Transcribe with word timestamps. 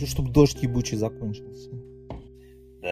Хочу, 0.00 0.12
чтобы 0.12 0.30
дождь 0.30 0.62
ебучий 0.62 0.96
закончился. 0.96 1.70
Да. 2.80 2.90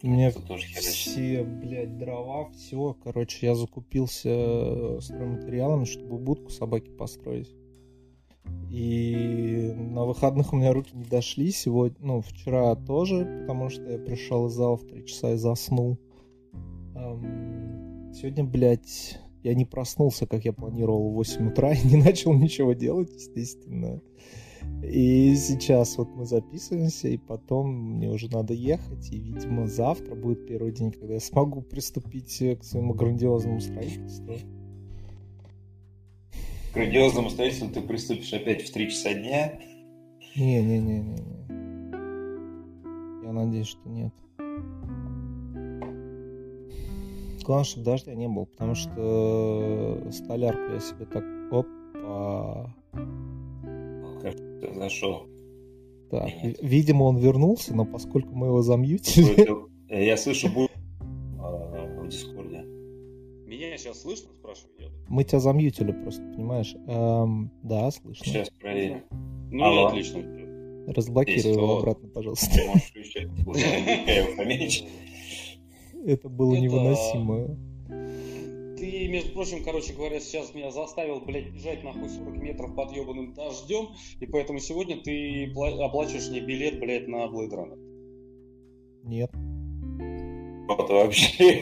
У 0.00 0.06
меня 0.06 0.30
тоже 0.30 0.64
все, 0.76 1.42
блядь, 1.42 1.98
дрова, 1.98 2.50
все. 2.52 2.96
Короче, 3.02 3.48
я 3.48 3.56
закупился 3.56 4.28
э, 4.28 4.98
стройматериалами, 5.00 5.86
чтобы 5.86 6.18
будку 6.18 6.50
собаки 6.50 6.88
построить. 6.90 7.52
И 8.70 9.72
на 9.74 10.04
выходных 10.04 10.52
у 10.52 10.56
меня 10.56 10.72
руки 10.72 10.92
не 10.94 11.02
дошли. 11.02 11.50
Сегодня, 11.50 11.96
ну, 12.00 12.20
вчера 12.20 12.76
тоже, 12.76 13.24
потому 13.40 13.68
что 13.68 13.82
я 13.90 13.98
пришел 13.98 14.46
из 14.46 14.52
зала 14.52 14.76
в 14.76 14.86
3 14.86 15.04
часа 15.04 15.32
и 15.32 15.36
заснул. 15.36 15.98
Сегодня, 18.14 18.44
блядь, 18.44 19.18
я 19.42 19.52
не 19.54 19.64
проснулся, 19.64 20.28
как 20.28 20.44
я 20.44 20.52
планировал, 20.52 21.10
в 21.10 21.14
8 21.14 21.48
утра 21.48 21.72
и 21.74 21.88
не 21.88 21.96
начал 21.96 22.32
ничего 22.32 22.72
делать, 22.72 23.12
естественно. 23.12 24.00
И 24.82 25.34
сейчас 25.34 25.98
вот 25.98 26.08
мы 26.14 26.26
записываемся, 26.26 27.08
и 27.08 27.16
потом 27.16 27.96
мне 27.96 28.08
уже 28.08 28.30
надо 28.30 28.54
ехать, 28.54 29.10
и, 29.10 29.18
видимо, 29.18 29.66
завтра 29.66 30.14
будет 30.14 30.46
первый 30.46 30.70
день, 30.72 30.92
когда 30.92 31.14
я 31.14 31.20
смогу 31.20 31.62
приступить 31.62 32.40
э, 32.40 32.56
к 32.56 32.62
своему 32.62 32.94
грандиозному 32.94 33.60
строительству. 33.60 34.36
К 36.70 36.74
грандиозному 36.74 37.30
строительству 37.30 37.68
ты 37.68 37.80
приступишь 37.80 38.32
опять 38.32 38.62
в 38.62 38.72
3 38.72 38.90
часа 38.90 39.14
дня. 39.14 39.58
Не-не-не-не. 40.36 41.24
Я 43.24 43.32
надеюсь, 43.32 43.66
что 43.66 43.88
нет. 43.88 44.12
Главное, 47.42 47.64
чтобы 47.64 47.84
дождя 47.84 48.14
не 48.14 48.28
было, 48.28 48.44
потому 48.44 48.74
что 48.74 50.06
столярку 50.12 50.74
я 50.74 50.80
себе 50.80 51.06
так... 51.06 51.24
Опа. 51.52 52.74
Зашел. 54.74 55.26
Так, 56.10 56.26
Нет. 56.26 56.58
ви- 56.62 56.68
видимо, 56.68 57.04
он 57.04 57.16
вернулся, 57.18 57.74
но 57.74 57.84
поскольку 57.84 58.34
мы 58.34 58.46
его 58.48 58.62
замьютили... 58.62 59.46
Я 59.88 60.16
слышу 60.16 60.48
будет 60.48 60.70
в 61.38 62.08
Дискорде. 62.08 62.62
Меня 63.46 63.76
сейчас 63.78 64.02
слышно, 64.02 64.30
спрашиваю 64.32 64.72
я? 64.78 64.86
Мы 65.08 65.24
тебя 65.24 65.38
замьютили 65.40 65.92
просто, 65.92 66.22
понимаешь? 66.22 66.74
Эм, 66.86 67.50
да, 67.62 67.90
слышно. 67.90 68.24
Сейчас 68.26 68.50
проверим. 68.50 69.02
Ну, 69.50 69.64
Алло. 69.64 69.82
и 69.84 69.86
отлично. 69.88 70.22
Разблокируй 70.88 71.52
его 71.52 71.66
вот. 71.66 71.78
обратно, 71.80 72.08
пожалуйста. 72.08 72.50
Это 76.04 76.28
было 76.28 76.52
Это- 76.54 76.60
невыносимо. 76.62 77.56
Ты, 79.06 79.12
между 79.12 79.30
прочим, 79.34 79.62
короче 79.62 79.92
говоря, 79.92 80.18
сейчас 80.18 80.52
меня 80.52 80.72
заставил, 80.72 81.20
блядь, 81.20 81.50
бежать 81.50 81.84
нахуй 81.84 82.08
40 82.08 82.38
метров 82.42 82.74
под 82.74 82.90
ебаным 82.90 83.34
дождем, 83.34 83.90
и 84.18 84.26
поэтому 84.26 84.58
сегодня 84.58 85.00
ты 85.00 85.52
пла- 85.54 85.80
оплачиваешь 85.80 86.28
мне 86.28 86.40
билет, 86.40 86.80
блядь, 86.80 87.06
на 87.06 87.26
Blade 87.26 87.52
Runner. 87.52 87.78
Нет. 89.04 89.30
Вот 90.66 90.90
вообще. 90.90 91.52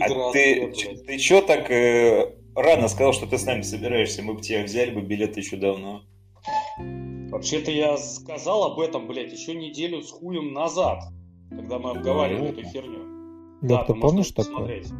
А 0.00 0.32
ты, 0.32 0.70
ты 1.06 1.18
чё 1.18 1.40
так 1.40 1.70
э, 1.70 2.36
рано 2.54 2.88
сказал, 2.88 3.14
что 3.14 3.26
ты 3.26 3.38
с 3.38 3.46
нами 3.46 3.62
собираешься? 3.62 4.22
Мы 4.22 4.34
бы 4.34 4.42
тебя 4.42 4.64
взяли 4.64 4.90
бы 4.90 5.00
билет 5.00 5.38
еще 5.38 5.56
давно. 5.56 6.02
Вообще-то 7.30 7.70
я 7.70 7.96
сказал 7.96 8.64
об 8.64 8.80
этом, 8.80 9.06
блядь, 9.08 9.32
еще 9.32 9.54
неделю 9.54 10.02
с 10.02 10.10
хуем 10.10 10.52
назад, 10.52 11.04
когда 11.48 11.78
мы 11.78 11.92
обговаривали 11.92 12.52
Ну. 12.52 12.60
эту 12.60 12.62
херню. 12.68 13.15
Лёх, 13.62 13.86
ты 13.86 13.94
ты 13.94 14.00
помнишь 14.00 14.28
такое? 14.28 14.54
посмотреть. 14.54 14.92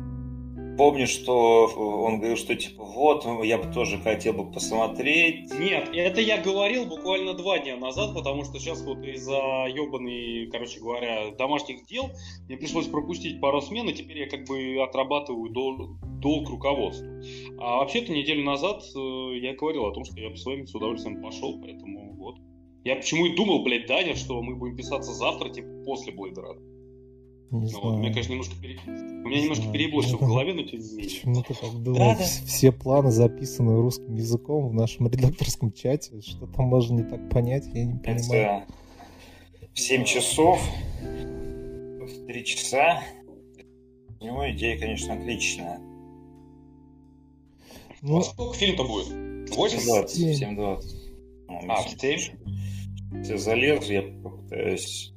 Помню, 0.77 1.07
что 1.07 1.67
он 1.75 2.19
говорил, 2.19 2.37
что 2.37 2.55
типа 2.55 2.85
вот, 2.85 3.25
я 3.45 3.57
бы 3.57 3.73
тоже 3.73 3.97
хотел 3.99 4.35
бы 4.35 4.51
посмотреть. 4.51 5.51
Нет, 5.59 5.89
это 5.95 6.21
я 6.21 6.37
говорил 6.43 6.85
буквально 6.85 7.33
два 7.33 7.59
дня 7.59 7.79
назад, 7.79 8.15
потому 8.15 8.45
что 8.45 8.59
сейчас 8.59 8.83
вот 8.83 8.99
из-за 8.99 9.67
ебаной, 9.69 10.51
короче 10.53 10.81
говоря, 10.81 11.31
домашних 11.31 11.87
дел 11.87 12.11
мне 12.47 12.59
пришлось 12.59 12.89
пропустить 12.89 13.41
пару 13.41 13.63
смен, 13.63 13.89
и 13.89 13.95
теперь 13.95 14.19
я 14.19 14.29
как 14.29 14.47
бы 14.47 14.83
отрабатываю 14.83 15.51
дол- 15.51 15.97
долг 16.21 16.51
руководству. 16.51 17.09
А 17.59 17.79
вообще-то 17.79 18.13
неделю 18.13 18.45
назад 18.45 18.83
э, 18.95 19.39
я 19.39 19.55
говорил 19.55 19.87
о 19.87 19.95
том, 19.95 20.05
что 20.05 20.21
я 20.21 20.29
бы 20.29 20.37
с 20.37 20.45
вами 20.45 20.67
с 20.67 20.75
удовольствием 20.75 21.23
пошел, 21.23 21.59
поэтому 21.59 22.17
вот. 22.17 22.37
Я 22.85 22.97
почему 22.97 23.27
и 23.27 23.35
думал, 23.35 23.65
блядь, 23.65 23.87
Даня, 23.87 24.15
что 24.15 24.43
мы 24.43 24.57
будем 24.57 24.77
писаться 24.77 25.13
завтра, 25.13 25.49
типа 25.49 25.69
после 25.87 26.13
Блейдера. 26.13 26.55
Не 27.51 27.71
Ну, 27.73 27.81
вот, 27.81 27.85
у 27.95 27.99
меня, 27.99 27.99
знаю. 27.99 28.13
конечно, 28.15 28.31
немножко, 28.33 28.55
пере... 28.61 28.79
у 28.87 28.91
меня 29.29 29.41
немножко 29.41 29.63
знаю. 29.63 29.73
перебор 29.79 30.05
в 30.05 30.11
Ну, 30.13 30.19
голове, 30.19 30.55
но 30.55 30.63
тем 30.65 30.81
не 30.81 30.89
менее. 30.91 31.05
Почему 31.05 31.43
ты 31.43 31.55
так 31.55 31.83
думал? 31.83 31.99
Да-да. 31.99 32.23
Вс- 32.25 32.45
Все 32.47 32.73
планы 32.73 33.11
записаны 33.11 33.77
русским 33.77 34.15
языком 34.15 34.69
в 34.69 34.75
нашем 34.75 35.09
редакторском 35.09 35.73
чате. 35.73 36.21
Что 36.23 36.47
там 36.47 36.67
можно 36.67 36.95
не 36.97 37.05
так 37.05 37.29
понять, 37.31 37.67
я 37.73 37.85
не 37.85 37.99
понимаю. 37.99 38.65
Это 39.61 39.69
в 39.75 39.79
7 39.79 40.05
часов, 40.05 40.61
в 41.03 42.27
3 42.27 42.45
часа. 42.45 43.01
У 44.21 44.25
него 44.25 44.51
идея, 44.51 44.79
конечно, 44.79 45.15
отличная. 45.15 45.79
Ну, 48.03 48.19
А 48.19 48.23
сколько 48.23 48.55
фильм-то 48.55 48.85
будет? 48.85 49.09
8? 49.55 49.79
7.20, 49.79 50.09
Семь. 50.09 50.59
7.20. 50.59 50.83
А, 51.69 51.83
в 51.83 52.01
7? 52.01 52.21
Я 53.25 53.39
залезу, 53.39 53.93
я 53.93 54.03
попытаюсь... 54.03 55.13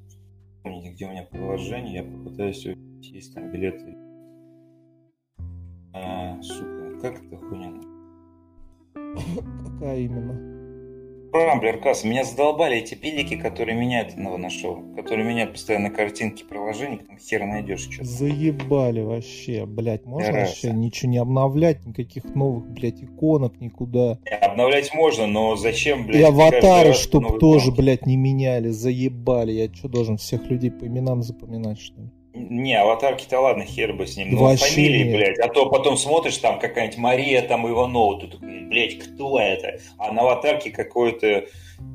Помните, 0.63 0.91
где 0.91 1.05
у 1.05 1.11
меня 1.11 1.23
приложение, 1.23 1.93
я 1.95 2.03
попытаюсь 2.03 2.65
увидеть, 2.65 3.11
есть 3.11 3.33
там 3.33 3.51
билеты. 3.51 3.95
А, 5.93 6.41
сука, 6.41 6.99
как 7.01 7.23
это 7.23 7.37
хуйня? 7.37 7.73
какая 9.65 9.99
именно? 9.99 10.58
Рамблер 11.31 11.79
касса. 11.79 12.07
Меня 12.07 12.23
задолбали 12.23 12.77
эти 12.77 12.95
пилики, 12.95 13.35
которые 13.35 13.77
меняют, 13.77 14.13
одного 14.13 14.37
нашел, 14.37 14.81
которые 14.95 15.27
меняют 15.27 15.53
постоянно 15.53 15.89
картинки 15.89 16.43
приложений, 16.43 17.01
там 17.07 17.17
хер 17.19 17.45
найдешь 17.45 17.81
что-то. 17.81 18.05
Заебали 18.05 19.01
вообще, 19.01 19.65
блядь. 19.65 20.05
Можно 20.05 20.31
Раз. 20.33 20.49
вообще 20.49 20.71
ничего 20.71 21.11
не 21.11 21.17
обновлять, 21.17 21.85
никаких 21.85 22.23
новых, 22.35 22.67
блядь, 22.67 23.03
иконок 23.03 23.59
никуда. 23.61 24.17
Обновлять 24.41 24.93
можно, 24.93 25.27
но 25.27 25.55
зачем, 25.55 26.05
блядь, 26.07 26.21
И 26.21 26.23
аватары, 26.23 26.89
раз 26.89 26.99
чтоб 26.99 27.23
новый 27.23 27.39
тоже, 27.39 27.65
иконки? 27.67 27.81
блядь, 27.81 28.05
не 28.05 28.17
меняли. 28.17 28.69
Заебали. 28.69 29.51
Я 29.51 29.73
что, 29.73 29.87
должен 29.87 30.17
всех 30.17 30.49
людей 30.49 30.71
по 30.71 30.85
именам 30.85 31.21
запоминать, 31.21 31.79
что 31.79 32.01
ли? 32.01 32.09
Не, 32.39 32.79
аватарки-то 32.79 33.39
ладно, 33.39 33.65
хер 33.65 33.93
бы 33.93 34.07
с 34.07 34.15
ним. 34.15 34.31
Но 34.31 34.43
Вообще 34.43 34.65
фамилии, 34.65 35.03
нет. 35.03 35.15
блядь, 35.15 35.39
а 35.39 35.49
то 35.49 35.69
потом 35.69 35.97
смотришь, 35.97 36.37
там 36.37 36.59
какая-нибудь 36.59 36.97
Мария 36.97 37.41
там 37.41 37.67
Иванова, 37.69 38.21
ты 38.21 38.27
такой, 38.27 38.61
блядь, 38.61 38.97
кто 38.97 39.39
это? 39.39 39.79
А 39.97 40.11
на 40.13 40.21
аватарке 40.21 40.71
какое-то 40.71 41.45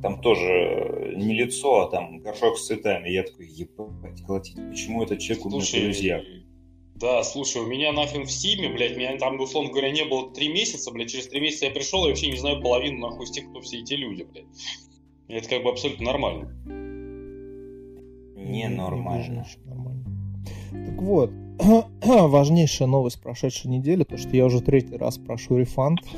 там 0.02 0.20
тоже 0.20 0.46
э, 0.46 1.12
не 1.16 1.34
лицо, 1.34 1.82
а 1.82 1.90
там 1.90 2.18
горшок 2.18 2.58
с 2.58 2.66
цветами. 2.66 3.08
Я 3.08 3.22
такой, 3.22 3.46
ебать, 3.46 4.22
колотить, 4.26 4.56
почему 4.70 5.02
этот 5.02 5.20
человек 5.20 5.46
у 5.46 5.50
меня 5.50 5.82
друзьях? 5.84 6.22
да, 6.96 7.22
слушай, 7.22 7.60
у 7.60 7.66
меня 7.66 7.92
нахрен 7.92 8.24
в 8.24 8.30
Стиме, 8.30 8.68
блядь, 8.68 8.96
меня 8.96 9.16
там, 9.18 9.38
условно 9.40 9.70
говоря, 9.70 9.90
не 9.90 10.04
было 10.04 10.30
три 10.32 10.48
месяца, 10.48 10.90
блядь, 10.90 11.10
через 11.10 11.28
три 11.28 11.40
месяца 11.40 11.66
я 11.66 11.70
пришел, 11.70 12.04
и 12.04 12.08
вообще 12.08 12.30
не 12.30 12.36
знаю 12.36 12.62
половину, 12.62 12.98
нахуй, 12.98 13.24
из 13.24 13.30
тех, 13.30 13.48
кто 13.50 13.60
все 13.60 13.80
эти 13.80 13.94
люди, 13.94 14.22
блядь. 14.22 14.46
И 15.28 15.34
это 15.34 15.48
как 15.48 15.62
бы 15.62 15.70
абсолютно 15.70 16.06
нормально. 16.06 16.54
Ненормально. 18.36 19.18
вижу 19.18 19.32
ничего 19.32 19.74
нормально. 19.74 20.13
Так 20.86 21.02
вот, 21.02 21.30
важнейшая 22.04 22.88
новость 22.88 23.22
прошедшей 23.22 23.70
недели, 23.70 24.04
то, 24.04 24.16
что 24.16 24.36
я 24.36 24.46
уже 24.46 24.60
третий 24.60 24.96
раз 24.96 25.18
прошу 25.18 25.58
рефанд. 25.58 26.00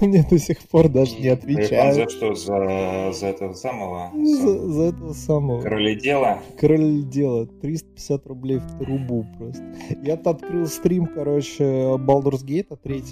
Мне 0.00 0.26
до 0.28 0.38
сих 0.38 0.58
пор 0.68 0.88
даже 0.88 1.14
не 1.16 1.22
Рефанд 1.30 1.42
За 1.42 1.52
отвечают. 1.52 2.10
что? 2.10 2.34
За, 2.34 3.12
за 3.12 3.26
этого 3.26 3.52
самого? 3.54 4.10
За, 4.14 4.68
за 4.72 4.82
этого 4.84 5.12
самого 5.12 5.62
Короли 5.62 5.94
дела? 5.96 6.40
король 6.58 7.02
дела. 7.04 7.46
350 7.46 8.26
рублей 8.26 8.58
в 8.58 8.78
трубу 8.78 9.24
просто. 9.38 9.62
Я-то 10.02 10.30
открыл 10.30 10.66
стрим, 10.66 11.06
короче, 11.06 11.64
Baldur's 11.64 12.44
Gate 12.44 12.76
3. 12.82 13.02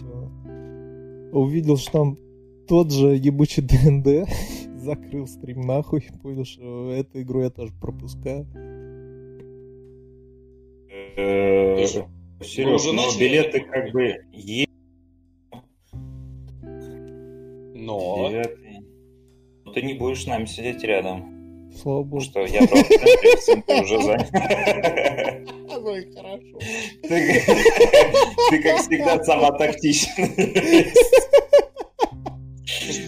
Увидел, 1.32 1.76
что 1.78 1.92
там 1.92 2.18
тот 2.68 2.92
же 2.92 3.16
ебучий 3.16 3.62
ДНД. 3.62 4.28
Закрыл 4.76 5.26
стрим 5.26 5.62
нахуй. 5.62 6.06
Понял, 6.22 6.44
что 6.44 6.90
эту 6.92 7.22
игру 7.22 7.40
я 7.42 7.50
тоже 7.50 7.72
пропускаю. 7.80 8.46
Э, 11.16 11.76
Слушай, 11.86 12.06
Серег, 12.42 12.74
уже 12.74 12.92
ну 12.92 13.02
начали 13.06 13.20
билеты 13.20 13.58
это? 13.58 13.68
как 13.68 13.92
бы 13.92 14.24
есть. 14.32 14.70
Но... 17.74 18.28
Девятый. 18.30 18.80
Но 19.64 19.72
ты 19.72 19.82
не 19.82 19.94
будешь 19.94 20.22
с 20.22 20.26
нами 20.26 20.46
сидеть 20.46 20.82
рядом. 20.84 21.70
Слава 21.80 22.02
богу. 22.02 22.20
что 22.20 22.40
я 22.40 22.62
уже 22.62 24.02
занят. 24.02 24.30
Ну 25.82 25.96
и 25.96 26.14
хорошо. 26.14 26.58
Ты, 27.02 27.08
ты, 28.50 28.62
как 28.62 28.80
всегда, 28.82 29.24
сама 29.24 29.50
тактичный. 29.52 30.28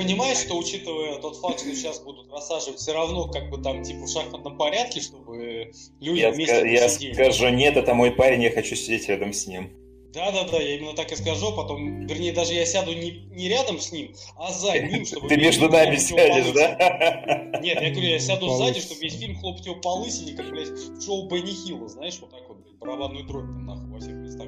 Понимаешь, 0.04 0.38
что 0.38 0.56
учитывая 0.58 1.16
тот 1.16 1.36
факт, 1.38 1.60
что 1.60 1.74
сейчас 1.74 2.00
будут 2.00 2.30
рассаживать 2.30 2.78
все 2.78 2.92
равно 2.92 3.26
как 3.28 3.48
бы 3.50 3.56
там 3.58 3.82
типа 3.82 4.04
в 4.04 4.08
шахматном 4.08 4.58
порядке, 4.58 5.00
чтобы 5.00 5.72
люди 6.00 6.20
Я, 6.20 6.30
вместе 6.30 6.62
ска- 6.62 6.68
я 6.68 7.14
скажу, 7.14 7.48
нет, 7.48 7.76
это 7.78 7.94
мой 7.94 8.10
парень, 8.10 8.42
я 8.42 8.50
хочу 8.50 8.76
сидеть 8.76 9.08
рядом 9.08 9.32
с 9.32 9.46
ним. 9.46 9.70
Да-да-да, 10.12 10.58
я 10.58 10.76
именно 10.76 10.94
так 10.94 11.10
и 11.10 11.16
скажу, 11.16 11.56
потом, 11.56 12.06
вернее, 12.06 12.32
даже 12.32 12.52
я 12.52 12.64
сяду 12.66 12.92
не, 12.92 13.26
не 13.32 13.48
рядом 13.48 13.80
с 13.80 13.90
ним, 13.90 14.14
а 14.36 14.52
за 14.52 14.78
ним, 14.78 15.04
чтобы... 15.06 15.28
Ты 15.28 15.36
между 15.38 15.68
нами 15.68 15.96
сядешь, 15.96 16.52
да? 16.52 17.58
Нет, 17.60 17.80
я 17.80 17.90
говорю, 17.90 18.08
я 18.08 18.20
сяду 18.20 18.50
сзади, 18.50 18.80
чтобы 18.80 19.00
весь 19.00 19.18
фильм 19.18 19.36
хлопать 19.40 19.66
его 19.66 19.76
по 19.76 19.88
лысине, 19.94 20.34
как, 20.34 20.50
блядь, 20.50 20.68
в 20.68 21.02
шоу 21.02 21.28
Бенни 21.28 21.50
Хилла, 21.50 21.88
знаешь, 21.88 22.18
вот 22.20 22.30
так 22.30 22.46
вот, 22.46 22.58
блядь, 22.58 22.76
барабанную 22.76 23.24
дробь 23.24 23.46
там 23.46 23.66
нахуй 23.66 23.90
во 23.90 23.98
всех 23.98 24.12
местах, 24.12 24.46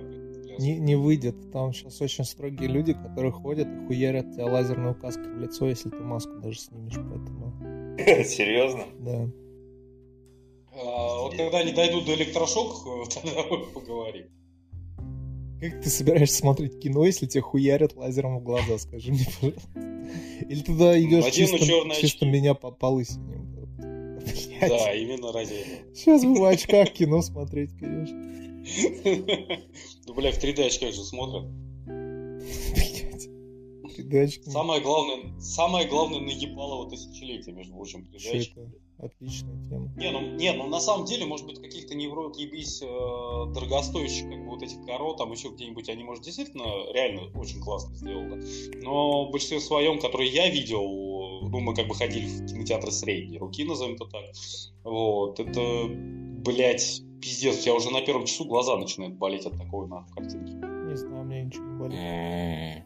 не, 0.58 0.78
не 0.78 0.96
выйдет. 0.96 1.50
Там 1.52 1.72
сейчас 1.72 2.00
очень 2.00 2.24
строгие 2.24 2.68
люди, 2.68 2.92
которые 2.92 3.32
ходят 3.32 3.68
и 3.68 3.86
хуярят 3.86 4.32
тебя 4.32 4.46
лазерной 4.46 4.92
указкой 4.92 5.32
в 5.32 5.38
лицо, 5.38 5.68
если 5.68 5.90
ты 5.90 5.98
маску 5.98 6.34
даже 6.38 6.58
снимешь, 6.58 6.94
поэтому... 6.94 7.52
Серьезно? 8.24 8.84
Да. 9.00 9.28
А, 10.72 11.22
вот 11.22 11.34
когда 11.36 11.58
они 11.58 11.72
дойдут 11.72 12.04
до 12.04 12.14
электрошока, 12.14 13.10
тогда 13.14 13.42
поговорим. 13.74 14.26
Как 15.60 15.82
ты 15.82 15.88
собираешься 15.88 16.36
смотреть 16.36 16.78
кино, 16.80 17.06
если 17.06 17.26
тебе 17.26 17.40
хуярят 17.40 17.96
лазером 17.96 18.38
в 18.38 18.42
глаза, 18.42 18.78
скажи 18.78 19.10
мне, 19.10 19.26
пожалуйста. 19.40 19.70
Или 20.48 20.60
туда 20.60 21.00
идешь 21.00 21.32
чисто, 21.32 21.58
чисто 21.94 22.26
меня 22.26 22.54
по, 22.54 22.70
по 22.70 22.86
лысине. 22.86 23.46
Да, 24.60 24.94
именно 24.94 25.32
ради 25.32 25.54
этого. 25.54 25.94
Сейчас 25.94 26.24
бы 26.24 26.34
в 26.34 26.44
очках 26.44 26.90
кино 26.92 27.22
смотреть, 27.22 27.70
конечно. 27.78 28.16
Ну, 30.06 30.14
бля, 30.14 30.32
в 30.32 30.42
3D 30.42 30.66
очках 30.66 30.92
же 30.92 31.04
смотрят. 31.04 31.44
Самое 34.44 34.80
главное, 34.82 35.40
самое 35.40 35.88
главное 35.88 36.20
наебалово 36.20 36.90
тысячелетия, 36.90 37.52
между 37.52 37.74
прочим, 37.74 38.08
3D 38.12 38.70
Отличная 38.98 39.68
тема. 39.68 39.92
Не, 39.96 40.10
ну, 40.10 40.20
не, 40.36 40.52
ну 40.54 40.68
на 40.68 40.80
самом 40.80 41.04
деле, 41.04 41.26
может 41.26 41.46
быть, 41.46 41.60
каких-то 41.60 41.94
неврот 41.94 42.38
ебись 42.38 42.80
э, 42.80 42.86
дорогостоящих, 43.52 44.30
как 44.30 44.38
бы 44.42 44.50
вот 44.50 44.62
этих 44.62 44.80
коро, 44.86 45.12
там 45.14 45.32
еще 45.32 45.48
где-нибудь, 45.48 45.90
они, 45.90 46.02
может, 46.02 46.24
действительно 46.24 46.64
реально 46.94 47.30
очень 47.38 47.60
классно 47.60 47.94
сделаны. 47.94 48.42
Но 48.82 49.26
в 49.26 49.32
большинстве 49.32 49.60
своем, 49.60 49.98
которые 49.98 50.30
я 50.30 50.48
видел, 50.48 50.82
ну, 51.42 51.60
мы 51.60 51.74
как 51.74 51.88
бы 51.88 51.94
ходили 51.94 52.24
в 52.26 52.46
кинотеатры 52.46 52.90
средней 52.90 53.36
руки, 53.36 53.64
назовем 53.64 53.96
это 53.96 54.06
так. 54.06 54.24
Вот, 54.82 55.40
это, 55.40 55.88
блядь, 55.90 57.02
пиздец, 57.26 57.58
у 57.58 57.62
тебя 57.62 57.74
уже 57.74 57.90
на 57.90 58.00
первом 58.02 58.24
часу 58.24 58.44
глаза 58.44 58.76
начинают 58.76 59.16
болеть 59.16 59.46
от 59.46 59.58
такой 59.58 59.88
нахуй 59.88 60.14
картинки. 60.14 60.52
Не 60.52 60.96
знаю, 60.96 61.22
у 61.22 61.24
меня 61.24 61.42
ничего 61.42 61.64
не 61.64 61.78
болит. 61.78 62.84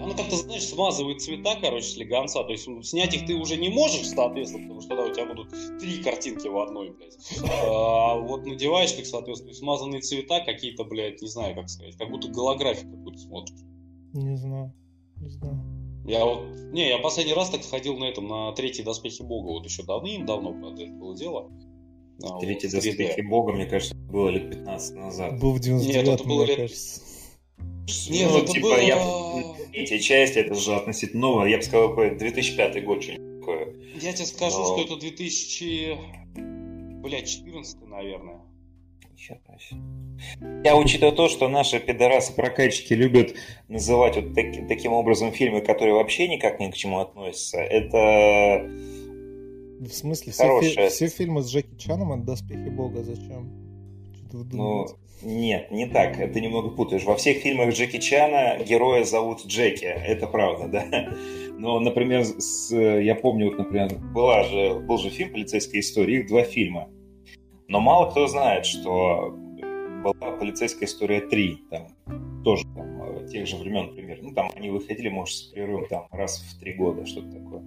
Оно 0.00 0.14
как-то, 0.14 0.36
знаешь, 0.36 0.64
смазывает 0.64 1.20
цвета, 1.20 1.56
короче, 1.60 1.86
слегонца. 1.86 2.44
То 2.44 2.52
есть 2.52 2.68
снять 2.84 3.14
их 3.14 3.26
ты 3.26 3.34
уже 3.34 3.56
не 3.56 3.68
можешь, 3.68 4.08
соответственно, 4.08 4.64
потому 4.64 4.80
что 4.80 4.90
тогда 4.90 5.04
у 5.06 5.12
тебя 5.12 5.26
будут 5.26 5.50
три 5.80 6.02
картинки 6.02 6.46
в 6.48 6.58
одной, 6.58 6.90
блядь. 6.90 7.16
А 7.48 8.16
вот 8.16 8.46
надеваешь 8.46 8.92
так, 8.92 9.06
соответственно, 9.06 9.54
смазанные 9.54 10.00
цвета 10.00 10.40
какие-то, 10.40 10.84
блядь, 10.84 11.20
не 11.20 11.28
знаю, 11.28 11.54
как 11.54 11.68
сказать, 11.68 11.96
как 11.96 12.10
будто 12.10 12.28
голографию 12.28 12.90
какую-то 12.92 13.18
смотришь. 13.18 13.58
Не 14.12 14.36
знаю, 14.36 14.72
не 15.16 15.28
знаю. 15.28 15.60
Я 16.06 16.24
вот, 16.24 16.46
не, 16.72 16.88
я 16.88 16.98
последний 16.98 17.34
раз 17.34 17.50
так 17.50 17.62
ходил 17.64 17.98
на 17.98 18.04
этом, 18.04 18.28
на 18.28 18.52
третьи 18.52 18.82
доспехи 18.82 19.22
бога, 19.22 19.48
вот 19.48 19.64
еще 19.66 19.82
давным-давно, 19.82 20.52
правда, 20.54 20.84
это 20.84 20.92
было 20.92 21.14
дело. 21.16 21.50
А, 22.22 22.38
Третий 22.40 22.66
вот, 22.68 22.76
доспехи 22.76 23.20
бога, 23.20 23.52
мне 23.52 23.66
кажется, 23.66 23.94
было 23.94 24.28
лет 24.28 24.50
15 24.50 24.96
назад. 24.96 25.38
Был 25.38 25.52
в 25.52 25.60
99 25.60 26.06
Нет, 26.06 26.14
это 26.14 26.28
было 26.28 26.44
лет... 26.44 26.56
кажется. 26.56 27.00
Нет, 28.10 28.30
ну, 28.30 28.38
это 28.38 28.52
типа, 28.52 28.66
было... 28.66 28.80
я... 28.80 29.54
Третья 29.72 29.98
часть, 29.98 30.36
это 30.36 30.54
же 30.54 30.74
относительно 30.74 31.22
новая. 31.22 31.48
Я 31.48 31.58
бы 31.58 31.62
сказал, 31.62 31.90
какой 31.90 32.16
2005 32.16 32.84
год 32.84 33.02
что-нибудь 33.02 33.40
такое. 33.40 33.74
Я 34.00 34.12
тебе 34.12 34.26
скажу, 34.26 34.58
Но... 34.58 34.64
что 34.64 34.80
это 34.82 35.00
2000... 35.00 35.98
Блядь, 37.02 37.28
14 37.28 37.88
наверное. 37.88 38.40
Я 40.64 40.76
учитывая 40.76 41.14
то, 41.14 41.28
что 41.28 41.48
наши 41.48 41.78
пидорасы-прокатчики 41.80 42.94
любят 42.94 43.34
называть 43.68 44.16
вот 44.16 44.34
таки, 44.34 44.62
таким 44.62 44.92
образом 44.92 45.32
фильмы, 45.32 45.60
которые 45.60 45.94
вообще 45.94 46.28
никак 46.28 46.60
ни 46.60 46.70
к 46.70 46.74
чему 46.74 47.00
относятся, 47.00 47.58
это... 47.58 48.68
В 49.80 49.92
смысле, 49.92 50.32
все, 50.32 50.60
фи- 50.60 50.88
все 50.88 51.08
фильмы 51.08 51.42
с 51.42 51.50
Джеки 51.50 51.76
Чаном 51.76 52.12
это 52.12 52.22
«Доспехи 52.22 52.68
Бога», 52.68 53.02
зачем? 53.02 53.50
Ну, 54.56 54.86
нет, 55.22 55.70
не 55.70 55.86
так. 55.86 56.18
Это 56.18 56.40
немного 56.40 56.70
путаешь. 56.70 57.04
Во 57.04 57.16
всех 57.16 57.38
фильмах 57.38 57.74
Джеки 57.74 57.98
Чана 57.98 58.62
героя 58.62 59.04
зовут 59.04 59.44
Джеки. 59.46 59.84
Это 59.84 60.26
правда, 60.26 60.68
да. 60.68 61.14
Но, 61.58 61.80
например, 61.80 62.24
с, 62.24 62.74
я 62.74 63.14
помню, 63.14 63.48
вот, 63.50 63.58
например, 63.58 63.94
была 64.14 64.44
же, 64.44 64.78
был 64.80 64.98
же 64.98 65.10
фильм 65.10 65.32
«Полицейская 65.32 65.80
история», 65.80 66.20
их 66.20 66.28
два 66.28 66.42
фильма. 66.44 66.88
Но 67.68 67.80
мало 67.80 68.10
кто 68.10 68.26
знает, 68.28 68.64
что 68.66 69.34
была 70.02 70.32
«Полицейская 70.38 70.86
история 70.86 71.20
3», 71.20 71.56
там, 71.70 72.42
тоже 72.44 72.64
там, 72.74 73.26
тех 73.28 73.46
же 73.46 73.56
времен 73.56 73.94
примерно. 73.94 74.28
Ну, 74.28 74.34
там 74.34 74.50
они 74.56 74.70
выходили, 74.70 75.08
может, 75.08 75.36
с 75.36 75.42
перерывом 75.42 75.86
там 75.88 76.06
раз 76.10 76.40
в 76.40 76.60
три 76.60 76.74
года, 76.74 77.06
что-то 77.06 77.30
такое. 77.32 77.62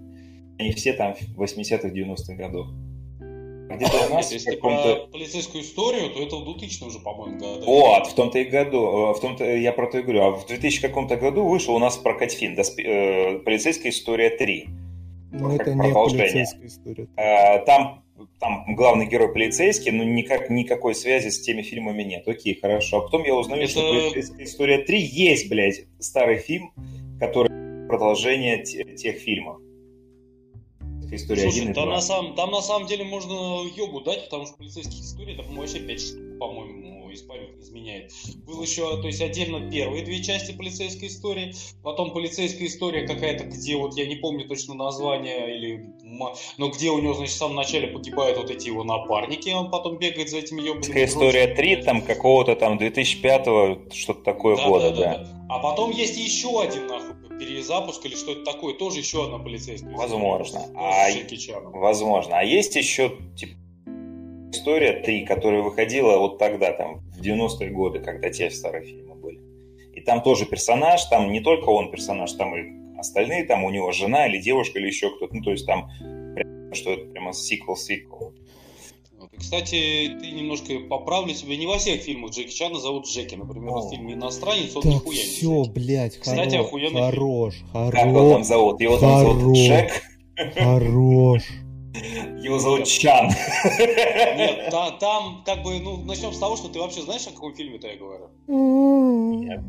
Они 0.58 0.72
все 0.72 0.92
там 0.92 1.14
в 1.14 1.42
80-х, 1.42 1.88
90-х 1.88 2.34
годах. 2.34 2.68
Где-то 3.76 4.06
у 4.10 4.14
нас 4.14 4.32
если 4.32 4.56
про 4.56 5.06
полицейскую 5.10 5.62
историю, 5.62 6.10
то 6.10 6.22
это 6.22 6.36
в 6.36 6.44
2000 6.44 6.84
уже, 6.84 6.98
по-моему, 6.98 7.38
году. 7.38 7.64
Вот, 7.64 8.06
в 8.06 8.14
том-то 8.14 8.38
и 8.38 8.44
году, 8.44 9.10
э, 9.10 9.14
в 9.14 9.20
том-то 9.20 9.44
я 9.44 9.72
про 9.72 9.86
то 9.86 9.98
и 9.98 10.02
говорю. 10.02 10.22
А 10.22 10.30
в 10.32 10.46
2000 10.46 10.82
каком-то 10.82 11.16
году 11.16 11.44
вышел 11.44 11.74
у 11.74 11.78
нас 11.78 11.96
в 11.96 12.02
прокат 12.02 12.32
фильм 12.32 12.54
э, 12.54 13.38
«Полицейская 13.38 13.90
история 13.90 14.36
3». 14.36 14.68
Ну, 15.32 15.54
это 15.54 15.74
не 15.74 15.92
полицейская 15.92 16.66
история. 16.66 17.08
А, 17.16 17.58
там, 17.60 18.04
там 18.38 18.74
главный 18.74 19.06
герой 19.06 19.32
полицейский, 19.32 19.90
но 19.90 20.04
никак, 20.04 20.50
никакой 20.50 20.94
связи 20.94 21.30
с 21.30 21.40
теми 21.40 21.62
фильмами 21.62 22.02
нет. 22.02 22.28
Окей, 22.28 22.58
хорошо. 22.60 22.98
А 22.98 23.00
потом 23.02 23.24
я 23.24 23.34
узнаю, 23.34 23.62
это... 23.62 23.70
что 23.70 23.80
«Полицейская 23.80 24.44
история 24.44 24.84
3» 24.84 24.96
есть, 24.96 25.48
блядь, 25.48 25.86
старый 25.98 26.38
фильм, 26.38 26.72
который 27.18 27.50
продолжение 27.88 28.62
тех 28.62 29.16
фильмов 29.16 29.58
история 31.16 31.42
Слушай, 31.42 31.62
1 31.62 31.74
там 31.74 31.88
На 31.88 32.00
самом, 32.00 32.34
там 32.34 32.50
на 32.50 32.62
самом 32.62 32.86
деле 32.86 33.04
можно 33.04 33.62
йогу 33.76 34.00
дать, 34.00 34.24
потому 34.24 34.46
что 34.46 34.56
полицейских 34.56 35.00
историй, 35.00 35.36
там 35.36 35.54
вообще 35.56 35.80
5 35.80 36.00
штук, 36.00 36.38
по-моему, 36.38 37.10
из 37.12 37.22
памяти 37.22 37.52
изменяет. 37.60 38.12
Был 38.46 38.62
еще, 38.62 39.00
то 39.00 39.06
есть 39.06 39.20
отдельно 39.20 39.70
первые 39.70 40.04
две 40.04 40.22
части 40.22 40.52
полицейской 40.52 41.08
истории, 41.08 41.54
потом 41.82 42.12
полицейская 42.12 42.66
история 42.66 43.06
какая-то, 43.06 43.44
где 43.44 43.76
вот 43.76 43.96
я 43.96 44.06
не 44.06 44.16
помню 44.16 44.48
точно 44.48 44.74
название, 44.74 45.56
или, 45.56 45.86
но 46.58 46.68
где 46.70 46.90
у 46.90 46.98
него, 47.00 47.14
значит, 47.14 47.34
в 47.34 47.38
самом 47.38 47.56
начале 47.56 47.88
погибают 47.88 48.38
вот 48.38 48.50
эти 48.50 48.68
его 48.68 48.84
напарники, 48.84 49.50
он 49.50 49.70
потом 49.70 49.98
бегает 49.98 50.30
за 50.30 50.38
этими 50.38 50.62
ебаными. 50.62 51.04
История 51.04 51.54
3, 51.54 51.76
там 51.82 52.02
какого-то 52.02 52.56
там 52.56 52.78
2005 52.78 53.92
что-то 53.92 54.22
такое 54.22 54.56
да, 54.56 54.68
года, 54.68 54.90
да, 54.90 54.96
да. 54.96 55.18
да. 55.18 55.46
А 55.48 55.58
потом 55.58 55.90
есть 55.90 56.16
еще 56.16 56.62
один, 56.62 56.86
нахуй, 56.86 57.14
перезапуск 57.46 58.04
или 58.06 58.14
что-то 58.14 58.44
такое, 58.44 58.74
тоже 58.74 58.98
еще 58.98 59.24
одна 59.24 59.38
полицейская. 59.38 59.94
Возможно. 59.94 60.60
А, 60.74 61.08
возможно. 61.72 62.38
А 62.38 62.42
есть 62.42 62.76
еще 62.76 63.16
типа, 63.36 63.52
история 64.52 65.00
3, 65.02 65.24
которая 65.24 65.62
выходила 65.62 66.18
вот 66.18 66.38
тогда, 66.38 66.72
там, 66.72 67.00
в 67.10 67.20
90-е 67.20 67.70
годы, 67.70 68.00
когда 68.00 68.30
те 68.30 68.50
старые 68.50 68.84
фильмы 68.84 69.14
были. 69.14 69.40
И 69.94 70.00
там 70.00 70.22
тоже 70.22 70.46
персонаж, 70.46 71.04
там 71.06 71.32
не 71.32 71.40
только 71.40 71.68
он 71.70 71.90
персонаж, 71.90 72.32
там 72.32 72.54
и 72.54 72.98
остальные, 72.98 73.44
там 73.44 73.64
у 73.64 73.70
него 73.70 73.92
жена 73.92 74.26
или 74.26 74.38
девушка 74.38 74.78
или 74.78 74.86
еще 74.86 75.14
кто-то. 75.14 75.34
Ну, 75.34 75.42
то 75.42 75.50
есть 75.50 75.66
там 75.66 75.90
что 76.74 76.92
это 76.92 77.04
прямо 77.06 77.32
сиквел-сиквел. 77.32 78.34
Кстати, 79.42 80.16
ты 80.20 80.30
немножко 80.30 80.78
поправлю 80.88 81.34
себя. 81.34 81.56
Не 81.56 81.66
во 81.66 81.76
всех 81.76 82.00
фильмах 82.00 82.30
Джеки 82.30 82.54
Чана 82.54 82.78
зовут 82.78 83.06
Джеки. 83.08 83.34
Например, 83.34 83.74
в 83.74 83.90
фильме 83.90 84.14
«Иностранец» 84.14 84.74
он 84.76 84.82
так 84.82 84.92
нихуя 84.92 85.18
не 85.18 85.24
все, 85.24 85.64
блядь, 85.64 86.16
Кстати, 86.16 86.52
хорош, 86.52 86.66
охуенный 86.66 87.00
хорош, 87.00 87.54
фильм. 87.54 87.68
хорош. 87.72 87.92
Как 87.92 88.06
его 88.06 88.30
там 88.32 88.44
зовут? 88.44 88.80
Его 88.80 88.98
там 88.98 89.10
хорош, 89.10 89.36
зовут 89.36 89.56
Джек? 89.56 90.02
Хорош. 90.54 91.42
Его 92.40 92.58
зовут 92.60 92.86
Чан. 92.86 93.30
Нет, 93.78 94.68
та, 94.70 94.92
там 94.92 95.42
как 95.44 95.64
бы, 95.64 95.80
ну, 95.80 95.96
начнем 96.04 96.32
с 96.32 96.38
того, 96.38 96.56
что 96.56 96.68
ты 96.68 96.78
вообще 96.78 97.02
знаешь, 97.02 97.26
о 97.26 97.30
каком 97.30 97.52
фильме-то 97.52 97.88
я 97.88 97.96
говорю? 97.96 98.28
Нет. 98.46 99.60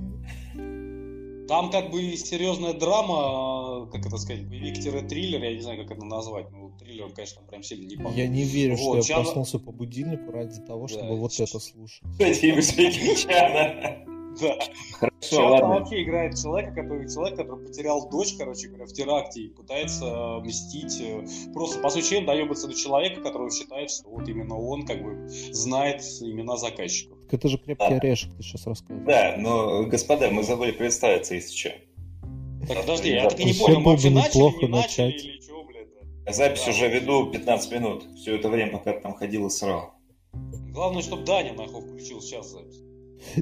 Там 1.47 1.71
как 1.71 1.91
бы 1.91 2.15
серьезная 2.15 2.73
драма, 2.73 3.89
как 3.91 4.05
это 4.05 4.17
сказать, 4.17 4.45
боевик-триллер, 4.47 5.43
я 5.43 5.53
не 5.53 5.61
знаю, 5.61 5.83
как 5.85 5.97
это 5.97 6.05
назвать. 6.05 6.51
Ну, 6.51 6.71
триллер, 6.79 7.09
конечно, 7.09 7.41
прям 7.41 7.63
сильно 7.63 7.87
не 7.87 7.97
похож. 7.97 8.15
Я 8.15 8.27
не 8.27 8.43
верю, 8.43 8.75
вот, 8.77 9.03
что 9.03 9.13
я 9.13 9.21
проснулся 9.21 9.59
по 9.59 9.71
будильнику 9.71 10.31
ради 10.31 10.59
того, 10.61 10.87
чтобы 10.87 11.09
да, 11.09 11.13
вот 11.15 11.39
это 11.39 11.59
слушать. 11.59 12.01
Фильм 12.17 12.61
Чана. 12.61 14.12
Да. 14.41 14.57
Хорошо, 14.93 15.15
Сейчас 15.21 15.39
ладно. 15.39 15.67
вообще 15.67 16.03
играет 16.03 16.37
человека, 16.37 16.71
который 16.73 17.09
человек, 17.09 17.37
который 17.37 17.65
потерял 17.65 18.09
дочь, 18.09 18.35
короче 18.37 18.67
говоря, 18.67 18.85
в 18.85 18.93
теракте 18.93 19.41
и 19.41 19.47
пытается 19.49 20.05
э, 20.05 20.39
мстить. 20.41 21.01
Э, 21.01 21.25
просто, 21.53 21.79
по 21.79 21.89
сути, 21.89 22.23
доебаться 22.25 22.67
до 22.67 22.73
человека, 22.73 23.21
который 23.21 23.51
считает, 23.51 23.91
что 23.91 24.09
вот 24.09 24.27
именно 24.27 24.57
он 24.57 24.85
как 24.85 25.03
бы 25.03 25.27
знает 25.27 26.01
имена 26.21 26.57
заказчиков. 26.57 27.17
Так 27.25 27.33
это 27.35 27.49
же 27.49 27.57
крепкий 27.57 27.89
да. 27.89 27.95
орешек, 27.95 28.33
ты 28.35 28.43
сейчас 28.43 28.65
рассказываешь. 28.65 29.05
Да, 29.05 29.35
но, 29.37 29.83
господа, 29.83 30.29
мы 30.29 30.43
забыли 30.43 30.71
представиться, 30.71 31.35
если 31.35 31.55
что. 31.55 31.71
Так, 32.67 32.81
подожди, 32.81 33.09
я 33.11 33.29
так 33.29 33.39
и 33.39 33.45
не 33.45 33.53
понял, 33.53 33.79
мы 33.81 33.91
вообще 33.91 34.09
начали, 34.09 34.65
не 34.65 34.67
начали 34.67 35.11
или 35.11 35.41
что, 35.41 35.63
блядь? 35.63 36.35
Запись 36.35 36.67
уже 36.67 36.87
веду 36.87 37.29
15 37.29 37.71
минут. 37.71 38.05
Все 38.15 38.35
это 38.35 38.49
время, 38.49 38.73
пока 38.73 38.93
ты 38.93 39.01
там 39.01 39.13
ходил 39.13 39.47
и 39.47 39.49
срал. 39.49 39.93
Главное, 40.73 41.01
чтобы 41.01 41.23
Даня 41.23 41.53
нахуй 41.53 41.81
включил 41.81 42.21
сейчас 42.21 42.49
запись. 42.49 42.82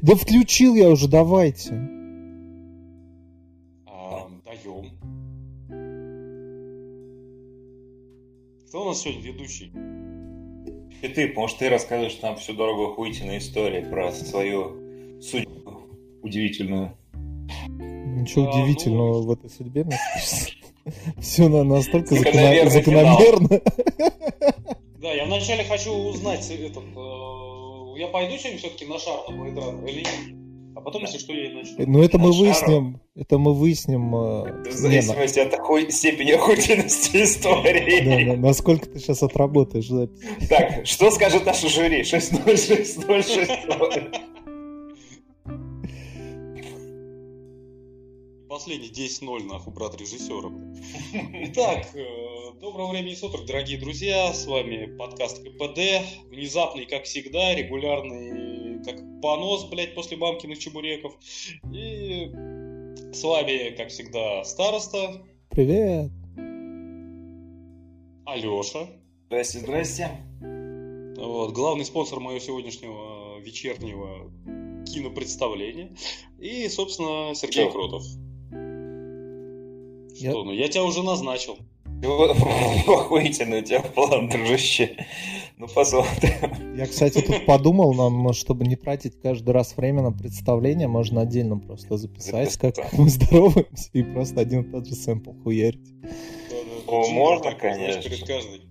Да 0.02 0.16
включил 0.16 0.76
я 0.76 0.90
уже, 0.90 1.08
давайте. 1.08 1.74
А, 3.86 4.28
даем. 4.46 4.92
Кто 8.68 8.84
у 8.84 8.86
нас 8.90 9.02
сегодня 9.02 9.22
ведущий? 9.22 9.72
И 11.02 11.08
ты, 11.08 11.34
может, 11.34 11.58
ты 11.58 11.70
расскажешь 11.70 12.20
нам 12.22 12.36
всю 12.38 12.54
дорогу 12.54 12.92
охуительную 12.92 13.40
историю 13.40 13.90
про 13.90 14.12
свою 14.12 15.22
судьбу 15.22 15.82
удивительную. 16.22 16.94
Ничего 17.68 18.46
А, 18.46 18.50
удивительного 18.52 19.14
ну- 19.14 19.22
в 19.24 19.32
этой 19.32 19.50
судьбе. 19.50 19.84
мне 19.84 19.98
кажется. 20.14 20.52
Все 21.20 21.48
настолько 21.48 22.16
закономерно. 22.16 23.62
Да, 25.02 25.12
я 25.14 25.26
вначале 25.26 25.64
хочу 25.64 25.92
узнать 25.92 26.50
этот... 26.52 26.84
э, 27.96 28.00
я 28.00 28.08
пойду 28.08 28.38
сегодня 28.38 28.58
все-таки 28.60 28.86
на 28.86 28.98
шар 29.00 29.20
на 29.30 29.34
Runner 29.44 29.90
или 29.90 30.00
нет? 30.00 30.38
А 30.74 30.80
потом, 30.80 31.02
если 31.04 31.18
что, 31.18 31.34
я 31.34 31.52
и 31.52 31.54
начну. 31.54 31.86
Но 31.86 32.04
это 32.04 32.18
мы 32.18 32.32
Шаром. 32.32 32.40
выясним. 32.46 33.02
Это 33.16 33.38
мы 33.38 33.54
выясним. 33.54 34.16
э, 34.16 34.70
В 34.70 34.72
зависимости 34.72 35.40
от 35.40 35.54
охуй- 35.54 35.92
степени 35.92 36.32
охуительности 36.32 37.18
да, 37.18 37.24
истории. 37.26 38.26
на- 38.26 38.36
насколько 38.38 38.88
ты 38.88 39.00
сейчас 39.00 39.22
отработаешь 39.22 39.88
запись. 39.88 40.20
Так, 40.50 40.86
что 40.88 41.12
скажет 41.12 41.46
наше 41.46 41.68
жюри? 41.68 42.02
6-0, 42.04 42.56
6-0, 42.56 43.22
6-0. 43.22 44.16
Последний 48.52 48.90
10-0, 48.90 49.46
нахуй, 49.46 49.74
брат 49.74 49.96
режиссера. 49.96 50.52
Итак, 51.46 51.88
э, 51.96 52.60
доброго 52.60 52.92
времени 52.92 53.14
суток, 53.14 53.46
дорогие 53.46 53.78
друзья. 53.80 54.34
С 54.34 54.46
вами 54.46 54.94
подкаст 54.98 55.42
КПД. 55.42 55.80
Внезапный, 56.30 56.86
как 56.86 57.06
всегда, 57.06 57.56
регулярный, 57.56 58.84
как 58.84 59.22
понос, 59.22 59.70
блядь, 59.70 59.96
после 59.96 60.18
мамкиных 60.18 60.60
чебуреков. 60.60 61.14
И 61.72 62.30
с 63.14 63.24
вами, 63.24 63.74
как 63.78 63.88
всегда, 63.88 64.44
староста 64.44 65.26
Привет. 65.52 66.12
Алеша. 68.26 68.86
Здрасте, 69.28 69.60
здрасте. 69.60 70.10
Вот, 71.16 71.54
главный 71.54 71.86
спонсор 71.86 72.20
моего 72.20 72.40
сегодняшнего 72.42 73.40
вечернего 73.40 74.30
кинопредставления. 74.86 75.96
И, 76.38 76.68
собственно, 76.68 77.34
Сергей 77.34 77.64
Чё? 77.64 77.72
Кротов. 77.72 78.04
Я- 80.22 80.32
Что, 80.32 80.44
ну 80.44 80.52
я 80.52 80.68
тебя 80.68 80.84
уже 80.84 81.04
назначил. 81.04 81.58
Охуительный 82.88 83.62
у 83.62 83.64
тебя 83.64 83.82
план, 83.82 84.30
дружище. 84.30 84.98
Ну, 85.58 85.68
посмотрим. 85.68 86.76
Я, 86.76 86.88
кстати, 86.88 87.22
тут 87.22 87.46
подумал, 87.46 87.94
нам, 87.94 88.34
чтобы 88.34 88.66
не 88.66 88.76
тратить 88.76 89.22
каждый 89.22 89.52
раз 89.52 89.78
время 89.78 90.02
на 90.02 90.12
представление, 90.12 90.88
можно 90.88 91.22
отдельно 91.22 91.60
просто 91.60 91.98
записать, 91.98 92.58
как 92.58 92.76
мы 92.94 93.10
здороваемся, 93.10 93.90
и 93.94 94.02
просто 94.02 94.42
один 94.42 94.62
и 94.62 94.72
тот 94.72 94.88
же 94.88 94.96
сэмпл 94.96 95.34
хуярить. 95.44 95.94
О, 96.88 97.04
Джингл 97.04 97.14
можно, 97.14 97.52
конечно. 97.54 98.02
перед 98.02 98.26
каждой. 98.26 98.62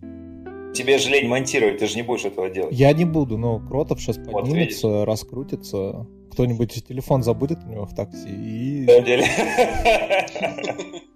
Тебе 0.75 0.99
же 0.99 1.11
лень 1.11 1.29
монтировать, 1.29 1.79
ты 1.79 1.87
же 1.87 1.97
не 1.97 2.03
будешь 2.03 2.25
этого 2.25 2.49
делать. 2.49 2.75
Я 2.77 2.93
не 2.93 3.05
буду, 3.05 3.39
но 3.39 3.61
Кротов 3.61 4.01
сейчас 4.01 4.19
Вот 4.19 4.33
поднимется, 4.33 5.05
раскрутится. 5.05 6.07
Кто-нибудь 6.33 6.85
телефон 6.87 7.23
забудет 7.23 7.59
у 7.65 7.69
него 7.69 7.87
в 7.87 7.95
такси 7.95 8.29
и... 8.29 8.87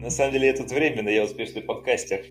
На 0.00 0.10
самом 0.10 0.32
деле... 0.32 0.48
Я 0.48 0.56
тут 0.56 0.70
временно, 0.70 1.08
я 1.08 1.24
успешный 1.24 1.62
подкастер. 1.62 2.26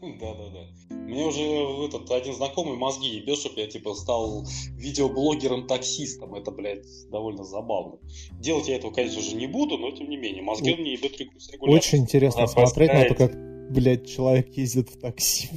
Да-да-да. 0.00 0.96
Мне 1.10 1.26
уже 1.26 1.42
этот 1.86 2.10
один 2.10 2.34
знакомый 2.34 2.76
мозги 2.76 3.08
ебет, 3.08 3.38
чтоб 3.38 3.56
я 3.56 3.66
типа 3.66 3.94
стал 3.94 4.46
видеоблогером-таксистом. 4.76 6.34
Это, 6.34 6.50
блядь, 6.50 6.86
довольно 7.10 7.44
забавно. 7.44 7.98
Делать 8.38 8.68
я 8.68 8.76
этого, 8.76 8.90
конечно 8.92 9.20
же, 9.20 9.34
не 9.36 9.46
буду, 9.46 9.76
но 9.76 9.90
тем 9.90 10.08
не 10.08 10.16
менее, 10.16 10.42
мозги 10.42 10.72
он 10.72 10.80
мне 10.80 10.92
ебет 10.92 11.20
регу- 11.20 11.38
с 11.38 11.50
регулярностью. 11.50 11.98
Очень 11.98 12.04
интересно 12.04 12.40
Надо 12.42 12.52
смотреть 12.52 12.92
на 12.92 13.04
то, 13.04 13.14
как, 13.14 13.70
блядь, 13.70 14.08
человек 14.08 14.56
ездит 14.56 14.88
в 14.88 14.98
такси. 14.98 15.48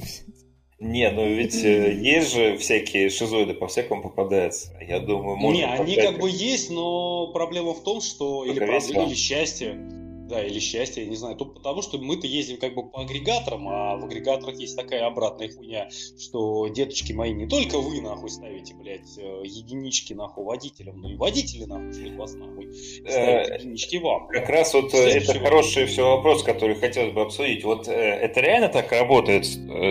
Не, 0.80 1.10
ну 1.10 1.26
ведь 1.26 1.54
э, 1.64 1.94
есть 1.94 2.34
же 2.34 2.58
всякие 2.58 3.08
шизоиды, 3.08 3.54
по-всякому 3.54 4.02
попадаются. 4.02 4.76
Я 4.86 5.00
думаю, 5.00 5.36
можно... 5.36 5.56
Не, 5.56 5.64
они 5.64 5.96
как 5.96 6.20
бы 6.20 6.28
есть, 6.28 6.68
но 6.68 7.28
проблема 7.32 7.72
в 7.72 7.82
том, 7.82 8.02
что... 8.02 8.44
Или, 8.44 8.58
проблема, 8.58 9.06
или 9.06 9.14
счастье. 9.14 9.78
Да, 10.28 10.42
или 10.42 10.58
счастье, 10.58 11.04
я 11.04 11.10
не 11.10 11.16
знаю. 11.16 11.36
Только 11.36 11.54
потому, 11.54 11.82
что 11.82 11.98
мы-то 11.98 12.26
ездим 12.26 12.56
как 12.56 12.74
бы 12.74 12.88
по 12.88 13.02
агрегаторам, 13.02 13.68
а 13.68 13.96
в 13.96 14.04
агрегаторах 14.04 14.58
есть 14.58 14.74
такая 14.74 15.06
обратная 15.06 15.50
хуйня, 15.50 15.88
что, 16.18 16.68
деточки 16.68 17.12
мои, 17.12 17.34
не 17.34 17.46
только 17.46 17.78
вы, 17.78 18.00
нахуй, 18.00 18.30
ставите, 18.30 18.74
блядь, 18.74 19.18
э, 19.18 19.42
единички, 19.44 20.14
нахуй, 20.14 20.44
водителям, 20.44 21.00
но 21.00 21.10
и 21.10 21.16
водители, 21.16 21.64
нахуй, 21.64 21.92
шлют 21.92 22.16
вас, 22.16 22.34
нахуй, 22.34 22.70
Э, 23.04 23.56
единички 23.58 23.96
вам. 23.96 24.28
Как 24.28 24.48
раз 24.48 24.72
вот 24.72 24.94
э, 24.94 25.18
это 25.18 25.38
хороший 25.38 25.84
все 25.86 26.16
вопрос, 26.16 26.42
который 26.42 26.76
хотелось 26.76 27.12
бы 27.12 27.20
обсудить. 27.20 27.62
Вот 27.64 27.86
это 27.86 28.40
реально 28.40 28.68
так 28.68 28.90
работает? 28.92 29.46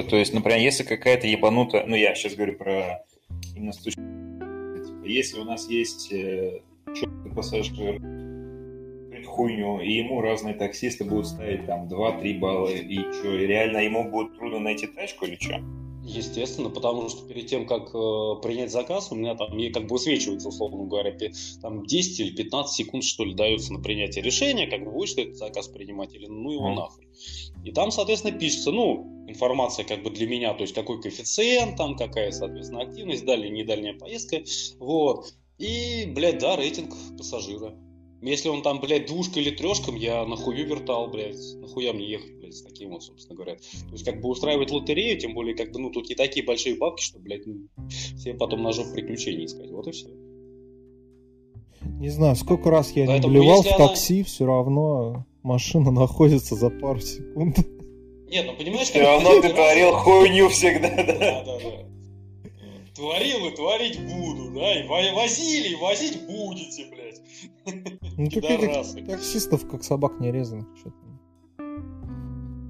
То 0.09 0.15
есть, 0.15 0.33
например, 0.33 0.59
если 0.59 0.83
какая-то 0.83 1.27
ебанутая... 1.27 1.85
Ну, 1.85 1.95
я 1.95 2.15
сейчас 2.15 2.33
говорю 2.33 2.57
про 2.57 3.05
именно 3.55 3.71
с 3.71 3.77
точки 3.77 3.99
типа, 3.99 5.05
Если 5.05 5.39
у 5.39 5.43
нас 5.43 5.69
есть 5.69 6.09
чёртый 6.09 7.31
пассажир 7.35 8.12
хуйню, 9.25 9.79
и 9.79 9.93
ему 9.93 10.21
разные 10.21 10.53
таксисты 10.53 11.03
будут 11.05 11.27
ставить 11.27 11.65
там 11.65 11.87
2-3 11.87 12.39
балла, 12.39 12.69
и 12.69 12.99
что, 13.13 13.33
и 13.33 13.45
реально 13.45 13.77
ему 13.79 14.09
будет 14.09 14.35
трудно 14.37 14.59
найти 14.59 14.87
тачку 14.87 15.25
или 15.25 15.37
что? 15.39 15.61
Естественно, 16.05 16.69
потому 16.69 17.07
что 17.07 17.25
перед 17.25 17.47
тем, 17.47 17.65
как 17.65 17.95
э, 17.95 18.41
принять 18.41 18.71
заказ, 18.71 19.09
у 19.11 19.15
меня 19.15 19.35
там 19.35 19.57
ей 19.57 19.71
как 19.71 19.83
бы 19.83 19.93
высвечивается, 19.93 20.49
условно 20.49 20.83
говоря, 20.83 21.15
там 21.61 21.85
10 21.85 22.19
или 22.19 22.35
15 22.35 22.75
секунд, 22.75 23.05
что 23.05 23.23
ли, 23.23 23.33
дается 23.33 23.71
на 23.71 23.79
принятие 23.79 24.21
решения, 24.21 24.67
как 24.67 24.83
бы 24.83 24.91
будешь 24.91 25.13
ты 25.13 25.21
этот 25.21 25.37
заказ 25.37 25.69
принимать 25.69 26.13
или 26.13 26.25
ну 26.25 26.51
его 26.51 26.67
Мгм. 26.67 26.75
нахуй. 26.75 27.07
И 27.63 27.71
там, 27.71 27.89
соответственно, 27.91 28.37
пишется, 28.37 28.71
ну, 28.71 29.25
информация 29.29 29.85
как 29.85 30.03
бы 30.03 30.09
для 30.09 30.27
меня, 30.27 30.53
то 30.53 30.63
есть 30.63 30.73
какой 30.73 31.01
коэффициент, 31.01 31.77
там 31.77 31.95
какая, 31.95 32.31
соответственно, 32.31 32.81
активность, 32.81 33.23
дальняя, 33.23 33.49
не 33.49 33.63
дальняя 33.63 33.97
поездка, 33.97 34.43
вот. 34.79 35.33
И, 35.57 36.05
блядь, 36.13 36.39
да, 36.39 36.57
рейтинг 36.57 36.93
пассажира. 37.17 37.73
Если 38.23 38.47
он 38.47 38.61
там, 38.61 38.79
блядь, 38.79 39.07
двушка 39.07 39.39
или 39.39 39.49
трешком, 39.51 39.95
я 39.95 40.25
нахую 40.25 40.65
вертал, 40.65 41.09
блядь, 41.09 41.35
нахуя 41.59 41.91
мне 41.91 42.09
ехать, 42.09 42.33
блядь, 42.39 42.55
с 42.55 42.61
таким 42.63 42.91
вот, 42.91 43.03
собственно 43.03 43.35
говоря. 43.35 43.55
То 43.55 43.91
есть, 43.91 44.05
как 44.05 44.21
бы 44.21 44.29
устраивать 44.29 44.71
лотерею, 44.71 45.19
тем 45.19 45.33
более, 45.33 45.55
как 45.55 45.71
бы, 45.73 45.79
ну, 45.79 45.89
тут 45.89 46.07
не 46.07 46.15
такие 46.15 46.45
большие 46.45 46.75
бабки, 46.77 47.03
что, 47.03 47.19
блядь, 47.19 47.45
ну, 47.45 47.67
себе 47.89 48.33
потом 48.35 48.63
ножов 48.63 48.93
приключений 48.93 49.45
искать. 49.45 49.69
Вот 49.71 49.87
и 49.87 49.91
все. 49.91 50.07
Не 51.99 52.09
знаю, 52.09 52.35
сколько 52.35 52.69
раз 52.69 52.91
я 52.91 53.03
не 53.03 53.07
Поэтому 53.07 53.33
блевал 53.33 53.57
если 53.57 53.69
в 53.71 53.75
она- 53.75 53.87
такси, 53.89 54.23
все 54.23 54.45
равно 54.45 55.25
машина 55.43 55.91
находится 55.91 56.55
за 56.55 56.69
пару 56.69 57.01
секунд. 57.01 57.57
Нет, 58.29 58.45
ну, 58.47 58.55
понимаешь, 58.55 58.87
Все 58.87 58.99
как 58.99 59.07
равно 59.07 59.35
бы 59.35 59.41
ты 59.41 59.53
творил 59.53 59.91
хуйню 59.93 60.49
всегда, 60.49 60.89
да? 60.89 61.03
Да, 61.03 61.43
да, 61.45 61.59
да. 61.59 61.92
Творил 62.95 63.47
и 63.47 63.55
творить 63.55 63.99
буду, 63.99 64.51
да, 64.53 64.79
и 64.79 64.87
во- 64.87 65.15
возили, 65.15 65.69
и 65.69 65.75
возить 65.75 66.25
будете, 66.27 66.85
блядь. 66.91 67.21
Ну, 68.15 68.29
так 68.29 68.41
Пидорасы. 68.43 68.99
этих 68.99 69.07
таксистов, 69.09 69.67
как 69.67 69.83
собак 69.83 70.19
нерезанных. 70.19 70.67
чё 70.77 70.91
там. 70.91 71.19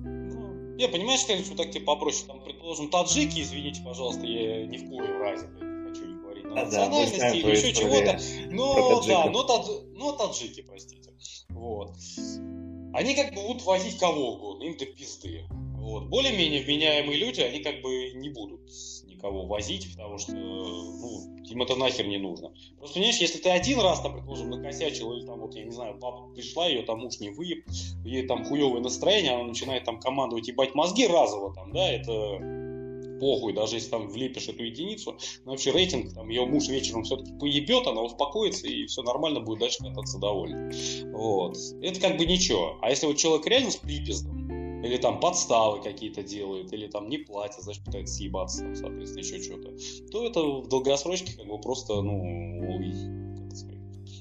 Ну, 0.06 0.76
Не, 0.78 0.88
понимаешь, 0.88 1.26
конечно, 1.26 1.56
так 1.58 1.72
тебе 1.72 1.84
попроще. 1.84 2.26
Там, 2.28 2.42
предположим, 2.44 2.90
таджики, 2.90 3.42
извините, 3.42 3.82
пожалуйста, 3.84 4.26
я 4.26 4.66
ни 4.66 4.78
в 4.78 4.90
коем 4.90 5.22
разе 5.22 5.48
не 5.48 5.90
хочу 5.90 6.06
не 6.06 6.16
говорить 6.22 6.46
на 6.46 6.52
А, 6.52 6.56
да, 6.56 6.64
национальности 6.66 7.16
знаем 7.18 7.36
или 7.36 7.50
еще 7.58 7.74
чего-то. 7.74 8.20
Ну, 8.50 8.74
таджиков. 8.74 9.08
да, 9.08 9.30
но, 9.30 9.42
тадж- 9.46 9.84
ну, 9.96 10.14
таджики, 10.14 10.62
простите. 10.62 11.12
Вот. 11.50 11.92
Они 12.94 13.16
как 13.16 13.34
бы 13.34 13.42
будут 13.48 13.66
возить 13.66 13.98
кого 13.98 14.36
угодно, 14.36 14.64
им 14.64 14.78
до 14.78 14.86
пизды. 14.86 15.44
Вот. 15.52 16.06
Более-менее 16.08 16.64
вменяемые 16.64 17.18
люди, 17.20 17.42
они 17.42 17.60
как 17.60 17.82
бы 17.82 18.14
не 18.16 18.30
будут 18.30 18.62
никого 19.24 19.46
возить, 19.46 19.92
потому 19.96 20.18
что 20.18 20.34
ну, 20.34 21.38
им 21.44 21.62
это 21.62 21.76
нахер 21.76 22.08
не 22.08 22.18
нужно. 22.18 22.52
Просто, 22.78 22.96
понимаешь, 22.96 23.20
если 23.20 23.40
ты 23.40 23.50
один 23.50 23.80
раз, 23.80 24.02
там, 24.02 24.14
предположим, 24.14 24.50
накосячил, 24.50 25.14
или 25.14 25.26
там, 25.26 25.40
вот, 25.40 25.56
я 25.56 25.64
не 25.64 25.72
знаю, 25.72 25.98
баба 26.00 26.34
пришла, 26.34 26.68
ее 26.68 26.84
там 26.84 27.00
муж 27.00 27.20
не 27.20 27.30
выеб, 27.30 27.66
ей 28.04 28.28
там 28.28 28.44
хуевое 28.46 28.82
настроение, 28.82 29.34
она 29.34 29.46
начинает 29.46 29.86
там 29.86 30.00
командовать 30.00 30.48
ебать 30.48 30.76
мозги 30.76 31.08
разово, 31.08 31.54
там, 31.54 31.72
да, 31.72 31.90
это 31.90 32.40
похуй, 33.20 33.54
даже 33.54 33.78
если 33.78 33.90
там 33.90 34.10
влепишь 34.10 34.50
эту 34.50 34.64
единицу, 34.64 35.18
но 35.46 35.52
вообще 35.52 35.72
рейтинг, 35.72 36.14
там, 36.14 36.28
ее 36.28 36.46
муж 36.46 36.68
вечером 36.68 37.04
все-таки 37.04 37.32
поебет, 37.40 37.88
она 37.88 38.02
успокоится, 38.02 38.68
и 38.68 38.86
все 38.86 39.02
нормально 39.02 39.40
будет 39.40 39.60
дальше 39.60 39.78
кататься 39.80 40.20
довольно. 40.20 40.70
Вот. 41.14 41.56
Это 41.82 42.02
как 42.02 42.18
бы 42.18 42.26
ничего. 42.26 42.78
А 42.82 42.90
если 42.90 43.06
вот 43.06 43.16
человек 43.16 43.48
реально 43.48 43.72
с 43.72 43.78
припиздом, 43.78 44.44
или 44.84 44.98
там 44.98 45.20
подставы 45.20 45.82
какие-то 45.82 46.24
делает, 46.24 46.74
или 46.74 46.88
там 46.88 47.08
не 47.10 47.18
платит, 47.18 47.62
значит, 47.62 47.84
пытается 47.86 48.16
съебаться, 48.16 48.64
там, 48.64 48.76
соответственно, 48.76 49.24
еще 49.24 49.42
что-то, 49.42 49.74
то 50.12 50.26
это 50.26 50.42
в 50.42 50.68
долгосрочке 50.68 51.38
как 51.38 51.48
бы 51.48 51.60
просто, 51.60 52.02
ну. 52.02 52.44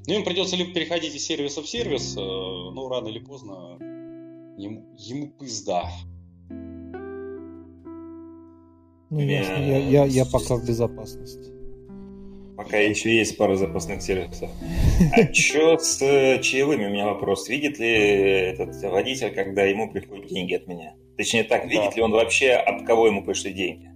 Ну, 0.05 0.15
им 0.15 0.25
придется 0.25 0.57
либо 0.57 0.73
переходить 0.73 1.15
из 1.15 1.25
сервиса 1.25 1.63
в 1.63 1.69
сервис, 1.69 2.17
э, 2.17 2.21
ну, 2.21 2.89
рано 2.89 3.07
или 3.07 3.21
поздно 3.21 3.79
ему, 4.59 4.85
ему 4.99 5.29
пизда. 5.29 5.89
Ну, 9.11 9.21
ясно. 9.21 9.53
Я, 9.53 9.79
я, 9.79 10.05
я 10.07 10.25
пока 10.25 10.57
в 10.57 10.67
безопасности. 10.67 11.52
Пока 12.57 12.79
еще 12.79 13.17
есть 13.17 13.37
пара 13.37 13.57
запасных 13.57 14.03
сервисов. 14.03 14.51
А 15.13 15.33
что 15.33 15.79
с 15.79 16.03
э, 16.03 16.41
чаевыми? 16.43 16.87
У 16.87 16.91
меня 16.91 17.07
вопрос. 17.07 17.49
Видит 17.49 17.79
ли 17.79 17.89
этот 17.89 18.75
водитель, 18.83 19.31
когда 19.31 19.65
ему 19.65 19.91
приходят 19.91 20.27
деньги 20.27 20.55
от 20.55 20.67
меня? 20.67 20.95
Точнее 21.17 21.45
так, 21.45 21.67
видит 21.67 21.91
да. 21.91 21.97
ли 21.97 22.03
он 22.03 22.13
вообще, 22.13 22.53
от 22.53 22.87
кого 22.87 23.07
ему 23.07 23.25
пришли 23.25 23.53
деньги? 23.53 23.91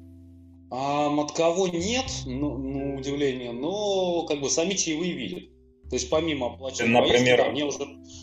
А, 0.71 1.09
от 1.09 1.33
кого 1.33 1.69
нет, 1.69 2.07
ну, 2.27 2.57
ну, 2.57 2.97
удивление, 2.97 3.53
но 3.53 4.27
как 4.27 4.41
бы 4.41 4.51
сами 4.51 4.75
чаевые 4.75 5.13
видят. 5.13 5.45
То 5.89 5.95
есть 5.95 6.11
помимо 6.11 6.49
оплачивания 6.55 7.01
Например... 7.01 7.39
поездки, 7.39 7.45
да, 7.45 7.51
мне, 7.53 7.65
уже, 7.65 7.79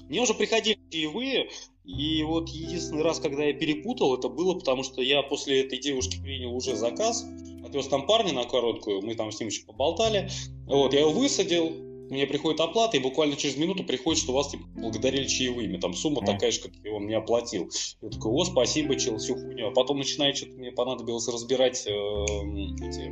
мне 0.09 0.21
уже 0.21 0.33
приходили 0.33 0.77
чаевые, 0.89 1.49
и 1.85 2.23
вот 2.23 2.49
единственный 2.49 3.03
раз, 3.03 3.19
когда 3.19 3.45
я 3.45 3.53
перепутал, 3.53 4.17
это 4.17 4.27
было 4.27 4.55
потому, 4.55 4.83
что 4.83 5.01
я 5.01 5.21
после 5.23 5.61
этой 5.61 5.79
девушки 5.79 6.17
принял 6.21 6.53
уже 6.53 6.75
заказ, 6.75 7.25
отвез 7.73 7.87
там 7.87 8.05
парня 8.05 8.33
на 8.33 8.43
короткую, 8.43 9.01
мы 9.01 9.15
там 9.15 9.31
с 9.31 9.39
ним 9.39 9.49
еще 9.49 9.65
поболтали, 9.65 10.29
вот, 10.67 10.93
я 10.93 11.01
его 11.01 11.11
высадил, 11.11 11.71
мне 12.09 12.27
приходит 12.27 12.59
оплата, 12.59 12.97
и 12.97 12.99
буквально 12.99 13.35
через 13.35 13.57
минуту 13.57 13.83
приходит, 13.83 14.21
что 14.21 14.33
вас 14.33 14.49
типа, 14.49 14.63
благодарили 14.75 15.25
чаевыми. 15.25 15.77
Там 15.77 15.93
сумма 15.93 16.21
mm. 16.21 16.25
такая 16.25 16.51
же, 16.51 16.61
как 16.61 16.71
и 16.83 16.89
он 16.89 17.05
мне 17.05 17.17
оплатил. 17.17 17.69
Я 18.01 18.09
такой, 18.09 18.31
о, 18.31 18.43
спасибо, 18.45 18.99
чел, 18.99 19.17
всю 19.17 19.33
хуйню. 19.33 19.69
А 19.69 19.71
потом 19.71 19.97
начинает 19.97 20.37
что-то 20.37 20.53
мне 20.57 20.71
понадобилось 20.71 21.27
разбирать 21.27 21.87
э, 21.87 21.91
эти 21.91 23.09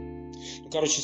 ну, 0.59 0.69
короче, 0.71 1.01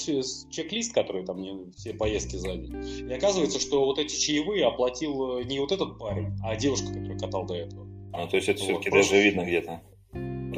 чек-лист, 0.51 0.93
который 0.93 1.25
там 1.25 1.39
мне 1.39 1.55
все 1.75 1.93
поездки 1.93 2.35
сзади. 2.35 2.71
И 3.09 3.13
оказывается, 3.13 3.59
что 3.59 3.85
вот 3.85 3.97
эти 3.97 4.15
чаевые 4.15 4.67
оплатил 4.67 5.39
э, 5.39 5.43
не 5.45 5.59
вот 5.59 5.71
этот 5.71 5.97
парень, 5.97 6.33
а 6.43 6.55
девушка, 6.55 6.87
которая 6.87 7.17
катал 7.17 7.45
до 7.45 7.55
этого. 7.55 7.87
А, 8.13 8.27
то 8.27 8.35
есть 8.35 8.49
это 8.49 8.59
вот, 8.59 8.65
все-таки 8.65 8.89
просто... 8.91 9.13
даже 9.13 9.23
видно 9.23 9.41
где-то. 9.43 9.81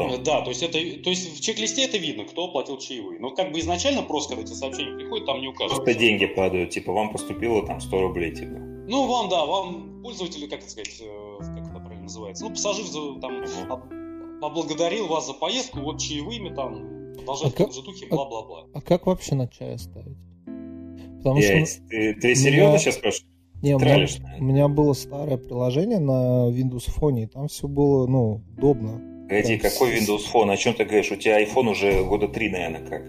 Кто? 0.05 0.15
Э, 0.15 0.17
да, 0.17 0.41
то 0.41 0.49
есть, 0.49 0.63
это, 0.63 0.73
то 1.03 1.09
есть 1.09 1.37
в 1.37 1.41
чек-листе 1.41 1.83
это 1.83 1.97
видно, 1.97 2.25
кто 2.25 2.45
оплатил 2.45 2.77
чаевые. 2.77 3.19
Но 3.19 3.31
как 3.31 3.51
бы 3.51 3.59
изначально 3.59 4.03
просто, 4.03 4.35
когда 4.35 4.49
эти 4.49 4.57
сообщения 4.57 4.95
приходят, 4.95 5.25
там 5.25 5.41
не 5.41 5.47
указывается. 5.47 5.83
Просто 5.83 5.99
деньги 5.99 6.25
падают, 6.25 6.69
типа 6.71 6.93
вам 6.93 7.11
поступило 7.11 7.65
там 7.65 7.79
100 7.81 8.01
рублей, 8.01 8.33
типа. 8.33 8.57
Ну, 8.87 9.07
вам, 9.07 9.29
да, 9.29 9.45
вам 9.45 10.01
пользователи, 10.01 10.47
как 10.47 10.59
это 10.59 10.69
сказать, 10.69 11.01
э, 11.01 11.37
как 11.39 11.67
это 11.69 11.79
правильно 11.79 12.03
называется, 12.03 12.43
ну, 12.43 12.51
пассажир 12.51 12.85
там 13.21 13.43
поблагодарил 14.41 15.07
вас 15.07 15.27
за 15.27 15.33
поездку, 15.33 15.79
вот 15.79 15.99
чаевыми 15.99 16.49
там, 16.55 17.13
продолжать 17.15 17.53
а 17.53 17.57
как, 17.57 17.73
же 17.73 17.81
духе, 17.83 18.07
бла-бла-бла. 18.07 18.65
А, 18.73 18.79
а 18.79 18.81
как 18.81 19.05
вообще 19.05 19.35
на 19.35 19.47
чай 19.47 19.75
оставить? 19.75 20.17
Потому 21.17 21.39
Я, 21.39 21.65
что... 21.65 21.81
Ты, 21.89 22.13
ты 22.13 22.35
серьезно 22.35 22.69
меня... 22.69 22.79
сейчас 22.79 22.95
спрашиваешь? 22.95 23.27
Не, 23.61 23.75
у 23.75 23.79
меня, 23.79 24.07
у 24.39 24.43
меня 24.43 24.67
было 24.69 24.93
старое 24.93 25.37
приложение 25.37 25.99
на 25.99 26.49
Windows 26.49 26.89
Phone, 26.97 27.23
и 27.23 27.25
там 27.25 27.49
все 27.49 27.67
было, 27.67 28.07
ну, 28.07 28.41
удобно. 28.57 29.01
Погоди, 29.29 29.57
какой 29.57 29.95
Windows 29.95 30.23
Phone? 30.33 30.51
О 30.51 30.57
чем 30.57 30.73
ты 30.73 30.85
говоришь? 30.85 31.11
У 31.11 31.15
тебя 31.15 31.39
iPhone 31.39 31.69
уже 31.69 32.03
года 32.03 32.27
три, 32.27 32.49
наверное, 32.49 32.83
как? 32.83 33.03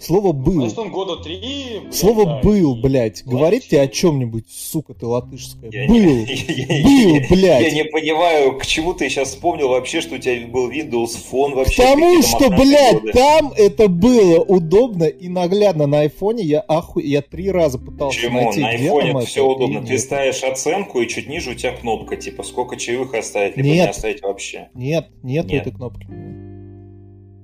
Слово 0.00 0.32
«был». 0.32 0.60
Может, 0.60 0.78
он 0.78 0.90
года 0.90 1.16
три... 1.16 1.82
Слово 1.90 2.24
да, 2.24 2.40
«был», 2.40 2.76
блядь. 2.76 3.24
Говорит 3.24 3.66
тебе 3.66 3.82
о 3.82 3.88
чем-нибудь, 3.88 4.44
сука 4.48 4.94
ты 4.94 5.06
латышская. 5.06 5.70
Я 5.72 5.88
был. 5.88 5.96
Не, 5.96 7.20
был, 7.20 7.36
блядь. 7.36 7.62
Я 7.68 7.70
не 7.72 7.84
понимаю, 7.84 8.56
к 8.58 8.64
чему 8.64 8.94
ты 8.94 9.08
сейчас 9.08 9.30
вспомнил 9.30 9.68
вообще, 9.68 10.00
что 10.00 10.14
у 10.14 10.18
тебя 10.18 10.46
был 10.46 10.70
Windows 10.70 11.16
Phone 11.30 11.54
вообще. 11.54 11.82
Потому 11.82 12.22
что, 12.22 12.50
блядь, 12.50 13.00
годы. 13.00 13.12
там 13.12 13.52
это 13.56 13.88
было 13.88 14.40
удобно 14.40 15.04
и 15.04 15.28
наглядно. 15.28 15.86
На 15.86 16.00
айфоне 16.00 16.44
я 16.44 16.64
аху... 16.68 17.00
Я 17.00 17.20
три 17.20 17.50
раза 17.50 17.78
пытался 17.78 18.18
Почему? 18.20 18.44
найти, 18.44 18.60
на 18.60 18.68
айфоне 18.68 19.26
все 19.26 19.44
удобно. 19.44 19.84
Ты 19.84 19.98
ставишь 19.98 20.44
оценку, 20.44 21.00
и 21.00 21.08
чуть 21.08 21.28
ниже 21.28 21.50
у 21.50 21.54
тебя 21.54 21.72
кнопка, 21.72 22.16
типа, 22.16 22.44
сколько 22.44 22.76
чаевых 22.76 23.14
оставить, 23.14 23.56
либо 23.56 23.68
нет. 23.68 23.76
не 23.76 23.90
оставить 23.90 24.22
вообще. 24.22 24.68
Нет, 24.74 25.08
нет, 25.22 25.46
нет. 25.46 25.62
этой 25.62 25.72
кнопки. 25.72 26.06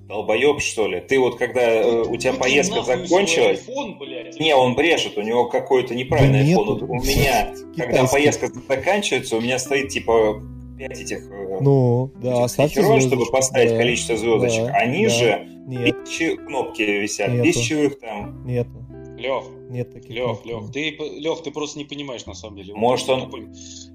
Долбоеб, 0.07 0.61
что 0.61 0.87
ли? 0.87 1.01
Ты 1.01 1.19
вот 1.19 1.39
когда 1.39 1.63
э, 1.63 2.03
у 2.03 2.17
тебя 2.17 2.35
поездка 2.35 2.83
закончилась... 2.83 3.65
IPhone, 3.67 3.99
блядь, 3.99 4.39
не, 4.39 4.55
он 4.55 4.75
брешет, 4.75 5.17
у 5.17 5.23
него 5.23 5.49
какой-то 5.49 5.95
неправильный 5.95 6.45
да 6.45 6.61
iPhone. 6.61 6.75
Нету. 6.75 6.87
У 6.87 6.95
меня, 6.97 7.55
когда 7.77 8.05
поездка 8.07 8.51
заканчивается, 8.69 9.37
у 9.37 9.41
меня 9.41 9.59
стоит 9.59 9.89
типа 9.89 10.43
5 10.77 11.01
этих 11.01 11.31
э, 11.31 11.59
ну, 11.61 12.11
да, 12.17 12.45
этих 12.45 12.75
херов, 12.75 13.01
чтобы 13.01 13.27
поставить 13.31 13.71
да, 13.71 13.79
количество 13.79 14.17
звездочек. 14.17 14.67
Да, 14.67 14.73
Они 14.75 15.05
да. 15.05 15.11
же 15.11 15.49
Нет. 15.67 15.97
без 16.05 16.39
кнопки 16.39 16.83
висят, 16.83 17.31
Нету. 17.31 17.45
без 17.45 17.57
чаевых 17.57 17.99
там. 17.99 18.47
Нету. 18.47 18.85
Лех, 19.17 19.45
нет 19.71 19.93
таких 19.93 20.11
Лех, 20.11 20.45
Лех, 20.45 20.73
ты, 20.73 20.91
Лех, 20.91 21.43
ты 21.43 21.51
просто 21.51 21.79
не 21.79 21.85
понимаешь 21.85 22.27
на 22.27 22.35
самом 22.35 22.57
деле. 22.57 22.75
Может 22.75 23.09
он... 23.09 23.23
Тупо... 23.23 23.39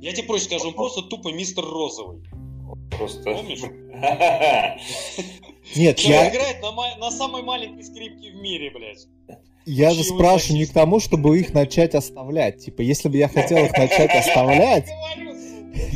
Я 0.01 0.13
тебе 0.13 0.23
проще 0.25 0.45
скажу, 0.45 0.69
он 0.69 0.73
просто 0.73 1.01
тупо 1.03 1.29
мистер 1.29 1.63
Розовый. 1.65 2.23
Просто... 2.97 3.23
Помнишь? 3.23 3.61
Нет, 5.75 5.99
я... 5.99 6.29
играет 6.29 6.61
на, 6.61 6.71
на 6.97 7.11
самой 7.11 7.43
маленькой 7.43 7.83
скрипке 7.83 8.31
в 8.31 8.35
мире, 8.35 8.71
блядь. 8.71 9.07
Я 9.65 9.91
же 9.91 10.03
спрашиваю 10.03 10.59
не 10.59 10.65
к 10.65 10.71
тому, 10.71 10.99
чтобы 10.99 11.39
их 11.39 11.53
начать 11.53 11.93
оставлять. 11.93 12.57
Типа, 12.57 12.81
если 12.81 13.07
бы 13.07 13.17
я 13.17 13.27
хотел 13.27 13.63
их 13.63 13.71
начать 13.73 14.09
оставлять, 14.15 14.87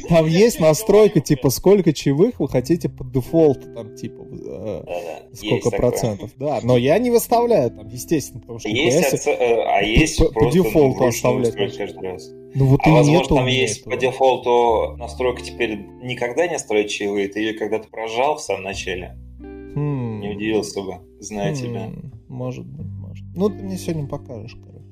там 0.10 0.28
есть 0.28 0.60
настройка, 0.60 1.22
типа, 1.22 1.50
сколько 1.50 1.92
чаевых 1.92 2.40
вы 2.40 2.48
хотите 2.48 2.90
по 2.90 3.04
дефолту, 3.04 3.74
там, 3.74 3.96
типа, 3.96 4.28
э, 4.32 4.84
сколько 5.34 5.72
процентов. 5.72 6.32
Да, 6.38 6.60
но 6.62 6.78
я 6.78 7.00
не 7.00 7.10
выставляю 7.10 7.72
там, 7.72 7.88
естественно, 7.88 8.42
потому 8.42 8.60
что... 8.60 8.70
Есть, 8.70 9.28
э, 9.28 9.64
а 9.66 9.82
есть 9.82 10.20
по, 10.20 10.26
по 10.26 10.52
дефолту 10.52 11.06
оставлять. 11.06 11.56
Каждый 11.56 12.02
раз. 12.02 12.32
Ну 12.56 12.66
вот 12.66 12.82
а 12.84 12.90
и 12.90 12.92
возможно, 12.92 13.22
нету 13.24 13.36
там 13.36 13.48
есть 13.48 13.82
этого. 13.82 13.94
по 13.94 14.00
дефолту 14.00 14.98
настройка 14.98 15.42
теперь 15.42 15.76
никогда 16.04 16.48
не 16.48 16.56
оставлять 16.56 16.92
чаевые, 16.92 17.28
ты 17.28 17.40
ее 17.40 17.54
когда-то 17.54 17.88
прожал 17.90 18.36
в 18.36 18.42
самом 18.42 18.64
начале. 18.64 19.18
Хм. 19.40 20.20
Не 20.20 20.30
удивился 20.30 20.82
бы, 20.82 21.00
зная 21.20 21.52
хм. 21.52 21.56
тебя. 21.56 21.92
Может 22.30 22.66
быть, 22.66 22.86
может. 22.86 23.26
Ну, 23.36 23.50
ты 23.50 23.56
мне 23.56 23.78
сегодня 23.78 24.08
покажешь, 24.08 24.56
короче. 24.64 24.86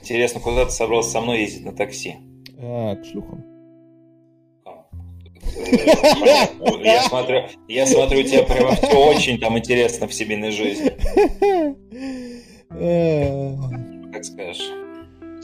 Интересно, 0.00 0.40
куда 0.40 0.64
ты 0.64 0.70
собрался 0.70 1.10
со 1.10 1.20
мной 1.20 1.40
ездить 1.40 1.64
на 1.64 1.72
такси? 1.72 2.16
А, 2.58 2.96
к 2.96 3.04
шлюхам. 3.04 3.44
Я 6.82 7.02
смотрю, 7.02 7.44
я 7.68 7.86
смотрю, 7.86 8.20
у 8.20 8.22
тебя 8.22 8.42
прямо 8.44 8.74
все 8.76 8.96
очень 8.96 9.38
там 9.38 9.58
интересно 9.58 10.06
в 10.06 10.14
семейной 10.14 10.50
жизни. 10.50 10.92
Как 14.12 14.24
скажешь. 14.24 14.70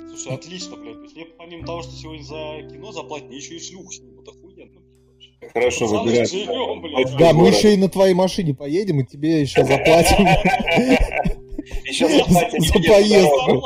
Слушай, 0.09 0.35
отлично, 0.35 0.77
блядь. 0.77 0.92
Мне 1.15 1.27
помимо 1.27 1.67
того, 1.67 1.83
что 1.83 1.93
сегодня 1.93 2.23
за 2.23 2.63
кино 2.73 2.93
заплатят, 2.93 3.29
мне 3.29 3.37
еще 3.37 3.57
и 3.57 3.61
шлюх 3.61 3.93
снимут 3.93 4.27
охуенно. 4.29 4.81
Хорошо 5.53 5.87
выбирать. 5.87 6.33
Да, 7.19 7.33
мы 7.33 7.49
еще 7.49 7.75
и 7.75 7.77
на 7.77 7.89
твоей 7.89 8.15
машине 8.15 8.55
поедем, 8.55 9.01
и 9.01 9.05
тебе 9.05 9.41
еще 9.41 9.65
заплатим. 9.65 10.27
Еще 11.85 12.09
заплатим. 12.09 12.61
За 12.61 12.73
поездку. 12.73 13.63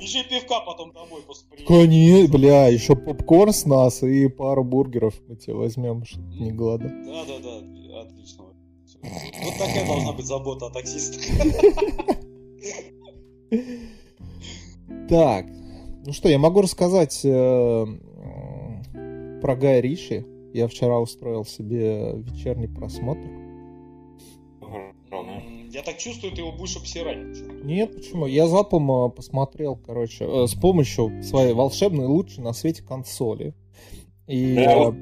Еще 0.00 0.24
пивка 0.24 0.60
потом 0.60 0.92
домой 0.92 1.22
после 1.26 1.46
Конечно, 1.66 2.32
бля, 2.32 2.68
еще 2.68 2.96
попкорн 2.96 3.52
с 3.52 3.66
нас 3.66 4.02
и 4.02 4.28
пару 4.28 4.64
бургеров 4.64 5.14
мы 5.28 5.36
тебе 5.36 5.54
возьмем, 5.54 6.04
чтобы 6.04 6.26
не 6.36 6.50
голодать. 6.52 7.04
Да, 7.04 7.24
да, 7.26 7.38
да, 7.38 8.00
отлично. 8.00 8.44
Вот 9.02 9.58
такая 9.58 9.86
должна 9.86 10.12
быть 10.12 10.26
забота 10.26 10.66
о 10.66 10.70
таксистах. 10.70 11.22
Так, 15.10 15.46
ну 16.06 16.12
что, 16.12 16.28
я 16.28 16.38
могу 16.38 16.62
рассказать 16.62 17.22
э, 17.24 17.86
про 19.42 19.56
Гая 19.56 19.80
Риши. 19.80 20.24
Я 20.54 20.68
вчера 20.68 21.00
устроил 21.00 21.44
себе 21.44 22.12
вечерний 22.14 22.68
просмотр. 22.68 23.28
Я 25.72 25.82
так 25.82 25.98
чувствую, 25.98 26.32
ты 26.32 26.42
его 26.42 26.52
будешь 26.52 26.76
обсирать. 26.76 27.18
Нет, 27.64 27.92
почему? 27.92 28.26
Я 28.26 28.46
залпом 28.46 28.88
э, 28.88 29.10
посмотрел, 29.10 29.74
короче, 29.84 30.26
э, 30.26 30.46
с 30.46 30.54
помощью 30.54 31.20
своей 31.24 31.54
волшебной 31.54 32.06
лучшей 32.06 32.44
на 32.44 32.52
свете 32.52 32.84
консоли. 32.84 33.52
И... 34.30 34.54
Да, 34.54 34.92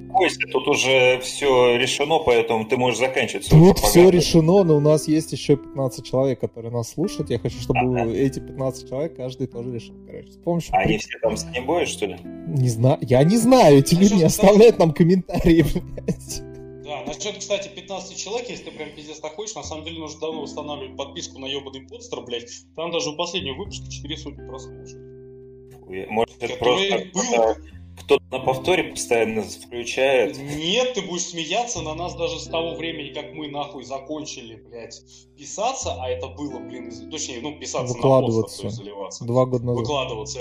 тут 0.53 0.69
уже 0.69 1.21
все 1.21 1.77
решено, 1.77 2.19
поэтому 2.19 2.65
ты 2.65 2.79
можешь 2.79 2.99
заканчивать 2.99 3.51
Тут 3.51 3.79
все 3.79 4.09
решено, 4.09 4.65
но 4.65 4.77
у 4.77 4.81
нас 4.81 5.07
есть 5.07 5.33
еще 5.33 5.57
15 5.57 6.03
человек, 6.07 6.41
которые 6.41 6.73
нас 6.73 6.93
слушают. 6.93 7.29
Я 7.29 7.39
хочу, 7.39 7.59
чтобы 7.61 7.81
ага. 7.81 8.11
эти 8.11 8.39
15 8.39 8.89
человек 8.89 9.17
каждый 9.17 9.47
тоже 9.47 9.71
решил, 9.75 9.95
короче. 10.07 10.33
С 10.33 10.37
помощью... 10.39 10.75
А 10.75 10.79
они 10.79 10.97
все 10.97 11.19
там 11.21 11.37
с 11.37 11.45
ним 11.45 11.87
что 11.87 12.07
ли? 12.07 12.17
Не 12.23 12.71
знаю. 12.71 12.99
Я 13.03 13.23
не 13.23 13.37
знаю, 13.37 13.79
эти 13.81 13.95
люди 13.95 14.15
не 14.15 14.23
оставляют 14.23 14.79
нам 14.79 14.93
комментарии, 14.95 15.63
блядь. 15.75 16.43
Да, 16.85 17.03
насчет, 17.07 17.37
кстати, 17.37 17.69
15 17.69 18.17
человек, 18.17 18.49
если 18.49 18.65
ты 18.65 18.71
прям 18.71 18.89
пиздец 18.97 19.21
так 19.21 19.35
хочешь, 19.35 19.55
на 19.55 19.63
самом 19.63 19.85
деле 19.85 19.99
нужно 19.99 20.21
давно 20.21 20.41
устанавливать 20.41 20.97
подписку 20.97 21.39
на 21.39 21.45
ебаный 21.45 21.83
подстер, 21.83 22.23
блядь. 22.23 22.49
Там 22.77 22.91
даже 22.93 23.11
у 23.11 23.17
последнего 23.17 23.57
выпуска 23.57 23.91
4 23.91 24.17
сотни 24.17 24.49
просмотров. 24.49 24.89
Может, 26.09 26.43
это 26.43 26.57
просто... 26.57 27.11
Был 27.13 27.57
кто-то 28.01 28.25
на 28.31 28.39
повторе 28.39 28.85
постоянно 28.85 29.43
включает. 29.43 30.39
Нет, 30.39 30.95
ты 30.95 31.03
будешь 31.03 31.27
смеяться 31.27 31.81
на 31.83 31.95
нас 31.95 32.15
даже 32.15 32.39
с 32.39 32.45
того 32.45 32.75
времени, 32.75 33.13
как 33.13 33.33
мы 33.33 33.49
нахуй 33.49 33.85
закончили, 33.85 34.57
блядь, 34.57 35.03
писаться, 35.37 35.97
а 36.01 36.09
это 36.09 36.29
было, 36.29 36.59
блин, 36.59 36.89
из... 36.89 37.01
точнее, 37.11 37.41
ну, 37.41 37.59
писаться 37.59 37.95
Выкладываться. 37.95 38.65
на 38.65 38.69
пост, 38.69 38.77
заливаться. 38.77 39.25
Два 39.25 39.47
года 39.47 39.65
назад. 39.65 39.81
Выкладываться. 39.81 40.39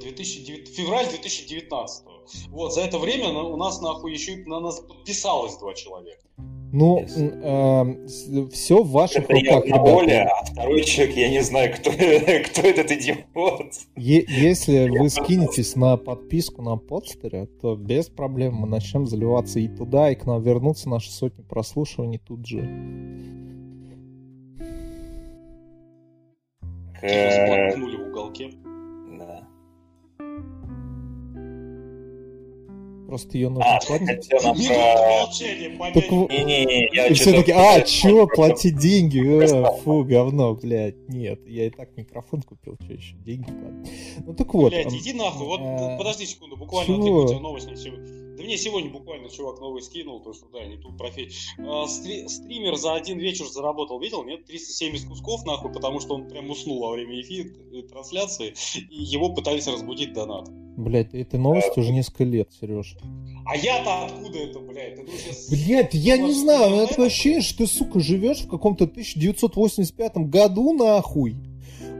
2009... 0.00 0.68
Э, 0.68 0.72
февраль 0.72 1.08
2019. 1.08 2.04
Вот, 2.48 2.72
за 2.72 2.82
это 2.82 2.98
время 2.98 3.30
у 3.30 3.56
нас 3.56 3.80
нахуй 3.80 4.12
еще 4.12 4.36
на 4.46 4.60
нас 4.60 4.80
подписалось 4.80 5.56
два 5.56 5.74
человека. 5.74 6.22
Ну, 6.72 7.00
э, 7.00 8.06
все 8.50 8.82
в 8.82 8.90
ваших 8.90 9.24
Это 9.24 9.34
я 9.36 9.40
руках, 9.40 9.64
на 9.64 9.66
ребята. 9.66 9.90
воле, 9.92 10.22
а 10.22 10.44
второй 10.44 10.84
человек, 10.84 11.16
я 11.16 11.28
не 11.30 11.42
знаю, 11.42 11.74
кто, 11.74 11.90
кто 12.46 12.62
этот 12.62 12.90
идиот. 12.90 13.72
Е- 13.96 14.24
если 14.26 14.88
вы 14.88 15.10
скинетесь 15.10 15.76
на 15.76 15.98
подписку 15.98 16.62
на 16.62 16.76
подстере, 16.78 17.46
то 17.60 17.76
без 17.76 18.08
проблем 18.08 18.54
мы 18.54 18.66
начнем 18.66 19.06
заливаться 19.06 19.60
и 19.60 19.68
туда, 19.68 20.10
и 20.10 20.14
к 20.14 20.24
нам 20.24 20.42
вернутся 20.42 20.88
наши 20.88 21.10
сотни 21.12 21.42
прослушиваний 21.42 22.18
тут 22.18 22.46
же. 22.46 22.60
Э, 27.02 27.76
в 27.76 28.08
уголке. 28.08 28.50
Просто 33.12 33.36
ее 33.36 33.50
нужно 33.50 33.76
А, 33.76 33.78
платить. 33.86 34.26
про... 34.30 34.38
Так 34.40 36.10
в- 36.10 36.28
Не-не-не, 36.30 36.88
я 36.94 37.08
И 37.08 37.12
все 37.12 37.32
таки 37.34 37.52
а, 37.52 37.82
чё, 37.82 38.26
платить 38.26 38.78
деньги? 38.78 39.20
А, 39.52 39.70
фу, 39.70 40.02
говно, 40.02 40.54
блядь. 40.54 41.10
Нет, 41.10 41.46
я 41.46 41.66
и 41.66 41.70
так 41.70 41.90
микрофон 41.94 42.40
купил, 42.40 42.78
что 42.82 42.94
еще, 42.94 43.14
деньги 43.16 43.50
платить. 43.50 43.92
Ну 44.24 44.32
так 44.32 44.54
вот. 44.54 44.72
Блять, 44.72 44.86
эм, 44.86 44.96
иди 44.96 45.12
нахуй. 45.12 45.46
Вот 45.46 45.60
э, 45.60 45.98
подожди 45.98 46.24
секунду, 46.24 46.56
буквально 46.56 46.96
вот 46.96 47.02
какую 47.04 47.24
у 47.24 47.28
тебя 47.28 47.40
новость 47.40 47.68
не. 47.68 48.21
Да 48.36 48.42
мне 48.44 48.56
сегодня 48.56 48.90
буквально 48.90 49.28
чувак 49.28 49.60
новый 49.60 49.82
скинул, 49.82 50.20
то 50.20 50.32
что 50.32 50.46
да, 50.52 50.64
не 50.64 50.76
тут 50.78 50.96
профи. 50.96 51.30
А, 51.58 51.86
стри- 51.86 52.26
стример 52.28 52.76
за 52.76 52.94
один 52.94 53.18
вечер 53.18 53.46
заработал, 53.46 54.00
видел, 54.00 54.24
нет? 54.24 54.46
370 54.46 55.06
кусков 55.08 55.44
нахуй, 55.44 55.70
потому 55.72 56.00
что 56.00 56.14
он 56.14 56.28
прям 56.28 56.48
уснул 56.50 56.80
во 56.80 56.92
время 56.92 57.20
эфира, 57.20 57.48
э, 57.72 57.82
трансляции, 57.82 58.54
и 58.90 59.02
его 59.02 59.28
пытались 59.34 59.66
разбудить 59.66 60.12
донат. 60.14 60.48
Блядь, 60.76 61.12
этой 61.12 61.38
новости 61.38 61.78
уже 61.78 61.92
несколько 61.92 62.24
лет, 62.24 62.48
Сереж. 62.58 62.96
А 63.44 63.54
я-то 63.56 64.06
откуда 64.06 64.38
это, 64.38 64.58
блядь? 64.60 64.94
Ты 64.96 65.02
думаешь, 65.04 65.24
я 65.26 65.32
с- 65.34 65.50
Блядь, 65.50 65.92
я 65.94 66.16
не 66.16 66.32
знаю, 66.32 66.62
интернетом? 66.64 66.88
такое 66.88 67.06
ощущение, 67.08 67.42
что 67.42 67.58
ты, 67.58 67.66
сука, 67.66 68.00
живешь 68.00 68.38
в 68.40 68.48
каком-то 68.48 68.86
1985 68.86 70.16
году, 70.30 70.72
нахуй. 70.72 71.36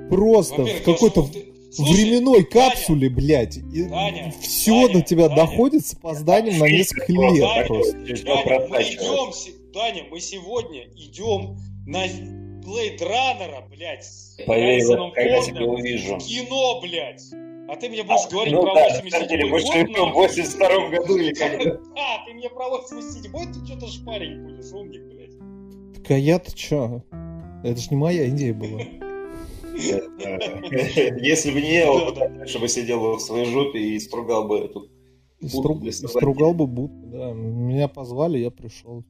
Просто 0.09 0.65
в 0.65 0.83
какой-то 0.85 1.23
ты- 1.25 1.52
Слушай, 1.75 1.93
временной 2.05 2.43
Даня, 2.43 2.71
капсуле, 2.71 3.09
блядь. 3.09 3.57
И 3.57 3.85
Даня, 3.85 4.35
все 4.41 4.87
Даня, 4.87 4.95
на 4.99 5.03
тебя 5.03 5.29
Даня. 5.29 5.41
доходит 5.43 5.87
с 5.87 5.95
опозданием 5.95 6.59
на 6.59 6.69
несколько 6.69 7.13
лет 7.13 7.41
Даня, 7.41 7.67
просто. 7.67 8.07
Чуть 8.07 8.25
Даня, 8.25 8.67
мы 8.69 8.83
идем, 8.83 9.73
Даня, 9.73 10.05
мы 10.11 10.21
сегодня 10.21 10.83
идем 10.97 11.57
на 11.87 12.05
Blade 12.07 13.01
Runner, 13.01 13.69
блядь, 13.71 14.05
с 14.05 14.37
Поверь, 14.47 14.85
вот 14.87 15.15
когда 15.15 15.41
тебя 15.41 15.65
увижу. 15.65 16.17
в 16.17 16.19
кино, 16.19 16.81
блядь. 16.81 17.23
А 17.69 17.77
ты 17.77 17.89
мне 17.89 18.03
будешь 18.03 18.29
говорить 18.31 18.53
Ну 18.53 18.63
про 18.63 18.75
да, 18.75 18.89
87 18.89 19.05
на 19.05 19.11
самом 19.11 19.29
деле, 19.29 19.49
год, 19.49 19.61
живем 19.63 19.87
в 19.87 19.91
нахуй? 19.93 20.13
82 20.13 20.89
году 20.91 21.17
или 21.17 21.33
когда. 21.33 21.71
А, 21.97 22.27
ты 22.27 22.35
мне 22.35 22.51
про 22.51 22.69
87 22.69 23.33
ты 23.33 23.67
что-то 23.67 23.87
шпарить 23.89 24.39
будешь, 24.43 24.73
умник, 24.73 25.03
блядь. 25.05 25.95
Так 25.97 26.11
а 26.11 26.19
я-то 26.19 26.55
чё? 26.55 27.03
Это 27.65 27.81
же 27.81 27.89
не 27.91 27.97
моя 27.97 28.29
идея 28.29 28.53
была. 28.53 28.81
Если 31.23 31.51
бы 31.51 31.61
не 31.61 31.75
я, 31.75 31.91
он 31.91 32.15
дальше 32.15 32.59
бы 32.59 32.69
сидел 32.69 33.17
в 33.17 33.21
своей 33.21 33.47
жопе 33.47 33.79
и 33.79 33.99
стругал 33.99 34.47
бы 34.47 34.59
эту 34.59 34.89
И 35.41 35.47
Будку 35.47 35.75
стру- 35.75 35.79
для 35.81 35.89
и 35.91 35.93
собаки. 35.93 36.17
стругал 36.19 36.55
бы 36.55 36.67
будку, 36.67 37.07
да. 37.07 37.33
Меня 37.33 37.89
позвали, 37.89 38.39
я 38.39 38.51
пришел. 38.51 39.05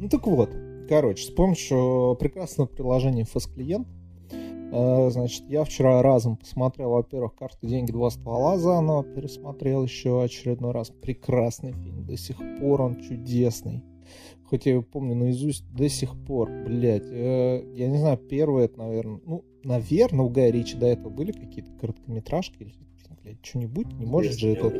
Ну 0.00 0.08
так 0.08 0.26
вот, 0.26 0.50
короче, 0.88 1.24
с 1.26 1.30
помощью 1.30 2.16
прекрасного 2.20 2.66
приложения 2.68 3.22
FS-клиент, 3.24 3.86
э, 4.72 5.10
значит, 5.10 5.44
я 5.48 5.64
вчера 5.64 6.02
разом 6.02 6.36
посмотрел, 6.36 6.90
во-первых, 6.90 7.34
«Карты, 7.34 7.66
деньги, 7.66 7.90
два 7.92 8.10
ствола» 8.10 8.58
заново, 8.58 9.02
пересмотрел 9.04 9.84
еще 9.84 10.22
очередной 10.22 10.72
раз. 10.72 10.90
Прекрасный 10.90 11.72
фильм, 11.72 12.04
до 12.06 12.16
сих 12.16 12.36
пор 12.60 12.82
он 12.82 13.00
чудесный. 13.00 13.82
Хоть 14.44 14.66
я 14.66 14.72
его 14.72 14.82
помню 14.82 15.14
наизусть 15.14 15.64
до 15.74 15.88
сих 15.88 16.14
пор, 16.26 16.50
блядь. 16.66 17.06
э, 17.10 17.64
я 17.74 17.88
не 17.88 17.96
знаю, 17.98 18.18
первый 18.18 18.66
это, 18.66 18.78
наверное, 18.78 19.20
ну, 19.24 19.42
наверное, 19.64 20.24
у 20.24 20.28
Гая 20.28 20.50
Ричи 20.50 20.76
до 20.76 20.86
этого 20.86 21.10
были 21.10 21.32
какие-то 21.32 21.70
короткометражки 21.72 22.62
или, 22.62 22.74
блядь, 23.22 23.44
что-нибудь. 23.44 23.86
Не 23.94 24.06
может 24.06 24.38
же 24.38 24.48
это 24.48 24.70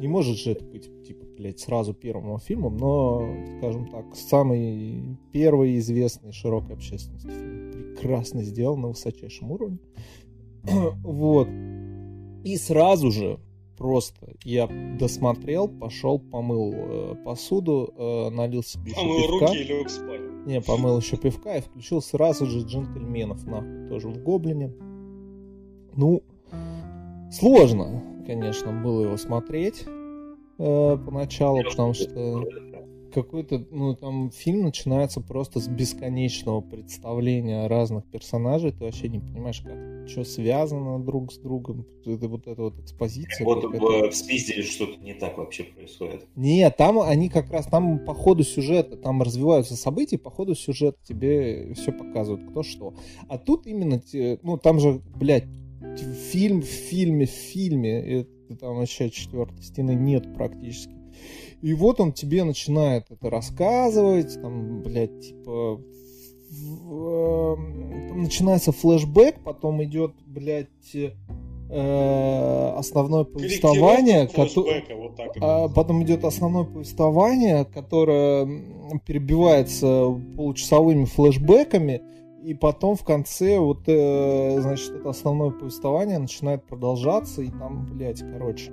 не 0.00 0.08
может 0.08 0.38
же 0.38 0.52
это 0.52 0.64
быть, 0.64 0.88
типа, 1.06 1.26
блядь, 1.36 1.60
сразу 1.60 1.92
первым 1.92 2.38
фильмом, 2.38 2.76
но, 2.76 3.28
скажем 3.58 3.88
так, 3.88 4.16
самый 4.16 5.18
первый 5.32 5.78
известный 5.78 6.32
широкой 6.32 6.76
общественности 6.76 7.28
фильм. 7.28 7.72
Прекрасно 7.72 8.42
сделан 8.42 8.80
на 8.80 8.88
высочайшем 8.88 9.52
уровне. 9.52 9.78
вот. 11.02 11.48
И 12.44 12.56
сразу 12.56 13.10
же 13.10 13.38
просто 13.80 14.34
я 14.44 14.68
досмотрел, 14.98 15.66
пошел, 15.66 16.18
помыл 16.18 16.74
э, 16.74 17.14
посуду, 17.24 17.94
э, 17.96 18.28
налил 18.28 18.62
себе 18.62 18.90
еще 18.90 19.00
Помыл 19.00 19.16
пивка. 19.16 19.46
руки 19.46 19.58
и 19.58 19.64
лег 19.64 19.88
спать. 19.88 20.20
Не, 20.44 20.60
помыл 20.60 20.98
еще 20.98 21.16
пивка 21.16 21.56
и 21.56 21.62
включил 21.62 22.02
сразу 22.02 22.44
же 22.44 22.60
джентльменов, 22.60 23.46
нахуй, 23.46 23.88
тоже 23.88 24.08
в 24.08 24.22
Гоблине. 24.22 24.70
Ну, 25.96 26.22
сложно, 27.32 28.04
конечно, 28.26 28.70
было 28.70 29.04
его 29.04 29.16
смотреть 29.16 29.84
э, 29.86 30.98
поначалу, 31.06 31.64
потому 31.64 31.94
что 31.94 32.44
какой-то, 33.10 33.64
ну, 33.70 33.94
там 33.94 34.30
фильм 34.30 34.62
начинается 34.62 35.20
просто 35.20 35.60
с 35.60 35.68
бесконечного 35.68 36.60
представления 36.60 37.66
разных 37.66 38.04
персонажей, 38.06 38.72
ты 38.72 38.84
вообще 38.84 39.08
не 39.08 39.18
понимаешь, 39.18 39.60
как, 39.60 40.08
что 40.08 40.24
связано 40.24 40.98
друг 40.98 41.32
с 41.32 41.38
другом, 41.38 41.86
это 42.04 42.28
вот 42.28 42.46
эта 42.46 42.62
вот 42.62 42.78
экспозиция. 42.78 43.44
Вот 43.44 43.62
какая-то. 43.62 44.08
в, 44.08 44.10
в 44.10 44.14
спизде 44.14 44.62
что-то 44.62 45.00
не 45.02 45.14
так 45.14 45.38
вообще 45.38 45.64
происходит. 45.64 46.26
Нет, 46.36 46.76
там 46.76 47.00
они 47.00 47.28
как 47.28 47.50
раз, 47.50 47.66
там 47.66 47.98
по 47.98 48.14
ходу 48.14 48.44
сюжета, 48.44 48.96
там 48.96 49.22
развиваются 49.22 49.76
события, 49.76 50.18
по 50.18 50.30
ходу 50.30 50.54
сюжета 50.54 50.98
тебе 51.04 51.74
все 51.74 51.92
показывают, 51.92 52.50
кто 52.50 52.62
что. 52.62 52.94
А 53.28 53.38
тут 53.38 53.66
именно, 53.66 54.02
ну, 54.42 54.56
там 54.56 54.80
же, 54.80 55.00
блядь, 55.16 55.46
фильм 56.30 56.62
в 56.62 56.66
фильме 56.66 57.26
в 57.26 57.30
фильме, 57.30 58.00
это, 58.00 58.56
там 58.56 58.76
вообще 58.76 59.10
четвертой 59.10 59.62
стены 59.62 59.94
нет 59.94 60.34
практически. 60.34 60.99
И 61.62 61.74
вот 61.74 62.00
он 62.00 62.12
тебе 62.12 62.44
начинает 62.44 63.10
это 63.10 63.28
рассказывать, 63.30 64.34
там, 64.40 64.82
блядь, 64.82 65.20
типа, 65.20 65.80
в- 66.50 67.54
эм, 67.54 68.08
там 68.08 68.22
начинается 68.22 68.72
флешбэк, 68.72 69.36
потом 69.44 69.82
идет, 69.84 70.12
блядь, 70.26 70.68
э, 70.94 72.72
основное 72.76 73.24
повествование, 73.24 74.26
Корректировка 74.26 74.54
кото- 74.54 74.62
флешбека, 74.64 74.96
вот 74.96 75.16
так 75.16 75.30
а 75.40 75.68
потом 75.68 76.02
идет 76.02 76.24
основное 76.24 76.64
повествование, 76.64 77.64
которое 77.64 78.48
перебивается 79.06 80.18
получасовыми 80.36 81.04
флешбеками, 81.04 82.02
и 82.42 82.54
потом 82.54 82.96
в 82.96 83.04
конце 83.04 83.58
вот, 83.58 83.82
э, 83.86 84.60
значит, 84.60 84.92
это 84.96 85.10
основное 85.10 85.50
повествование 85.50 86.18
начинает 86.18 86.64
продолжаться, 86.66 87.42
и 87.42 87.50
там, 87.50 87.86
блядь, 87.86 88.20
короче. 88.20 88.72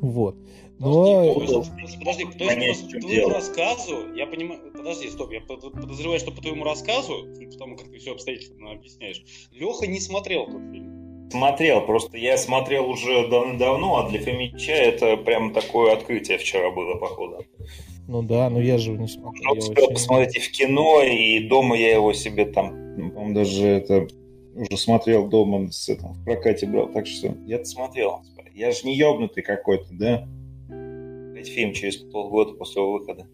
Вот. 0.00 0.36
Но... 0.78 1.34
Подожди, 1.34 1.70
подожди, 1.98 2.24
подожди, 2.24 2.24
по 2.26 3.00
твоему 3.00 3.28
рассказу, 3.30 4.14
я 4.14 4.26
понимаю, 4.26 4.60
подожди, 4.76 5.08
стоп, 5.08 5.32
я 5.32 5.40
под- 5.40 5.72
подозреваю, 5.72 6.20
что 6.20 6.32
по 6.32 6.42
твоему 6.42 6.64
рассказу, 6.64 7.26
потому 7.50 7.76
как 7.76 7.90
ты 7.90 7.98
все 7.98 8.12
обстоятельно 8.12 8.72
объясняешь, 8.72 9.24
Леха 9.52 9.86
не 9.86 10.00
смотрел 10.00 10.44
тот 10.46 10.60
фильм. 10.72 11.28
Смотрел, 11.30 11.84
просто 11.84 12.18
я 12.18 12.36
смотрел 12.38 12.88
уже 12.88 13.26
давно, 13.28 13.96
а 13.96 14.08
для 14.08 14.20
Фомича 14.20 14.72
это 14.72 15.16
прям 15.16 15.52
такое 15.52 15.92
открытие 15.94 16.38
вчера 16.38 16.70
было, 16.70 16.96
походу. 16.98 17.44
Ну 18.06 18.22
да, 18.22 18.48
но 18.50 18.60
я 18.60 18.78
же 18.78 18.92
его 18.92 19.02
не 19.02 19.08
смотрел. 19.08 19.42
Я 19.44 19.52
я 19.54 19.58
успел 19.58 19.84
очень- 19.86 19.94
посмотреть 19.94 20.36
и 20.36 20.40
в 20.40 20.52
кино, 20.52 21.02
и 21.02 21.40
дома 21.48 21.76
я 21.76 21.92
его 21.94 22.12
себе 22.12 22.44
там, 22.44 22.96
ну, 22.96 23.10
по-моему, 23.10 23.34
даже 23.34 23.66
это 23.66 24.06
уже 24.54 24.76
смотрел 24.76 25.26
дома 25.26 25.72
с 25.72 25.88
этим, 25.88 26.12
в 26.12 26.24
прокате 26.24 26.66
брал, 26.66 26.88
так 26.92 27.06
что 27.06 27.34
я-то 27.46 27.64
смотрел. 27.64 28.20
Я 28.54 28.70
же 28.70 28.86
не 28.86 28.94
ебнутый 28.94 29.42
какой-то, 29.42 29.86
да? 29.90 30.28
Блять, 31.46 31.54
фильм 31.54 31.72
через 31.72 31.96
полгода 31.96 32.52
после 32.54 32.82
его 32.82 32.92
выхода. 32.92 33.26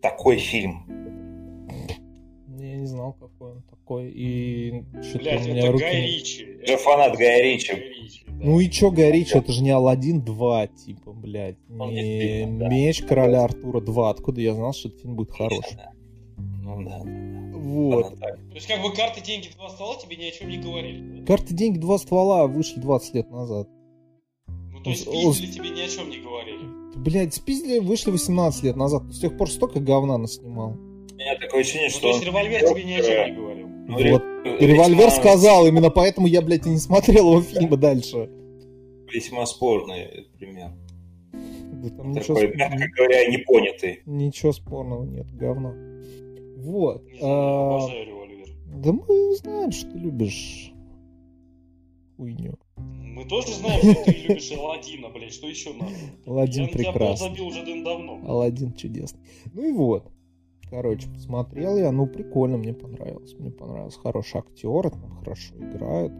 Такой 0.00 0.38
фильм. 0.38 0.86
Я 2.58 2.76
не 2.76 2.86
знал, 2.86 3.14
какой 3.14 3.52
он 3.52 3.62
такой, 3.62 4.10
и 4.10 4.70
у 4.72 4.96
меня 4.96 5.58
это 5.58 5.72
руки... 5.72 5.82
Гай 5.84 6.00
не- 6.02 6.06
Ричи. 6.06 6.46
Я 6.66 6.76
фанат 6.78 7.16
Гая 7.16 7.42
Ричи. 7.42 7.72
да. 8.26 8.32
Ну 8.44 8.60
и 8.60 8.70
чё, 8.70 8.90
Гай 8.90 9.10
Ричи, 9.12 9.36
это 9.36 9.52
же 9.52 9.62
не 9.62 9.70
Алладин 9.70 10.22
2, 10.22 10.66
типа, 10.68 11.12
блядь. 11.12 11.56
Он 11.68 11.90
Не 11.90 11.94
действительно, 12.02 12.58
да. 12.60 12.68
Меч 12.68 13.02
короля 13.02 13.44
Артура 13.44 13.80
2. 13.80 14.10
Откуда 14.10 14.40
я 14.40 14.54
знал, 14.54 14.72
что 14.72 14.88
этот 14.88 15.00
фильм 15.00 15.16
будет 15.16 15.30
хороший? 15.32 15.78
Ну 16.36 16.82
да. 16.84 17.02
Вот. 17.58 18.06
Она 18.06 18.16
так. 18.16 18.36
То 18.36 18.54
есть 18.54 18.66
как 18.66 18.82
бы 18.82 18.92
карты, 18.94 19.20
деньги, 19.20 19.48
два 19.56 19.68
стола 19.70 19.96
тебе 19.96 20.16
ни 20.16 20.24
о 20.24 20.30
чем 20.30 20.48
не 20.48 20.58
говорили, 20.58 21.20
да? 21.20 21.26
Карты, 21.26 21.54
деньги, 21.54 21.78
два 21.78 21.98
ствола 21.98 22.46
вышли 22.46 22.80
20 22.80 23.14
лет 23.14 23.30
назад. 23.30 23.68
Ну 24.80 24.84
то 24.84 24.90
есть 24.90 25.06
О, 25.06 25.10
пиздили 25.12 25.50
тебе 25.52 25.70
ни 25.70 25.80
о 25.80 25.88
чем 25.88 26.08
не 26.10 26.18
говорили. 26.18 26.64
Блядь, 26.96 27.34
спиздили, 27.34 27.78
вышли 27.78 28.10
18 28.10 28.62
лет 28.64 28.76
назад. 28.76 29.04
С 29.12 29.20
тех 29.20 29.36
пор 29.36 29.50
столько 29.50 29.78
говна 29.80 30.18
наснимал. 30.18 30.70
У 30.72 31.14
меня 31.22 31.36
такое 31.38 31.60
ощущение, 31.60 31.88
Ну 31.88 31.92
что 31.92 32.00
то 32.02 32.08
есть 32.08 32.24
револьвер 32.24 32.60
тебе 32.68 32.84
ни 32.84 32.92
о 32.94 33.02
чем 33.02 33.26
не 33.26 33.36
говорил. 33.40 33.66
Ну, 33.68 33.92
Вот. 33.92 34.02
ре- 34.44 34.58
И 34.58 34.66
револьвер 34.66 35.06
весьма- 35.08 35.10
сказал, 35.10 35.66
именно 35.66 35.90
поэтому 35.90 36.26
я, 36.26 36.40
блядь, 36.42 36.66
и 36.66 36.70
не 36.70 36.78
смотрел 36.78 37.30
его 37.32 37.42
фильмы 37.42 37.76
дальше. 37.76 38.30
Весьма 39.12 39.44
спорный 39.46 40.28
пример. 40.38 40.70
Да 41.32 41.88
там 41.90 42.14
Такой, 42.14 42.46
ничего, 42.48 42.56
мягко 42.56 42.88
говоря, 42.96 43.26
непонятый. 43.30 44.00
ничего 44.06 44.52
спорного 44.52 45.04
нет, 45.04 45.26
говно. 45.34 45.74
Вот. 46.58 47.04
Не 47.06 47.18
знаю, 47.18 47.34
а, 47.34 47.76
обожаю 47.76 48.06
револьвер. 48.06 48.46
да 48.76 48.92
мы 48.92 49.34
знаем, 49.36 49.72
что 49.72 49.90
ты 49.90 49.98
любишь 49.98 50.72
хуйню. 52.16 52.54
Мы 53.20 53.26
тоже 53.26 53.52
знаем, 53.52 53.80
что 53.82 54.04
ты 54.04 54.12
любишь 54.12 54.50
Аладдина, 54.52 55.10
блядь, 55.10 55.34
что 55.34 55.46
еще 55.46 55.74
надо? 55.74 55.92
Аладдин 56.24 56.62
Я 56.64 56.68
на 56.68 56.72
тебя 56.72 56.92
прекрасный. 56.92 57.28
забил 57.28 57.46
уже 57.48 57.84
давно. 57.84 58.20
Аладдин 58.26 58.72
чудесный. 58.72 59.20
Ну 59.52 59.68
и 59.68 59.72
вот. 59.72 60.10
Короче, 60.70 61.06
посмотрел 61.10 61.76
я, 61.76 61.92
ну 61.92 62.06
прикольно, 62.06 62.56
мне 62.56 62.72
понравилось. 62.72 63.34
Мне 63.38 63.50
понравилось. 63.50 63.96
Хороший 63.96 64.38
актер, 64.38 64.88
там 64.88 65.18
хорошо 65.18 65.54
играют. 65.56 66.12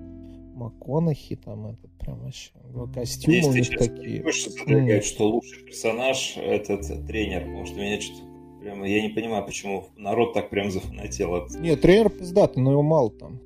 МакКонахи 0.55 1.37
там 1.37 1.69
этот 1.69 1.91
прям 1.99 2.19
вообще. 2.19 2.51
ну, 2.71 2.87
Костюмы 2.93 3.49
у 3.49 3.53
них 3.55 3.71
такие. 3.71 4.23
Больше 4.23 4.51
задвигает, 4.51 5.05
что 5.07 5.27
лучший 5.27 5.63
персонаж 5.65 6.37
этот 6.37 7.07
тренер, 7.07 7.47
потому 7.47 7.65
что 7.65 7.77
меня 7.77 7.99
что-то 7.99 8.21
прямо, 8.61 8.87
я 8.87 9.01
не 9.01 9.09
понимаю, 9.09 9.47
почему 9.47 9.87
народ 9.97 10.35
так 10.35 10.51
прям 10.51 10.71
зафанател 10.71 11.35
от 11.35 11.59
Нет, 11.59 11.81
тренер 11.81 12.11
пиздатый, 12.11 12.63
но 12.63 12.73
его 12.73 12.83
мало 12.83 13.11
там. 13.11 13.41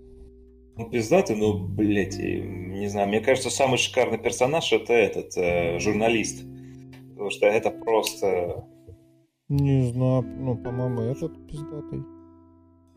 Ну, 0.77 0.91
пиздатый, 0.91 1.37
ну, 1.37 1.59
блядь, 1.59 2.19
не 2.19 2.89
знаю, 2.89 3.09
мне 3.09 3.21
кажется, 3.21 3.51
самый 3.51 3.79
шикарный 3.79 4.19
персонаж 4.19 4.73
это 4.73 4.93
этот, 4.93 5.37
э, 5.37 5.79
журналист. 5.79 6.45
Потому 7.11 7.31
что 7.31 7.47
это 7.47 7.71
просто... 7.71 8.67
Не 9.49 9.93
знаю, 9.93 10.23
ну, 10.23 10.57
по-моему, 10.57 11.03
этот 11.03 11.47
пиздатый. 11.47 12.03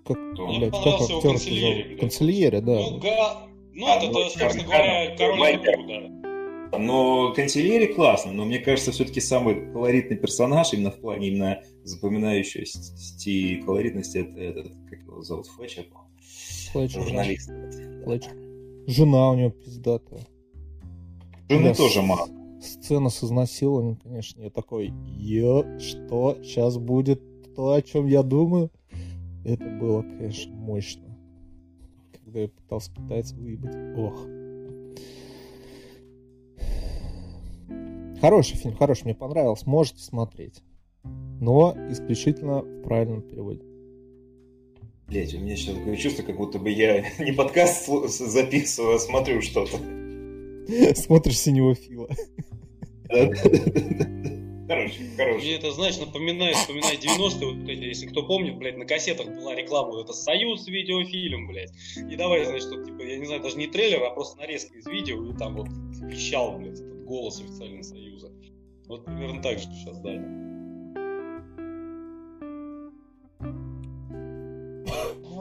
Как, 0.06 0.18
Мне 0.18 0.60
блядь, 0.60 0.72
понравился 0.72 1.14
как 1.22 1.36
актер 1.36 1.52
блядь. 1.52 2.00
Консильери, 2.00 2.60
да. 2.60 2.80
Ну, 2.80 3.00
га... 3.00 3.48
ну 3.74 3.88
А, 3.88 3.96
это, 3.98 4.08
ну, 4.08 4.30
собственно 4.30 4.64
говоря, 4.64 5.16
король 5.18 6.18
да. 6.72 6.78
Но 6.78 7.34
Канцелери 7.34 7.94
классно, 7.94 8.34
но 8.34 8.46
мне 8.46 8.60
кажется, 8.60 8.92
все-таки 8.92 9.22
самый 9.22 9.72
колоритный 9.72 10.18
персонаж 10.18 10.74
именно 10.74 10.92
в 10.92 11.00
плане 11.00 11.30
именно 11.30 11.62
запоминающейся 11.84 12.80
и 13.26 13.56
колоритности 13.64 14.20
это 14.20 14.40
этот, 14.40 14.74
как 14.90 15.00
его 15.00 15.22
зовут, 15.22 15.48
Флетчер, 15.48 15.84
по-моему, 15.84 16.07
Флетчер, 16.72 17.04
журналист. 17.04 17.50
Флетчер. 18.04 18.32
Жена 18.88 19.32
у 19.32 19.36
него 19.36 19.50
пиздатая. 19.50 20.22
Жены 21.50 21.74
тоже 21.74 22.02
мало. 22.02 22.28
Сцена 22.62 23.10
с 23.10 23.24
изнасилованием, 23.24 23.98
конечно, 23.98 24.42
я 24.42 24.50
такой, 24.50 24.92
ё, 25.18 25.80
что 25.80 26.38
сейчас 26.42 26.78
будет 26.78 27.22
то, 27.56 27.74
о 27.74 27.82
чем 27.82 28.08
я 28.08 28.24
думаю. 28.24 28.72
Это 29.46 29.64
было, 29.66 30.02
конечно, 30.02 30.54
мощно. 30.56 31.18
Когда 32.24 32.42
я 32.42 32.48
пытался 32.50 32.92
пытаться 32.94 33.36
выебать. 33.36 33.76
Ох. 33.98 34.26
Хороший 38.20 38.58
фильм, 38.58 38.76
хороший, 38.76 39.06
мне 39.06 39.16
понравился. 39.16 39.70
Можете 39.70 40.02
смотреть. 40.02 40.62
Но 41.40 41.76
исключительно 41.90 42.62
в 42.62 42.82
правильном 42.82 43.22
переводе. 43.22 43.62
Блять, 45.08 45.34
у 45.34 45.40
меня 45.40 45.56
сейчас 45.56 45.76
такое 45.76 45.96
чувство, 45.96 46.24
как 46.24 46.36
будто 46.36 46.60
бы 46.60 46.70
я 46.70 47.02
не 47.20 47.32
подкаст 47.32 47.88
записываю, 48.10 48.96
а 48.96 49.00
смотрю 49.00 49.42
что-то. 49.42 49.78
Смотришь 50.96 51.40
синего 51.40 51.76
фила. 51.76 52.10
Хороший, 54.68 55.08
хороший. 55.16 55.46
Мне 55.46 55.56
это, 55.56 55.72
знаешь, 55.72 55.98
напоминает, 55.98 56.58
вспоминает 56.58 57.02
90-е, 57.02 57.54
вот 57.54 57.70
эти, 57.70 57.86
если 57.86 58.08
кто 58.08 58.24
помнит, 58.24 58.58
блядь, 58.58 58.76
на 58.76 58.86
кассетах 58.86 59.28
была 59.28 59.56
реклама, 59.56 59.92
вот 59.92 60.04
это 60.04 60.12
Союз 60.12 60.68
видеофильм, 60.68 61.48
блядь. 61.48 61.72
И 61.96 62.18
давай, 62.18 62.44
значит, 62.44 62.64
что 62.64 62.84
типа, 62.84 63.02
я 63.02 63.18
не 63.18 63.26
знаю, 63.26 63.42
даже 63.42 63.56
не 63.58 63.68
трейлер, 63.68 64.04
а 64.04 64.10
просто 64.10 64.38
нарезка 64.40 64.78
из 64.78 64.86
видео, 64.88 65.26
и 65.26 65.38
там 65.38 65.56
вот 65.56 65.70
вещал, 66.02 66.58
блядь, 66.58 66.82
этот 66.82 67.06
голос 67.06 67.40
официального 67.40 67.84
Союза. 67.84 68.30
Вот 68.88 69.06
примерно 69.06 69.42
так 69.42 69.58
же 69.58 69.66
сейчас, 69.72 70.00
да. 70.00 70.57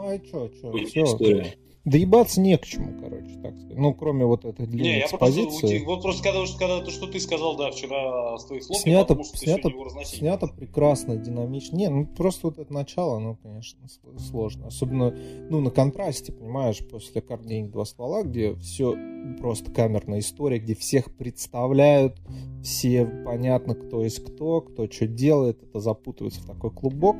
А 0.08 0.18
чё, 0.18 0.48
чё, 0.48 0.72
чё? 0.86 1.04
история. 1.04 1.54
Доебаться 1.86 2.40
не 2.40 2.58
к 2.58 2.66
чему, 2.66 3.00
короче, 3.00 3.38
так 3.44 3.56
сказать. 3.56 3.78
Ну, 3.78 3.94
кроме 3.94 4.24
вот 4.24 4.44
этой 4.44 4.66
длинной 4.66 4.88
Не, 4.94 4.98
я 4.98 5.08
просто, 5.08 5.40
экспозиции. 5.44 5.84
вот 5.84 6.02
просто 6.02 6.20
когда, 6.24 6.40
когда 6.58 6.80
то, 6.80 6.90
что 6.90 7.06
ты 7.06 7.20
сказал, 7.20 7.56
да, 7.56 7.70
вчера 7.70 8.36
с 8.36 8.44
твоих 8.44 8.64
слов, 8.64 8.80
Снято, 8.80 9.14
подумал, 9.14 9.24
что 9.24 9.36
снято, 9.36 9.70
снято 10.04 10.46
прекрасно, 10.48 11.16
динамично. 11.16 11.76
Не, 11.76 11.88
ну 11.88 12.04
просто 12.04 12.48
вот 12.48 12.58
это 12.58 12.72
начало, 12.74 13.20
ну, 13.20 13.36
конечно, 13.40 13.78
сл- 13.84 14.18
сложно. 14.18 14.66
Особенно, 14.66 15.16
ну, 15.48 15.60
на 15.60 15.70
контрасте, 15.70 16.32
понимаешь, 16.32 16.78
после 16.90 17.22
«Корней 17.22 17.62
два 17.62 17.84
ствола», 17.84 18.24
где 18.24 18.56
все 18.56 18.96
просто 19.38 19.70
камерная 19.70 20.18
история, 20.18 20.58
где 20.58 20.74
всех 20.74 21.14
представляют, 21.14 22.20
все 22.64 23.06
понятно, 23.24 23.76
кто 23.76 24.02
есть 24.02 24.24
кто, 24.24 24.60
кто 24.60 24.90
что 24.90 25.06
делает, 25.06 25.62
это 25.62 25.78
запутывается 25.78 26.40
в 26.42 26.46
такой 26.46 26.72
клубок. 26.72 27.16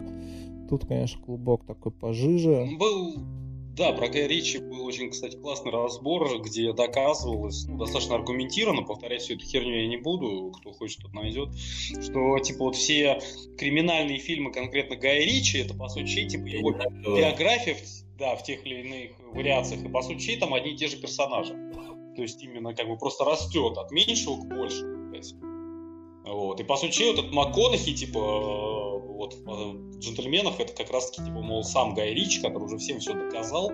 Тут, 0.68 0.86
конечно, 0.86 1.22
клубок 1.24 1.64
такой 1.66 1.92
пожиже. 1.92 2.68
Был, 2.78 3.14
да, 3.76 3.92
про 3.92 4.08
Гая 4.08 4.26
Ричи 4.26 4.58
был 4.58 4.84
очень, 4.84 5.10
кстати, 5.10 5.36
классный 5.36 5.70
разбор, 5.70 6.40
где 6.40 6.72
доказывалось, 6.72 7.66
ну, 7.68 7.76
достаточно 7.78 8.16
аргументированно, 8.16 8.82
повторять 8.82 9.22
всю 9.22 9.34
эту 9.34 9.44
херню 9.44 9.82
я 9.82 9.86
не 9.86 9.98
буду, 9.98 10.52
кто 10.58 10.72
хочет, 10.72 11.02
тот 11.02 11.12
найдет, 11.12 11.50
что, 11.56 12.38
типа, 12.38 12.64
вот 12.64 12.76
все 12.76 13.20
криминальные 13.58 14.18
фильмы 14.18 14.50
конкретно 14.50 14.96
Гая 14.96 15.24
Ричи, 15.24 15.58
это, 15.58 15.74
по 15.74 15.88
сути, 15.88 16.26
типа, 16.26 16.46
его 16.46 16.72
биография, 16.72 17.74
в- 17.74 18.18
да, 18.18 18.34
в 18.34 18.42
тех 18.42 18.66
или 18.66 18.80
иных 18.80 19.10
вариациях, 19.34 19.84
и, 19.84 19.88
по 19.88 20.02
сути, 20.02 20.36
там 20.36 20.54
одни 20.54 20.72
и 20.72 20.76
те 20.76 20.88
же 20.88 20.96
персонажи. 20.96 21.52
То 22.16 22.22
есть, 22.22 22.42
именно, 22.42 22.74
как 22.74 22.88
бы, 22.88 22.96
просто 22.96 23.24
растет 23.24 23.76
от 23.76 23.90
меньшего 23.90 24.36
к 24.36 24.48
большему. 24.48 24.96
Вот. 26.24 26.58
И 26.60 26.64
по 26.64 26.76
сути, 26.76 27.04
вот 27.04 27.18
этот 27.20 27.32
МакКонахи, 27.32 27.94
типа, 27.94 28.20
вот 29.16 29.34
в 29.34 29.98
джентльменах, 29.98 30.60
это 30.60 30.72
как 30.72 30.90
раз 30.90 31.10
таки, 31.10 31.26
типа, 31.28 31.40
мол, 31.40 31.64
сам 31.64 31.94
Гай 31.94 32.14
Ричи, 32.14 32.40
который 32.40 32.64
уже 32.64 32.78
всем 32.78 33.00
все 33.00 33.14
доказал. 33.14 33.70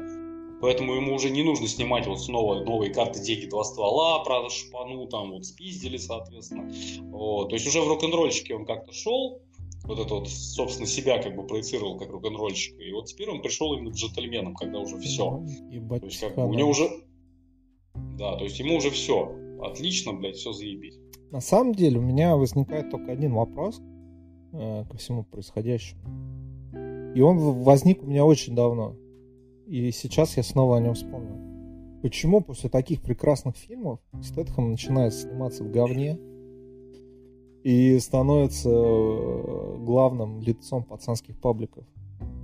Поэтому 0.62 0.94
ему 0.94 1.14
уже 1.14 1.28
не 1.30 1.42
нужно 1.42 1.66
снимать 1.66 2.06
вот 2.06 2.20
снова 2.20 2.62
новые 2.64 2.94
карты 2.94 3.20
деньги 3.20 3.46
два 3.46 3.64
ствола 3.64 4.22
про 4.22 4.48
шпану, 4.48 5.08
там 5.08 5.32
вот 5.32 5.44
спиздили, 5.44 5.96
соответственно. 5.96 6.72
Вот. 7.10 7.48
То 7.48 7.56
есть 7.56 7.66
уже 7.66 7.80
в 7.80 7.88
рок-н-ролльщике 7.88 8.54
он 8.54 8.64
как-то 8.64 8.92
шел, 8.92 9.42
вот 9.84 9.98
это 9.98 10.14
вот, 10.14 10.28
собственно, 10.28 10.86
себя 10.86 11.20
как 11.20 11.34
бы 11.34 11.44
проецировал 11.44 11.98
как 11.98 12.10
рок-н-ролльщика. 12.10 12.80
И 12.80 12.92
вот 12.92 13.06
теперь 13.06 13.28
он 13.28 13.42
пришел 13.42 13.74
именно 13.74 13.90
к 13.90 13.94
джентльменам, 13.94 14.54
когда 14.54 14.78
уже 14.78 14.98
все. 14.98 15.44
Ебать, 15.70 16.02
То 16.02 16.06
есть 16.06 16.20
как 16.20 16.36
бы 16.36 16.46
у 16.46 16.54
него 16.54 16.70
уже... 16.70 16.88
Да, 18.16 18.36
то 18.36 18.44
есть 18.44 18.58
ему 18.60 18.76
уже 18.76 18.90
все. 18.90 19.34
Отлично, 19.60 20.12
блядь, 20.12 20.36
все 20.36 20.52
заебись. 20.52 20.96
На 21.32 21.40
самом 21.40 21.74
деле 21.74 21.98
у 21.98 22.02
меня 22.02 22.36
возникает 22.36 22.90
только 22.90 23.10
один 23.10 23.34
вопрос 23.34 23.80
э, 23.80 23.91
ко 24.52 24.96
всему 24.96 25.24
происходящему. 25.24 26.00
И 27.14 27.20
он 27.20 27.38
возник 27.38 28.02
у 28.02 28.06
меня 28.06 28.24
очень 28.24 28.54
давно. 28.54 28.94
И 29.66 29.90
сейчас 29.90 30.36
я 30.36 30.42
снова 30.42 30.76
о 30.76 30.80
нем 30.80 30.94
вспомнил. 30.94 32.00
Почему 32.02 32.40
после 32.40 32.68
таких 32.68 33.00
прекрасных 33.00 33.56
фильмов 33.56 34.00
Стэтхэм 34.22 34.70
начинает 34.70 35.14
сниматься 35.14 35.62
в 35.62 35.70
говне 35.70 36.18
и 37.62 37.96
становится 38.00 38.68
э, 38.68 39.76
главным 39.78 40.40
лицом 40.40 40.82
пацанских 40.82 41.38
пабликов? 41.38 41.84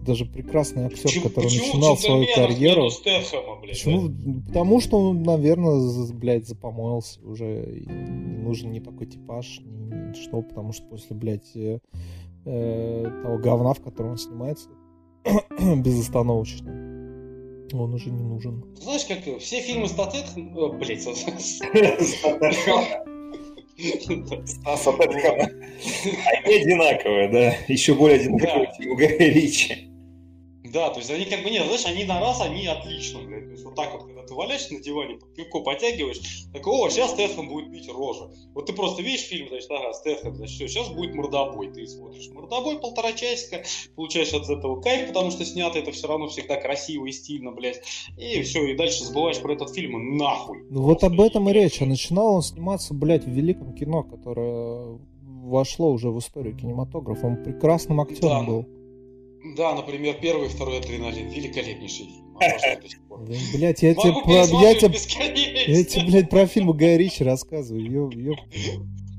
Даже 0.08 0.24
прекрасный 0.24 0.86
актер, 0.86 1.02
Почему- 1.02 1.28
который 1.28 1.44
почему 1.44 1.66
начинал 1.66 1.98
свою 1.98 2.26
карьеру... 2.34 2.88
Стэтхэма, 2.88 3.60
блядь, 3.60 3.74
Почему? 3.74 4.42
Потому 4.46 4.80
что 4.80 4.98
он, 4.98 5.22
наверное, 5.22 6.10
блядь, 6.14 6.48
запомоился 6.48 7.20
уже. 7.20 7.78
И 7.78 7.86
не 7.86 8.38
нужен 8.38 8.72
не 8.72 8.80
такой 8.80 9.06
типаж, 9.06 9.60
ни, 9.60 10.08
ни 10.08 10.14
что, 10.14 10.40
потому 10.40 10.72
что 10.72 10.86
после, 10.86 11.14
блядь, 11.14 11.54
э, 11.54 11.80
э, 12.46 13.22
того 13.22 13.36
говна, 13.36 13.74
в 13.74 13.82
котором 13.82 14.12
он 14.12 14.16
снимается, 14.16 14.70
безостановочно, 15.76 16.70
он 17.74 17.92
уже 17.92 18.08
не 18.08 18.22
нужен. 18.22 18.64
Знаешь, 18.80 19.04
как 19.04 19.18
все 19.40 19.60
фильмы 19.60 19.88
Статхэм... 19.88 20.56
Э, 20.56 20.70
блядь, 20.78 21.02
Стаса 24.46 24.92
Бэтхэма. 24.96 25.50
Они 26.44 26.54
одинаковые, 26.54 27.28
да. 27.28 27.54
Еще 27.68 27.92
более 27.94 28.20
одинаковые, 28.20 28.72
чем 28.78 28.92
у 28.92 28.96
Гая 28.96 29.18
Ричи. 29.18 29.87
Да, 30.72 30.90
то 30.90 30.98
есть 30.98 31.10
они 31.10 31.24
как 31.24 31.42
бы, 31.42 31.50
нет, 31.50 31.64
знаешь, 31.66 31.86
они 31.86 32.04
на 32.04 32.20
раз, 32.20 32.40
они 32.40 32.66
отлично, 32.66 33.20
блядь. 33.20 33.44
То 33.46 33.50
есть 33.52 33.64
вот 33.64 33.74
так 33.74 33.92
вот, 33.92 34.04
когда 34.04 34.22
ты 34.22 34.34
валяешься 34.34 34.74
на 34.74 34.80
диване, 34.80 35.16
под 35.16 35.34
пивко 35.34 35.60
потягиваешь, 35.60 36.20
так, 36.52 36.66
о, 36.66 36.88
сейчас 36.90 37.12
Стэтхэм 37.12 37.48
будет 37.48 37.70
бить 37.70 37.88
рожу. 37.88 38.30
Вот 38.54 38.66
ты 38.66 38.72
просто 38.72 39.02
видишь 39.02 39.22
фильм, 39.22 39.48
значит, 39.48 39.70
ага, 39.70 39.92
Стэтхэм, 39.92 40.34
значит, 40.36 40.54
все, 40.54 40.68
сейчас 40.68 40.88
будет 40.88 41.14
мордобой. 41.14 41.72
Ты 41.72 41.86
смотришь 41.86 42.28
мордобой 42.32 42.78
полтора 42.78 43.12
часика, 43.12 43.62
получаешь 43.96 44.32
от 44.32 44.48
этого 44.48 44.80
кайф, 44.80 45.08
потому 45.08 45.30
что 45.30 45.44
снято 45.44 45.78
это 45.78 45.92
все 45.92 46.06
равно 46.08 46.28
всегда 46.28 46.60
красиво 46.60 47.06
и 47.06 47.12
стильно, 47.12 47.52
блядь. 47.52 47.80
И 48.16 48.42
все, 48.42 48.66
и 48.66 48.76
дальше 48.76 49.04
забываешь 49.04 49.40
про 49.40 49.54
этот 49.54 49.74
фильм 49.74 49.96
и 49.98 50.18
нахуй. 50.18 50.64
Ну 50.70 50.82
вот 50.82 51.02
об 51.04 51.20
этом 51.20 51.48
и 51.48 51.52
речь. 51.52 51.80
А 51.80 51.86
начинал 51.86 52.34
он 52.34 52.42
сниматься, 52.42 52.94
блядь, 52.94 53.24
в 53.24 53.30
великом 53.30 53.74
кино, 53.74 54.02
которое 54.02 54.98
вошло 55.22 55.90
уже 55.90 56.10
в 56.10 56.18
историю 56.18 56.54
кинематографа. 56.56 57.26
Он 57.26 57.42
прекрасным 57.42 58.00
актером 58.00 58.46
Да. 58.46 58.52
был. 58.52 58.77
Да, 59.56 59.74
например, 59.74 60.16
первый 60.20 60.46
и 60.46 60.50
второй 60.50 60.78
адреналин. 60.78 61.28
Великолепнейший 61.30 62.06
фильм. 62.06 62.24
Блин, 63.24 63.40
Блядь, 63.54 63.82
я 63.82 63.94
тебе, 63.94 64.12
про- 64.22 64.62
я 64.62 64.74
тебе, 64.74 64.88
бесконечно. 64.88 65.72
я 65.72 65.84
тебе, 65.84 66.06
блядь, 66.06 66.30
про 66.30 66.46
фильмы 66.46 66.74
Гая 66.74 66.96
Ричи 66.96 67.24
рассказываю. 67.24 67.84
Ё- 67.84 68.10
ёп. 68.10 68.38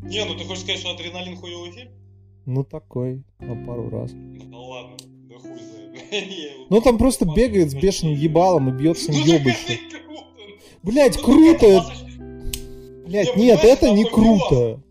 Не, 0.04 0.24
ну 0.26 0.36
ты 0.36 0.46
хочешь 0.46 0.64
сказать, 0.64 0.80
что 0.80 0.92
адреналин 0.92 1.36
хуёвый 1.36 1.72
фильм? 1.72 1.90
Ну, 2.46 2.64
такой, 2.64 3.24
на 3.40 3.56
пару 3.66 3.90
раз. 3.90 4.12
Ну 4.14 4.62
ладно, 4.64 4.96
да 5.30 5.36
хуй 5.38 5.52
знает. 5.60 6.54
Ну, 6.70 6.82
там 6.82 6.98
просто 6.98 7.26
бегает 7.26 7.72
с 7.72 7.76
бешеным 7.76 8.16
ебалом 8.16 8.70
и 8.70 8.72
бьется 8.72 9.12
Ну, 9.12 9.22
круто. 9.24 9.56
Блять, 10.82 11.18
Ну, 11.18 11.24
круто! 11.24 11.86
Блять, 13.06 13.36
Не, 13.36 13.44
нет, 13.48 13.64
это 13.64 13.92
не 13.92 14.06
круто. 14.06 14.82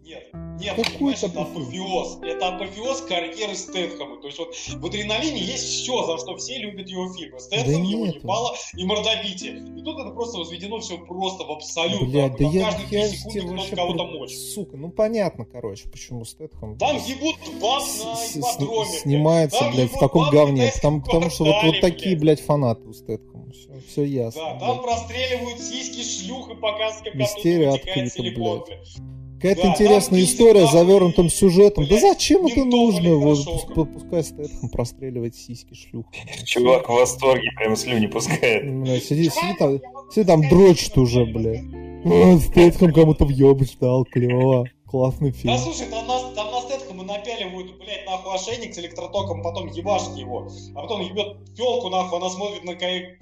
Нет, 0.60 0.74
Какой 0.76 1.14
это 1.14 1.26
апофеоз? 1.26 2.18
Это 2.22 2.48
апофеоз 2.48 3.02
карьеры 3.02 3.54
Стэтхэма. 3.54 4.20
То 4.20 4.26
есть 4.26 4.38
вот 4.38 4.54
в 4.54 4.86
адреналине 4.86 5.38
есть 5.40 5.64
все, 5.64 6.04
за 6.04 6.18
что 6.18 6.36
все 6.36 6.58
любят 6.58 6.88
его 6.88 7.12
фильмы. 7.14 7.38
Стэтхэм, 7.38 7.82
его 7.82 8.06
нету. 8.06 8.18
ебало 8.18 8.56
и 8.74 8.84
мордобитие. 8.84 9.58
И 9.58 9.82
тут 9.82 9.98
это 9.98 10.10
просто 10.10 10.38
возведено 10.38 10.80
все 10.80 10.98
просто 10.98 11.44
в 11.44 11.50
абсолют. 11.50 12.08
Блять, 12.08 12.36
да 12.36 12.44
я, 12.44 12.70
каждые 12.70 13.00
я 13.02 13.08
секунды 13.08 13.62
кто-то 13.62 13.76
кого-то 13.76 14.04
про- 14.04 14.18
мочит. 14.18 14.38
Сука, 14.38 14.76
ну 14.76 14.90
понятно, 14.90 15.44
короче, 15.44 15.88
почему 15.88 16.24
Стэтхэм... 16.24 16.76
Там 16.78 16.96
ебут 16.96 17.36
баб 17.60 17.82
на 17.82 18.14
ипподроме. 18.24 18.88
блядь. 18.88 19.00
снимается, 19.00 19.58
Там 19.58 19.72
блядь, 19.72 19.90
в 19.92 19.96
в 19.96 20.30
говне. 20.30 20.72
Там, 20.82 21.02
потому 21.02 21.30
что 21.30 21.44
вот, 21.44 21.56
вот 21.62 21.80
такие, 21.80 22.16
блядь. 22.16 22.38
блядь, 22.38 22.40
фанаты 22.40 22.88
у 22.88 22.92
Стэтхэма. 22.92 23.52
Все, 23.52 23.80
все 23.88 24.04
ясно. 24.04 24.42
Да, 24.42 24.54
блядь. 24.54 24.60
там 24.60 24.82
простреливают 24.82 25.60
сиськи, 25.60 26.02
шлюх 26.02 26.50
и 26.50 26.54
показывают, 26.54 27.04
как 27.04 27.14
Мистерия 27.14 27.72
открыта, 27.72 28.22
блядь. 28.22 29.17
Какая-то 29.40 29.62
Да, 29.62 29.68
интересная 29.72 30.20
там 30.20 30.28
история 30.28 30.52
пиздец, 30.64 30.70
с 30.70 30.72
завернутым 30.72 31.26
и, 31.26 31.30
сюжетом. 31.30 31.84
Да 31.84 31.90
блядь, 31.90 32.00
зачем 32.00 32.46
это 32.46 32.64
нужно? 32.64 33.14
Вот, 33.14 33.88
пускай 33.94 34.24
Стэтхэм 34.24 34.68
простреливает 34.68 35.36
сиськи 35.36 35.74
шлюх. 35.74 36.06
Чувак 36.44 36.88
в 36.88 36.92
восторге, 36.92 37.50
прям 37.56 37.76
слюни 37.76 38.06
пускает. 38.06 38.68
Бля, 38.82 39.00
сиди, 39.00 39.30
сиди 39.30 39.54
там, 39.58 39.80
сиди 40.12 40.24
там 40.24 40.48
дрочит 40.48 40.98
уже, 40.98 41.24
бля. 41.24 41.62
А, 42.04 42.38
Стэтхэм 42.38 42.92
кому-то 42.92 43.24
въебать 43.24 43.76
дал, 43.80 44.04
клево. 44.04 44.66
Классный 44.90 45.32
фильм. 45.32 45.54
Да 45.54 45.58
слушай, 45.60 45.86
там 45.90 46.06
на, 46.06 46.18
там 46.34 46.50
на 46.50 46.60
Стэтхэма 46.62 47.04
напяливают, 47.04 47.78
блядь, 47.78 48.06
нахуй 48.06 48.34
ошейник 48.34 48.74
с 48.74 48.78
электротоком, 48.78 49.42
потом 49.42 49.68
ебашит 49.68 50.16
его. 50.16 50.48
А 50.74 50.80
потом 50.80 51.02
ебет 51.02 51.36
телку, 51.54 51.90
нахуй, 51.90 52.18
она 52.18 52.30
смотрит 52.30 52.64
на 52.64 52.72
какие 52.72 53.18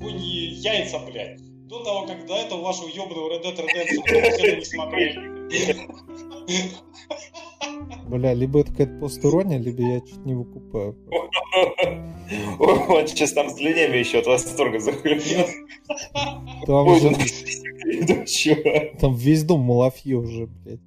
яйца, 0.65 1.01
блядь. 1.01 1.41
До 1.67 1.83
того, 1.83 2.07
как 2.07 2.27
до 2.27 2.35
этого 2.37 2.63
вашу 2.63 2.87
ебаную 2.87 3.29
Red 3.33 3.43
Dead 3.43 3.57
Redemption 3.57 4.57
не 4.59 4.65
смотрели. 4.65 5.37
Бля, 8.09 8.35
либо 8.35 8.61
это 8.61 8.71
какая-то 8.71 9.01
постирония, 9.01 9.59
либо 9.59 9.83
я 9.83 10.01
чуть 10.01 10.25
не 10.25 10.35
выкупаю. 10.35 10.97
Он 12.61 13.07
сейчас 13.09 13.33
там 13.33 13.51
с 13.51 13.57
слюнями 13.57 13.97
еще 13.97 14.19
от 14.21 14.27
восторга 14.27 14.79
захлебнет. 14.79 15.49
Там, 16.67 16.87
чувак. 18.27 18.99
там 19.01 19.15
весь 19.17 19.43
дом 19.43 19.61
малафье 19.61 20.17
уже, 20.17 20.47
блядь. 20.47 20.81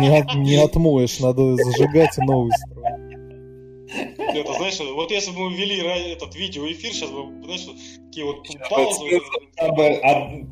Не, 0.00 0.18
от- 0.20 0.34
не 0.36 0.56
отмоешь, 0.56 1.18
надо 1.18 1.56
зажигать 1.56 2.16
и 2.16 2.22
новый 2.22 2.52
строить. 2.52 3.08
Это, 4.18 4.52
знаешь, 4.54 4.78
вот 4.94 5.10
если 5.10 5.32
бы 5.32 5.50
мы 5.50 5.56
ввели 5.56 5.76
этот 6.12 6.34
видеоэфир, 6.36 6.92
сейчас 6.92 7.10
бы, 7.10 7.24
знаешь, 7.44 7.66
такие 8.08 8.24
вот 8.24 8.46
паузы. 8.68 9.20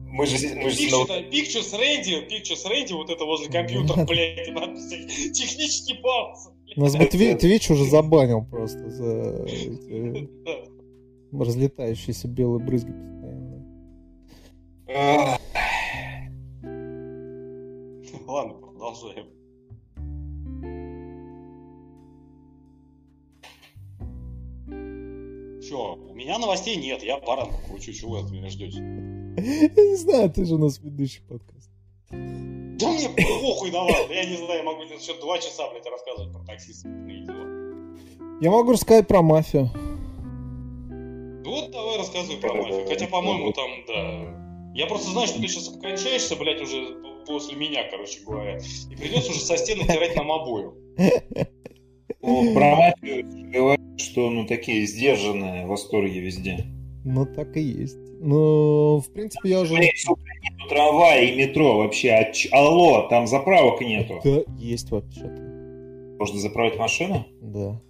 Мы 0.07 0.27
же 0.27 0.55
мы 0.57 0.71
же 0.71 0.83
Pictures, 1.31 1.73
Radio, 1.75 2.27
Pictures 2.29 2.65
Radio, 2.67 2.97
вот 2.97 3.11
это 3.11 3.25
возле 3.25 3.51
компьютера, 3.51 4.05
блядь, 4.05 4.53
надписи, 4.53 5.33
технический 5.33 5.95
паузы. 5.95 6.51
Нас 6.77 6.97
бы 6.97 7.07
Твич 7.07 7.71
уже 7.71 7.85
забанил 7.85 8.45
просто 8.45 8.91
за 8.91 9.47
разлетающиеся 11.45 12.29
белые 12.29 12.65
брызги 12.65 12.93
постоянно. 12.93 13.67
Ладно, 18.27 18.55
продолжаем. 18.55 19.36
Все, 25.67 25.95
у 25.97 26.15
меня 26.15 26.39
новостей 26.39 26.77
нет, 26.77 27.03
я 27.03 27.19
баранку 27.19 27.61
кручу, 27.67 27.93
чего 27.93 28.13
вы 28.13 28.19
от 28.21 28.31
меня 28.31 28.49
ждете? 28.49 28.77
Я 28.79 29.83
не 29.85 29.97
знаю, 29.97 30.31
ты 30.31 30.45
же 30.45 30.55
у 30.55 30.59
нас 30.59 30.79
ведущий 30.79 31.23
подкаст. 31.23 31.69
Да 32.11 32.89
мне 32.93 33.09
похуй 33.09 33.73
на 33.73 33.83
вас, 33.83 34.09
я 34.09 34.25
не 34.27 34.37
знаю, 34.37 34.59
я 34.59 34.63
могу 34.63 34.83
еще 34.83 35.21
два 35.21 35.39
часа, 35.39 35.69
блядь, 35.73 35.85
рассказывать 35.87 36.33
про 36.33 36.47
таксистов 36.47 36.93
дела. 37.09 38.39
Я 38.41 38.53
могу 38.53 38.71
рассказать 38.71 39.09
про 39.09 39.23
мафию. 39.23 39.69
Ну 39.75 41.51
вот 41.51 41.73
давай 41.73 41.99
рассказывай 41.99 42.37
про 42.37 42.55
мафию. 42.55 42.87
Хотя, 42.87 43.09
по-моему, 43.09 43.53
там, 43.53 43.69
да. 43.89 44.73
Я 44.73 44.87
просто 44.87 45.11
знаю, 45.11 45.27
что 45.27 45.41
ты 45.41 45.49
сейчас 45.49 45.67
обкончаешься, 45.67 46.37
блядь, 46.37 46.63
уже 46.63 46.97
после 47.27 47.57
меня, 47.57 47.91
короче 47.91 48.21
говоря. 48.25 48.61
И 48.89 48.95
придется 48.95 49.33
уже 49.33 49.41
со 49.41 49.57
стены 49.57 49.83
тирать 49.83 50.15
нам 50.15 50.31
обоим. 50.31 50.75
ну, 52.23 52.55
Про 52.55 52.77
мафию 52.77 53.76
что 53.97 54.31
ну 54.31 54.47
такие 54.47 54.87
сдержанные 54.87 55.67
восторги 55.67 56.19
везде. 56.19 56.65
Ну, 57.05 57.25
так 57.27 57.57
и 57.57 57.61
есть. 57.61 57.97
Ну, 58.21 58.99
в 58.99 59.13
принципе, 59.13 59.51
я 59.51 59.61
уже... 59.61 59.75
Нету 59.75 60.19
трамвая 60.69 61.23
и 61.23 61.37
метро 61.37 61.79
вообще. 61.79 62.11
А 62.11 62.33
ч- 62.33 62.49
Алло, 62.51 63.07
там 63.09 63.27
заправок 63.27 63.81
нету. 63.81 64.21
Да, 64.25 64.43
есть 64.59 64.91
вообще-то. 64.91 66.17
Можно 66.19 66.41
заправить 66.41 66.79
машину? 66.79 67.25
Да. 67.41 67.81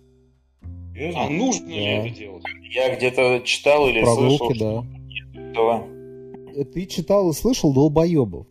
Серьезно? 0.94 1.24
А 1.24 1.30
нужно 1.30 1.68
ли 1.68 1.84
это 1.84 2.10
делать? 2.10 2.44
Я 2.74 2.94
где-то 2.94 3.40
читал 3.44 3.88
или 3.88 4.02
Прогулки, 4.02 4.36
слышал, 4.36 4.48
да. 4.58 4.84
что 5.32 5.40
этого 5.40 5.86
Э, 6.56 6.64
Ты 6.64 6.86
читал 6.86 7.30
и 7.30 7.32
слышал 7.34 7.72
долбоебов. 7.72 8.46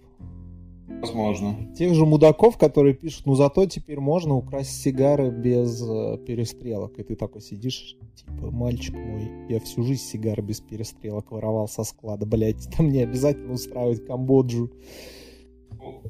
Возможно. 1.05 1.55
Тех 1.77 1.93
же 1.93 2.05
мудаков, 2.05 2.57
которые 2.57 2.93
пишут, 2.93 3.25
ну 3.25 3.35
зато 3.35 3.65
теперь 3.65 3.99
можно 3.99 4.35
украсть 4.35 4.81
сигары 4.81 5.29
без 5.29 5.81
э, 5.81 6.17
перестрелок. 6.25 6.97
И 6.99 7.03
ты 7.03 7.15
такой 7.15 7.41
сидишь, 7.41 7.95
типа, 8.15 8.51
мальчик 8.51 8.95
мой, 8.95 9.29
я 9.49 9.59
всю 9.59 9.83
жизнь 9.83 10.03
сигары 10.03 10.41
без 10.41 10.61
перестрелок 10.61 11.31
воровал 11.31 11.67
со 11.67 11.83
склада, 11.83 12.25
блядь. 12.25 12.69
Там 12.77 12.89
не 12.89 13.01
обязательно 13.01 13.53
устраивать 13.53 14.05
Камбоджу. 14.05 14.71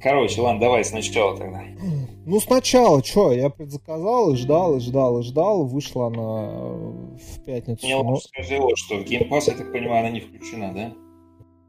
Короче, 0.02 0.40
ладно, 0.42 0.62
давай 0.62 0.86
сначала 0.86 1.38
тогда. 1.38 1.64
Ну, 2.28 2.40
сначала, 2.40 3.04
что, 3.04 3.32
я 3.32 3.52
предзаказал 3.52 4.32
и 4.32 4.36
ждал, 4.36 4.78
и 4.78 4.80
ждал, 4.80 5.20
и 5.20 5.22
ждал. 5.22 5.64
Вышла 5.64 6.08
она 6.08 6.50
э, 6.50 7.18
в 7.20 7.44
пятницу. 7.46 7.86
Мне 7.86 8.02
Ну, 8.02 8.10
лучше 8.10 8.30
скажи 8.30 8.58
вот, 8.58 8.76
что 8.80 8.96
в 8.96 9.02
Game 9.02 9.30
Pass, 9.30 9.44
я 9.46 9.54
так 9.54 9.72
понимаю, 9.72 10.00
она 10.00 10.10
не 10.10 10.22
включена, 10.22 10.74
да? 10.74 10.92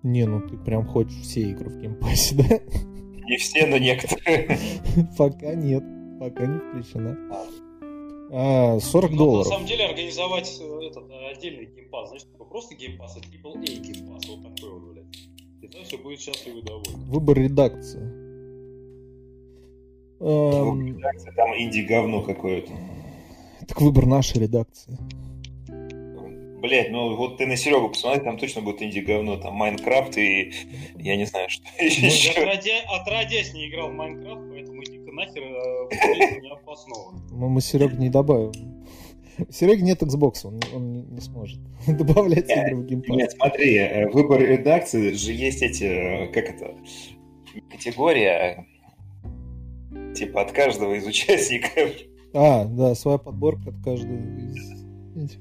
Не, 0.06 0.24
ну 0.24 0.40
ты 0.40 0.56
прям 0.56 0.86
хочешь 0.86 1.20
все 1.22 1.50
игры 1.50 1.68
в 1.68 1.80
Game 1.80 2.03
Pass 2.03 2.25
е, 2.25 2.36
да? 2.48 2.60
Не 3.28 3.36
все, 3.38 3.66
но 3.66 3.78
некоторые. 3.78 4.58
Пока 5.18 5.54
нет, 5.54 5.82
пока 6.20 6.46
не 6.46 6.58
включена. 6.58 7.16
А, 8.32 8.78
40 8.80 9.10
Ну, 9.12 9.16
долларов. 9.16 9.46
На 9.46 9.52
самом 9.52 9.66
деле 9.66 9.84
организовать 9.86 10.58
э, 10.60 10.80
этот 10.86 11.10
э, 11.10 11.30
отдельный 11.32 11.66
геймпас, 11.66 12.10
такой 12.24 12.46
просто 12.48 12.74
Game 12.74 12.93
Pass, 12.93 13.16
а 13.16 13.20
AAA 13.20 13.64
Game 13.80 14.02
Pass, 14.02 14.28
вот 14.28 14.42
такой 14.42 14.70
вот, 14.80 14.92
блядь. 14.92 15.16
И 15.62 15.68
тогда 15.68 15.84
все 15.84 15.98
будет 15.98 16.20
счастливы 16.20 16.58
и 16.60 16.62
довольны. 16.62 17.04
Выбор 17.08 17.36
редакции. 17.38 18.00
Эм, 20.18 21.00
Там 21.36 21.48
инди-говно 21.58 22.22
какое-то. 22.22 22.72
так 23.68 23.80
выбор 23.80 24.06
нашей 24.06 24.40
редакции. 24.42 24.98
Блять, 26.66 26.90
ну 26.90 27.14
вот 27.14 27.38
ты 27.38 27.46
на 27.46 27.56
Серегу 27.56 27.90
посмотри, 27.90 28.24
там 28.24 28.38
точно 28.38 28.60
будет 28.60 28.82
инди-говно, 28.82 29.36
там 29.36 29.54
Minecraft 29.54 30.18
и 30.18 30.52
я 30.96 31.16
не 31.16 31.24
знаю, 31.24 31.48
что 31.48 31.64
еще. 31.78 32.32
отродя- 32.40 32.82
отродясь 32.88 33.54
не 33.54 33.68
играл 33.68 33.90
в 33.90 33.92
Minecraft, 33.92 34.40
поэтому 34.50 34.82
иди-ка 34.82 35.12
нахер 35.12 35.42
э, 35.42 36.40
не 36.40 36.50
обосновано. 36.50 37.20
Но 37.30 37.48
мы 37.48 37.60
Серег 37.60 37.92
не 37.92 38.08
добавим. 38.08 38.52
Сереги 39.48 39.82
нет 39.82 40.02
Xbox, 40.02 40.40
он, 40.44 40.60
он 40.74 40.92
не, 40.92 41.02
не 41.02 41.20
сможет 41.20 41.60
добавлять 41.86 42.50
игры 42.50 42.76
в 42.76 42.86
Game 42.86 43.00
Pass. 43.00 43.16
Нет, 43.16 43.32
смотри, 43.32 43.76
э, 43.76 44.08
выбор 44.08 44.40
редакции 44.40 45.12
же 45.12 45.32
есть 45.32 45.62
эти, 45.62 45.84
э, 45.84 46.26
как 46.32 46.48
это, 46.48 46.74
категория, 47.70 48.66
типа 50.16 50.42
от 50.42 50.50
каждого 50.50 50.94
из 50.94 51.06
участников. 51.06 51.92
А, 52.34 52.64
да, 52.64 52.96
своя 52.96 53.18
подборка 53.18 53.70
от 53.70 53.84
каждого 53.84 54.16
из 54.16 54.72
этих. 55.16 55.38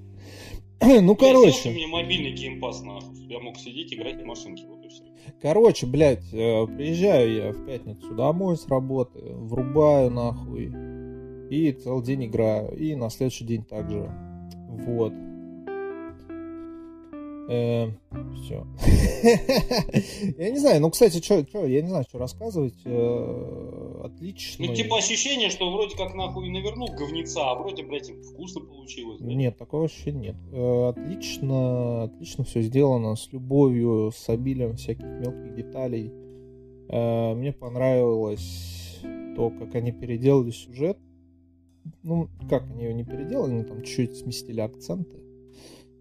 Ну, 1.01 1.15
короче. 1.15 1.69
мне 1.71 1.87
мобильный 1.87 2.31
геймпас, 2.31 2.81
нахуй, 2.83 3.17
я 3.27 3.39
мог 3.39 3.57
сидеть 3.57 3.93
играть 3.93 4.21
в 4.21 4.25
машинки, 4.25 4.63
вот 4.67 4.83
и 4.85 4.89
все. 4.89 5.03
Короче, 5.41 5.85
блядь, 5.85 6.33
э, 6.33 6.67
приезжаю 6.67 7.33
я 7.33 7.51
в 7.51 7.65
пятницу 7.65 8.13
домой 8.13 8.57
с 8.57 8.67
работы, 8.67 9.19
врубаю 9.33 10.11
нахуй, 10.11 10.71
и 11.49 11.71
целый 11.71 12.03
день 12.03 12.25
играю, 12.25 12.75
и 12.75 12.95
на 12.95 13.09
следующий 13.09 13.45
день 13.45 13.63
также. 13.63 14.11
Вот. 14.69 15.13
Все. 17.45 18.67
Я 20.37 20.49
не 20.51 20.57
знаю, 20.57 20.81
ну, 20.81 20.89
кстати, 20.89 21.23
что, 21.23 21.45
я 21.65 21.81
не 21.81 21.89
знаю, 21.89 22.03
что 22.07 22.17
рассказывать. 22.17 22.75
Э, 22.85 24.01
Отлично. 24.03 24.65
Ну, 24.65 24.73
типа 24.73 24.97
ощущение, 24.97 25.49
что 25.49 25.71
вроде 25.71 25.95
как 25.95 26.13
нахуй 26.15 26.49
навернул 26.49 26.87
говнеца, 26.87 27.51
а 27.51 27.55
вроде, 27.55 27.83
блядь, 27.83 28.09
вкусно 28.09 28.61
получилось. 28.61 29.19
Нет, 29.21 29.57
такого 29.57 29.85
ощущения 29.85 30.19
нет. 30.19 30.35
Э, 30.51 30.89
Отлично, 30.89 32.03
отлично 32.03 32.43
все 32.43 32.61
сделано, 32.61 33.15
с 33.15 33.31
любовью, 33.31 34.11
с 34.15 34.29
обилием 34.29 34.75
всяких 34.75 35.05
мелких 35.05 35.55
деталей. 35.55 36.11
Э, 36.89 37.33
Мне 37.33 37.51
понравилось 37.51 38.99
то, 39.35 39.49
как 39.49 39.75
они 39.75 39.91
переделали 39.91 40.51
сюжет, 40.51 40.97
ну, 42.03 42.29
как 42.49 42.63
они 42.71 42.85
его 42.85 42.93
не 42.93 43.03
переделали, 43.03 43.51
но 43.51 43.63
там 43.63 43.83
чуть-чуть 43.83 44.17
сместили 44.17 44.61
акценты, 44.61 45.17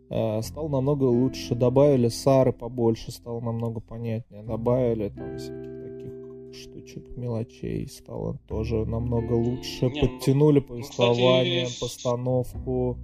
стал 0.09 0.69
намного 0.69 1.05
лучше. 1.05 1.55
Добавили 1.55 2.09
Сары 2.09 2.53
побольше, 2.53 3.11
стало 3.11 3.41
намного 3.41 3.81
понятнее. 3.81 4.43
Добавили 4.43 5.09
там 5.09 5.37
всяких 5.39 5.83
таких 5.83 6.13
штучек, 6.55 7.17
мелочей, 7.17 7.89
стало 7.89 8.39
тоже 8.47 8.85
намного 8.87 9.33
лучше. 9.33 9.87
Не, 9.87 10.03
ну, 10.03 10.09
Подтянули 10.09 10.61
ну, 10.61 10.67
повествование, 10.67 11.67
кстати... 11.67 11.81
постановку. 11.81 12.99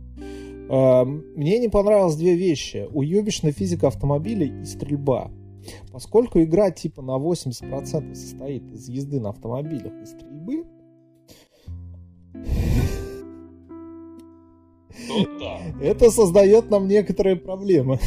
Э, 0.71 1.05
мне 1.05 1.59
не 1.59 1.69
понравилось 1.69 2.17
две 2.17 2.35
вещи. 2.35 2.89
Уебищная 2.93 3.53
физика 3.53 3.89
автомобилей 3.89 4.63
и 4.63 4.65
стрельба. 4.65 5.31
Поскольку 5.93 6.41
игра 6.41 6.71
типа 6.71 7.03
на 7.03 7.19
80% 7.19 8.15
состоит 8.15 8.63
из 8.73 8.89
езды 8.89 9.21
на 9.21 9.31
автомобилях 9.31 9.93
и 10.01 10.07
стрельбы, 10.07 10.65
это 15.81 16.11
создает 16.11 16.71
нам 16.71 16.89
некоторые 16.89 17.37
проблемы. 17.37 17.99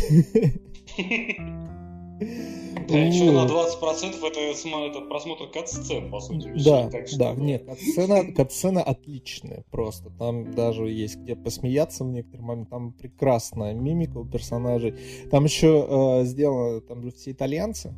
Да, 2.88 2.98
еще 2.98 3.32
на 3.32 3.46
20% 3.46 4.26
это, 4.26 4.40
это 4.40 5.02
просмотр 5.08 5.48
кат-сцен, 5.48 6.12
по 6.12 6.20
сути. 6.20 6.52
Да, 6.64 6.90
да, 7.18 7.34
нет, 7.34 7.66
кат-сцена, 7.66 8.34
кат-сцена 8.34 8.84
отличная 8.84 9.64
просто. 9.72 10.10
Там 10.20 10.54
даже 10.54 10.90
есть 10.90 11.18
где 11.18 11.36
посмеяться 11.36 12.04
в 12.04 12.12
некоторые 12.12 12.46
моменты. 12.46 12.70
Там 12.72 12.92
прекрасная 12.92 13.74
мимика 13.74 14.18
у 14.18 14.26
персонажей. 14.26 14.96
Там 15.32 15.46
еще 15.46 15.88
э, 15.88 16.26
сделано, 16.26 16.82
там 16.82 17.04
же 17.04 17.12
все 17.12 17.32
итальянцы. 17.32 17.94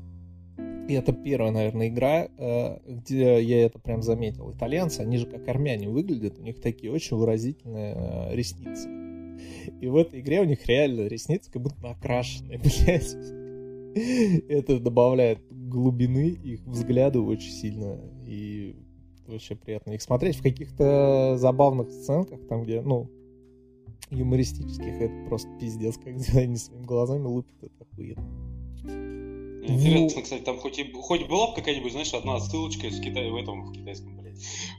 И 0.88 0.94
это 0.94 1.14
первая, 1.14 1.52
наверное, 1.52 1.88
игра, 1.88 2.28
э, 2.38 2.78
где 2.88 3.42
я 3.42 3.66
это 3.66 3.80
прям 3.80 4.04
заметил. 4.04 4.52
Итальянцы, 4.52 5.02
они 5.02 5.18
же 5.18 5.26
как 5.26 5.48
армяне 5.48 5.90
выглядят, 5.90 6.38
у 6.38 6.44
них 6.44 6.62
такие 6.62 6.92
очень 6.92 7.18
выразительные 7.18 7.96
э, 7.96 8.36
ресницы. 8.36 8.88
И 9.82 9.88
в 9.88 9.96
этой 9.96 10.20
игре 10.20 10.42
у 10.42 10.46
них 10.46 10.66
реально 10.68 11.08
ресницы 11.08 11.52
как 11.52 11.62
будто 11.62 11.82
накрашенные, 11.82 12.60
блядь. 12.64 13.18
Это 14.50 14.80
добавляет 14.80 15.40
глубины 15.50 16.30
их 16.30 16.62
взгляду 16.66 17.26
очень 17.26 17.52
сильно. 17.52 18.00
И 18.28 18.76
вообще 19.26 19.56
приятно 19.56 19.92
их 19.92 20.02
смотреть. 20.02 20.36
В 20.36 20.44
каких-то 20.44 21.36
забавных 21.38 21.90
сценках, 21.90 22.46
там, 22.48 22.64
где, 22.64 22.82
ну, 22.82 23.10
юмористических, 24.12 25.02
это 25.02 25.28
просто 25.28 25.50
пиздец, 25.60 25.98
когда 25.98 26.24
они 26.40 26.58
своими 26.58 26.86
глазами 26.86 27.26
лупят, 27.26 27.56
это 27.64 27.86
охуенно. 27.92 29.25
Интересно, 29.68 30.22
кстати, 30.22 30.42
там 30.42 30.58
хоть, 30.58 30.80
и, 30.80 30.92
хоть 30.94 31.28
была 31.28 31.48
бы 31.48 31.56
какая-нибудь, 31.56 31.92
знаешь, 31.92 32.14
одна 32.14 32.40
ссылочка 32.40 32.88
из 32.88 33.00
Китая 33.00 33.32
в 33.32 33.36
этом, 33.36 33.64
в 33.64 33.74
китайском, 33.74 34.16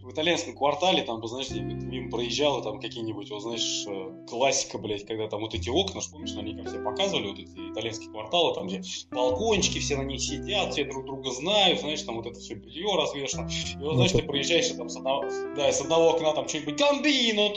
в 0.02 0.12
итальянском 0.12 0.54
квартале, 0.54 1.02
там, 1.02 1.26
знаешь, 1.26 1.50
мимо 1.50 2.10
проезжал, 2.10 2.60
и 2.60 2.62
там 2.62 2.80
какие-нибудь, 2.80 3.30
вот, 3.30 3.42
знаешь, 3.42 3.84
э, 3.88 4.26
классика, 4.28 4.78
блядь, 4.78 5.06
когда 5.06 5.28
там 5.28 5.40
вот 5.40 5.54
эти 5.54 5.68
окна, 5.68 6.00
помнишь, 6.10 6.32
на 6.34 6.40
них 6.40 6.66
все 6.66 6.78
показывали, 6.78 7.28
вот 7.28 7.38
эти 7.38 7.72
итальянские 7.72 8.10
кварталы, 8.10 8.54
там, 8.54 8.66
где 8.68 8.82
балкончики, 9.10 9.78
все 9.78 9.96
на 9.96 10.02
них 10.02 10.20
сидят, 10.20 10.72
все 10.72 10.84
друг 10.84 11.06
друга 11.06 11.30
знают, 11.30 11.80
знаешь, 11.80 12.02
там 12.02 12.16
вот 12.16 12.26
это 12.26 12.38
все 12.38 12.54
белье 12.54 12.94
развешено. 12.96 13.48
И 13.48 13.84
вот, 13.84 13.96
знаешь, 13.96 14.12
ты 14.12 14.22
проезжаешь, 14.22 14.70
и 14.70 14.76
там 14.76 14.88
с 14.88 14.96
одного, 14.96 15.24
да, 15.56 15.72
с 15.72 15.80
одного 15.80 16.10
окна 16.10 16.32
там 16.32 16.48
что-нибудь 16.48 16.78
«Гамбино», 16.78 17.48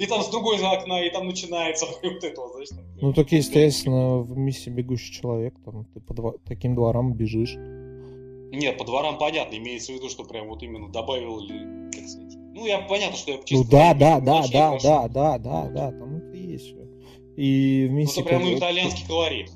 и 0.00 0.06
там 0.06 0.22
с 0.22 0.28
другой 0.28 0.58
окна, 0.62 1.02
и 1.02 1.10
там 1.10 1.26
начинается 1.26 1.86
вот 2.02 2.24
это, 2.24 2.48
знаешь, 2.48 2.68
там, 2.68 2.84
Ну, 3.00 3.12
так, 3.12 3.32
естественно, 3.32 4.18
в 4.18 4.36
миссии 4.36 4.70
«Бегущий 4.70 5.12
человек», 5.12 5.54
там, 5.64 5.84
ты 5.92 6.00
по 6.00 6.14
дво... 6.14 6.34
таким 6.46 6.74
дворам 6.74 7.12
бежишь. 7.12 7.56
Нет, 8.54 8.78
по 8.78 8.84
дворам 8.84 9.18
понятно, 9.18 9.56
имеется 9.56 9.92
в 9.92 9.96
виду, 9.96 10.08
что 10.08 10.24
прям 10.24 10.48
вот 10.48 10.62
именно 10.62 10.88
добавил, 10.88 11.40
как 11.92 12.08
сказать, 12.08 12.34
ну, 12.54 12.66
я 12.66 12.80
понятно, 12.80 13.16
что 13.16 13.32
я 13.32 13.38
чисто... 13.38 13.64
Ну, 13.64 13.70
да, 13.70 13.94
да, 13.94 14.20
да, 14.20 14.46
да, 14.50 14.78
да, 14.78 15.08
да, 15.08 15.38
да, 15.38 15.68
да, 15.68 15.90
там 15.90 16.16
это 16.16 16.36
есть 16.36 16.66
все. 16.66 16.86
И 17.36 17.86
вместе... 17.90 18.20
Ну, 18.20 18.26
это 18.26 18.38
прям 18.38 18.54
итальянский 18.54 19.06
колорит. 19.06 19.50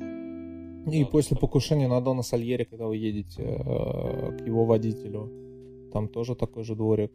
И 0.91 1.05
да, 1.05 1.11
после 1.11 1.37
покушения 1.37 1.87
на 1.87 2.01
Дона 2.01 2.23
Сальери, 2.23 2.65
когда 2.65 2.87
вы 2.87 2.97
едете 2.97 3.43
э, 3.43 4.39
к 4.39 4.47
его 4.47 4.65
водителю, 4.65 5.31
там 5.93 6.09
тоже 6.09 6.35
такой 6.35 6.65
же 6.65 6.75
дворик. 6.75 7.13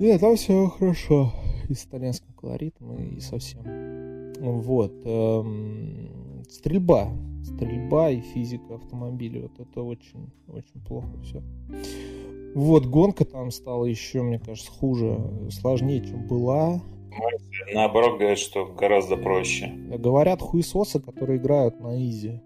Нет, 0.00 0.20
там 0.20 0.36
все 0.36 0.68
хорошо. 0.68 1.32
И 1.68 1.74
с 1.74 1.84
итальянским 1.84 2.32
колоритом, 2.32 2.94
и 2.94 3.20
совсем. 3.20 3.62
Вот. 4.40 4.92
Эм, 5.04 6.44
стрельба 6.48 7.10
стрельба 7.42 8.10
и 8.10 8.20
физика 8.20 8.74
автомобиля. 8.74 9.42
Вот 9.42 9.60
это 9.60 9.82
очень, 9.82 10.30
очень 10.48 10.80
плохо 10.86 11.08
все. 11.22 11.42
Вот, 12.54 12.86
гонка 12.86 13.24
там 13.24 13.50
стала 13.50 13.84
еще, 13.84 14.22
мне 14.22 14.38
кажется, 14.38 14.70
хуже, 14.70 15.18
сложнее, 15.50 16.00
чем 16.00 16.26
была. 16.26 16.80
Наоборот, 17.72 18.18
говорят, 18.18 18.38
что 18.38 18.66
гораздо 18.66 19.16
проще. 19.16 19.66
Говорят 19.66 20.40
хуесосы, 20.40 21.00
которые 21.00 21.38
играют 21.38 21.80
на 21.80 22.00
изи. 22.02 22.40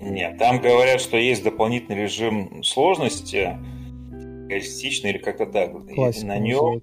Нет, 0.00 0.38
там 0.38 0.60
говорят, 0.60 1.00
что 1.00 1.16
есть 1.16 1.42
дополнительный 1.42 2.02
режим 2.02 2.62
сложности, 2.62 3.56
реалистичный 4.48 5.10
или 5.10 5.18
как-то 5.18 5.46
так. 5.46 5.72
Классика 5.94 6.26
на 6.26 6.38
нем, 6.38 6.82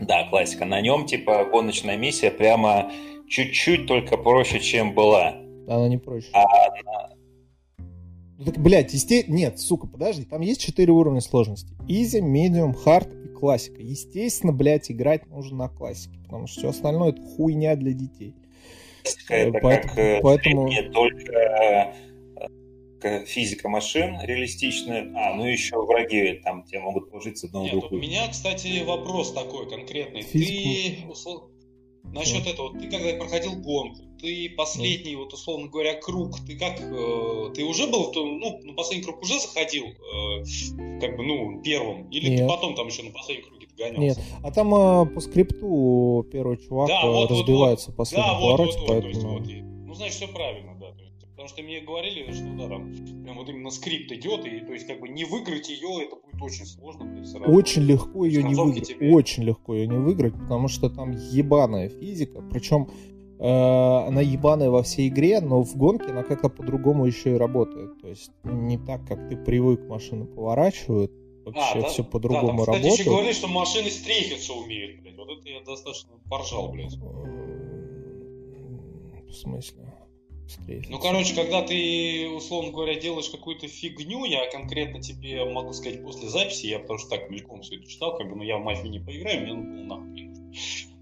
да, 0.00 0.28
классика. 0.28 0.64
На 0.64 0.80
нем 0.80 1.06
типа 1.06 1.46
гоночная 1.50 1.96
миссия 1.96 2.30
прямо 2.30 2.90
чуть-чуть 3.28 3.86
только 3.86 4.16
проще, 4.16 4.60
чем 4.60 4.94
была. 4.94 5.34
Она 5.68 5.88
не 5.88 5.98
проще. 5.98 6.30
А 6.32 6.42
она... 6.42 7.14
Ну 8.38 8.46
так, 8.46 8.58
блядь, 8.58 8.92
есте... 8.94 9.24
нет, 9.28 9.60
сука, 9.60 9.86
подожди, 9.86 10.24
там 10.24 10.40
есть 10.40 10.60
четыре 10.60 10.92
уровня 10.92 11.20
сложности. 11.20 11.74
Easy, 11.86 12.20
Medium, 12.20 12.74
Hard 12.84 13.26
и 13.26 13.28
классика. 13.28 13.82
Естественно, 13.82 14.52
блядь, 14.52 14.90
играть 14.90 15.26
нужно 15.26 15.58
на 15.58 15.68
классике, 15.68 16.18
потому 16.24 16.46
что 16.46 16.60
все 16.60 16.68
остальное 16.70 17.10
это 17.10 17.22
хуйня 17.22 17.76
для 17.76 17.92
детей. 17.92 18.34
Это 19.28 19.58
поэтому, 19.60 19.94
как 19.94 20.22
поэтому... 20.22 20.68
не 20.68 20.82
только 20.90 21.32
э, 23.02 23.24
физика 23.26 23.68
машин 23.68 24.18
реалистичная, 24.22 25.12
а, 25.14 25.34
ну 25.34 25.44
еще 25.44 25.76
враги 25.84 26.40
там 26.44 26.64
тебе 26.64 26.80
могут 26.80 27.10
положить 27.10 27.38
с 27.38 27.44
одного 27.44 27.66
Нет, 27.66 27.84
у 27.90 27.96
меня, 27.96 28.28
кстати, 28.28 28.82
вопрос 28.84 29.32
такой 29.32 29.68
конкретный. 29.68 30.22
Физику... 30.22 31.02
Ты, 31.02 31.10
услов... 31.10 31.42
насчет 32.04 32.46
этого, 32.46 32.78
ты 32.78 32.90
когда 32.90 33.14
проходил 33.18 33.56
гонку, 33.60 34.02
ты 34.20 34.50
последний, 34.56 35.16
вот 35.16 35.32
условно 35.32 35.68
говоря, 35.68 35.94
круг, 35.94 36.36
ты 36.46 36.56
как, 36.56 36.80
э, 36.80 37.50
ты 37.54 37.64
уже 37.64 37.86
был, 37.86 38.12
ну, 38.14 38.60
на 38.62 38.74
последний 38.74 39.04
круг 39.04 39.22
уже 39.22 39.38
заходил, 39.40 39.86
э, 39.86 41.00
как 41.00 41.16
бы, 41.16 41.24
ну, 41.24 41.60
первым, 41.62 42.08
или 42.10 42.30
Нет. 42.30 42.40
ты 42.40 42.46
потом 42.46 42.74
там 42.74 42.88
еще 42.88 43.02
на 43.02 43.10
последнем 43.10 43.46
круге 43.46 43.66
догонялся? 43.76 44.20
Нет, 44.20 44.26
а 44.42 44.50
там 44.50 44.74
э, 44.74 45.06
по 45.06 45.20
скрипту 45.20 46.26
первый 46.30 46.58
чувак 46.58 46.88
да, 46.88 47.06
вот, 47.06 47.30
разбивается 47.30 47.90
вот, 47.90 47.96
вот. 47.96 47.96
последний 47.96 48.28
да, 48.28 48.34
повороте, 48.34 48.78
вот, 48.78 48.80
вот, 48.80 48.88
поэтому... 48.88 49.38
Вот, 49.38 49.46
есть, 49.46 49.62
вот, 49.62 49.86
ну, 49.86 49.94
значит, 49.94 50.14
все 50.14 50.28
правильно, 50.28 50.76
да, 50.78 50.92
то 50.92 51.02
есть, 51.02 51.26
потому 51.30 51.48
что 51.48 51.62
мне 51.62 51.80
говорили, 51.80 52.32
что, 52.32 52.44
да, 52.58 52.68
там, 52.68 52.94
прям 53.24 53.38
вот 53.38 53.48
именно 53.48 53.70
скрипт 53.70 54.12
идет, 54.12 54.44
и, 54.44 54.60
то 54.60 54.72
есть, 54.72 54.86
как 54.86 55.00
бы, 55.00 55.08
не 55.08 55.24
выиграть 55.24 55.68
ее, 55.70 56.04
это 56.04 56.16
будет 56.16 56.42
очень 56.42 56.66
сложно, 56.66 57.06
Очень 57.46 57.82
легко 57.82 58.24
ее 58.26 58.42
не 58.42 58.54
выиграть, 58.54 58.88
тебе... 58.88 59.12
очень 59.12 59.44
легко 59.44 59.74
ее 59.74 59.86
не 59.86 59.96
выиграть, 59.96 60.34
потому 60.34 60.68
что 60.68 60.90
там 60.90 61.12
ебаная 61.12 61.88
физика, 61.88 62.42
причем 62.50 62.88
она 63.40 64.20
ебаная 64.20 64.68
во 64.68 64.82
всей 64.82 65.08
игре, 65.08 65.40
но 65.40 65.62
в 65.62 65.74
гонке 65.76 66.10
она 66.10 66.22
как-то 66.22 66.50
по-другому 66.50 67.06
еще 67.06 67.34
и 67.34 67.38
работает. 67.38 67.98
То 68.00 68.08
есть 68.08 68.30
не 68.44 68.76
так, 68.76 69.06
как 69.06 69.28
ты 69.30 69.36
привык, 69.36 69.88
машины 69.88 70.26
поворачивают, 70.26 71.10
вообще 71.46 71.78
а, 71.78 71.80
да? 71.80 71.88
все 71.88 72.04
по-другому 72.04 72.42
да, 72.42 72.48
там, 72.48 72.58
работает. 72.58 72.92
Кстати, 72.92 73.00
еще 73.00 73.10
говорили, 73.10 73.32
что 73.32 73.48
машины 73.48 73.90
стрейфиться 73.90 74.52
умеют, 74.52 75.00
блядь. 75.00 75.16
Вот 75.16 75.30
это 75.30 75.48
я 75.48 75.60
достаточно 75.62 76.10
поржал, 76.28 76.70
блядь. 76.70 76.94
В 79.26 79.32
смысле? 79.32 79.94
Стрейфиться. 80.46 80.90
Ну, 80.90 80.98
короче, 80.98 81.34
когда 81.34 81.62
ты, 81.62 82.28
условно 82.28 82.72
говоря, 82.72 83.00
делаешь 83.00 83.30
какую-то 83.30 83.68
фигню, 83.68 84.24
я 84.24 84.50
конкретно 84.50 85.00
тебе 85.00 85.44
могу 85.44 85.72
сказать 85.72 86.02
после 86.02 86.28
записи, 86.28 86.66
я 86.66 86.80
потому 86.80 86.98
что 86.98 87.08
так 87.08 87.30
мельком 87.30 87.62
все 87.62 87.76
это 87.76 87.86
читал, 87.86 88.18
как 88.18 88.28
бы, 88.28 88.36
ну, 88.36 88.42
я 88.42 88.58
в 88.58 88.64
мафию 88.64 88.90
не 88.90 88.98
поиграю, 88.98 89.42
мне 89.42 89.54
ну, 89.54 89.84
нахуй 89.84 90.10
не 90.10 90.24
нужно. 90.24 90.39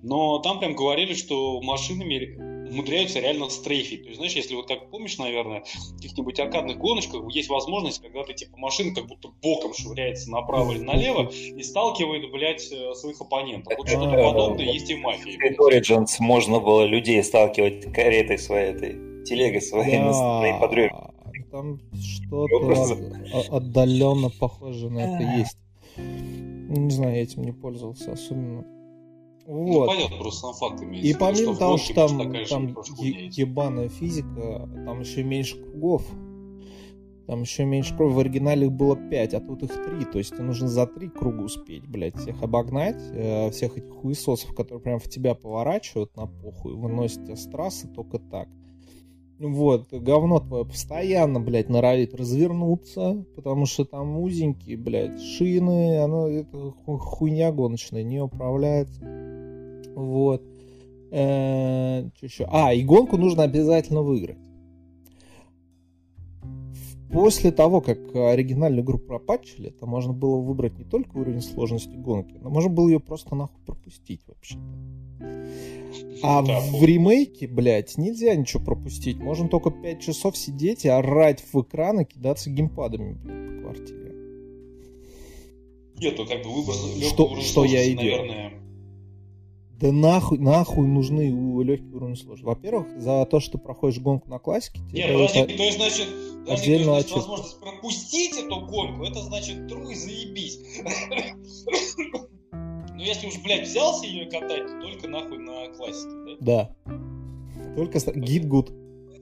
Но 0.03 0.38
там 0.38 0.61
прям 0.61 0.74
говорили, 0.74 1.14
что 1.14 1.61
машинами 1.61 2.36
умудряются 2.68 3.20
реально 3.20 3.49
стрейфить. 3.49 4.03
То 4.03 4.09
есть, 4.09 4.18
знаешь, 4.18 4.34
если 4.34 4.55
вот 4.55 4.68
как 4.68 4.90
помнишь, 4.90 5.18
наверное, 5.18 5.64
в 5.64 5.96
каких-нибудь 5.96 6.38
аркадных 6.38 6.78
гоночках 6.78 7.22
есть 7.34 7.49
возможность, 7.49 8.01
когда 8.01 8.22
ты 8.24 8.34
типа 8.34 8.57
машина 8.59 8.94
как 8.94 9.07
будто 9.07 9.28
боком 9.42 9.74
швыряется 9.74 10.30
направо 10.30 10.72
или 10.72 10.80
налево 10.80 11.30
и 11.30 11.62
сталкивает, 11.62 12.30
блядь, 12.30 12.70
э, 12.70 12.94
своих 12.94 13.20
оппонентов. 13.20 13.76
Вот 13.76 13.88
что-то 13.88 14.22
подобное 14.22 14.66
есть 14.66 14.90
и 14.90 14.94
в 14.94 15.01
мафии. 15.01 15.36
В 15.57 15.61
Origins 15.61 16.16
можно 16.20 16.61
было 16.61 16.84
людей 16.84 17.22
сталкивать 17.24 17.92
каретой 17.92 18.38
своей 18.38 18.70
этой, 18.72 19.24
телегой 19.24 19.62
своей 19.62 19.99
на 19.99 20.12
своей. 20.12 20.90
Там 21.51 21.80
что-то 21.99 23.57
отдаленно 23.57 24.30
похоже 24.30 24.90
на 24.90 24.99
это 24.99 25.38
есть. 25.38 25.57
Не 25.96 26.90
знаю, 26.90 27.16
я 27.16 27.22
этим 27.22 27.42
не 27.44 27.53
пользовался 27.53 28.12
особенно. 28.12 28.77
Ну, 29.49 29.64
вот. 29.64 29.86
Ну, 29.86 29.86
понятно, 29.86 30.16
просто 30.18 30.40
сам 30.42 30.53
факт 30.53 30.82
имеется. 30.82 31.09
И 31.09 31.14
помимо 31.14 31.55
что 31.55 31.57
того, 31.57 31.76
что 31.78 31.94
там, 31.94 32.18
там 32.46 32.66
ебаная 32.66 33.88
физика, 33.88 34.68
там 34.84 35.01
еще 35.01 35.22
меньше 35.24 35.57
кругов. 35.57 36.05
Там 37.26 37.42
еще 37.42 37.64
меньше 37.64 37.96
крови. 37.96 38.12
В 38.12 38.18
оригинале 38.18 38.66
их 38.66 38.72
было 38.72 38.94
5, 38.94 39.34
а 39.34 39.40
тут 39.40 39.62
их 39.62 39.72
3. 39.72 40.05
То 40.05 40.18
есть 40.18 40.32
тебе 40.32 40.42
нужно 40.42 40.68
за 40.68 40.86
3 40.86 41.09
круга 41.09 41.40
успеть, 41.44 41.86
блядь, 41.86 42.16
всех 42.16 42.42
обогнать. 42.42 43.01
Э, 43.12 43.51
всех 43.51 43.78
этих 43.78 43.90
хуесосов, 43.90 44.55
которые 44.55 44.82
прям 44.82 44.99
в 44.99 45.09
тебя 45.09 45.34
поворачивают 45.34 46.14
на 46.14 46.26
похуй, 46.26 46.74
выносят 46.74 47.24
тебя 47.24 47.36
с 47.36 47.46
трассы 47.46 47.88
только 47.88 48.18
так. 48.18 48.49
Вот, 49.38 49.88
говно 49.92 50.40
твое 50.40 50.66
постоянно, 50.66 51.40
блядь, 51.40 51.68
норовит 51.70 52.12
развернуться, 52.12 53.24
потому 53.36 53.66
что 53.66 53.84
там 53.84 54.18
узенькие, 54.18 54.76
блядь, 54.76 55.22
шины, 55.22 56.01
оно, 56.01 56.28
это 56.28 56.72
хуйня 56.72 57.53
гоночная, 57.53 58.03
не 58.03 58.20
управляется. 58.20 59.38
Вот. 59.99 60.44
Э, 61.11 62.09
что 62.16 62.26
еще? 62.26 62.49
А, 62.51 62.72
и 62.72 62.84
гонку 62.84 63.16
нужно 63.16 63.42
обязательно 63.42 64.03
выиграть. 64.03 64.38
После 67.11 67.51
того, 67.51 67.80
как 67.80 67.99
оригинальную 68.14 68.84
игру 68.84 68.99
пропатчили, 68.99 69.70
то 69.70 69.86
можно 69.86 70.12
было 70.12 70.36
выбрать 70.36 70.78
не 70.78 70.84
только 70.84 71.16
уровень 71.16 71.40
сложности 71.40 71.96
гонки, 71.96 72.36
но 72.40 72.51
можно 72.51 72.70
было 72.70 72.88
ее 72.88 73.01
просто 73.01 73.34
нахуй 73.34 73.61
пропустить 73.64 74.20
вообще-то. 74.28 74.61
А 76.22 76.42
да, 76.42 76.61
в 76.61 76.84
ремейке, 76.84 77.49
блядь, 77.49 77.96
нельзя 77.96 78.34
ничего 78.34 78.62
пропустить. 78.62 79.16
Можно 79.18 79.49
только 79.49 79.70
5 79.70 80.01
часов 80.01 80.36
сидеть 80.36 80.84
и 80.84 80.88
орать 80.88 81.42
в 81.53 81.61
экран 81.62 82.01
и 82.01 82.05
кидаться 82.05 82.51
геймпадами, 82.51 83.14
блядь, 83.14 83.57
по 83.57 83.62
квартире. 83.62 84.14
Нет, 85.99 86.14
ну 86.18 86.26
как 86.26 86.42
бы 86.44 86.51
выбор 86.51 86.74
что, 87.03 87.40
что 87.40 87.64
я 87.64 87.82
и 87.82 87.94
наверное... 87.94 88.67
Да 89.80 89.92
нахуй, 89.92 90.38
нахуй 90.38 90.88
нужны 90.88 91.28
легкие 91.62 91.94
уровни 91.94 92.16
сложности. 92.16 92.44
Во-первых, 92.44 93.00
за 93.00 93.24
то, 93.26 93.38
что 93.38 93.52
ты 93.52 93.58
проходишь 93.58 94.00
гонку 94.00 94.28
на 94.28 94.40
классике, 94.40 94.80
тебе 94.88 95.04
Нет, 95.04 95.12
подожди, 95.12 95.38
это... 95.38 95.56
то 95.56 95.62
есть, 95.62 95.76
значит, 95.76 96.08
подожди, 96.44 96.62
отдельно 96.64 96.84
то 96.84 96.96
есть, 96.96 97.08
значит, 97.08 97.16
возможность 97.16 97.60
пропустить 97.60 98.38
эту 98.38 98.66
гонку, 98.66 99.04
это 99.04 99.22
значит 99.22 99.68
тру 99.68 99.88
и 99.88 99.94
заебись. 99.94 100.58
Ну, 102.50 103.04
если 103.04 103.28
уж, 103.28 103.38
блядь, 103.44 103.68
взялся 103.68 104.04
ее 104.04 104.26
катать, 104.26 104.66
то 104.66 104.80
только 104.80 105.06
нахуй 105.06 105.38
на 105.38 105.68
классике, 105.68 106.36
да? 106.40 106.74
Да. 106.84 107.74
Только 107.76 108.00
гид 108.16 108.48
гуд. 108.48 108.72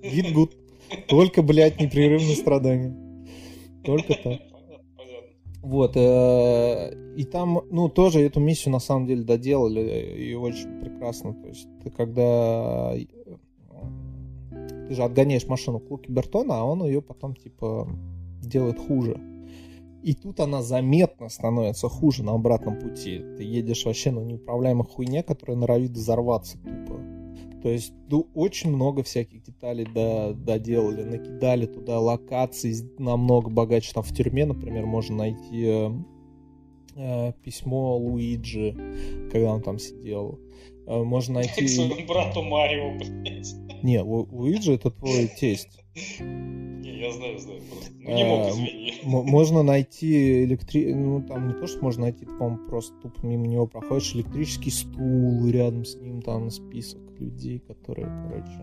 Гид 0.02 0.32
гуд. 0.32 0.56
Только, 1.08 1.42
блядь, 1.42 1.78
непрерывные 1.78 2.36
страдания. 2.36 2.96
Только 3.84 4.14
так. 4.14 4.40
Вот, 5.66 5.96
э, 5.96 6.94
и 7.16 7.24
там, 7.24 7.60
ну, 7.72 7.88
тоже 7.88 8.20
эту 8.20 8.38
миссию 8.38 8.70
на 8.72 8.78
самом 8.78 9.06
деле 9.06 9.24
доделали, 9.24 10.14
и 10.16 10.32
очень 10.34 10.78
прекрасно. 10.78 11.34
То 11.34 11.48
есть, 11.48 11.66
ты 11.82 11.90
когда 11.90 12.92
э, 12.94 13.06
ты 14.88 14.94
же 14.94 15.02
отгоняешь 15.02 15.48
машину 15.48 15.80
к 15.80 16.08
Бертона, 16.08 16.60
а 16.60 16.64
он 16.64 16.84
ее 16.84 17.02
потом, 17.02 17.34
типа, 17.34 17.88
делает 18.42 18.78
хуже. 18.78 19.18
И 20.04 20.14
тут 20.14 20.38
она 20.38 20.62
заметно 20.62 21.28
становится 21.28 21.88
хуже 21.88 22.22
на 22.22 22.34
обратном 22.34 22.78
пути. 22.78 23.24
Ты 23.36 23.42
едешь 23.42 23.84
вообще 23.86 24.12
на 24.12 24.20
неуправляемой 24.20 24.86
хуйне, 24.86 25.24
которая 25.24 25.56
норовит 25.56 25.90
взорваться 25.90 26.58
тупо. 26.58 27.00
То 27.62 27.68
есть 27.70 27.92
ну, 28.10 28.28
очень 28.34 28.70
много 28.70 29.02
всяких 29.02 29.42
деталей 29.42 29.86
до, 29.86 30.34
доделали, 30.34 31.02
накидали 31.02 31.66
туда 31.66 31.98
локаций 31.98 32.74
намного 32.98 33.50
богаче. 33.50 33.92
Там 33.94 34.02
в 34.02 34.14
тюрьме, 34.14 34.46
например, 34.46 34.86
можно 34.86 35.16
найти 35.16 35.64
э, 35.64 35.90
э, 36.96 37.32
письмо 37.42 37.96
Луиджи, 37.96 38.76
когда 39.32 39.52
он 39.52 39.62
там 39.62 39.78
сидел. 39.78 40.38
Э, 40.86 41.02
можно 41.02 41.36
найти... 41.36 41.66
К 41.66 41.68
своему 41.68 42.06
брату 42.06 42.42
Марио, 42.42 42.96
блядь. 42.98 43.54
Не, 43.82 43.98
Лу- 43.98 44.28
Луиджи 44.30 44.74
это 44.74 44.90
твой 44.90 45.28
тесть. 45.28 45.82
Я 46.96 47.12
знаю, 47.12 47.38
знаю. 47.38 47.60
Ну, 48.00 48.14
не 48.14 48.24
мог, 48.24 48.48
извини. 48.48 48.92
Можно 49.04 49.62
найти 49.62 50.44
электри... 50.44 50.94
Ну, 50.94 51.22
там 51.22 51.48
не 51.48 51.54
то, 51.54 51.66
что 51.66 51.82
можно 51.82 52.02
найти, 52.02 52.24
по-моему, 52.24 52.68
просто 52.68 52.94
тупо 53.02 53.26
мимо 53.26 53.46
него 53.46 53.66
проходишь 53.66 54.14
электрический 54.14 54.70
стул, 54.70 55.46
рядом 55.48 55.84
с 55.84 55.96
ним 55.96 56.22
там 56.22 56.50
список 56.50 57.00
людей, 57.18 57.58
которые, 57.58 58.06
короче, 58.06 58.62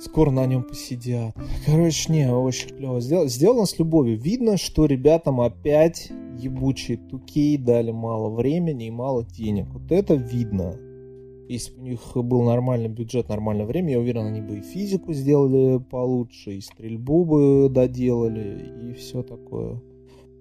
скоро 0.00 0.30
на 0.30 0.46
нем 0.46 0.62
посидят. 0.62 1.34
Короче, 1.64 2.12
не, 2.12 2.30
очень 2.30 2.76
клево. 2.76 3.00
Сдел... 3.00 3.28
Сделано 3.28 3.66
с 3.66 3.78
любовью. 3.78 4.18
Видно, 4.18 4.56
что 4.58 4.86
ребятам 4.86 5.40
опять 5.40 6.10
ебучие 6.38 6.98
туки 6.98 7.56
дали 7.56 7.90
мало 7.90 8.28
времени 8.28 8.86
и 8.86 8.90
мало 8.90 9.24
денег. 9.24 9.66
Вот 9.72 9.90
это 9.90 10.14
видно. 10.14 10.76
Если 11.48 11.72
бы 11.72 11.82
у 11.82 11.84
них 11.84 12.00
был 12.14 12.42
нормальный 12.42 12.88
бюджет, 12.88 13.28
нормальное 13.28 13.66
время, 13.66 13.92
я 13.92 14.00
уверен, 14.00 14.26
они 14.26 14.40
бы 14.40 14.58
и 14.58 14.62
физику 14.62 15.12
сделали 15.12 15.78
получше, 15.78 16.54
и 16.56 16.60
стрельбу 16.60 17.24
бы 17.24 17.68
доделали, 17.68 18.90
и 18.90 18.94
все 18.94 19.22
такое 19.22 19.80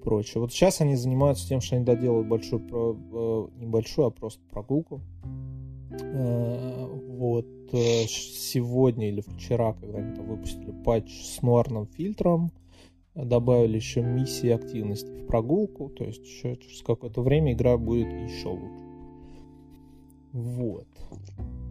прочее. 0.04 0.42
Вот 0.42 0.52
сейчас 0.52 0.82
они 0.82 0.96
занимаются 0.96 1.48
тем, 1.48 1.62
что 1.62 1.76
они 1.76 1.86
доделают 1.86 2.28
большую, 2.28 2.62
э, 2.62 3.48
небольшую, 3.60 4.08
а 4.08 4.12
просто 4.12 4.42
прогулку. 4.50 5.02
Э, 6.02 6.88
вот 7.10 7.48
э, 7.74 8.06
сегодня 8.08 9.10
или 9.10 9.22
вчера, 9.22 9.74
когда 9.74 10.00
они 10.00 10.16
там 10.16 10.28
выпустили 10.28 10.72
патч 10.84 11.12
с 11.12 11.42
нуарным 11.42 11.88
фильтром, 11.88 12.52
добавили 13.16 13.78
еще 13.78 14.02
миссии 14.02 14.50
активности 14.50 15.10
в 15.10 15.26
прогулку, 15.26 15.90
то 15.90 16.04
есть 16.04 16.24
еще 16.26 16.58
через 16.58 16.82
какое-то 16.82 17.22
время 17.22 17.54
игра 17.54 17.78
будет 17.78 18.08
еще 18.08 18.50
лучше. 18.50 18.86
Вот. 20.34 20.88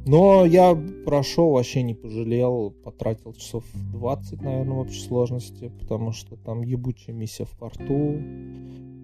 Но 0.07 0.45
я 0.45 0.76
прошел, 1.07 1.51
вообще 1.51 1.82
не 1.82 1.95
пожалел, 1.95 2.70
потратил 2.70 3.32
часов 3.32 3.64
20, 3.74 4.42
наверное, 4.42 4.74
в 4.74 4.80
общей 4.80 5.01
сложности, 5.01 5.72
потому 5.80 6.12
что 6.12 6.36
там 6.36 6.62
ебучая 6.62 7.16
миссия 7.16 7.47
в 7.47 7.57
порту, 7.57 8.18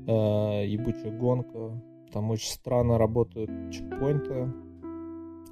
э, 0.06 0.66
ебучая 0.66 1.16
гонка, 1.18 1.82
там 2.12 2.30
очень 2.30 2.50
странно 2.50 2.98
работают 2.98 3.50
чекпоинты, 3.72 4.52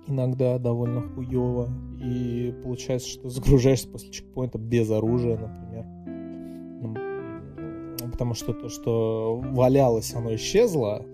иногда 0.07 0.59
довольно 0.59 1.01
хуево, 1.01 1.71
и 1.99 2.55
получается, 2.63 3.09
что 3.09 3.31
загружаешься 3.31 3.89
после 3.89 4.11
чекпоинта 4.11 4.59
без 4.59 4.91
оружия, 4.91 5.39
например. 5.39 5.87
Потому 8.11 8.35
что 8.35 8.53
то, 8.53 8.69
что 8.69 9.41
валялось, 9.53 10.13
оно 10.15 10.35
исчезло, 10.35 11.07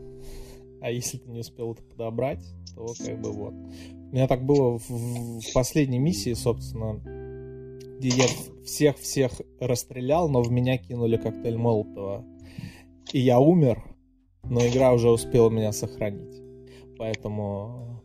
а 0.84 0.90
если 0.90 1.16
ты 1.16 1.30
не 1.30 1.40
успел 1.40 1.72
это 1.72 1.82
подобрать, 1.82 2.44
то 2.74 2.86
как 3.06 3.18
бы 3.18 3.32
вот. 3.32 3.54
У 3.54 4.14
меня 4.14 4.28
так 4.28 4.44
было 4.44 4.78
в, 4.78 4.90
в 4.90 5.52
последней 5.54 5.98
миссии, 5.98 6.34
собственно, 6.34 7.00
где 7.98 8.08
я 8.10 8.26
всех-всех 8.66 9.32
расстрелял, 9.60 10.28
но 10.28 10.42
в 10.42 10.52
меня 10.52 10.76
кинули 10.76 11.16
коктейль 11.16 11.56
Молотова. 11.56 12.22
И 13.14 13.18
я 13.18 13.40
умер, 13.40 13.82
но 14.42 14.60
игра 14.66 14.92
уже 14.92 15.08
успела 15.08 15.48
меня 15.48 15.72
сохранить. 15.72 16.42
Поэтому 16.98 18.02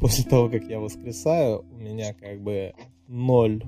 после 0.00 0.24
того, 0.24 0.48
как 0.48 0.64
я 0.64 0.80
воскресаю, 0.80 1.66
у 1.70 1.76
меня 1.76 2.14
как 2.14 2.40
бы 2.42 2.72
ноль 3.06 3.62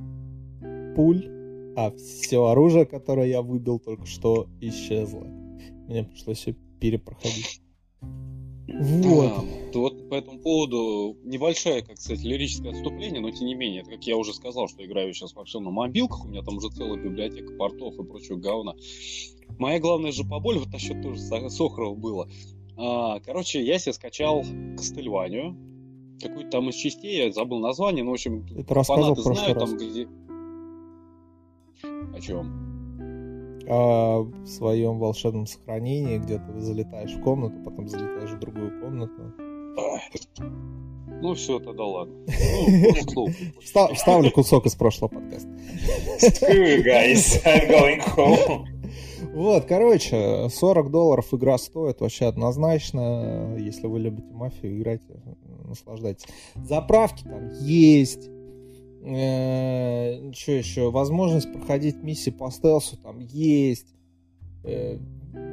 пуль, 0.97 1.29
а 1.77 1.91
все 1.91 2.47
оружие, 2.47 2.87
которое 2.87 3.29
я 3.29 3.43
выбил 3.43 3.79
только 3.79 4.07
что, 4.07 4.49
исчезло. 4.63 5.27
Мне 5.89 6.05
пришлось 6.05 6.39
все 6.39 6.55
перепроходить. 6.81 7.64
Вот. 8.81 9.33
А, 9.33 9.79
вот 9.79 10.09
по 10.09 10.15
этому 10.15 10.39
поводу 10.41 11.17
небольшое, 11.23 11.83
как 11.83 11.99
сказать, 11.99 12.25
лирическое 12.25 12.73
отступление, 12.73 13.21
но 13.21 13.31
тем 13.31 13.47
не 13.47 13.55
менее, 13.55 13.83
это, 13.83 13.91
как 13.91 14.05
я 14.05 14.17
уже 14.17 14.35
сказал, 14.35 14.69
что 14.69 14.85
играю 14.85 15.13
сейчас 15.15 15.35
во 15.35 15.45
всем 15.45 15.65
на 15.65 15.71
мобилках, 15.71 16.25
у 16.25 16.29
меня 16.29 16.43
там 16.43 16.57
уже 16.57 16.71
целая 16.71 17.01
библиотека 17.01 17.53
портов 17.57 17.99
и 17.99 18.05
прочего 18.05 18.37
говна. 18.37 18.75
Моя 19.59 19.79
главная 19.79 20.13
же 20.13 20.25
поболь, 20.25 20.59
вот 20.59 20.73
насчет 20.73 21.01
тоже 21.03 21.19
Сохрова 21.19 21.95
было. 21.95 22.29
А, 22.77 23.21
короче, 23.21 23.65
я 23.65 23.79
себе 23.79 23.93
скачал 23.93 24.45
Кастельванию, 24.77 25.57
какую-то 26.21 26.51
там 26.51 26.69
из 26.71 26.75
частей, 26.75 27.27
я 27.27 27.33
забыл 27.33 27.61
название, 27.61 28.05
но, 28.05 28.11
в 28.11 28.15
общем, 28.15 28.47
это 28.57 28.83
фанаты 28.83 29.23
знают 29.23 29.59
раз. 29.59 29.71
там, 29.71 29.79
где... 29.79 30.09
О 32.15 32.21
чем? 32.21 32.74
А, 33.69 34.21
в 34.21 34.47
своем 34.47 34.99
волшебном 34.99 35.47
сохранении, 35.47 36.19
где 36.19 36.39
ты 36.39 36.61
залетаешь 36.61 37.13
в 37.13 37.23
комнату, 37.23 37.57
потом 37.65 37.89
залетаешь 37.89 38.31
в 38.31 38.39
другую 38.39 38.81
комнату. 38.81 39.33
Ну 41.23 41.35
все, 41.35 41.59
тогда 41.59 41.85
ладно. 41.85 42.15
Ну, 43.15 43.29
вставлю 43.95 44.31
кусок 44.31 44.67
из 44.67 44.75
прошлого 44.75 45.09
подкаста. 45.09 45.49
guys, 46.83 47.43
I'm 47.45 47.69
going 47.69 48.03
home. 48.17 48.67
Вот, 49.33 49.65
короче, 49.65 50.49
40 50.49 50.91
долларов 50.91 51.33
игра 51.33 51.59
стоит 51.59 52.01
вообще 52.01 52.27
однозначно. 52.27 53.57
Если 53.59 53.87
вы 53.87 53.99
любите 53.99 54.33
мафию, 54.33 54.79
играйте, 54.79 55.21
наслаждайтесь. 55.65 56.27
Заправки 56.55 57.25
там 57.25 57.51
есть. 57.61 58.31
Э, 59.05 60.33
что 60.33 60.53
еще? 60.53 60.91
Возможность 60.91 61.53
проходить 61.53 62.03
миссии 62.03 62.31
по 62.31 62.51
стелсу 62.51 62.97
там 62.97 63.19
есть. 63.21 63.95
Э, 64.65 64.97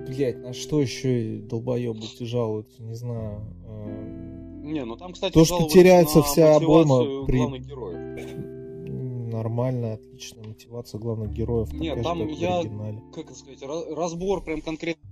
блять, 0.07 0.37
на 0.37 0.53
что 0.53 0.81
еще 0.81 1.39
долбоебы 1.39 1.99
жалуются, 2.21 2.81
не 2.81 2.95
знаю. 2.95 3.41
Э, 3.67 4.61
не, 4.63 4.85
ну 4.85 4.95
там, 4.95 5.11
кстати, 5.11 5.33
то, 5.33 5.43
что 5.43 5.67
теряется 5.67 6.21
вся 6.21 6.55
обойма 6.55 7.25
при... 7.25 7.39
нормальная, 9.29 9.95
отличная 9.95 10.45
мотивация 10.45 10.99
главных 10.99 11.31
героев. 11.33 11.73
Нет, 11.73 12.01
там 12.03 12.25
я-. 12.27 12.63
Как 13.13 13.35
сказать, 13.35 13.61
разбор 13.63 14.43
прям 14.43 14.61
конкретно 14.61 15.10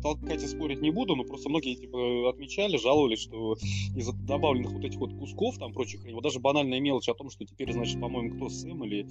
толкать 0.00 0.42
и 0.42 0.46
спорить 0.46 0.80
не 0.80 0.90
буду, 0.90 1.16
но 1.16 1.24
просто 1.24 1.48
многие 1.48 1.74
типа 1.74 2.30
отмечали, 2.30 2.76
жаловались, 2.76 3.20
что 3.20 3.54
из-за 3.94 4.12
добавленных 4.12 4.72
вот 4.72 4.84
этих 4.84 4.98
вот 4.98 5.12
кусков, 5.14 5.58
там 5.58 5.72
прочих 5.72 6.02
хрень, 6.02 6.14
вот 6.14 6.22
даже 6.22 6.40
банальная 6.40 6.80
мелочь 6.80 7.08
о 7.08 7.14
том, 7.14 7.30
что 7.30 7.44
теперь, 7.44 7.72
значит, 7.72 8.00
по-моему, 8.00 8.36
кто 8.36 8.48
Сэм 8.48 8.84
или... 8.84 9.06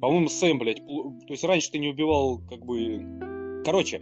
По-моему, 0.00 0.28
Сэм, 0.28 0.58
блядь. 0.58 0.80
пл- 0.80 1.18
То 1.26 1.32
есть 1.32 1.44
раньше 1.44 1.70
ты 1.70 1.78
не 1.78 1.88
убивал, 1.88 2.40
как 2.48 2.64
бы... 2.64 3.62
Короче, 3.64 4.00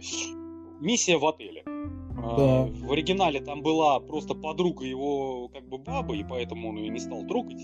миссия 0.81 1.17
в 1.17 1.25
отеле. 1.25 1.63
А, 1.65 2.35
Да. 2.37 2.87
В 2.87 2.91
оригинале 2.91 3.39
там 3.39 3.61
была 3.61 3.99
просто 3.99 4.35
подруга 4.35 4.85
его 4.85 5.47
как 5.49 5.67
бы 5.67 5.77
бабы, 5.77 6.17
и 6.17 6.23
поэтому 6.23 6.69
он 6.69 6.77
ее 6.77 6.89
не 6.89 6.99
стал 6.99 7.25
трогать, 7.27 7.61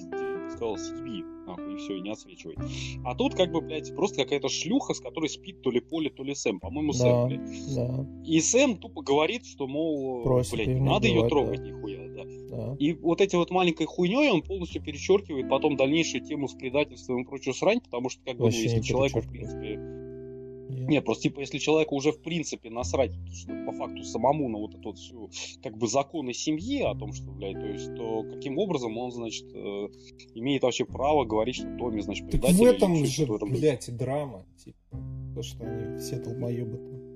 сказал, 0.51 0.77
съеби, 0.77 1.23
нахуй, 1.47 1.73
и 1.73 1.77
все, 1.77 1.97
и 1.97 2.01
не 2.01 2.11
отсвечивай. 2.11 2.55
А 3.03 3.15
тут 3.15 3.35
как 3.35 3.51
бы, 3.51 3.61
блядь, 3.61 3.93
просто 3.95 4.23
какая-то 4.23 4.49
шлюха, 4.49 4.93
с 4.93 4.99
которой 4.99 5.29
спит 5.29 5.61
то 5.61 5.71
ли 5.71 5.79
Поли, 5.79 6.09
то 6.09 6.23
ли 6.23 6.35
Сэм. 6.35 6.59
По-моему, 6.59 6.93
Да. 6.93 6.99
Сэм, 6.99 7.27
блядь. 7.27 7.75
Да, 7.75 8.05
И 8.25 8.39
Сэм 8.39 8.77
тупо 8.77 9.01
говорит, 9.01 9.45
что, 9.45 9.67
мол, 9.67 10.23
Просит 10.23 10.53
блядь, 10.53 10.67
не 10.67 10.79
надо 10.79 11.07
ее 11.07 11.27
трогать, 11.27 11.59
да. 11.61 11.65
нихуя, 11.69 12.07
да. 12.09 12.23
да. 12.49 12.75
И 12.79 12.93
вот 12.93 13.21
эти 13.21 13.35
вот 13.35 13.51
маленькой 13.51 13.85
хуйней 13.85 14.29
он 14.31 14.41
полностью 14.41 14.81
перечеркивает 14.81 15.49
потом 15.49 15.75
дальнейшую 15.77 16.23
тему 16.23 16.47
с 16.47 16.53
предательством 16.53 17.23
и 17.23 17.25
прочую 17.25 17.53
срань, 17.53 17.81
потому 17.81 18.09
что, 18.09 18.23
как 18.23 18.37
бы, 18.37 18.45
ну, 18.45 18.49
если 18.49 18.81
человеку, 18.81 19.21
в 19.21 19.29
принципе, 19.29 20.00
Нет. 20.71 20.89
нет, 20.89 21.05
просто 21.05 21.23
типа, 21.23 21.41
если 21.41 21.57
человеку 21.57 21.95
уже 21.95 22.11
в 22.11 22.21
принципе 22.21 22.69
насрать, 22.69 23.11
что 23.33 23.53
по 23.65 23.71
факту 23.71 24.03
самому 24.03 24.49
на 24.49 24.57
вот 24.57 24.73
эту 24.75 24.89
вот 24.89 24.97
всю, 24.97 25.29
как 25.61 25.77
бы, 25.77 25.87
законы 25.87 26.33
семьи 26.33 26.81
о 26.81 26.95
том, 26.95 27.13
что, 27.13 27.25
блядь, 27.31 27.59
то 27.59 27.67
есть, 27.67 27.95
то 27.95 28.23
каким 28.23 28.57
образом 28.57 28.97
он, 28.97 29.11
значит, 29.11 29.45
э, 29.53 29.87
имеет 30.35 30.63
вообще 30.63 30.85
право 30.85 31.25
говорить, 31.25 31.55
что 31.55 31.77
Томми, 31.77 32.01
значит, 32.01 32.23
Так 32.29 32.31
предатель 32.31 32.57
в 32.57 32.61
или 32.61 32.75
этом 32.75 33.05
же, 33.05 33.25
в 33.25 33.35
этом- 33.35 33.51
блядь, 33.51 33.87
и 33.89 33.91
драма. 33.91 34.45
Типа, 34.63 34.77
то, 35.35 35.43
что 35.43 35.63
они 35.65 35.97
все 35.99 36.17
долбоебы. 36.17 37.10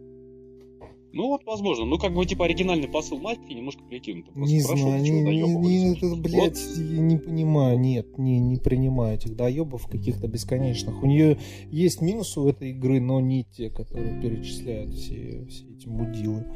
Ну, 1.16 1.30
вот, 1.30 1.46
возможно. 1.46 1.86
Ну, 1.86 1.98
как 1.98 2.14
бы, 2.14 2.26
типа, 2.26 2.44
оригинальный 2.44 2.90
посыл 2.90 3.20
мафии 3.20 3.54
немножко 3.54 3.82
перекинут. 3.90 4.36
Не 4.36 4.60
знаю, 4.60 5.02
не, 5.02 5.12
не, 5.12 5.56
не, 5.56 5.94
это, 5.94 6.14
блядь, 6.18 6.60
я 6.76 7.00
не 7.00 7.18
понимаю, 7.18 7.80
нет, 7.80 8.18
не, 8.18 8.38
не 8.38 8.58
принимаю 8.58 9.16
этих 9.16 9.34
доебов 9.34 9.88
каких-то 9.88 10.28
бесконечных. 10.28 11.02
У 11.02 11.06
нее 11.06 11.38
есть 11.72 12.02
минусы 12.02 12.42
у 12.42 12.50
этой 12.50 12.72
игры, 12.72 13.00
но 13.00 13.22
не 13.22 13.46
те, 13.46 13.70
которые 13.70 14.22
перечисляют 14.22 14.94
все, 14.94 15.46
все 15.46 15.64
эти 15.70 15.88
мудилы. 15.88 16.52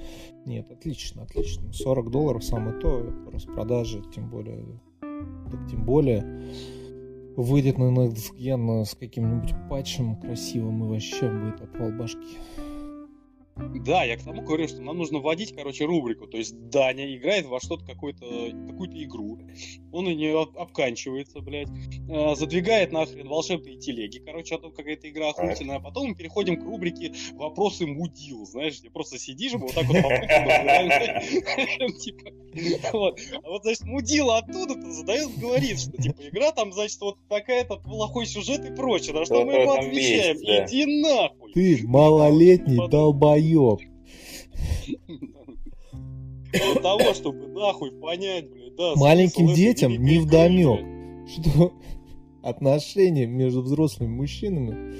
Нет, 0.45 0.69
отлично, 0.69 1.23
отлично. 1.23 1.71
40 1.71 2.11
долларов 2.11 2.43
самое 2.43 2.77
то 2.81 3.13
по 3.25 3.31
распродаже, 3.31 4.03
тем 4.13 4.29
более, 4.29 4.65
так 4.99 5.69
тем 5.71 5.85
более 5.85 6.25
выйдет 7.37 7.77
на 7.77 7.83
Next 7.83 8.35
Gen 8.37 8.83
с 8.83 8.93
каким-нибудь 8.93 9.53
патчем 9.69 10.17
красивым 10.17 10.83
и 10.83 10.87
вообще 10.89 11.29
будет 11.29 11.61
отвал 11.61 11.91
башки. 11.91 12.37
Да, 13.55 14.03
я 14.03 14.17
к 14.17 14.23
тому 14.23 14.41
говорю, 14.41 14.67
что 14.67 14.81
нам 14.81 14.97
нужно 14.97 15.19
вводить, 15.19 15.53
короче, 15.55 15.85
рубрику. 15.85 16.27
То 16.27 16.37
есть 16.37 16.55
Даня 16.69 17.15
играет 17.15 17.45
во 17.45 17.59
что-то, 17.59 17.85
какую-то 17.85 18.25
какую-то 18.67 19.03
игру. 19.03 19.39
Он 19.91 20.07
и 20.07 20.15
не 20.15 20.31
обканчивается, 20.33 21.41
блядь. 21.41 21.67
э, 22.09 22.35
задвигает 22.35 22.91
нахрен 22.91 23.27
волшебные 23.27 23.77
телеги. 23.77 24.19
Короче, 24.19 24.55
о 24.55 24.59
том, 24.59 24.71
как 24.71 24.87
эта 24.87 25.09
игра 25.09 25.29
охуительная. 25.29 25.77
А 25.77 25.79
потом 25.79 26.09
мы 26.09 26.15
переходим 26.15 26.59
к 26.59 26.63
рубрике 26.63 27.13
«Вопросы 27.33 27.85
мудил». 27.85 28.45
Знаешь, 28.45 28.79
где 28.79 28.89
просто 28.89 29.19
сидишь, 29.19 29.53
вот 29.53 29.73
так 29.73 29.85
вот 29.85 29.95
типа, 31.99 32.31
вот. 32.93 33.19
А 33.43 33.49
вот, 33.49 33.63
значит, 33.63 33.83
мудила 33.83 34.37
оттуда 34.37 34.79
задает, 34.91 35.37
говорит, 35.37 35.79
что, 35.79 35.91
типа, 35.91 36.21
игра 36.29 36.51
там, 36.51 36.71
значит, 36.71 36.99
вот 37.01 37.17
такая-то 37.27 37.77
плохой 37.77 38.25
сюжет 38.25 38.65
и 38.69 38.73
прочее. 38.73 39.13
На 39.13 39.25
что 39.25 39.43
мы 39.45 39.53
ему 39.53 39.75
там 39.75 39.85
отвечаем, 39.85 40.37
иди 40.37 41.01
нахуй. 41.01 41.53
Ты 41.53 41.79
малолетний 41.87 42.77
Потом- 42.77 42.89
долбоеб. 43.53 43.79
Для 46.51 46.81
того, 46.81 47.13
чтобы 47.13 47.47
нахуй 47.47 47.91
понять, 47.91 48.49
блядь, 48.49 48.75
да. 48.75 48.93
Маленьким 48.95 49.53
детям 49.53 49.91
не 49.91 50.19
вдомек. 50.19 50.79
что 51.27 51.73
отношения 52.43 53.25
между 53.25 53.61
взрослыми 53.61 54.09
мужчинами. 54.09 54.95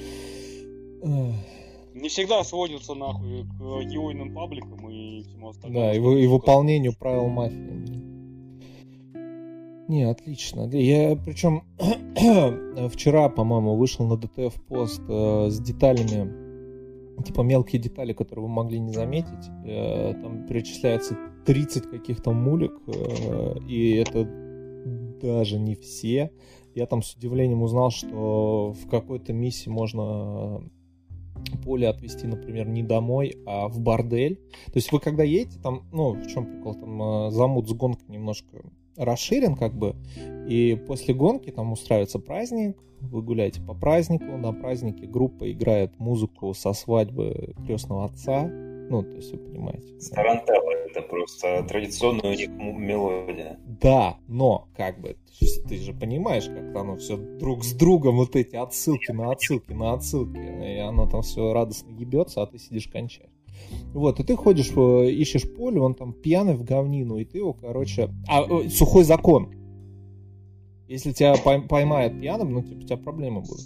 Не 1.94 2.08
всегда 2.08 2.44
сводятся 2.44 2.94
нахуй 2.94 3.44
к 3.44 3.90
геойным 3.90 4.34
пабликам 4.34 4.90
и 4.90 5.24
всему 5.24 5.50
остальному. 5.50 5.86
да, 5.86 5.94
и, 5.94 6.24
и 6.24 6.28
выполнению 6.28 6.94
правил 6.98 7.28
мафии. 7.28 8.00
Не, 9.90 10.04
отлично. 10.04 10.70
Я 10.72 11.16
причем 11.16 11.64
вчера, 12.90 13.28
по-моему, 13.30 13.76
вышел 13.76 14.06
на 14.06 14.18
ДТФ 14.18 14.54
пост 14.68 15.02
э, 15.10 15.50
с 15.50 15.60
деталями, 15.60 16.49
типа 17.24 17.42
мелкие 17.42 17.82
детали, 17.82 18.14
которые 18.14 18.44
вы 18.44 18.52
могли 18.52 18.80
не 18.80 18.92
заметить. 18.92 19.50
Э, 19.66 20.14
там 20.14 20.46
перечисляется 20.46 21.18
30 21.46 21.90
каких-то 21.90 22.32
мулек, 22.32 22.74
э, 22.88 23.60
и 23.68 23.96
это 23.96 24.28
даже 25.22 25.60
не 25.60 25.76
все. 25.76 26.32
Я 26.76 26.86
там 26.86 27.02
с 27.02 27.16
удивлением 27.16 27.64
узнал, 27.64 27.92
что 27.92 28.72
в 28.72 28.88
какой-то 28.90 29.34
миссии 29.34 29.70
можно 29.70 30.62
поле 31.64 31.88
отвезти, 31.88 32.28
например, 32.28 32.68
не 32.68 32.84
домой, 32.84 33.36
а 33.46 33.68
в 33.68 33.80
бордель. 33.80 34.36
То 34.66 34.74
есть 34.76 34.92
вы 34.92 35.00
когда 35.00 35.24
едете, 35.24 35.60
там, 35.60 35.84
ну, 35.92 36.12
в 36.12 36.28
чем 36.28 36.46
прикол, 36.46 36.76
там 36.76 37.02
э, 37.02 37.32
замут 37.32 37.68
с 37.68 37.74
гонкой 37.74 38.08
немножко 38.10 38.62
расширен, 39.00 39.56
как 39.56 39.74
бы, 39.74 39.96
и 40.48 40.78
после 40.88 41.14
гонки 41.14 41.50
там 41.50 41.72
устраивается 41.72 42.20
праздник, 42.20 42.78
вы 43.02 43.22
гуляете 43.22 43.62
по 43.62 43.74
празднику, 43.74 44.26
на 44.38 44.54
празднике 44.54 45.06
группа 45.08 45.50
играет 45.52 45.98
музыку 46.00 46.54
со 46.54 46.74
свадьбы 46.74 47.56
крестного 47.66 48.06
отца, 48.06 48.44
ну, 48.90 49.04
то 49.04 49.16
есть 49.16 49.32
вы 49.32 49.38
понимаете. 49.38 49.88
да. 50.10 50.16
Тарантелла 50.16 50.72
это 50.90 51.02
просто 51.04 51.64
традиционная 51.68 52.32
у 52.32 52.36
них 52.36 52.50
мелодия. 52.50 53.60
Да, 53.82 54.18
но 54.28 54.68
как 54.76 55.00
бы 55.00 55.16
ты 55.68 55.78
же 55.78 55.94
понимаешь, 55.94 56.48
как 56.48 56.76
оно 56.76 56.98
все 56.98 57.16
друг 57.16 57.64
с 57.64 57.74
другом 57.74 58.18
вот 58.18 58.36
эти 58.36 58.56
отсылки 58.56 59.12
на 59.12 59.32
отсылки 59.32 59.72
на 59.72 59.94
отсылки, 59.94 60.38
и 60.38 60.78
оно 60.78 61.08
там 61.08 61.22
все 61.22 61.54
радостно 61.54 61.92
ебется, 61.92 62.42
а 62.42 62.48
ты 62.48 62.58
сидишь 62.58 62.88
кончаешь. 62.88 63.30
Вот, 63.94 64.20
и 64.20 64.24
ты 64.24 64.36
ходишь, 64.36 64.72
э, 64.76 65.12
ищешь 65.12 65.52
поле, 65.56 65.82
он 65.82 65.96
там 65.96 66.14
пьяный 66.14 66.56
в 66.56 66.64
говнину, 66.64 67.18
и 67.18 67.26
ты 67.26 67.40
его, 67.40 67.54
короче... 67.54 68.10
А, 68.28 68.44
э, 68.44 68.70
сухой 68.70 69.04
закон. 69.04 69.52
Если 70.88 71.12
тебя 71.12 71.36
пой- 71.36 71.68
поймают 71.68 72.20
пьяным, 72.20 72.54
ну, 72.54 72.62
типа, 72.62 72.80
у 72.80 72.86
тебя 72.86 72.98
проблемы 72.98 73.42
будут. 73.42 73.66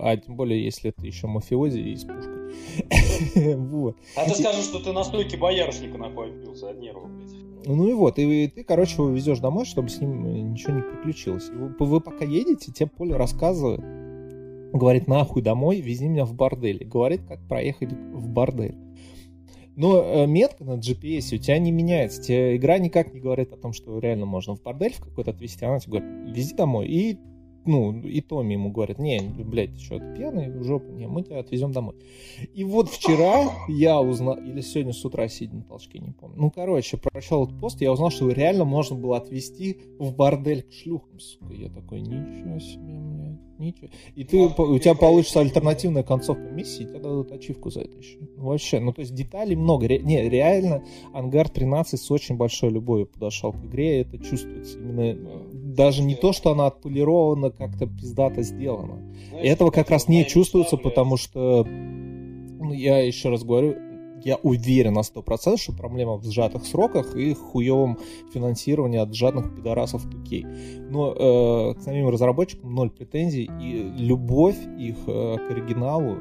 А 0.00 0.16
тем 0.16 0.36
более, 0.36 0.64
если 0.64 0.90
это 0.90 1.06
еще 1.06 1.26
мафиози 1.26 1.78
и 1.78 1.96
с 1.96 2.04
пушкой. 2.04 2.38
Вот. 3.56 3.96
А 4.16 4.24
ты 4.24 4.34
скажешь, 4.34 4.64
что 4.64 4.78
ты 4.78 4.92
на 4.92 5.04
стойке 5.04 5.36
боярышника 5.36 5.98
нахуй 5.98 6.30
отбился 6.30 6.70
от 6.70 6.78
нервов, 6.78 7.10
блядь. 7.10 7.48
Ну 7.66 7.88
и 7.88 7.92
вот, 7.92 8.18
и 8.18 8.48
ты, 8.48 8.64
короче, 8.64 8.94
его 8.94 9.10
везешь 9.10 9.40
домой, 9.40 9.64
чтобы 9.64 9.88
с 9.88 10.00
ним 10.00 10.24
э, 10.26 10.40
ничего 10.40 10.74
не 10.74 10.82
приключилось. 10.82 11.48
И 11.48 11.52
вы, 11.52 11.74
вы 11.78 12.00
пока 12.00 12.24
едете, 12.24 12.72
тебе 12.72 12.88
Поле 12.88 13.16
рассказывает, 13.16 13.80
говорит, 14.72 15.06
нахуй 15.06 15.42
домой, 15.42 15.80
вези 15.80 16.08
меня 16.08 16.24
в 16.24 16.34
бордель. 16.34 16.84
Говорит, 16.84 17.22
как 17.26 17.40
проехать 17.46 17.92
в 17.92 18.28
бордель. 18.28 18.76
Но 19.76 20.02
э, 20.02 20.26
метка 20.26 20.64
на 20.64 20.72
GPS 20.72 21.34
у 21.34 21.38
тебя 21.38 21.58
не 21.58 21.70
меняется. 21.70 22.20
Тебе 22.20 22.56
игра 22.56 22.78
никак 22.78 23.14
не 23.14 23.20
говорит 23.20 23.52
о 23.52 23.56
том, 23.56 23.72
что 23.72 23.98
реально 23.98 24.26
можно 24.26 24.56
в 24.56 24.62
бордель 24.62 24.92
в 24.92 25.00
какой-то 25.00 25.30
отвезти. 25.30 25.64
Она 25.64 25.78
тебе 25.78 26.00
говорит, 26.00 26.36
вези 26.36 26.54
домой. 26.54 26.88
И 26.88 27.18
ну, 27.64 28.00
и 28.00 28.20
Томми 28.20 28.54
ему 28.54 28.70
говорит, 28.70 28.98
не, 28.98 29.20
блядь, 29.20 29.74
ты 29.74 29.80
что, 29.80 29.98
ты 29.98 30.14
пьяный, 30.14 30.50
в 30.50 30.64
жопу, 30.64 30.90
не, 30.92 31.06
мы 31.06 31.22
тебя 31.22 31.40
отвезем 31.40 31.72
домой. 31.72 31.94
И 32.54 32.64
вот 32.64 32.88
вчера 32.88 33.44
я 33.68 34.00
узнал, 34.00 34.36
или 34.36 34.60
сегодня 34.60 34.92
с 34.92 35.04
утра 35.04 35.28
сидя 35.28 35.56
на 35.56 35.62
толчке, 35.62 35.98
не 35.98 36.12
помню. 36.12 36.36
Ну, 36.38 36.50
короче, 36.50 36.96
прочел 36.96 37.44
этот 37.44 37.60
пост, 37.60 37.80
я 37.80 37.92
узнал, 37.92 38.10
что 38.10 38.28
реально 38.30 38.64
можно 38.64 38.96
было 38.96 39.18
отвезти 39.18 39.78
в 39.98 40.14
бордель 40.14 40.62
к 40.62 40.72
шлюхам, 40.72 41.20
сука. 41.20 41.52
Я 41.52 41.68
такой, 41.68 42.00
ничего 42.00 42.58
себе, 42.58 42.98
блядь, 42.98 43.58
ничего. 43.58 43.88
И 44.14 44.24
ты, 44.24 44.36
у 44.38 44.78
тебя 44.78 44.94
получится 44.94 45.40
альтернативная 45.40 46.02
концовка 46.02 46.44
миссии, 46.44 46.84
тебе 46.84 47.00
дадут 47.00 47.32
ачивку 47.32 47.70
за 47.70 47.80
это 47.80 47.98
еще. 47.98 48.18
Ну, 48.36 48.44
Вообще, 48.44 48.80
ну, 48.80 48.92
то 48.92 49.00
есть 49.00 49.14
деталей 49.14 49.56
много. 49.56 49.86
Ре- 49.88 49.98
не, 49.98 50.28
реально, 50.28 50.84
Ангар 51.12 51.48
13 51.48 52.00
с 52.00 52.10
очень 52.10 52.36
большой 52.36 52.70
любовью 52.70 53.06
подошел 53.06 53.52
к 53.52 53.64
игре, 53.64 53.98
и 53.98 54.02
это 54.02 54.18
чувствуется. 54.18 54.78
Именно 54.78 55.47
даже 55.78 56.02
не 56.02 56.16
то, 56.16 56.32
что 56.32 56.50
она 56.50 56.66
отполирована, 56.66 57.50
как-то 57.50 57.86
пиздато 57.86 58.42
сделана. 58.42 58.98
Знаешь, 59.28 59.46
Этого 59.46 59.70
как 59.70 59.90
раз 59.90 60.08
не 60.08 60.26
чувствуется, 60.26 60.76
потому 60.76 61.16
что, 61.16 61.64
ну, 61.64 62.72
я 62.72 62.98
еще 62.98 63.28
раз 63.28 63.44
говорю, 63.44 63.76
я 64.24 64.36
уверен 64.42 64.94
на 64.94 65.02
100%, 65.02 65.56
что 65.56 65.72
проблема 65.72 66.16
в 66.16 66.24
сжатых 66.24 66.66
сроках 66.66 67.14
и 67.14 67.32
хуевом 67.32 67.96
финансировании 68.34 68.98
от 68.98 69.14
жадных 69.14 69.54
пидорасов 69.54 70.04
2K. 70.06 70.88
Но 70.90 71.12
э, 71.12 71.74
к 71.74 71.82
самим 71.82 72.08
разработчикам 72.08 72.74
ноль 72.74 72.90
претензий, 72.90 73.48
и 73.62 74.02
любовь 74.02 74.58
их 74.80 74.96
э, 75.06 75.36
к 75.36 75.50
оригиналу 75.52 76.16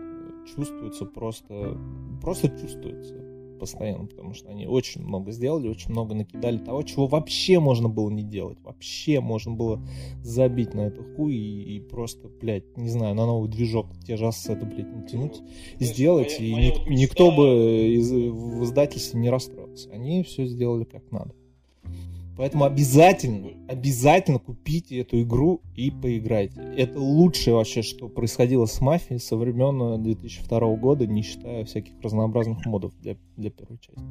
чувствуется 0.55 1.05
просто, 1.05 1.75
просто 2.21 2.49
чувствуется. 2.49 3.26
Постоянно, 3.57 4.05
потому 4.05 4.33
что 4.33 4.49
они 4.49 4.67
очень 4.67 5.01
много 5.01 5.31
сделали, 5.31 5.67
очень 5.67 5.91
много 5.91 6.13
накидали 6.13 6.57
того, 6.57 6.83
чего 6.83 7.07
вообще 7.07 7.59
можно 7.59 7.89
было 7.89 8.09
не 8.09 8.23
делать. 8.23 8.57
Вообще 8.63 9.19
можно 9.19 9.53
было 9.53 9.81
забить 10.21 10.73
на 10.73 10.81
эту 10.81 11.03
хуй 11.03 11.35
и, 11.35 11.77
и 11.77 11.79
просто, 11.79 12.27
блядь, 12.27 12.77
не 12.77 12.89
знаю, 12.89 13.15
на 13.15 13.25
новый 13.25 13.49
движок 13.49 13.87
те 14.05 14.17
же 14.17 14.27
ассеты, 14.27 14.65
блядь, 14.65 14.93
натянуть, 14.93 15.41
ну, 15.41 15.85
сделать, 15.85 16.39
моя, 16.39 16.49
и 16.49 16.53
моя 16.53 16.71
ник- 16.71 16.87
никто 16.87 17.31
бы 17.31 17.95
из, 17.95 18.11
в 18.11 18.63
издательстве 18.63 19.19
не 19.19 19.29
расстроился. 19.29 19.89
Они 19.91 20.23
все 20.23 20.45
сделали 20.45 20.83
как 20.83 21.11
надо. 21.11 21.33
Поэтому 22.37 22.65
обязательно, 22.65 23.49
обязательно 23.67 24.39
купите 24.39 24.99
эту 24.99 25.21
игру 25.21 25.61
и 25.75 25.89
поиграйте. 25.91 26.61
Это 26.77 26.99
лучшее 26.99 27.55
вообще, 27.55 27.81
что 27.81 28.07
происходило 28.09 28.65
с 28.65 28.79
мафией 28.79 29.19
со 29.19 29.35
времен 29.35 30.01
2002 30.03 30.57
э, 30.59 30.77
года, 30.77 31.07
не 31.07 31.23
считая 31.23 31.65
всяких 31.65 31.93
разнообразных 32.01 32.65
модов 32.65 32.93
для, 32.99 33.17
для 33.35 33.49
первой 33.49 33.79
части. 33.79 34.01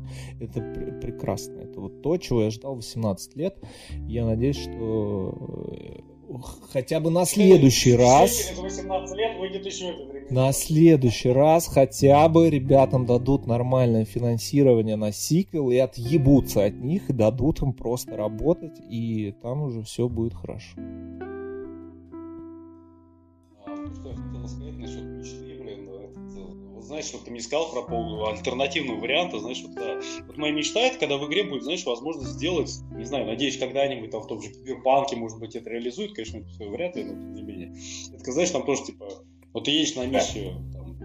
Это 0.41 0.61
пр- 0.61 1.01
прекрасно. 1.01 1.61
Это 1.61 1.81
вот 1.81 2.03
то, 2.03 2.17
чего 2.17 2.43
я 2.43 2.51
ждал 2.51 2.75
18 2.75 3.37
лет. 3.37 3.59
Я 4.09 4.27
надеюсь, 4.27 4.59
что 4.59 5.71
э, 5.79 6.16
хотя 6.71 7.01
бы 7.01 7.11
на 7.11 7.25
следующий 7.25 7.97
раз... 7.97 8.53
На 10.31 10.53
следующий 10.53 11.31
раз 11.31 11.69
хотя 11.69 12.29
бы 12.29 12.51
ребятам 12.51 13.07
дадут 13.07 13.47
нормальное 13.47 14.05
финансирование 14.05 14.97
на 14.97 15.13
сиквел 15.13 15.71
и 15.71 15.77
отъебутся 15.77 16.65
от 16.65 16.75
них, 16.75 17.11
и 17.11 17.13
дадут 17.13 17.63
им 17.63 17.73
просто 17.73 18.17
работать, 18.17 18.79
и 18.89 19.35
там 19.43 19.63
уже 19.63 19.83
все 19.83 20.09
будет 20.09 20.35
хорошо. 20.35 20.77
А, 23.65 23.77
что 23.95 24.09
я 24.09 24.17
хотел 24.17 24.49
сказать 24.49 24.79
насчет 24.79 25.05
мечты, 25.05 25.46
знаешь, 26.87 27.13
вот 27.13 27.25
ты 27.25 27.31
мне 27.31 27.41
сказал 27.41 27.71
про 27.71 27.83
поводу 27.83 28.27
альтернативного 28.27 29.01
варианта, 29.01 29.39
знаешь, 29.39 29.63
вот, 29.63 29.75
да, 29.75 30.01
вот 30.27 30.37
моя 30.37 30.53
мечта 30.53 30.81
это, 30.81 30.99
когда 30.99 31.17
в 31.19 31.27
игре 31.27 31.45
будет, 31.45 31.65
знаешь, 31.65 31.85
возможность 31.85 32.33
сделать, 32.33 32.71
не 32.93 33.05
знаю, 33.05 33.27
надеюсь, 33.27 33.59
когда-нибудь 33.59 34.11
там 34.11 34.23
в 34.23 34.27
том 34.27 34.41
же 34.41 34.51
киберпанке, 34.51 35.17
может 35.17 35.39
быть, 35.39 35.57
это 35.57 35.69
реализует, 35.69 36.15
конечно, 36.15 36.39
это 36.39 36.49
все 36.49 36.69
вряд 36.69 36.97
ли, 36.97 37.05
но 37.05 37.13
тем 37.13 37.35
не 37.35 37.43
менее. 37.43 37.75
Это, 38.15 38.33
знаешь, 38.33 38.51
там 38.51 38.65
тоже, 38.65 38.85
типа, 38.85 39.09
вот 39.53 39.65
ты 39.65 39.71
едешь 39.71 39.95
на 39.97 40.07
миссию, 40.07 40.55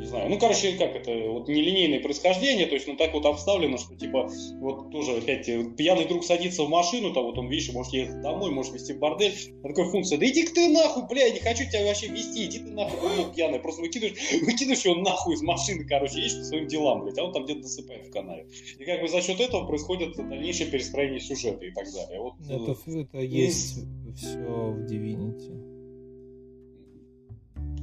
не 0.02 0.08
знаю, 0.08 0.30
ну, 0.30 0.39
короче, 0.39 0.74
как 0.74 0.95
это, 0.95 1.12
вот 1.30 1.47
нелинейное 1.47 1.99
происхождение, 1.99 2.66
то 2.66 2.74
есть, 2.74 2.88
ну, 2.88 2.95
так 2.95 3.14
вот 3.14 3.24
обставлено, 3.28 3.78
что, 3.78 3.95
типа, 3.95 4.30
вот 4.60 4.89
тоже, 4.91 5.18
опять, 5.18 5.47
э, 5.47 5.64
пьяный 5.78 6.06
друг 6.06 6.26
садится 6.26 6.64
в 6.64 6.70
машину, 6.70 7.14
там, 7.14 7.26
вот 7.26 7.38
он, 7.38 7.47
видишь, 7.49 7.72
может 7.72 7.93
ехать 7.93 8.20
домой, 8.22 8.49
может 8.49 8.74
вести 8.74 8.93
бордель, 8.93 9.34
а 9.64 9.68
такая 9.68 9.86
функция, 9.91 10.18
да 10.18 10.26
иди 10.26 10.47
ты 10.47 10.70
нахуй, 10.70 11.04
бля, 11.08 11.28
я 11.28 11.34
не 11.34 11.39
хочу 11.39 11.66
тебя 11.66 11.86
вообще 11.86 12.08
вести, 12.08 12.45
иди 12.45 12.60
ты 12.60 12.72
нахуй, 12.72 12.97
ну, 13.16 13.32
пьяный, 13.32 13.60
просто 13.60 13.82
выкидываешь, 13.82 14.18
выкидываешь 14.41 14.84
его 14.84 14.95
нахуй 14.95 15.36
из 15.36 15.43
машины, 15.43 15.86
короче, 15.88 16.18
едешь 16.18 16.38
по 16.38 16.43
своим 16.45 16.68
делам, 16.68 17.04
блядь, 17.04 17.20
а 17.20 17.24
он 17.24 17.32
там 17.32 17.45
где-то 17.45 17.62
досыпает 17.62 18.08
в 18.08 18.12
канале. 18.12 18.47
И 18.80 18.84
как 18.84 19.02
бы 19.02 19.08
за 19.08 19.22
счет 19.22 19.39
этого 19.39 19.68
происходит 19.68 20.16
дальнейшее 20.16 20.72
перестроение 20.72 21.20
сюжета 21.20 21.64
и 21.64 21.72
так 21.72 21.86
далее. 21.93 22.20
Вот, 22.20 22.34
это, 22.49 22.76
э, 22.88 23.02
это 23.02 23.20
есть 23.20 23.86
все 24.16 24.38
в 24.39 24.91
Divinity. 24.91 25.71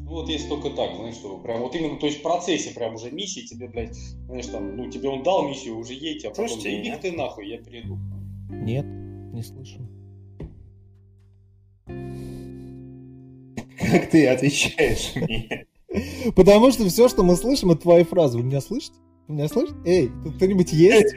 Ну, 0.09 0.15
вот 0.15 0.29
есть 0.31 0.49
только 0.49 0.71
так, 0.71 0.97
знаешь, 0.97 1.17
что 1.17 1.37
прям 1.37 1.61
вот 1.61 1.75
именно, 1.75 1.99
то 1.99 2.07
есть 2.07 2.21
в 2.21 2.23
процессе 2.23 2.71
прям 2.75 2.95
уже 2.95 3.11
миссии 3.11 3.41
тебе, 3.41 3.69
блядь, 3.69 3.95
знаешь, 3.95 4.47
там, 4.47 4.75
ну, 4.75 4.91
тебе 4.91 5.11
он 5.11 5.23
дал 5.23 5.47
миссию, 5.47 5.77
уже 5.77 5.93
едь, 5.93 6.25
а 6.25 6.31
потом, 6.31 6.49
Слушайте, 6.49 6.81
иди 6.81 6.93
ты 6.97 7.13
нахуй, 7.13 7.47
я 7.47 7.59
перейду. 7.59 7.99
Нет, 8.49 8.87
не 8.87 9.43
слышу. 9.43 9.81
Как 13.79 14.11
ты 14.11 14.27
отвечаешь 14.29 15.15
мне? 15.15 15.67
Потому 16.35 16.71
что 16.71 16.89
все, 16.89 17.09
что 17.09 17.23
мы 17.23 17.37
слышим, 17.37 17.71
это 17.71 17.83
твои 17.83 18.05
фразы. 18.05 18.39
Вы 18.39 18.45
меня 18.45 18.63
слышите? 18.63 18.97
Меня 19.29 19.47
слышите? 19.47 19.77
Эй, 19.85 20.11
тут 20.25 20.37
кто-нибудь 20.37 20.73
есть? 20.73 21.15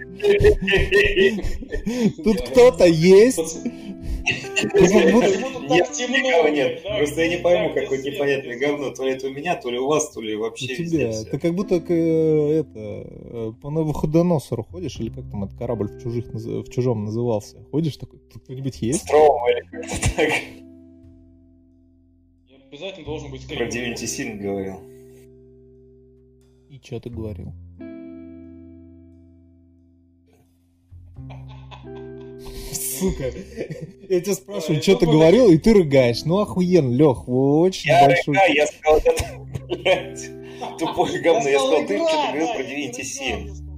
Тут 2.23 2.41
кто-то 2.41 2.85
есть? 2.85 3.63
Нет, 5.71 5.89
никого 6.09 6.49
нет. 6.49 6.83
Просто 6.83 7.21
я 7.21 7.29
не 7.29 7.37
пойму, 7.37 7.73
какое 7.73 8.01
непонятное 8.01 8.59
говно. 8.59 8.91
То 8.91 9.05
ли 9.05 9.13
это 9.13 9.27
у 9.27 9.31
меня, 9.31 9.55
то 9.55 9.71
ли 9.71 9.79
у 9.79 9.87
вас, 9.87 10.11
то 10.11 10.19
ли 10.19 10.35
вообще 10.35 10.73
У 10.73 10.85
тебя. 10.85 11.23
Ты 11.23 11.39
как 11.39 11.55
будто 11.55 11.75
это 11.75 11.89
э, 11.93 13.53
по 13.61 13.69
Навуходоносору 13.69 14.63
ходишь, 14.63 14.99
или 14.99 15.09
как 15.09 15.29
там 15.31 15.45
этот 15.45 15.57
корабль 15.57 15.87
в, 15.87 16.03
чужих, 16.03 16.25
в 16.33 16.69
чужом 16.69 17.05
назывался. 17.05 17.63
Ходишь 17.71 17.95
такой, 17.95 18.19
тут 18.31 18.43
кто-нибудь 18.43 18.81
есть? 18.81 19.03
Строма 19.03 19.51
или 19.51 19.61
как-то 19.71 20.15
так. 20.17 20.29
Обязательно 22.69 23.05
должен 23.05 23.31
быть 23.31 23.47
Про 23.47 23.67
Divinity 23.67 24.03
Sin 24.03 24.37
говорил. 24.37 24.81
И 26.69 26.79
что 26.83 26.99
ты 26.99 27.09
говорил? 27.09 27.53
Сука. 33.01 33.31
Я 34.09 34.21
тебя 34.21 34.33
спрашиваю, 34.33 34.81
что 34.81 34.95
ты 34.95 35.05
говорил, 35.05 35.49
и 35.49 35.57
ты 35.57 35.73
рыгаешь. 35.73 36.23
Ну, 36.25 36.39
охуенно, 36.39 36.91
Лех, 36.93 37.27
очень 37.27 37.89
я 37.89 38.05
большой... 38.05 38.35
Рыгаю, 38.35 38.55
я 38.55 38.67
сказал, 38.67 39.01
блядь, 39.67 40.29
тупое 40.77 41.19
говно. 41.19 41.49
Я 41.49 41.59
сказал, 41.59 41.87
ты 41.87 41.97
что-то 41.97 42.27
говорил 42.27 42.47
про 42.53 42.63
Divinity 42.63 43.03
7. 43.03 43.71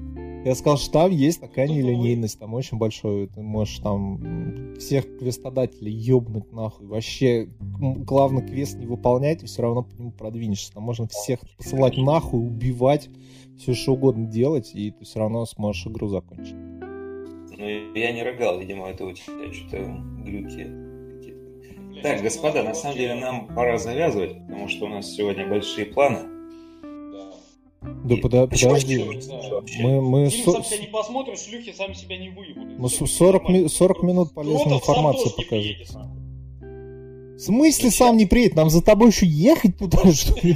Я 0.45 0.55
сказал, 0.55 0.77
что 0.77 0.91
там 0.91 1.11
есть 1.11 1.39
такая 1.39 1.69
нелинейность, 1.69 2.37
там 2.37 2.53
очень 2.53 2.77
большой. 2.77 3.27
Ты 3.27 3.41
можешь 3.41 3.77
там 3.77 4.75
всех 4.77 5.05
квестодателей 5.17 5.93
ёбнуть 5.93 6.51
нахуй. 6.51 6.85
Вообще, 6.85 7.47
главный 7.79 8.45
квест 8.45 8.75
не 8.77 8.85
выполнять, 8.85 9.41
и 9.43 9.45
все 9.45 9.61
равно 9.61 9.83
по 9.83 9.95
нему 9.95 10.11
продвинешься. 10.11 10.73
Там 10.73 10.83
можно 10.83 11.07
всех 11.07 11.39
посылать 11.57 11.95
нахуй, 11.95 12.41
убивать, 12.41 13.07
все 13.57 13.73
что 13.73 13.93
угодно 13.93 14.25
делать, 14.25 14.71
и 14.73 14.91
ты 14.91 15.05
все 15.05 15.19
равно 15.19 15.45
сможешь 15.45 15.87
игру 15.87 16.09
закончить. 16.09 16.55
Ну, 17.63 17.69
я 17.95 18.11
не 18.11 18.23
рыгал, 18.23 18.59
видимо, 18.59 18.89
это 18.89 19.05
у 19.05 19.13
тебя 19.13 19.53
что-то 19.53 19.77
глюки 20.25 20.67
какие-то. 21.15 22.01
Так, 22.01 22.21
господа, 22.21 22.61
на 22.63 22.73
самом 22.73 22.97
деле 22.97 23.15
нам 23.15 23.47
пора 23.47 23.77
завязывать, 23.77 24.37
потому 24.45 24.67
что 24.67 24.85
у 24.85 24.89
нас 24.89 25.09
сегодня 25.09 25.47
большие 25.47 25.85
планы. 25.85 26.19
Да, 27.81 28.15
пода- 28.21 28.47
подожди. 28.47 28.97
Мы, 29.79 30.01
мы 30.01 30.29
Фильм 30.29 30.51
сам 30.51 30.63
себя 30.63 30.79
не 30.79 30.87
посмотрим, 30.87 31.37
шлюхи 31.37 31.71
сами 31.71 31.93
себя 31.93 32.17
не 32.17 32.29
выебут. 32.31 32.77
Мы 32.77 32.89
40, 32.89 33.49
ми- 33.49 33.69
40 33.69 34.03
минут 34.03 34.33
полезной 34.33 34.75
информации 34.75 35.29
покажем. 35.29 35.75
В 37.35 37.39
смысле 37.39 37.91
сам 37.91 38.17
не 38.17 38.25
приедет? 38.25 38.55
Нам 38.57 38.69
за 38.69 38.83
тобой 38.83 39.07
еще 39.07 39.25
ехать 39.25 39.77
туда, 39.77 39.99
что 40.11 40.35
ли? 40.45 40.55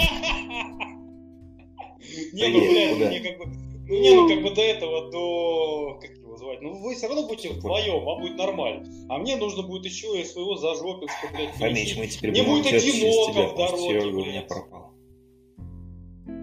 Не, 2.33 2.47
ну, 2.49 2.59
блядь, 2.59 3.09
мне 3.09 3.19
как 3.21 3.37
бы... 3.37 3.45
Ну, 3.87 4.01
не, 4.01 4.11
ну, 4.11 4.27
как 4.27 4.43
бы 4.43 4.49
до 4.53 4.61
этого, 4.61 5.11
до... 5.11 5.99
Его 6.37 6.45
звать? 6.45 6.61
Ну, 6.61 6.75
вы 6.81 6.95
все 6.95 7.07
равно 7.07 7.27
будете 7.27 7.49
вдвоем, 7.49 8.03
вам 8.03 8.21
будет 8.21 8.37
нормально. 8.37 8.85
А 9.09 9.17
мне 9.17 9.35
нужно 9.35 9.63
будет 9.63 9.85
еще 9.85 10.19
и 10.21 10.23
своего 10.25 10.55
зажопинска, 10.55 11.27
блядь, 11.35 11.55
Фомич, 11.55 11.97
мы 11.97 12.07
теперь 12.07 12.31
будем 12.31 12.45
будет 12.45 12.73
одиноко 12.73 13.53
в 13.53 13.57
дороге, 13.57 13.99
у 14.07 14.11
меня 14.11 14.31
блядь. 14.31 14.47
пропал. 14.47 14.91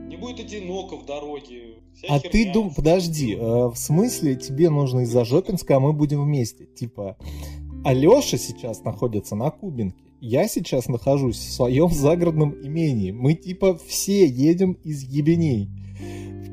Не 0.08 0.16
будет 0.16 0.40
одиноко 0.40 0.96
в 0.96 1.06
дороге. 1.06 1.76
Вся 1.96 2.06
А 2.14 2.18
херня. 2.18 2.30
ты 2.30 2.52
дум, 2.52 2.74
подожди, 2.74 3.34
э, 3.34 3.38
в 3.38 3.74
смысле 3.76 4.34
тебе 4.36 4.70
нужно 4.70 5.00
из-за 5.00 5.24
Жопинска, 5.24 5.76
а 5.76 5.80
мы 5.80 5.92
будем 5.92 6.22
вместе? 6.22 6.66
Типа, 6.66 7.16
Алеша 7.84 8.36
сейчас 8.36 8.82
находится 8.84 9.36
на 9.36 9.50
Кубинке, 9.50 10.02
я 10.20 10.48
сейчас 10.48 10.88
нахожусь 10.88 11.36
в 11.36 11.52
своем 11.52 11.90
загородном 11.90 12.54
имении. 12.66 13.10
Мы 13.10 13.34
типа 13.34 13.78
все 13.86 14.24
едем 14.26 14.72
из 14.82 15.02
ебеней. 15.02 15.68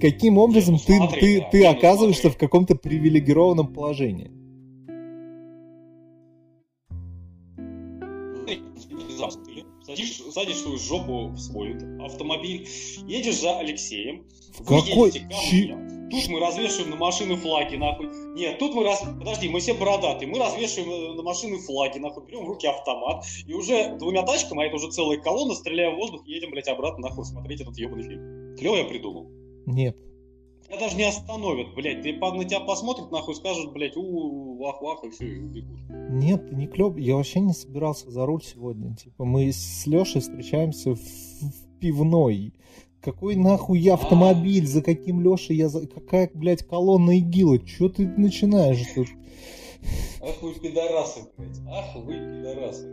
Каким 0.01 0.39
образом 0.39 0.75
ну 0.75 0.79
ты, 0.79 0.97
смотри, 0.97 1.19
ты, 1.21 1.39
да, 1.39 1.49
ты 1.51 1.63
ну 1.63 1.69
оказываешься 1.69 2.21
смотри. 2.23 2.37
в 2.37 2.39
каком-то 2.39 2.75
привилегированном 2.75 3.71
положении? 3.71 4.31
Садишь, 9.83 10.21
садишь 10.31 10.57
свою 10.57 10.77
жопу 10.77 11.27
в 11.27 11.37
свой 11.37 11.75
автомобиль, 12.03 12.67
едешь 13.07 13.41
за 13.41 13.59
Алексеем, 13.59 14.25
В 14.53 14.59
вы 14.61 14.81
какой... 14.81 15.09
едете 15.09 15.27
ко 15.27 15.35
мне. 15.51 16.09
Тут 16.11 16.27
мы 16.29 16.39
развешиваем 16.39 16.91
на 16.91 16.95
машины 16.95 17.35
флаги, 17.35 17.75
нахуй. 17.75 18.07
Нет, 18.35 18.57
тут 18.57 18.73
мы 18.73 18.83
раз... 18.83 19.01
Подожди, 19.01 19.49
мы 19.49 19.59
все 19.59 19.73
бородатые. 19.73 20.29
Мы 20.29 20.39
развешиваем 20.39 21.11
э, 21.11 21.15
на 21.15 21.23
машины 21.23 21.57
флаги, 21.57 21.99
нахуй. 21.99 22.25
Берем 22.25 22.45
в 22.45 22.47
руки 22.49 22.67
автомат. 22.67 23.25
И 23.47 23.53
уже 23.53 23.95
двумя 23.97 24.23
тачками, 24.23 24.63
а 24.63 24.65
это 24.65 24.75
уже 24.75 24.91
целая 24.91 25.17
колонна, 25.19 25.55
стреляя 25.55 25.91
в 25.91 25.95
воздух, 25.95 26.25
едем, 26.25 26.51
блядь, 26.51 26.67
обратно, 26.67 27.07
нахуй, 27.07 27.25
смотреть 27.25 27.61
этот 27.61 27.77
ебаный 27.77 28.03
фильм. 28.03 28.57
Клево 28.57 28.75
я 28.75 28.85
придумал. 28.85 29.40
Нет. 29.65 29.97
Тебя 30.65 30.79
даже 30.79 30.95
не 30.95 31.03
остановят, 31.03 31.73
блядь. 31.75 32.01
Ты 32.01 32.13
на 32.13 32.45
тебя 32.45 32.61
посмотрят, 32.61 33.11
нахуй, 33.11 33.35
скажут, 33.35 33.73
блядь, 33.73 33.97
у 33.97 34.57
вах-вах, 34.57 35.03
и 35.03 35.09
все, 35.09 35.27
и 35.27 35.39
убегут. 35.39 35.79
Нет, 35.89 36.51
не 36.51 36.67
клёв. 36.67 36.97
Я 36.97 37.15
вообще 37.15 37.41
не 37.41 37.53
собирался 37.53 38.09
за 38.09 38.25
руль 38.25 38.41
сегодня. 38.41 38.95
Типа, 38.95 39.25
мы 39.25 39.51
с 39.51 39.85
Лешей 39.85 40.21
встречаемся 40.21 40.95
в, 40.95 40.99
в 40.99 41.79
пивной. 41.79 42.53
Какой 43.01 43.35
нахуй 43.35 43.79
я 43.79 43.95
автомобиль? 43.95 44.65
За 44.65 44.81
каким 44.81 45.21
Лешей 45.21 45.57
я... 45.57 45.67
За... 45.67 45.85
Какая, 45.87 46.29
блядь, 46.33 46.63
колонна 46.63 47.17
ИГИЛа? 47.17 47.59
Чё 47.59 47.89
ты 47.89 48.07
начинаешь 48.07 48.85
тут? 48.95 49.07
Ах 50.21 50.41
вы 50.41 50.53
пидорасы, 50.53 51.21
блядь. 51.35 51.59
Ах 51.67 51.95
вы 51.95 52.13
пидорасы. 52.13 52.87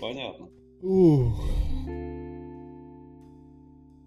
Понятно. 0.00 0.48
Ух. 0.82 1.44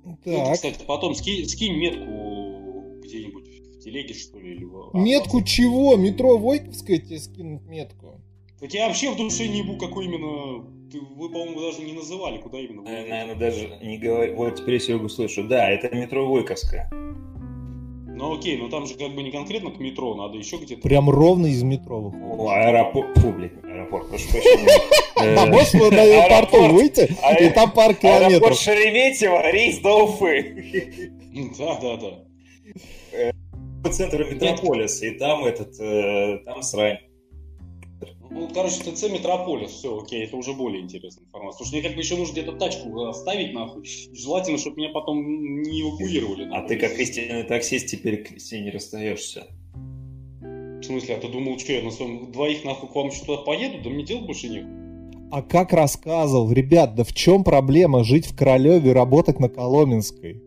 Ну, 0.03 0.17
ты, 0.23 0.35
Так. 0.35 0.53
кстати, 0.53 0.79
потом 0.85 1.15
скинь, 1.15 1.47
скинь 1.47 1.75
метку 1.77 2.99
где-нибудь 3.03 3.47
в 3.47 3.79
телеге, 3.79 4.13
что 4.13 4.39
ли? 4.39 4.53
Или... 4.55 4.65
в- 4.65 4.91
Метку 4.93 5.39
а, 5.39 5.43
чего? 5.43 5.95
Метро 5.95 6.37
Войковская 6.37 6.97
тебе 6.99 7.19
скинуть 7.19 7.63
метку? 7.65 8.19
Так 8.59 8.73
я 8.73 8.87
вообще 8.87 9.11
в 9.11 9.17
душе 9.17 9.47
не 9.47 9.59
ебу, 9.59 9.77
какой 9.77 10.05
именно... 10.05 10.65
Ты, 10.91 10.99
вы, 11.01 11.29
по-моему, 11.29 11.59
даже 11.59 11.81
не 11.81 11.93
называли, 11.93 12.37
куда 12.37 12.59
именно. 12.59 12.81
вы 12.81 12.89
Наверное, 12.89 13.35
даже 13.35 13.79
не 13.81 13.97
говорю. 13.97 14.35
Вот 14.35 14.55
теперь 14.57 14.75
я 14.75 14.79
Серегу 14.79 15.09
слышу. 15.09 15.43
Да, 15.47 15.69
это 15.69 15.93
метро 15.95 16.27
Войковская. 16.29 16.89
Ну 18.15 18.37
окей, 18.37 18.57
но 18.57 18.69
там 18.69 18.85
же 18.85 18.95
как 18.95 19.13
бы 19.15 19.23
не 19.23 19.31
конкретно 19.31 19.71
к 19.71 19.79
метро, 19.79 20.13
надо 20.15 20.37
еще 20.37 20.57
где-то... 20.57 20.81
Прям 20.81 21.09
ровно 21.09 21.47
из 21.47 21.63
метро 21.63 21.99
выходишь. 21.99 22.25
О, 22.37 22.49
аэропорт. 22.49 23.17
Фу, 23.17 23.31
блин, 23.31 23.51
аэропорт, 23.63 24.09
прошу 24.09 24.29
прощения. 24.29 24.69
А 25.15 25.25
Э, 25.25 25.45
можешь 25.45 25.73
на 25.73 25.79
аэропорту 26.01 26.57
аэропорт. 26.57 26.73
выйти, 26.73 27.17
и 27.39 27.49
там 27.51 27.71
пар 27.71 27.91
Аэропорт 27.91 27.99
километров. 27.99 28.59
Шереметьево, 28.59 29.51
рейс 29.51 29.77
до 29.79 30.03
Уфы. 30.05 31.11
Да, 31.57 31.79
да, 31.81 31.97
да. 31.97 33.89
Центр 33.91 34.25
метрополиса, 34.25 35.05
и 35.05 35.11
там 35.17 35.45
этот, 35.45 35.79
э, 35.79 36.39
там 36.45 36.61
срань. 36.63 36.97
Ну, 38.29 38.49
короче, 38.53 38.81
ТЦ 38.83 39.09
Метрополис, 39.09 39.71
все, 39.71 39.99
окей, 39.99 40.23
это 40.23 40.37
уже 40.37 40.53
более 40.53 40.81
интересная 40.81 41.25
информация. 41.25 41.59
Потому 41.59 41.67
что 41.67 41.75
мне 41.75 41.83
как 41.83 41.95
бы 41.95 42.01
еще 42.01 42.15
нужно 42.17 42.33
где-то 42.33 42.53
тачку 42.53 43.05
оставить, 43.05 43.53
нахуй. 43.53 43.83
Желательно, 44.13 44.57
чтобы 44.57 44.77
меня 44.77 44.89
потом 44.89 45.21
не 45.61 45.81
эвакуировали. 45.81 46.45
А 46.45 46.61
нахуй. 46.61 46.67
ты 46.69 46.77
как 46.77 46.97
истинный 46.99 47.43
таксист 47.43 47.87
теперь 47.87 48.23
к 48.23 48.39
себе 48.39 48.61
не 48.61 48.71
расстаешься. 48.71 49.47
В 50.41 50.83
смысле, 50.83 51.15
а 51.15 51.19
ты 51.19 51.29
думал, 51.29 51.59
что 51.59 51.73
я 51.73 51.81
на 51.81 51.91
своем 51.91 52.31
двоих 52.31 52.63
нахуй 52.65 52.89
к 52.89 52.95
вам 52.95 53.07
еще 53.07 53.23
туда 53.23 53.41
поеду? 53.43 53.81
Да 53.83 53.89
мне 53.89 54.03
делать 54.03 54.25
больше 54.25 54.49
нет. 54.49 54.65
А 55.31 55.41
как 55.41 55.73
рассказывал, 55.73 56.51
ребят, 56.51 56.95
да 56.95 57.03
в 57.03 57.13
чем 57.13 57.43
проблема 57.43 58.03
жить 58.03 58.25
в 58.25 58.35
Королеве 58.35 58.91
и 58.91 58.93
работать 58.93 59.39
на 59.39 59.49
Коломенской? 59.49 60.41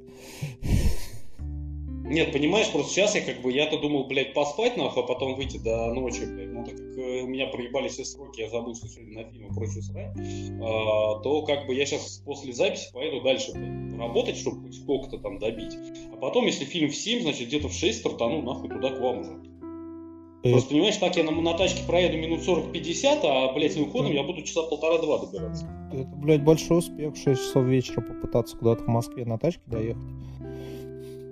Нет, 2.09 2.33
понимаешь, 2.33 2.71
просто 2.71 2.93
сейчас 2.93 3.15
я 3.17 3.21
как 3.21 3.43
бы, 3.43 3.51
я-то 3.51 3.79
думал, 3.79 4.05
блядь, 4.05 4.33
поспать 4.33 4.77
нахуй, 4.77 5.03
а 5.03 5.07
потом 5.07 5.35
выйти 5.35 5.59
до 5.59 5.93
ночи, 5.93 6.25
блядь. 6.25 6.53
Ну, 6.53 6.65
так 6.65 6.77
как 6.77 6.99
э, 6.99 7.23
у 7.23 7.27
меня 7.27 7.49
проебали 7.49 7.89
все 7.89 8.05
сроки, 8.05 8.41
я 8.41 8.49
забыл, 8.49 8.77
что 8.77 8.87
сегодня 8.87 9.25
на 9.25 9.31
фильм 9.31 9.49
и 9.49 9.55
прочую 9.55 9.83
срать, 9.83 10.17
а, 10.63 11.19
то 11.21 11.43
как 11.43 11.67
бы 11.67 11.75
я 11.75 11.85
сейчас 11.85 12.23
после 12.25 12.53
записи 12.53 12.93
поеду 12.93 13.23
дальше, 13.23 13.53
блядь, 13.55 13.99
работать, 13.99 14.37
чтобы 14.37 14.63
хоть 14.63 14.77
сколько-то 14.77 15.19
там 15.19 15.41
добить. 15.41 15.77
А 16.13 16.17
потом, 16.17 16.47
если 16.47 16.65
фильм 16.65 16.91
в 16.91 16.95
7, 16.95 17.23
значит, 17.23 17.49
где-то 17.49 17.69
в 17.69 17.73
6 17.73 17.99
стартану 17.99 18.41
нахуй 18.41 18.69
туда 18.69 18.91
к 18.91 19.01
вам 19.01 19.21
уже. 19.21 19.57
Просто, 20.43 20.71
понимаешь, 20.71 20.97
так 20.99 21.17
я 21.17 21.25
на, 21.25 21.33
на 21.33 21.55
тачке 21.55 21.83
проеду 21.87 22.19
минут 22.19 22.41
40-50, 22.47 23.21
а, 23.25 23.53
блядь, 23.53 23.73
своим 23.73 23.91
ходом 23.91 24.13
я 24.13 24.23
буду 24.23 24.43
часа 24.43 24.63
полтора-два 24.63 25.19
добираться. 25.19 25.67
Это, 25.93 26.09
блядь, 26.17 26.45
большой 26.45 26.79
успех 26.79 27.15
в 27.15 27.17
6 27.17 27.41
часов 27.41 27.65
вечера 27.65 28.01
попытаться 28.01 28.57
куда-то 28.57 28.85
в 28.85 28.89
Москве 28.89 29.25
на 29.25 29.39
тачке 29.39 29.63
доехать. 29.67 30.05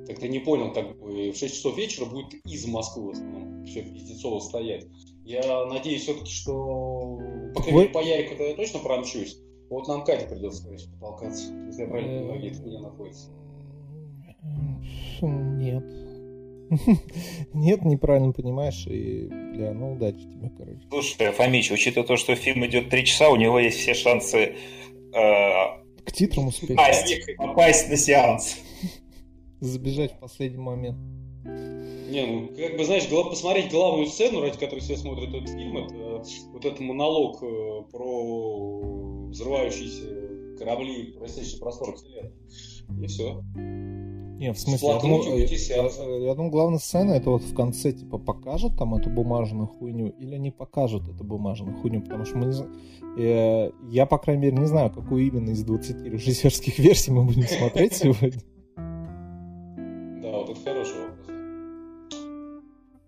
Так 0.06 0.18
ты 0.18 0.28
не 0.28 0.38
понял, 0.38 0.72
как 0.72 0.98
бы 0.98 1.30
в 1.30 1.36
6 1.36 1.54
часов 1.54 1.76
вечера 1.76 2.04
будет 2.06 2.34
из 2.46 2.66
Москвы 2.66 3.06
в 3.08 3.10
основном 3.10 3.64
все 3.64 3.82
пиздецово 3.82 4.38
стоять. 4.40 4.86
Я 5.24 5.64
надеюсь 5.66 6.02
все-таки, 6.02 6.30
что 6.30 7.18
по, 7.54 7.62
Так 7.62 7.64
крайней 7.64 7.72
мере, 7.78 7.88
вы- 7.88 7.92
по 7.92 8.02
Ярику-то 8.04 8.42
я 8.44 8.54
точно 8.54 8.80
промчусь. 8.80 9.38
Вот 9.70 9.88
нам 9.88 10.04
Кате 10.04 10.26
придется, 10.26 10.62
короче, 10.64 10.84
потолкаться. 10.90 11.52
Если 11.66 11.82
я 11.82 11.88
правильно 11.88 12.18
понимаю, 12.20 12.38
где 12.40 12.48
это 12.50 12.60
хуйня 12.62 12.80
находится. 12.80 13.28
Нет. 15.22 15.84
Нет, 17.54 17.84
неправильно 17.84 18.32
понимаешь, 18.32 18.86
и, 18.86 19.26
бля, 19.28 19.72
ну 19.72 19.92
удачи 19.94 20.18
тебе, 20.20 20.50
короче. 20.56 20.80
Слушай, 20.90 21.32
Фомич, 21.32 21.70
учитывая 21.70 22.06
то, 22.06 22.16
что 22.16 22.34
фильм 22.34 22.64
идет 22.66 22.88
три 22.90 23.04
часа, 23.04 23.30
у 23.30 23.36
него 23.36 23.58
есть 23.58 23.78
все 23.78 23.94
шансы 23.94 24.38
э, 24.38 24.54
К 25.12 26.12
титрам 26.12 26.48
успеть. 26.48 26.70
попасть, 26.76 27.14
попасть 27.36 27.88
на 27.90 27.96
сеанс. 27.96 28.58
Забежать 29.60 30.12
в 30.12 30.18
последний 30.18 30.58
момент. 30.58 30.96
Не, 31.44 32.26
ну, 32.26 32.48
как 32.56 32.76
бы, 32.78 32.84
знаешь, 32.84 33.08
гла- 33.10 33.28
посмотреть 33.28 33.70
главную 33.70 34.06
сцену, 34.06 34.40
ради 34.40 34.58
которой 34.58 34.80
все 34.80 34.96
смотрят 34.96 35.34
этот 35.34 35.48
фильм, 35.48 35.76
это 35.76 36.22
вот 36.52 36.64
этот 36.64 36.80
монолог 36.80 37.42
э, 37.42 37.82
про 37.90 39.26
взрывающиеся 39.28 40.56
корабли, 40.58 41.12
простейший 41.18 41.58
простор 41.60 41.94
вселенной. 41.96 42.32
И 43.02 43.06
все. 43.06 43.42
Не, 43.56 44.52
в 44.52 44.58
смысле, 44.58 44.88
я 44.88 45.00
думал, 45.00 45.22
я, 45.38 45.44
я- 45.46 46.16
я 46.26 46.34
думал, 46.34 46.50
главная 46.50 46.78
сцена 46.78 47.12
это 47.12 47.30
вот 47.30 47.42
в 47.42 47.54
конце, 47.54 47.92
типа, 47.92 48.18
покажут 48.18 48.76
там 48.76 48.94
эту 48.94 49.08
бумажную 49.10 49.66
хуйню 49.68 50.08
или 50.08 50.36
не 50.36 50.50
покажут 50.50 51.08
эту 51.08 51.24
бумажную 51.24 51.76
хуйню, 51.76 52.02
потому 52.02 52.24
что 52.24 52.38
мы 52.38 52.46
не 52.46 52.52
зна- 52.52 52.70
э, 53.18 53.70
я, 53.90 54.06
по 54.06 54.18
крайней 54.18 54.42
мере, 54.42 54.56
не 54.58 54.66
знаю, 54.66 54.90
какую 54.90 55.26
именно 55.26 55.50
из 55.50 55.62
20 55.62 56.02
режиссерских 56.02 56.78
версий 56.78 57.12
мы 57.12 57.24
будем 57.24 57.44
смотреть 57.46 57.94
сегодня. 57.94 58.40
Да, 60.54 60.60
это 60.60 60.70
хороший 60.70 60.94
вопрос. 61.00 61.26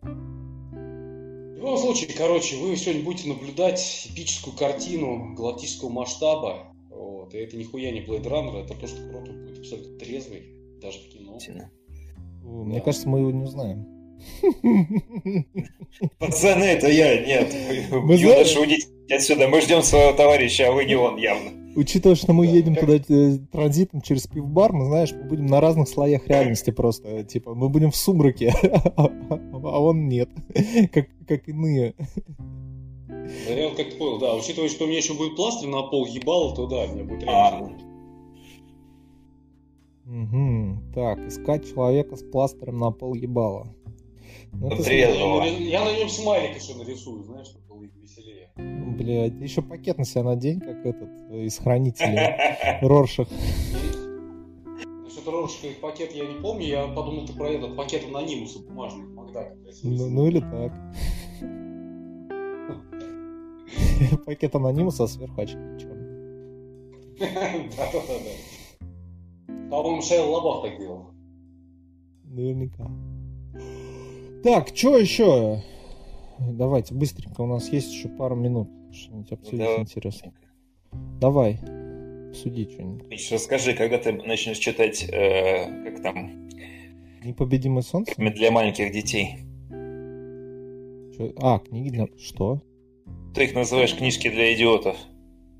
В 0.02 1.56
любом 1.56 1.78
случае, 1.78 2.10
короче, 2.16 2.56
вы 2.56 2.76
сегодня 2.76 3.02
будете 3.02 3.28
наблюдать 3.28 4.08
эпическую 4.12 4.56
картину 4.56 5.34
галактического 5.34 5.88
масштаба. 5.88 6.72
Вот, 6.90 7.34
и 7.34 7.38
это 7.38 7.56
нихуя 7.56 7.90
не 7.90 8.00
Blade 8.00 8.24
Runner, 8.24 8.64
это 8.64 8.74
то, 8.74 8.86
что 8.86 8.96
круто 9.08 9.32
будет 9.32 9.58
абсолютно 9.58 9.98
трезвый, 9.98 10.42
даже 10.80 10.98
в 11.00 11.08
кино. 11.08 11.38
Мне 12.42 12.80
кажется, 12.80 13.08
мы 13.08 13.20
его 13.20 13.30
не 13.32 13.42
узнаем. 13.42 13.86
Пацаны, 16.18 16.64
это 16.64 16.88
я, 16.88 17.24
нет. 17.26 17.52
Мы 17.92 18.16
знаем- 18.16 18.60
уйдите 18.60 18.88
отсюда, 19.10 19.48
мы 19.48 19.60
ждем 19.60 19.82
своего 19.82 20.12
товарища, 20.12 20.68
а 20.68 20.72
вы 20.72 20.84
не 20.84 20.94
он 20.94 21.16
явно. 21.16 21.50
Учитывая, 21.76 22.16
что 22.16 22.32
мы 22.32 22.46
Да, 22.46 22.52
едем 22.52 22.74
как- 22.74 22.86
туда 22.86 23.14
э, 23.14 23.38
транзитом 23.52 24.00
через 24.00 24.26
пивбар, 24.26 24.72
мы, 24.72 24.86
знаешь, 24.86 25.12
мы 25.12 25.24
будем 25.28 25.46
на 25.46 25.60
разных 25.60 25.88
слоях 25.88 26.26
реальности 26.26 26.70
просто. 26.70 27.22
Типа, 27.24 27.54
мы 27.54 27.68
будем 27.68 27.90
в 27.90 27.96
сумраке, 27.96 28.52
а 28.96 29.80
он 29.80 30.08
нет. 30.08 30.30
Как, 30.92 31.06
как 31.28 31.48
иные. 31.48 31.94
Да 32.98 33.52
я 33.52 33.68
вот 33.68 33.76
как-то 33.76 33.96
понял, 33.96 34.18
да, 34.18 34.34
учитывая, 34.34 34.68
что 34.68 34.84
у 34.84 34.86
меня 34.88 34.98
еще 34.98 35.14
будет 35.14 35.36
пластырь 35.36 35.68
на 35.68 35.82
пол 35.82 36.06
ебал, 36.06 36.54
то 36.54 36.66
да, 36.66 36.86
мне 36.86 37.02
будет 37.04 37.24
А. 37.24 37.50
реально. 37.50 37.78
Мгм. 40.04 40.92
Так, 40.94 41.18
искать 41.26 41.68
человека 41.68 42.16
с 42.16 42.22
пластырем 42.22 42.78
на 42.78 42.90
пол 42.92 43.14
ебала. 43.14 43.66
Ну, 44.52 44.68
нем- 44.70 45.62
я 45.62 45.84
на 45.84 45.98
нем 45.98 46.08
смайлик 46.08 46.56
еще 46.62 46.74
нарисую, 46.76 47.24
знаешь, 47.24 47.48
было 47.86 48.02
веселее. 48.02 48.50
Блядь, 48.56 49.34
еще 49.34 49.62
пакет 49.62 49.98
на 49.98 50.04
себя 50.04 50.22
надень, 50.24 50.60
как 50.60 50.84
этот 50.84 51.10
э, 51.30 51.44
из 51.44 51.58
хранителя 51.58 52.78
Роршах. 52.82 53.28
Насчет 55.04 55.26
Роршка 55.26 55.66
и 55.68 55.74
пакет 55.74 56.12
я 56.12 56.26
не 56.26 56.40
помню, 56.40 56.66
я 56.66 56.86
подумал, 56.88 57.26
ты 57.26 57.32
про 57.32 57.48
этот 57.50 57.76
пакет 57.76 58.04
анонимуса 58.08 58.60
бумажный, 58.60 59.06
Макдак. 59.06 59.54
Ну, 59.82 60.08
ну 60.08 60.26
или 60.26 60.40
так. 60.40 60.72
Пакет 64.26 64.54
анонимуса, 64.54 65.04
а 65.04 65.08
сверху 65.08 65.40
очки 65.40 65.58
черные. 65.78 66.06
Да-да-да. 67.76 68.32
По-моему, 69.70 70.02
Шейл 70.02 70.30
Лабаф 70.30 70.62
так 70.62 70.78
делал. 70.78 71.10
Наверняка. 72.24 72.90
Так, 74.42 74.68
что 74.76 74.98
еще? 74.98 75.62
Давайте, 76.38 76.94
быстренько, 76.94 77.40
у 77.42 77.46
нас 77.46 77.68
есть 77.70 77.92
еще 77.92 78.08
пару 78.08 78.36
минут. 78.36 78.68
Что-нибудь 78.92 79.32
обсудить 79.32 79.58
Да. 79.60 79.76
интересно. 79.80 80.32
Давай, 81.20 81.58
обсуди 82.30 82.68
что-нибудь. 82.70 83.08
Миш, 83.08 83.30
расскажи, 83.32 83.74
когда 83.74 83.98
ты 83.98 84.12
начнешь 84.12 84.58
читать, 84.58 85.06
э, 85.10 85.84
как 85.84 86.02
там, 86.02 86.48
Непобедимое 87.24 87.82
солнце? 87.82 88.12
для 88.16 88.50
маленьких 88.50 88.92
детей? 88.92 89.38
Чё? 91.16 91.32
А, 91.38 91.58
книги 91.58 91.88
для... 91.90 92.06
Что? 92.18 92.60
Ты 93.34 93.44
их 93.44 93.54
называешь 93.54 93.94
книжки 93.96 94.28
для 94.30 94.54
идиотов. 94.54 94.96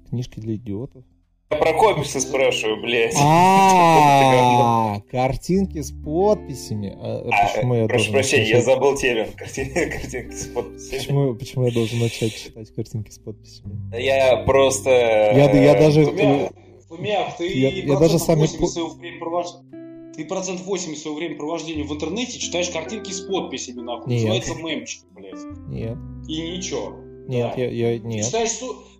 Книжки 0.08 0.38
для 0.40 0.54
идиотов? 0.56 1.04
Я 1.48 1.58
про 1.58 1.72
комиксы 1.74 2.20
спрашиваю, 2.20 2.80
блядь. 2.82 3.14
А, 3.20 5.00
картинки 5.10 5.80
с 5.80 5.92
подписями. 5.92 6.96
А, 7.00 7.24
А, 7.30 7.46
Почему 7.54 7.74
я 7.76 7.86
прошу 7.86 8.10
прощения, 8.12 8.48
я 8.50 8.62
забыл 8.62 8.96
термин. 8.96 9.32
Картин- 9.36 9.72
Картинки 9.72 10.34
с 10.34 10.46
подписями. 10.46 11.34
Почему, 11.34 11.66
я 11.66 11.72
должен 11.72 12.00
начать 12.00 12.34
читать 12.34 12.74
картинки 12.74 13.10
с 13.10 13.18
подписями? 13.18 13.78
Я 13.96 14.38
просто... 14.38 14.90
Я- 14.90 15.52
я 15.52 15.74
даже- 15.74 16.02
э, 16.02 16.48
Фумяк, 16.88 17.36
ты 17.36 17.46
Я- 17.56 17.96
даже 17.98 18.18
сами 18.18 18.40
80 18.40 18.60
по- 18.60 18.66
своего 18.66 18.90
времяпровождения- 18.94 20.12
Ты 20.16 20.24
процент 20.24 20.60
80 20.62 21.00
своего 21.00 21.18
времяпровождения 21.18 21.84
в 21.84 21.92
интернете 21.92 22.38
читаешь 22.40 22.70
картинки 22.70 23.12
с 23.12 23.20
подписями, 23.20 23.82
нахуй. 23.82 24.12
Нет. 24.12 24.22
Называется 24.24 24.54
мемчик, 24.56 25.02
блядь. 25.12 25.34
Нет, 25.68 25.96
И 26.28 26.56
ничего. 26.56 26.96
нет, 27.28 27.56
я, 27.56 27.68
Ты 27.68 27.98
нет. 28.00 28.24
читаешь, 28.26 28.50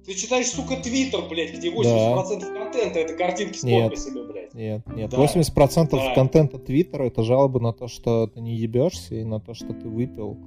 ты 0.07 0.15
читаешь, 0.15 0.49
сука, 0.49 0.77
твиттер, 0.77 1.29
блядь, 1.29 1.55
где 1.57 1.71
80% 1.71 2.41
контента 2.53 2.99
это 3.01 3.15
картинки 3.15 3.59
с 3.59 3.63
Нет. 3.63 3.91
подписями, 3.91 4.27
блядь. 4.31 4.55
Нет, 4.55 4.83
нет. 4.95 5.11
Да. 5.11 5.17
80% 5.19 5.91
Да. 5.91 6.15
контента 6.15 6.59
Твиттера 6.59 7.05
это 7.05 7.23
жалобы 7.23 7.61
на 7.61 7.73
то, 7.73 7.89
что 7.89 8.27
ты 8.27 8.41
не 8.41 8.55
ебешься, 8.57 9.17
и 9.17 9.25
на 9.25 9.39
то, 9.41 9.53
что 9.55 9.75
ты 9.75 9.89
выпил, 9.89 10.39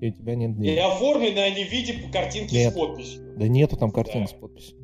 и 0.00 0.08
у 0.08 0.12
тебя 0.12 0.36
нет 0.36 0.52
И 0.58 0.62
денег. 0.62 0.82
оформлены 0.84 1.38
они 1.40 1.64
в 1.64 1.72
виде 1.72 1.94
картинки 2.12 2.54
Нет. 2.54 2.72
с 2.72 2.76
подписью. 2.76 3.22
Да 3.36 3.48
нету 3.48 3.76
там 3.76 3.90
картинок 3.90 4.28
Да. 4.30 4.36
с 4.36 4.38
подписью. 4.40 4.76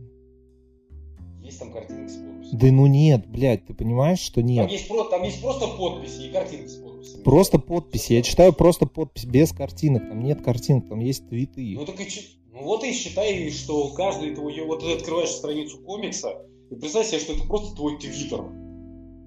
Есть 1.42 1.58
там 1.58 1.70
картинки 1.72 2.08
с 2.10 2.16
подписью. 2.16 2.58
Да 2.58 2.66
ну 2.72 2.86
нет, 2.86 3.26
блядь, 3.28 3.66
ты 3.66 3.74
понимаешь, 3.74 4.18
что 4.20 4.36
Там 4.36 4.46
нет? 4.46 4.70
есть, 4.70 4.88
про- 4.88 5.04
там 5.04 5.22
есть 5.22 5.40
просто 5.42 5.66
подписи 5.68 6.22
и 6.28 6.32
картинки 6.32 6.66
с 6.68 6.76
подписью. 6.76 7.22
Просто 7.22 7.58
подпись. 7.58 8.10
Я 8.10 8.22
читаю 8.22 8.52
просто 8.52 8.86
подпись, 8.86 9.24
без 9.24 9.52
картинок. 9.52 10.08
Там 10.08 10.22
нет 10.22 10.42
картинок, 10.42 10.88
там 10.88 11.00
есть 11.00 11.28
твиты. 11.28 11.74
Ну 11.76 11.84
так 11.84 12.00
и 12.00 12.08
ну 12.55 12.62
вот 12.62 12.84
и 12.84 12.92
считай, 12.92 13.50
что 13.50 13.90
каждый 13.94 14.34
твой... 14.34 14.59
Вот 14.64 14.80
ты 14.80 14.94
открываешь 14.94 15.30
страницу 15.30 15.82
комикса, 15.82 16.46
и 16.70 16.76
представь 16.76 17.09
себе, 17.09 17.18
что 17.18 17.32
это 17.32 17.44
просто 17.48 17.74
твой 17.74 17.98
твиттер. 17.98 18.44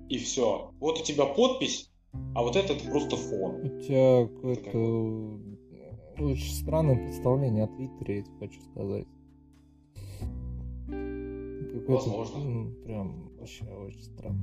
И 0.08 0.18
все. 0.18 0.72
Вот 0.80 1.02
у 1.02 1.04
тебя 1.04 1.26
подпись, 1.26 1.92
а 2.34 2.42
вот 2.42 2.56
это, 2.56 2.72
это 2.72 2.90
просто 2.90 3.18
фон. 3.18 3.66
У 3.66 3.82
тебя 3.82 4.28
какое-то 4.28 5.40
очень 6.24 6.54
странное 6.54 6.96
представление 6.96 7.66
о 7.66 7.68
Твиттере, 7.68 8.18
я 8.18 8.24
тебе 8.24 8.38
хочу 8.40 8.62
сказать. 8.62 9.08
Возможно. 11.88 12.40
Ну, 12.40 12.72
прям 12.86 13.30
вообще 13.38 13.66
очень 13.66 14.04
странно. 14.04 14.40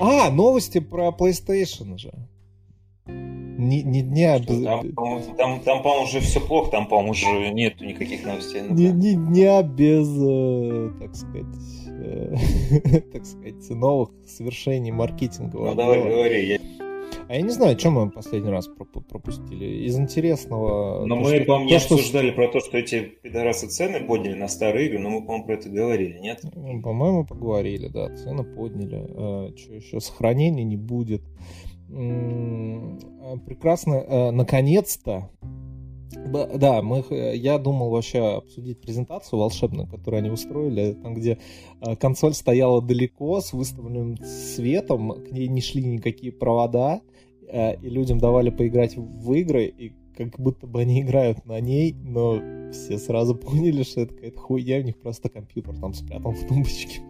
А, 0.00 0.30
новости 0.30 0.80
про 0.80 1.10
PlayStation 1.10 1.96
же. 1.98 2.12
Не, 3.06 3.82
не, 3.82 4.02
не 4.02 4.42
Что, 4.42 4.64
там, 4.64 4.92
по-моему, 4.92 5.36
там, 5.36 5.60
там, 5.60 5.82
по-моему, 5.82 6.04
уже 6.04 6.20
все 6.20 6.40
плохо, 6.40 6.70
там, 6.70 6.86
по-моему, 6.86 7.12
уже 7.12 7.50
нет 7.50 7.80
никаких 7.80 8.24
новостей. 8.24 8.62
Не, 8.68 8.90
не, 8.90 9.14
не 9.14 9.62
без, 9.62 10.08
э, 10.20 10.90
так 11.00 11.14
сказать, 11.14 11.46
э, 11.88 13.00
так 13.12 13.26
сказать, 13.26 13.70
новых 13.70 14.10
совершений 14.26 14.90
маркетингового. 14.90 15.70
Ну, 15.70 15.74
давай, 15.74 16.02
говори. 16.02 16.46
Я... 16.46 16.58
А 17.28 17.36
я 17.36 17.42
не 17.42 17.50
знаю, 17.50 17.76
чем 17.76 17.94
мы 17.94 18.10
последний 18.10 18.50
раз 18.50 18.68
пропустили. 18.68 19.86
Из 19.86 19.98
интересного... 19.98 21.06
Но 21.06 21.16
то, 21.16 21.20
мы, 21.22 21.40
по-моему, 21.40 21.70
не 21.70 21.76
обсуждали 21.76 22.30
про 22.30 22.48
то, 22.48 22.60
что 22.60 22.78
эти 22.78 23.00
пидорасы 23.00 23.68
цены 23.68 24.00
подняли 24.00 24.34
на 24.34 24.48
старые 24.48 24.88
игры, 24.88 24.98
но 24.98 25.10
мы, 25.10 25.20
по-моему, 25.22 25.44
про 25.44 25.54
это 25.54 25.68
говорили, 25.68 26.18
нет? 26.18 26.42
По-моему, 26.82 27.24
поговорили, 27.24 27.88
да. 27.88 28.14
Цены 28.14 28.44
подняли. 28.44 29.06
А, 29.08 29.52
что 29.56 29.74
еще? 29.74 30.00
Сохранения 30.00 30.64
не 30.64 30.76
будет. 30.76 31.22
А, 31.94 33.36
прекрасно. 33.44 34.04
А, 34.06 34.30
наконец-то 34.30 35.30
да, 36.54 36.82
мы, 36.82 37.04
я 37.34 37.58
думал 37.58 37.90
вообще 37.90 38.36
обсудить 38.36 38.80
презентацию 38.80 39.38
волшебную, 39.38 39.88
которую 39.88 40.18
они 40.18 40.30
устроили, 40.30 40.92
там, 40.92 41.14
где 41.14 41.38
консоль 41.98 42.34
стояла 42.34 42.82
далеко, 42.82 43.40
с 43.40 43.52
выставленным 43.52 44.18
светом, 44.22 45.12
к 45.12 45.32
ней 45.32 45.48
не 45.48 45.60
шли 45.62 45.82
никакие 45.82 46.30
провода, 46.30 47.00
Э, 47.52 47.76
и 47.76 47.88
людям 47.90 48.18
давали 48.18 48.48
поиграть 48.48 48.96
в 48.96 49.32
игры, 49.34 49.66
и 49.66 49.92
как 50.16 50.40
будто 50.40 50.66
бы 50.66 50.80
они 50.80 51.02
играют 51.02 51.44
на 51.44 51.60
ней, 51.60 51.92
но 51.92 52.40
все 52.72 52.98
сразу 52.98 53.34
поняли, 53.36 53.82
что 53.82 54.00
это 54.00 54.14
какая-то 54.14 54.38
хуйня, 54.38 54.78
у 54.78 54.82
них 54.82 54.98
просто 54.98 55.28
компьютер 55.28 55.76
там 55.78 55.92
спрятан 55.92 56.32
в 56.32 56.48
тумбочке. 56.48 57.02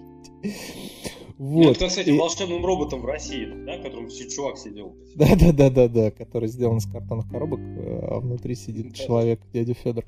Вот. 1.38 1.76
Это, 1.76 1.88
кстати, 1.88 2.10
и... 2.10 2.18
волшебным 2.18 2.64
роботом 2.64 3.00
в 3.00 3.04
России, 3.04 3.48
да, 3.66 3.78
которым 3.78 4.08
все 4.08 4.28
чувак 4.28 4.58
сидел. 4.58 4.94
Да, 5.16 5.34
да, 5.34 5.52
да, 5.52 5.70
да, 5.70 5.88
да, 5.88 6.10
который 6.10 6.48
сделан 6.48 6.76
из 6.76 6.86
картонных 6.86 7.28
коробок, 7.28 7.58
а 7.60 8.20
внутри 8.20 8.54
сидит 8.54 8.94
человек, 8.94 9.40
дядя 9.52 9.74
Федор. 9.74 10.04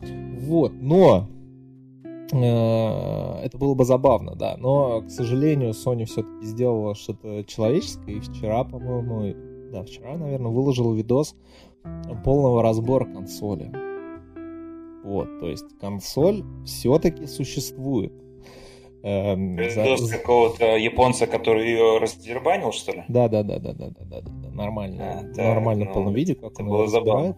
Вот, 0.00 0.72
но 0.72 1.28
э, 2.32 2.36
это 2.36 3.56
было 3.56 3.74
бы 3.74 3.84
забавно, 3.84 4.34
да. 4.34 4.56
Но, 4.58 5.02
к 5.02 5.10
сожалению, 5.10 5.70
Sony 5.70 6.06
все-таки 6.06 6.44
сделала 6.44 6.96
что-то 6.96 7.44
человеческое, 7.44 8.16
и 8.16 8.20
вчера, 8.20 8.64
по-моему, 8.64 9.70
да, 9.70 9.84
вчера, 9.84 10.16
наверное, 10.16 10.50
выложил 10.50 10.92
видос 10.92 11.36
полного 12.24 12.62
разбора 12.62 13.04
консоли. 13.04 13.70
Вот, 15.04 15.38
то 15.38 15.48
есть 15.48 15.78
консоль 15.78 16.42
все-таки 16.64 17.26
существует. 17.26 18.12
Эм, 19.04 19.56
видос 19.56 20.00
за... 20.00 20.16
какого-то 20.16 20.76
японца, 20.76 21.26
который 21.26 21.66
ее 21.68 21.98
раздербанил, 21.98 22.72
что 22.72 22.92
ли? 22.92 23.04
Да, 23.08 23.28
да, 23.28 23.42
да, 23.42 23.58
да, 23.58 23.74
да, 23.74 23.90
да, 23.90 24.04
да, 24.06 24.20
да, 24.22 24.50
нормально, 24.50 25.30
а, 25.36 25.42
нормально 25.42 25.84
ну, 25.84 25.90
в 25.90 25.94
полном 25.94 26.14
виде, 26.14 26.34
как 26.34 26.52
это 26.52 26.64
было 26.64 26.88
забавно. 26.88 27.36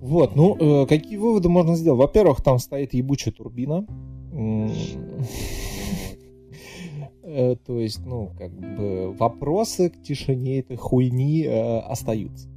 Вот, 0.00 0.34
ну, 0.34 0.56
э, 0.58 0.86
какие 0.86 1.18
выводы 1.18 1.50
можно 1.50 1.76
сделать? 1.76 2.00
Во-первых, 2.00 2.42
там 2.42 2.58
стоит 2.58 2.94
ебучая 2.94 3.34
турбина. 3.34 3.86
Э, 7.22 7.56
то 7.66 7.78
есть, 7.78 8.06
ну, 8.06 8.30
как 8.38 8.50
бы 8.52 9.12
вопросы 9.12 9.90
к 9.90 10.00
тишине 10.02 10.60
этой 10.60 10.76
хуйни 10.76 11.42
э, 11.42 11.78
остаются. 11.80 12.48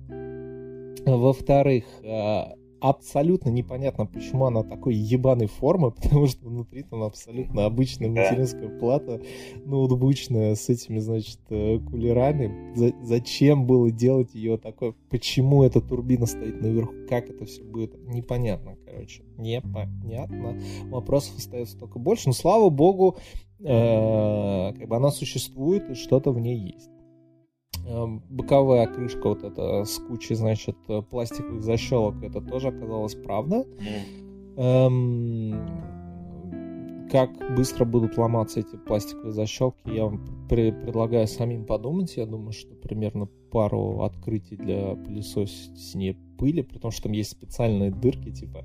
Во-вторых, 1.06 1.84
э, 2.04 2.44
абсолютно 2.82 3.50
непонятно, 3.50 4.06
почему 4.06 4.46
она 4.46 4.64
такой 4.64 4.96
ебаной 4.96 5.48
формы, 5.48 5.92
потому 6.02 6.28
что 6.28 6.48
внутри 6.48 6.84
там 6.84 7.04
абсолютно 7.04 7.66
обычная 7.66 8.10
материнская 8.10 8.70
плата, 8.70 9.22
ноутбучная 9.66 10.56
с 10.56 10.70
этими, 10.70 11.00
значит, 11.00 11.40
э, 11.50 11.80
кулерами. 11.80 12.74
За 12.76 12.94
зачем 13.04 13.66
было 13.66 13.92
делать 13.92 14.34
ее 14.34 14.58
такой? 14.58 14.94
Почему 15.10 15.64
эта 15.64 15.82
турбина 15.82 16.26
стоит 16.26 16.62
наверху? 16.62 16.94
Как 17.08 17.30
это 17.30 17.46
все 17.46 17.64
будет? 17.64 17.96
Непонятно, 18.08 18.78
короче. 18.86 19.24
Непонятно. 19.38 20.60
Вопросов 20.86 21.38
остается 21.38 21.78
только 21.78 22.00
больше. 22.00 22.28
Но 22.28 22.34
слава 22.34 22.70
богу, 22.70 23.18
Э, 23.62 24.72
как 24.74 24.88
бы 24.88 24.96
она 24.96 25.12
существует 25.12 25.90
и 25.90 25.94
что-то 25.94 26.32
в 26.32 26.40
ней 26.40 26.58
есть. 26.58 26.90
Э, 27.88 28.06
боковая 28.30 28.88
крышка 28.88 29.30
вот 29.30 29.44
эта 29.44 29.84
с 29.84 29.98
кучей, 30.00 30.36
значит, 30.36 30.78
пластиковых 31.10 31.62
защелок, 31.64 32.24
это 32.24 32.42
тоже 32.42 32.70
оказалось 32.70 33.16
правда. 33.16 33.66
Эм, 34.58 35.56
как 37.12 37.32
быстро 37.56 37.86
будут 37.86 38.18
ломаться 38.18 38.60
эти 38.60 38.76
пластиковые 38.76 39.32
защелки, 39.32 39.90
я 39.90 40.06
вам 40.06 40.20
при- 40.50 40.72
предлагаю 40.72 41.28
самим 41.28 41.66
подумать. 41.66 42.16
Я 42.18 42.26
думаю, 42.26 42.52
что 42.52 42.76
примерно 42.76 43.28
пару 43.52 44.02
открытий 44.02 44.56
для 44.56 44.96
пылесосения 44.96 46.16
пыли, 46.40 46.62
при 46.62 46.80
том, 46.80 46.92
что 46.92 47.04
там 47.04 47.12
есть 47.12 47.32
специальные 47.32 47.92
дырки, 47.92 48.32
типа 48.32 48.64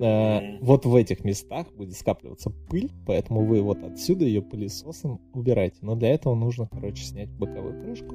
Э, 0.00 0.58
вот 0.60 0.86
в 0.86 0.94
этих 0.94 1.24
местах 1.24 1.66
будет 1.74 1.96
скапливаться 1.96 2.50
пыль, 2.50 2.90
поэтому 3.06 3.44
вы 3.44 3.60
вот 3.62 3.82
отсюда 3.82 4.24
ее 4.24 4.42
пылесосом 4.42 5.20
убираете. 5.32 5.78
Но 5.82 5.96
для 5.96 6.10
этого 6.10 6.34
нужно, 6.34 6.68
короче, 6.70 7.04
снять 7.04 7.30
боковую 7.30 7.82
крышку. 7.82 8.14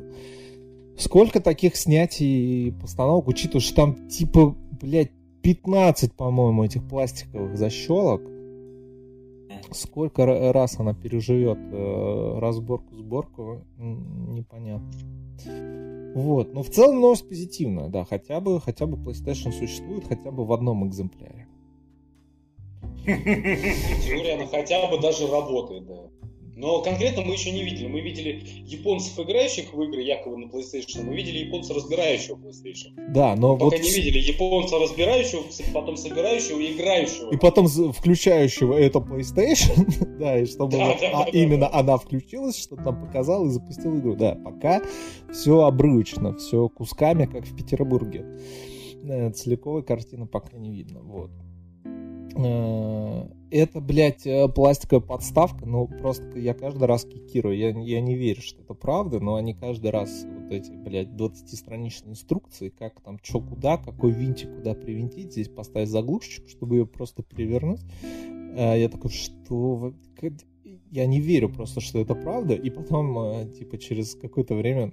Сколько 0.98 1.42
таких 1.42 1.76
снятий 1.76 2.68
и 2.68 2.72
постановок, 2.72 3.28
учитывая, 3.28 3.62
что 3.62 3.76
там 3.76 4.08
типа, 4.08 4.56
блядь, 4.80 5.12
15, 5.42 6.14
по-моему, 6.14 6.64
этих 6.64 6.88
пластиковых 6.88 7.58
защелок. 7.58 8.22
Сколько 9.74 10.26
раз 10.54 10.80
она 10.80 10.94
переживет 10.94 11.58
э, 11.58 12.40
разборку-сборку, 12.40 13.62
непонятно. 13.78 14.92
Вот, 16.16 16.54
но 16.54 16.62
в 16.62 16.70
целом 16.70 17.02
новость 17.02 17.28
позитивная, 17.28 17.90
да, 17.90 18.06
хотя 18.06 18.40
бы, 18.40 18.62
хотя 18.62 18.86
бы 18.86 18.98
PlayStation 18.98 19.52
существует 19.52 20.08
хотя 20.08 20.32
бы 20.32 20.46
в 20.46 20.54
одном 20.54 20.88
экземпляре. 20.88 21.48
Теория, 23.06 24.36
она 24.36 24.48
хотя 24.48 24.88
бы 24.90 25.00
даже 25.02 25.28
работает, 25.28 25.86
да. 25.88 26.10
Но 26.56 26.82
конкретно 26.82 27.24
мы 27.24 27.34
еще 27.34 27.52
не 27.52 27.64
видели. 27.64 27.88
Мы 27.88 28.02
видели 28.02 28.44
японцев, 28.66 29.20
играющих 29.20 29.74
в 29.74 29.82
игры 29.84 30.02
якобы 30.02 30.38
на 30.38 30.46
PlayStation, 30.46 31.04
мы 31.04 31.16
видели 31.16 31.46
японца, 31.46 31.74
разбирающего 31.74 32.36
PlayStation. 32.36 32.94
Да, 33.10 33.36
но 33.36 33.54
мы 33.54 33.60
вот... 33.60 33.72
Пока 33.72 33.84
не 33.84 33.92
видели 33.92 34.20
японца, 34.20 34.78
разбирающего, 34.78 35.44
потом 35.74 35.98
собирающего 35.98 36.60
и 36.60 36.74
играющего. 36.74 37.32
И 37.32 37.38
потом 37.38 37.68
включающего 37.68 38.76
это 38.76 39.00
PlayStation, 39.00 40.18
да, 40.20 40.40
и 40.40 40.46
чтобы 40.46 40.78
да, 40.78 40.90
вот, 40.90 40.98
да, 41.02 41.10
а, 41.14 41.26
да, 41.26 41.30
именно 41.32 41.70
да. 41.70 41.80
она 41.80 41.98
включилась, 41.98 42.58
чтобы 42.58 42.84
нам 42.84 43.04
показал 43.04 43.46
и 43.48 43.50
запустил 43.50 43.98
игру. 43.98 44.16
Да, 44.16 44.36
пока 44.36 44.82
все 45.32 45.62
обрывочно, 45.62 46.38
все 46.38 46.70
кусками, 46.70 47.26
как 47.26 47.46
в 47.46 47.56
Петербурге. 47.56 48.26
Э, 49.04 49.32
целиковой 49.32 49.84
картины 49.84 50.28
пока 50.28 50.58
не 50.58 50.72
видно, 50.72 51.02
вот. 51.02 51.32
Э, 52.36 53.28
это, 53.52 53.80
блядь, 53.80 54.26
э, 54.26 54.48
пластиковая 54.48 55.06
подставка, 55.06 55.66
ну, 55.66 55.88
просто 55.88 56.40
я 56.40 56.54
каждый 56.54 56.86
раз 56.86 57.06
кикирую, 57.06 57.56
я, 57.56 57.70
я 57.70 58.02
не 58.02 58.16
верю, 58.16 58.42
что 58.42 58.62
это 58.62 58.74
правда, 58.74 59.20
но 59.20 59.36
они 59.36 59.54
каждый 59.54 59.92
раз, 59.92 60.26
вот 60.26 60.52
эти, 60.52 60.72
блядь, 60.72 61.10
20-страничные 61.10 62.12
инструкции, 62.12 62.70
как 62.70 63.00
там, 63.02 63.20
что 63.22 63.40
куда, 63.42 63.78
какой 63.78 64.12
винтик 64.12 64.56
куда 64.56 64.74
привинтить, 64.74 65.32
здесь 65.32 65.50
поставить 65.50 65.90
заглушечку, 65.90 66.50
чтобы 66.50 66.78
ее 66.78 66.88
просто 66.88 67.22
перевернуть. 67.22 67.82
Э, 68.56 68.80
я 68.80 68.90
такой, 68.90 69.12
что... 69.12 69.94
Я 70.92 71.06
не 71.08 71.20
верю 71.20 71.50
просто, 71.50 71.82
что 71.82 72.00
это 72.00 72.16
правда, 72.16 72.54
и 72.54 72.70
потом, 72.70 73.52
типа, 73.52 73.78
через 73.78 74.16
какое-то 74.16 74.56
время 74.56 74.92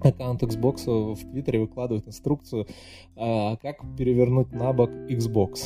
аккаунт 0.00 0.42
Xbox 0.42 1.14
в 1.14 1.30
Твиттере 1.30 1.60
выкладывает 1.60 2.06
инструкцию, 2.06 2.66
а, 3.16 3.56
как 3.56 3.82
перевернуть 3.96 4.52
на 4.52 4.72
бок 4.72 4.90
Xbox. 4.90 5.58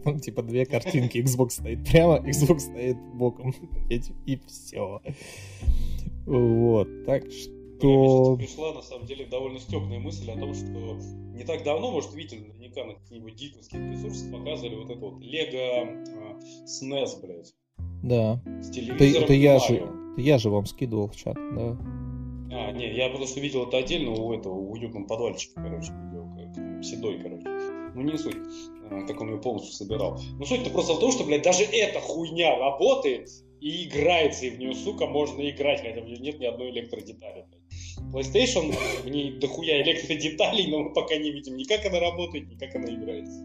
Там 0.04 0.18
типа 0.18 0.42
две 0.42 0.66
картинки, 0.66 1.18
Xbox 1.18 1.50
стоит 1.50 1.84
прямо, 1.84 2.18
Xbox 2.18 2.60
стоит 2.60 2.96
боком. 3.14 3.54
И 3.88 4.40
все. 4.46 5.00
Вот, 6.26 6.88
так 7.06 7.24
что... 7.30 8.36
пришла, 8.36 8.74
на 8.74 8.82
самом 8.82 9.06
деле, 9.06 9.26
довольно 9.26 9.58
степная 9.58 9.98
мысль 9.98 10.30
о 10.30 10.38
том, 10.38 10.54
что 10.54 10.98
не 11.34 11.44
так 11.44 11.64
давно, 11.64 11.90
может, 11.90 12.14
видели 12.14 12.40
наверняка 12.40 12.84
на 12.84 12.94
каких-нибудь 12.94 13.34
гиковских 13.34 13.78
ресурсах 13.78 14.30
показывали 14.30 14.76
вот 14.76 14.90
это 14.90 15.00
вот 15.00 15.20
Лего 15.20 15.88
SNES, 16.66 17.20
блядь. 17.22 17.54
Да. 18.02 18.42
С 18.62 18.70
телевизором 18.70 18.96
это, 18.96 19.24
это 19.24 19.32
я 19.34 19.58
же, 19.58 19.74
это 19.76 20.20
я 20.20 20.38
же 20.38 20.50
вам 20.50 20.66
скидывал 20.66 21.08
в 21.08 21.16
чат, 21.16 21.34
да. 21.34 21.78
Не, 22.80 22.94
я 22.96 23.10
просто 23.10 23.40
видел 23.40 23.66
это 23.66 23.76
отдельно 23.76 24.12
у 24.12 24.32
этого, 24.32 24.54
у 24.54 24.72
уютном 24.72 25.06
подвальчика, 25.06 25.60
короче, 25.60 25.92
видел, 25.92 26.30
как 26.34 26.82
седой, 26.82 27.18
короче. 27.22 27.44
Ну, 27.94 28.00
не 28.00 28.16
суть, 28.16 28.36
а, 28.90 29.06
как 29.06 29.20
он 29.20 29.32
ее 29.32 29.38
полностью 29.38 29.74
собирал. 29.74 30.18
Ну, 30.38 30.46
суть-то 30.46 30.70
просто 30.70 30.94
в 30.94 31.00
том, 31.00 31.12
что, 31.12 31.24
блядь, 31.24 31.42
даже 31.42 31.64
эта 31.64 32.00
хуйня 32.00 32.56
работает 32.58 33.28
и 33.60 33.86
играется, 33.86 34.46
и 34.46 34.50
в 34.50 34.58
нее, 34.58 34.74
сука, 34.74 35.06
можно 35.06 35.46
играть, 35.50 35.82
хотя 35.82 36.00
в 36.00 36.06
ней 36.06 36.18
нет 36.20 36.40
ни 36.40 36.46
одной 36.46 36.70
электродетали, 36.70 37.44
блядь. 37.50 37.60
PlayStation, 38.14 38.74
в 39.04 39.08
ней 39.10 39.38
дохуя 39.38 39.82
электродеталей, 39.82 40.70
но 40.70 40.78
мы 40.84 40.94
пока 40.94 41.16
не 41.16 41.32
видим 41.32 41.56
ни 41.56 41.64
как 41.64 41.84
она 41.84 42.00
работает, 42.00 42.48
ни 42.48 42.54
как 42.54 42.74
она 42.76 42.86
играется. 42.94 43.42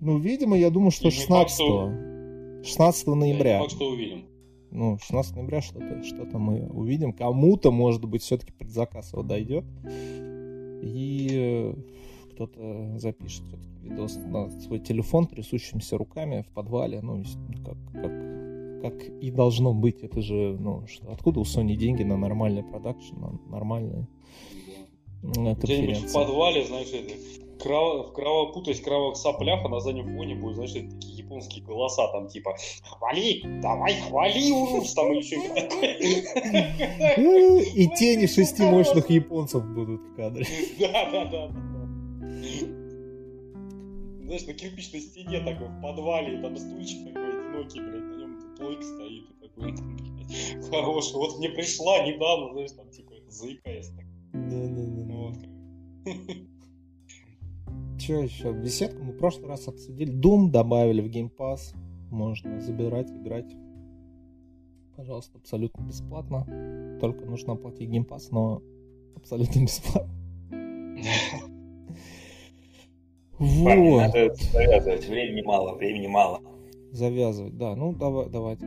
Ну, 0.00 0.18
видимо, 0.18 0.58
я 0.58 0.70
думаю, 0.70 0.90
что 0.90 1.04
И 1.08 1.12
не 1.12 1.24
факт, 1.26 1.50
16 1.50 1.54
что- 1.54 1.92
16 2.64 3.14
ноября. 3.14 3.60
Так 3.60 3.70
что 3.70 3.90
увидим. 3.90 4.26
Ну, 4.70 4.98
16 4.98 5.36
ноября 5.36 5.60
что-то 5.60 6.02
что 6.02 6.38
мы 6.38 6.66
увидим. 6.66 7.12
Кому-то, 7.12 7.70
может 7.70 8.04
быть, 8.04 8.22
все-таки 8.22 8.52
предзаказ 8.52 9.12
его 9.12 9.22
дойдет. 9.22 9.64
И 10.82 11.74
кто-то 12.32 12.98
запишет 12.98 13.44
все-таки 13.46 13.68
видос 13.82 14.16
на 14.16 14.50
свой 14.60 14.78
телефон 14.78 15.26
трясущимися 15.26 15.96
руками 15.96 16.44
в 16.48 16.52
подвале. 16.52 17.00
Ну, 17.00 17.24
как, 17.64 17.76
как, 17.92 18.82
как 18.82 19.08
и 19.20 19.30
должно 19.30 19.72
быть. 19.72 20.02
Это 20.02 20.20
же, 20.20 20.56
ну, 20.58 20.86
что, 20.86 21.10
откуда 21.10 21.40
у 21.40 21.44
Sony 21.44 21.74
деньги 21.74 22.02
на 22.02 22.16
нормальный 22.16 22.62
продакшн, 22.62 23.14
на 23.16 23.40
нормальные 23.50 24.06
Где-нибудь 25.22 26.10
в 26.10 26.12
подвале, 26.12 26.64
знаешь, 26.64 26.92
это, 26.92 27.14
в 27.58 28.12
кровопутаясь, 28.12 28.80
кровавых 28.80 29.16
соплях, 29.16 29.64
а 29.64 29.68
на 29.68 29.80
заднем 29.80 30.16
фоне 30.16 30.36
будет, 30.36 30.54
знаешь, 30.56 30.72
такие 30.72 31.17
японские 31.28 31.64
голоса, 31.64 32.08
там 32.08 32.28
типа 32.28 32.56
«Хвали! 32.82 33.42
Давай, 33.60 33.94
хвали, 34.00 34.50
Урус!» 34.50 34.94
там 34.94 35.12
или 35.12 35.18
Э, 37.16 37.62
И 37.74 37.88
тени 37.96 38.26
шести 38.26 38.62
мощных 38.62 39.10
японцев 39.10 39.64
будут 39.64 40.00
в 40.00 40.14
кадре. 40.16 40.46
Да, 40.80 41.10
да, 41.10 41.24
да. 41.26 41.50
Знаешь, 44.24 44.46
на 44.46 44.52
кирпичной 44.54 45.00
стене 45.00 45.40
такой 45.40 45.68
в 45.68 45.80
подвале, 45.80 46.38
и 46.38 46.42
там 46.42 46.56
стульчик 46.56 47.04
такой 47.06 47.30
одинокий, 47.30 47.80
блядь, 47.80 48.04
на 48.04 48.16
нем 48.16 48.56
плойк 48.56 48.82
стоит, 48.82 49.24
и 49.30 49.34
такой, 49.40 49.72
блядь, 49.72 50.70
хороший. 50.70 51.14
Вот 51.14 51.38
мне 51.38 51.48
пришла 51.50 52.06
недавно, 52.06 52.52
знаешь, 52.52 52.72
там 52.72 52.90
типа 52.90 53.12
заикаясь. 53.28 53.90
Да-да-да. 54.32 55.14
Вот. 55.14 55.36
Че 57.98 58.22
еще? 58.22 58.52
Беседку 58.52 59.02
мы 59.02 59.12
в 59.12 59.18
прошлый 59.18 59.48
раз 59.48 59.66
обсудили. 59.66 60.12
Doom 60.12 60.50
добавили 60.50 61.00
в 61.00 61.10
Game 61.10 61.30
Pass. 61.36 61.74
Можно 62.10 62.60
забирать, 62.60 63.10
играть. 63.10 63.52
Пожалуйста, 64.96 65.38
абсолютно 65.38 65.82
бесплатно. 65.82 66.98
Только 67.00 67.24
нужно 67.24 67.54
оплатить 67.54 67.90
Game 67.90 68.06
Pass, 68.06 68.28
но 68.30 68.62
абсолютно 69.16 69.60
бесплатно. 69.60 70.14
Вот. 73.38 73.98
надо 73.98 74.34
завязывать. 74.34 75.06
Времени 75.06 75.42
мало, 75.42 75.76
времени 75.76 76.08
мало. 76.08 76.40
Завязывать, 76.90 77.56
да. 77.56 77.76
Ну, 77.76 77.92
давай, 77.92 78.28
давайте. 78.28 78.66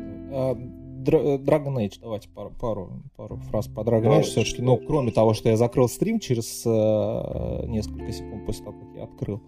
Э, 1.08 1.38
Dragon 1.38 1.76
Age, 1.78 2.00
давайте 2.02 2.30
пару, 2.30 2.52
пару, 2.60 3.04
пару 3.16 3.38
фраз 3.38 3.68
по 3.68 3.82
Dragon 3.82 4.20
Age 4.20 4.24
все-таки. 4.24 4.50
что- 4.56 4.64
Ну, 4.64 4.78
кроме 4.78 5.12
того, 5.12 5.34
что 5.34 5.50
я 5.50 5.58
закрыл 5.58 5.88
стрим 5.90 6.20
через 6.20 6.64
э, 6.66 7.66
несколько 7.68 8.12
секунд 8.12 8.46
после 8.46 8.66
того, 8.66 8.78
как 8.80 8.96
я 8.96 9.04
открыл. 9.04 9.42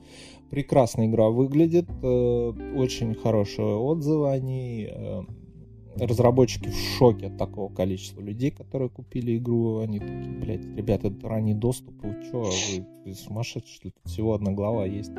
Прекрасно 0.50 1.06
игра 1.08 1.30
выглядит, 1.30 1.86
э, 2.02 2.54
очень 2.76 3.16
хорошие 3.16 3.76
отзывы 3.76 4.30
о 4.32 4.40
ней. 4.40 4.88
э, 4.92 5.22
разработчики 5.96 6.70
в 6.70 6.76
шоке 6.98 7.28
от 7.28 7.38
такого 7.38 7.72
количества 7.72 8.20
людей, 8.20 8.50
которые 8.50 8.90
купили 8.90 9.38
игру. 9.38 9.78
Они 9.78 10.00
такие, 10.00 10.32
блядь, 10.42 10.66
ребята, 10.76 11.10
это 11.10 11.30
ранний 11.30 11.54
доступ, 11.54 11.94
вы 12.02 12.16
чё, 12.32 12.42
вы, 12.46 12.86
вы 13.06 13.14
сумасшедшие, 13.14 13.76
что 13.76 13.88
ли? 13.90 13.94
Всего 14.06 14.34
одна 14.34 14.52
глава 14.54 14.88
есть. 14.88 15.12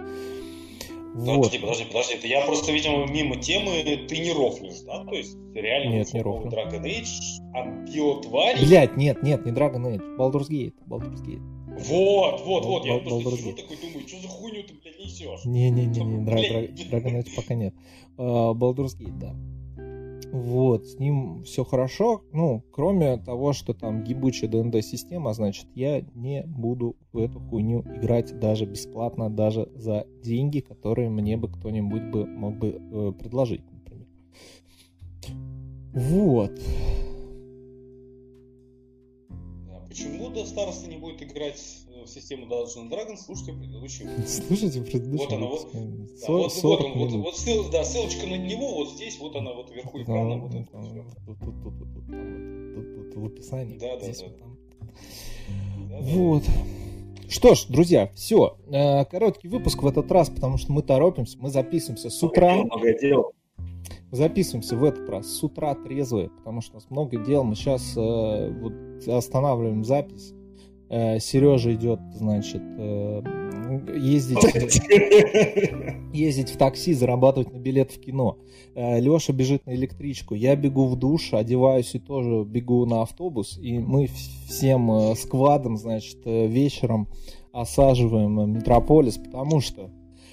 Вот. 1.15 1.37
Подожди, 1.37 1.59
подожди, 1.59 1.85
подожди. 1.85 2.15
Это 2.15 2.27
я 2.27 2.45
просто, 2.45 2.73
видимо, 2.73 3.07
мимо 3.07 3.37
темы 3.37 3.83
ты 4.09 4.19
не 4.19 4.33
рофлишь, 4.33 4.81
да? 4.85 5.05
То 5.05 5.15
есть 5.15 5.37
реально 5.55 5.91
Нет, 5.99 6.13
не 6.13 6.23
рофлю. 6.23 6.51
Dragon 6.51 6.83
Age 6.83 7.41
от 7.55 7.89
биотвари. 7.89 8.67
Блять, 8.67 8.97
нет, 8.97 9.23
нет, 9.23 9.47
не 9.47 9.53
Dragon 9.53 9.83
Age, 9.87 10.17
Baldur's 10.19 10.49
Gate, 10.51 10.75
Baldur's 10.89 11.23
Gate. 11.25 11.41
Вот, 11.89 12.45
вот, 12.45 12.65
вот. 12.67 12.85
Я 12.85 12.95
Бал- 12.95 13.01
просто 13.03 13.29
Baldur's 13.31 13.45
Gate. 13.47 13.63
такой 13.63 13.77
думаю, 13.77 14.09
что 14.09 14.21
за 14.21 14.29
хуйню 14.29 14.63
ты, 14.65 14.75
блядь, 14.75 14.99
несешь? 14.99 15.45
Не-не-не, 15.45 16.25
Dragon 16.25 17.21
Age 17.23 17.35
пока 17.37 17.55
нет. 17.55 17.75
А, 18.19 18.53
Baldur's 18.53 18.99
Gate, 18.99 19.19
да. 19.19 19.35
Вот, 20.35 20.85
с 20.85 20.99
ним 20.99 21.45
все 21.45 21.65
хорошо, 21.65 22.25
ну, 22.33 22.65
кроме 22.73 23.19
того, 23.19 23.53
что 23.53 23.73
там 23.73 24.03
гибучая 24.03 24.51
ДНД-система, 24.51 25.33
значит, 25.33 25.69
я 25.77 26.05
не 26.17 26.43
буду 26.43 26.97
в 27.13 27.19
эту 27.19 27.39
хуйню 27.39 27.83
играть 27.83 28.37
даже 28.41 28.67
бесплатно, 28.67 29.31
даже 29.31 29.71
за 29.77 30.09
деньги, 30.25 30.59
которые 30.59 31.09
мне 31.09 31.37
бы 31.37 31.47
кто-нибудь 31.47 32.11
бы 32.11 32.27
мог 32.27 32.57
бы 32.57 32.81
э, 32.81 33.13
предложить, 33.17 33.63
например. 33.71 34.09
Вот. 35.93 36.61
Да, 39.69 39.87
Почему 39.89 40.31
до 40.31 40.45
староста 40.47 40.91
не 40.91 40.97
будет 40.97 41.23
играть 41.23 41.84
систему 42.07 42.47
Dungeons 42.47 42.91
Dragons? 42.91 43.17
Слушайте 43.25 43.53
предыдущий 43.53 44.07
выпуск. 44.07 44.45
Слушайте 44.47 44.81
предыдущий 44.83 45.25
Вот 45.25 45.33
оно, 45.33 45.49
выпуск. 45.49 45.69
Да, 45.73 46.33
вот, 46.33 46.53
40 46.53 46.81
вот, 46.81 46.87
он, 46.87 46.99
вот, 46.99 47.13
вот 47.25 47.35
ссыл- 47.35 47.71
да, 47.71 47.85
ссылочка 47.85 48.27
на 48.27 48.37
него 48.37 48.75
вот 48.75 48.91
здесь, 48.91 49.19
вот 49.19 49.37
она 49.37 49.53
вот 49.53 49.71
вверху 49.71 50.03
экрана. 50.03 50.37
Вот 50.39 50.55
это 50.55 50.67
там, 50.71 50.83
всё. 50.83 51.05
тут, 51.27 51.39
тут, 51.39 51.63
тут, 51.63 51.79
тут, 51.79 51.95
тут, 51.95 52.07
тут, 52.07 53.13
тут, 53.13 53.17
в 53.17 53.27
описании. 53.27 53.79
Да, 53.79 53.97
да, 53.97 54.03
здесь 54.05 54.19
да. 54.19 54.27
вот 54.27 54.39
там. 54.39 54.59
Да, 55.89 56.01
да. 56.01 56.07
Вот. 56.07 56.43
Что 57.29 57.55
ж, 57.55 57.67
друзья, 57.69 58.11
все. 58.15 58.57
Короткий 59.11 59.49
выпуск 59.49 59.83
в 59.83 59.87
этот 59.87 60.11
раз, 60.13 60.29
потому 60.31 60.57
что 60.59 60.73
мы 60.73 60.83
торопимся. 60.83 61.39
Мы 61.41 61.51
записываемся 61.51 62.11
с 62.11 62.23
утра. 62.23 62.55
Много 62.55 62.99
дел. 62.99 63.33
Записываемся 64.13 64.77
в 64.77 64.85
этот 64.85 65.09
раз 65.09 65.27
с 65.27 65.43
утра 65.43 65.75
трезвые, 65.75 66.31
потому 66.31 66.61
что 66.61 66.73
у 66.73 66.75
нас 66.77 66.89
много 66.91 67.17
дел. 67.17 67.43
Мы 67.43 67.57
сейчас 67.57 67.97
вот, 67.97 69.09
останавливаем 69.09 69.85
запись. 69.85 70.33
Сережа 70.89 71.75
идет, 71.75 72.01
значит, 72.15 72.63
э, 72.63 73.23
ездить, 73.97 74.39
ездить 76.13 76.51
в 76.51 76.57
такси, 76.57 76.95
зарабатывать 76.95 77.53
на 77.53 77.59
билет 77.59 77.91
в 77.91 78.01
кино. 78.01 78.39
Леша 78.75 79.33
бежит 79.33 79.67
на 79.67 79.75
электричку, 79.75 80.35
я 80.35 80.57
бегу 80.57 80.87
в 80.87 80.97
душ, 80.97 81.33
одеваюсь 81.33 81.95
и 81.95 81.99
тоже 81.99 82.45
бегу 82.45 82.85
на 82.87 83.03
автобус. 83.03 83.59
И 83.59 83.79
мы 83.79 84.09
всем 84.49 84.91
э, 84.91 85.15
сквадом, 85.17 85.77
значит, 85.77 86.19
э, 86.25 86.47
вечером 86.47 87.09
осаживаем 87.53 88.53
Метрополис, 88.53 89.17
потому 89.17 89.61
что 89.61 89.91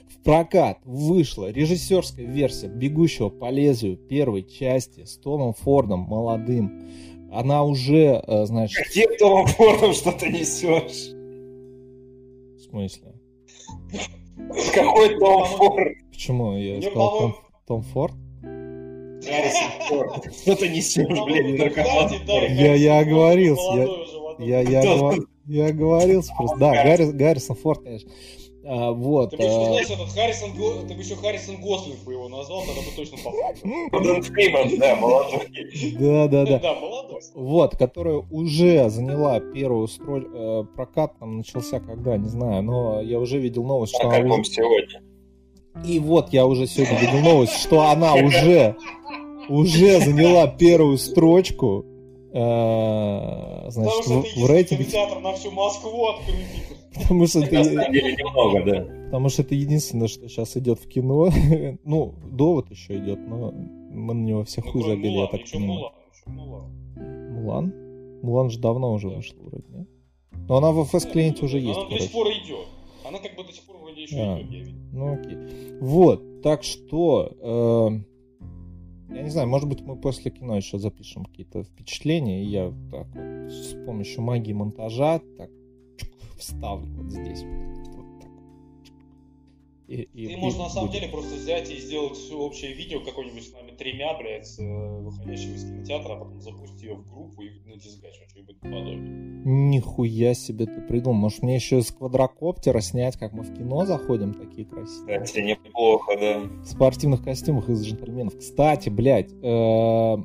в 0.07 0.23
прокат 0.23 0.79
вышла 0.85 1.51
режиссерская 1.51 2.25
версия 2.25 2.67
«Бегущего 2.67 3.29
по 3.29 3.49
лезвию» 3.49 3.97
первой 3.97 4.43
части 4.43 5.05
с 5.05 5.17
Томом 5.17 5.53
Фордом 5.53 6.01
молодым. 6.01 6.83
Она 7.31 7.63
уже, 7.63 8.21
э, 8.27 8.45
значит... 8.45 8.85
Где 8.91 9.07
Том 9.17 9.45
Фордом 9.47 9.93
что 9.93 10.11
ты 10.11 10.29
несешь? 10.29 11.13
В 12.57 12.69
смысле? 12.69 13.13
Какой 14.73 15.17
Том 15.17 15.45
Форд? 15.45 15.87
Почему? 16.11 16.57
Я 16.57 16.73
Мне, 16.77 16.81
сказал 16.89 17.19
Том, 17.19 17.35
Том 17.67 17.81
Форд? 17.83 18.13
Гаррисон 18.41 19.71
Форд. 19.87 20.33
Что 20.35 20.55
ты 20.55 20.67
несешь, 20.69 21.07
блядь, 21.07 21.57
наркоман? 21.59 22.11
Я- 22.55 22.75
я 22.75 22.99
оговорился, 22.99 23.71
я-. 23.75 23.87
Я, 24.39 24.61
я, 24.61 24.81
говор- 24.83 25.25
я 25.45 25.65
оговорился 25.67 26.33
просто. 26.35 26.57
Да, 26.57 26.71
Гарри- 26.83 27.11
Гаррисон 27.11 27.55
Форд, 27.55 27.83
конечно. 27.83 28.09
А, 28.63 28.91
вот. 28.91 29.31
Ты 29.31 29.37
бы 29.37 29.43
еще, 29.43 29.53
а, 29.59 29.65
знаешь, 29.65 29.89
этот 29.89 30.09
Харрисон, 30.09 30.51
Го- 30.53 30.87
ты 30.87 30.93
бы 30.93 31.01
еще 31.01 31.15
Харрисон 31.15 31.55
Гослинг 31.61 32.03
бы 32.03 32.13
его 32.13 32.29
назвал, 32.29 32.61
тогда 32.61 32.81
бы 32.81 32.95
точно 32.95 33.17
попал. 33.17 33.33
Да, 34.79 34.95
молодой. 34.97 35.47
Да, 35.99 36.27
да, 36.27 36.45
да. 36.45 36.59
Да, 36.59 36.75
молодой. 36.75 37.21
Вот, 37.33 37.75
которая 37.75 38.23
уже 38.29 38.89
заняла 38.89 39.39
первую 39.39 39.87
строчку. 39.87 40.29
э, 40.33 40.63
прокат 40.75 41.17
там 41.19 41.37
начался 41.37 41.79
когда, 41.79 42.17
не 42.17 42.29
знаю, 42.29 42.61
но 42.63 43.01
я 43.01 43.19
уже 43.19 43.39
видел 43.39 43.63
новость, 43.63 43.95
что 43.95 44.07
она 44.07 44.21
каком 44.21 44.41
уже- 44.41 44.51
сегодня? 44.51 45.01
И 45.85 45.99
вот 45.99 46.31
я 46.33 46.45
уже 46.45 46.67
сегодня 46.67 46.99
видел 46.99 47.19
новость, 47.19 47.53
что 47.57 47.81
она 47.81 48.13
уже 48.15 48.75
уже 49.49 49.99
заняла 50.01 50.47
первую 50.47 50.97
строчку. 50.97 51.85
э, 52.33 53.69
значит, 53.69 53.97
Потому 53.97 54.03
что 54.03 54.13
в, 54.21 54.25
это 54.25 54.39
в 54.39 54.49
рейтинге, 54.49 54.83
театр 54.85 55.19
на 55.19 55.33
всю 55.33 55.51
Москву 55.51 56.07
открытый. 56.09 56.77
Потому 56.93 57.27
что 57.27 57.39
На 57.39 57.45
это, 57.45 57.63
самом 57.63 57.91
деле 57.93 58.15
немного, 58.15 58.63
да. 58.65 59.05
потому 59.05 59.29
что 59.29 59.41
это 59.43 59.55
единственное, 59.55 60.07
что 60.07 60.27
сейчас 60.27 60.55
идет 60.57 60.79
в 60.79 60.87
кино. 60.87 61.29
Ну, 61.83 62.15
довод 62.31 62.69
еще 62.71 62.97
идет, 62.97 63.19
но 63.27 63.51
мы 63.51 64.13
на 64.13 64.23
него 64.23 64.43
все 64.43 64.61
Ну, 64.65 64.71
хуй 64.71 64.81
кроме 64.83 64.95
забили, 64.95 65.13
я 65.17 65.27
так 65.27 65.41
понимаю. 65.51 65.79
Мулан, 66.27 67.33
Мулан. 67.33 67.73
Мулан? 68.21 68.49
Же 68.51 68.59
давно 68.59 68.93
уже 68.93 69.09
Да. 69.09 69.15
вышла 69.15 69.37
вроде, 69.41 69.63
нет? 69.69 69.87
Но 70.47 70.57
она 70.57 70.71
в 70.71 70.79
FS-клиенте 70.81 71.45
уже 71.45 71.59
есть, 71.59 71.79
Она 71.79 71.89
до 71.89 71.99
сих 71.99 72.11
пор 72.11 72.27
идет. 72.27 72.67
Она 73.07 73.19
как 73.19 73.35
бы 73.35 73.43
до 73.43 73.51
сих 73.53 73.63
пор 73.63 73.77
вроде 73.81 74.03
еще 74.03 74.17
А. 74.19 74.39
идет, 74.41 74.51
я 74.51 74.59
видел. 74.59 74.79
Ну 74.93 75.13
окей. 75.13 75.37
Вот, 75.81 76.41
так 76.41 76.63
что... 76.63 77.31
э, 77.41 79.13
Я 79.15 79.23
не 79.23 79.29
знаю, 79.29 79.47
может 79.49 79.67
быть, 79.67 79.81
мы 79.81 79.95
после 79.97 80.31
кино 80.31 80.55
еще 80.55 80.77
запишем 80.77 81.25
какие-то 81.25 81.63
впечатления, 81.63 82.43
и 82.43 82.47
я 82.47 82.71
так 82.91 83.07
вот 83.13 83.51
с 83.51 83.73
помощью 83.85 84.21
магии 84.21 84.53
монтажа 84.53 85.19
так 85.37 85.49
вставлю 86.41 86.87
вот 86.97 87.11
здесь. 87.11 87.43
Вот. 87.43 88.00
И, 89.91 90.03
и, 90.13 90.27
Ты 90.27 90.33
и 90.33 90.35
можешь 90.37 90.57
на 90.57 90.69
самом 90.69 90.89
деле 90.89 91.09
просто 91.09 91.35
взять 91.35 91.69
и 91.69 91.75
сделать 91.77 92.17
общее 92.31 92.71
видео 92.71 93.01
какое-нибудь 93.01 93.45
с 93.45 93.51
нами 93.51 93.71
тремя, 93.71 94.13
блядь, 94.17 94.57
выходящим 94.57 95.53
из 95.53 95.65
кинотеатра, 95.65 96.13
а 96.13 96.19
потом 96.19 96.39
запустить 96.39 96.83
ее 96.83 96.95
в 96.95 97.11
группу 97.11 97.41
и 97.41 97.49
на 97.65 97.75
дисгач 97.75 98.13
что-нибудь 98.29 98.57
подобное. 98.61 98.95
Нихуя 99.43 100.33
себе 100.33 100.65
ты 100.65 100.79
придумал. 100.79 101.19
Может, 101.19 101.43
мне 101.43 101.55
еще 101.55 101.79
из 101.79 101.91
квадрокоптера 101.91 102.79
снять, 102.79 103.17
как 103.17 103.33
мы 103.33 103.43
в 103.43 103.53
кино 103.53 103.83
заходим, 103.85 104.33
такие 104.33 104.65
красивые. 104.65 105.19
Кстати, 105.19 105.43
неплохо, 105.43 106.17
да. 106.17 106.39
В 106.39 106.65
спортивных 106.65 107.21
костюмах 107.21 107.67
из 107.67 107.85
джентльменов. 107.85 108.37
Кстати, 108.37 108.87
блядь, 108.87 109.33
э, 109.33 110.17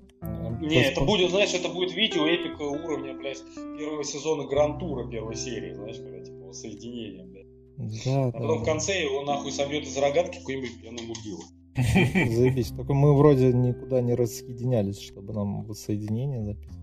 не, 0.61 0.83
это 0.83 1.01
будет, 1.03 1.31
знаешь, 1.31 1.53
это 1.55 1.69
будет 1.69 1.93
видео 1.93 2.27
эпика 2.27 2.63
уровня, 2.63 3.15
блядь, 3.15 3.43
первого 3.79 4.05
сезона 4.05 4.45
Гран-тура 4.45 5.09
первой 5.09 5.35
серии, 5.35 5.73
знаешь, 5.75 5.97
когда, 5.97 6.21
типа, 6.21 6.53
соединение, 6.53 7.25
блядь. 7.25 7.36
Да, 7.77 8.27
а 8.27 8.33
потом 8.33 8.59
да. 8.59 8.63
в 8.63 8.65
конце 8.65 9.03
его 9.03 9.23
нахуй 9.23 9.53
собьет 9.53 9.85
из 9.85 9.97
рогатки 9.97 10.39
какой-нибудь 10.39 10.81
пьяный 10.81 11.03
мудила. 11.07 11.43
Заебись. 12.35 12.69
Только 12.69 12.95
мы 12.95 13.17
вроде 13.17 13.53
никуда 13.53 14.01
не 14.01 14.15
разъединялись, 14.15 14.99
чтобы 15.01 15.35
нам 15.35 15.65
воссоединение 15.65 16.43
записать. 16.43 16.77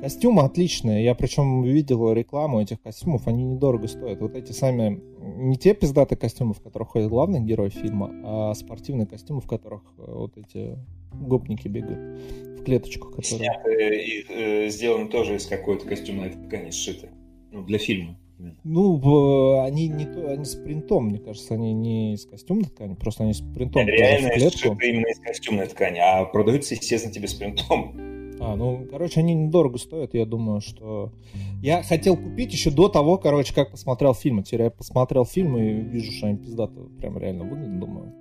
Костюмы 0.00 0.42
отличные. 0.42 1.02
Я 1.02 1.14
причем 1.14 1.62
видел 1.62 2.12
рекламу 2.12 2.60
этих 2.60 2.82
костюмов, 2.82 3.26
они 3.26 3.44
недорого 3.44 3.88
стоят. 3.88 4.20
Вот 4.20 4.34
эти 4.34 4.52
сами, 4.52 5.00
не 5.20 5.56
те 5.56 5.74
пиздатые 5.74 6.18
костюмы, 6.18 6.52
в 6.52 6.60
которых 6.60 6.88
ходят 6.88 7.08
главный 7.08 7.40
герой 7.40 7.70
фильма, 7.70 8.10
а 8.22 8.54
спортивные 8.54 9.06
костюмы, 9.06 9.40
в 9.40 9.46
которых 9.46 9.82
э, 9.96 10.04
вот 10.06 10.36
эти 10.36 10.76
гопники 11.14 11.68
бегают 11.68 12.20
в 12.60 12.64
клеточку. 12.64 13.08
Которые... 13.08 13.38
Сняты 13.38 14.04
и 14.04 14.24
э, 14.28 14.68
сделаны 14.68 15.08
тоже 15.08 15.36
из 15.36 15.46
какой-то 15.46 15.86
костюмной 15.86 16.30
ткани 16.30 16.70
сшиты. 16.70 17.08
Ну, 17.50 17.64
для 17.64 17.78
фильма. 17.78 18.18
Ну, 18.64 19.60
они 19.60 19.88
не 19.88 20.06
то, 20.06 20.30
они 20.30 20.44
с 20.44 20.54
принтом, 20.54 21.06
мне 21.06 21.18
кажется, 21.18 21.54
они 21.54 21.72
не 21.72 22.14
из 22.14 22.26
костюмной 22.26 22.64
ткани, 22.64 22.94
просто 22.94 23.24
они 23.24 23.32
с 23.32 23.40
принтом. 23.40 23.86
Реально 23.86 24.28
именно 24.28 25.06
из 25.06 25.20
костюмной 25.20 25.66
ткани, 25.66 25.98
а 25.98 26.24
продаются, 26.24 26.74
естественно, 26.74 27.14
тебе 27.14 27.28
с 27.28 27.34
принтом. 27.34 27.94
А, 28.40 28.56
ну, 28.56 28.84
короче, 28.90 29.20
они 29.20 29.32
недорого 29.34 29.78
стоят, 29.78 30.14
я 30.14 30.26
думаю, 30.26 30.60
что... 30.60 31.12
Я 31.62 31.82
хотел 31.82 32.16
купить 32.16 32.52
еще 32.52 32.70
до 32.70 32.88
того, 32.88 33.16
короче, 33.16 33.54
как 33.54 33.70
посмотрел 33.70 34.12
фильм. 34.12 34.42
Теперь 34.42 34.62
я 34.62 34.70
посмотрел 34.70 35.24
фильм 35.24 35.56
и 35.56 35.80
вижу, 35.80 36.12
что 36.12 36.26
они 36.26 36.36
пиздато 36.36 36.74
прям 36.98 37.16
реально 37.16 37.44
выглядят, 37.44 37.78
думаю. 37.78 38.12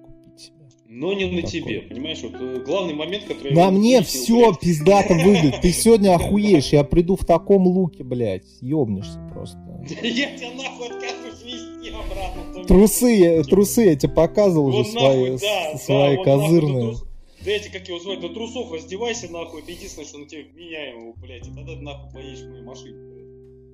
Но 0.95 1.11
не 1.11 1.25
на 1.25 1.41
Такой. 1.41 1.49
тебе, 1.49 1.81
понимаешь? 1.81 2.21
Вот 2.21 2.35
э, 2.39 2.63
главный 2.63 2.93
момент, 2.93 3.23
который... 3.23 3.55
На 3.55 3.71
мне 3.71 4.03
все 4.03 4.49
блядь. 4.49 4.59
пиздато 4.59 5.15
выглядит. 5.15 5.59
Ты 5.59 5.71
сегодня 5.71 6.13
охуеешь, 6.15 6.67
я 6.67 6.83
приду 6.83 7.15
в 7.15 7.25
таком 7.25 7.65
луке, 7.65 8.03
блядь. 8.03 8.45
Ёбнешься 8.61 9.19
просто. 9.33 9.57
Я 10.03 10.37
тебя 10.37 10.51
нахуй 10.51 10.89
откажусь 10.89 11.43
вести 11.43 11.89
обратно. 11.89 12.63
Трусы, 12.65 13.43
трусы 13.45 13.81
я 13.81 13.95
тебе 13.95 14.13
показывал 14.13 14.67
уже 14.67 14.85
свои, 14.85 15.37
свои 15.77 16.23
козырные. 16.23 16.93
Да 17.43 17.51
эти, 17.51 17.69
как 17.69 17.87
его 17.87 17.99
звать, 17.99 18.21
до 18.21 18.29
трусов 18.29 18.71
раздевайся 18.71 19.31
нахуй, 19.31 19.61
это 19.61 19.71
единственное, 19.71 20.07
что 20.07 20.19
на 20.19 20.27
тебе 20.27 20.45
меняем 20.55 21.13
блядь, 21.17 21.47
и 21.47 21.51
тогда 21.51 21.73
ты 21.73 21.81
нахуй 21.81 22.13
поедешь 22.13 22.41
в 22.41 22.49
моей 22.49 22.63
машине, 22.63 22.97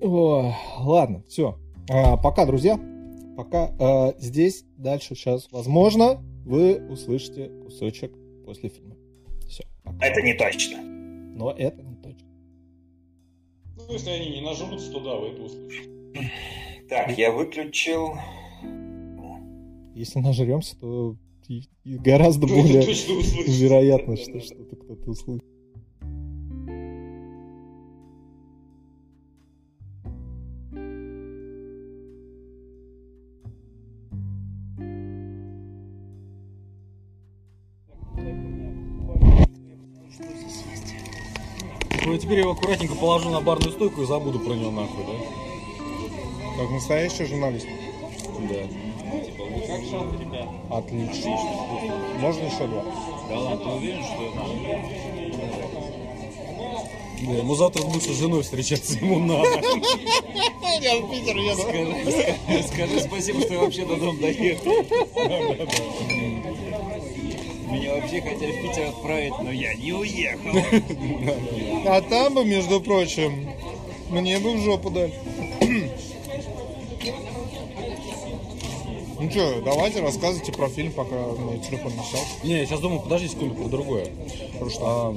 О, 0.00 0.54
ладно, 0.80 1.22
все. 1.28 1.58
А, 1.90 2.16
пока, 2.16 2.46
друзья. 2.46 2.80
Пока 3.36 3.74
а, 3.78 4.14
здесь, 4.18 4.64
дальше, 4.76 5.14
сейчас, 5.14 5.48
возможно, 5.52 6.20
вы 6.50 6.84
услышите 6.88 7.48
кусочек 7.62 8.12
после 8.44 8.70
фильма. 8.70 8.96
Все. 9.46 9.64
Пока. 9.84 10.04
Это 10.04 10.20
не 10.20 10.34
точно. 10.34 10.82
Но 10.82 11.52
это 11.52 11.80
не 11.80 11.94
точно. 11.94 12.26
Ну, 13.76 13.92
если 13.92 14.10
они 14.10 14.30
не 14.30 14.40
нажрутся, 14.40 14.90
то 14.90 15.00
да, 15.00 15.16
вы 15.16 15.28
это 15.28 15.42
услышите. 15.42 15.88
Так, 16.88 17.16
я 17.16 17.30
выключил. 17.30 18.14
Если 19.94 20.18
нажремся, 20.18 20.76
то 20.76 21.16
и, 21.46 21.62
и 21.84 21.96
гораздо 21.96 22.48
ну, 22.48 22.62
более 22.62 22.82
вероятно, 22.82 24.16
что 24.16 24.40
что-то 24.40 24.74
кто-то 24.74 25.10
услышит. 25.10 25.44
Теперь 42.20 42.38
я 42.38 42.42
его 42.42 42.52
аккуратненько 42.52 42.94
положу 42.94 43.30
на 43.30 43.40
барную 43.40 43.72
стойку 43.72 44.02
и 44.02 44.06
забуду 44.06 44.38
про 44.40 44.52
него 44.52 44.70
нахуй, 44.70 45.04
да? 45.04 46.62
Как 46.62 46.70
настоящий 46.70 47.24
журналист. 47.24 47.66
Да. 48.48 49.18
Типа, 49.24 49.44
вы 49.44 49.60
как 49.66 49.80
шанты, 49.90 50.16
ребят? 50.22 50.48
Отлично. 50.70 51.30
Можно 52.20 52.44
еще 52.44 52.66
два? 52.66 52.84
Да 53.28 53.38
ладно, 53.38 53.64
ты 53.64 53.70
уверен, 53.70 54.04
что 54.04 54.16
да, 57.22 57.34
ему 57.34 57.54
завтра 57.54 57.82
с 57.82 57.84
бывшей 57.84 58.14
женой 58.14 58.42
встречаться 58.42 58.94
ему 58.94 59.18
надо. 59.18 59.48
Я 60.80 60.96
в 60.96 61.10
Питер 61.10 61.36
еду. 61.36 61.62
Скажи, 61.62 62.62
скажи 62.62 63.00
спасибо, 63.00 63.40
что 63.42 63.52
я 63.54 63.60
вообще 63.60 63.84
до 63.84 63.96
дома 63.96 64.18
доехал. 64.20 64.72
Меня 67.70 67.94
вообще 67.94 68.20
хотели 68.20 68.52
в 68.52 68.62
Питер 68.62 68.88
отправить, 68.88 69.34
но 69.42 69.50
я 69.52 69.74
не 69.74 69.92
уехал. 69.92 70.50
А 71.86 72.00
там 72.02 72.34
бы, 72.34 72.44
между 72.44 72.80
прочим, 72.80 73.48
мне 74.10 74.38
бы 74.38 74.54
в 74.54 74.60
жопу 74.60 74.90
дали. 74.90 75.14
Ну 79.20 79.30
что, 79.30 79.60
давайте 79.62 80.00
рассказывайте 80.00 80.50
про 80.50 80.68
фильм, 80.68 80.92
пока 80.92 81.14
мой 81.14 81.58
телефон 81.58 81.92
не 81.92 82.02
сел. 82.04 82.20
Не, 82.42 82.58
я 82.60 82.66
сейчас 82.66 82.80
думаю, 82.80 83.00
подожди 83.00 83.28
секунду, 83.28 83.54
про 83.54 83.68
другое. 83.68 84.06
Про 84.58 84.70
что? 84.70 84.80
А, 84.82 85.12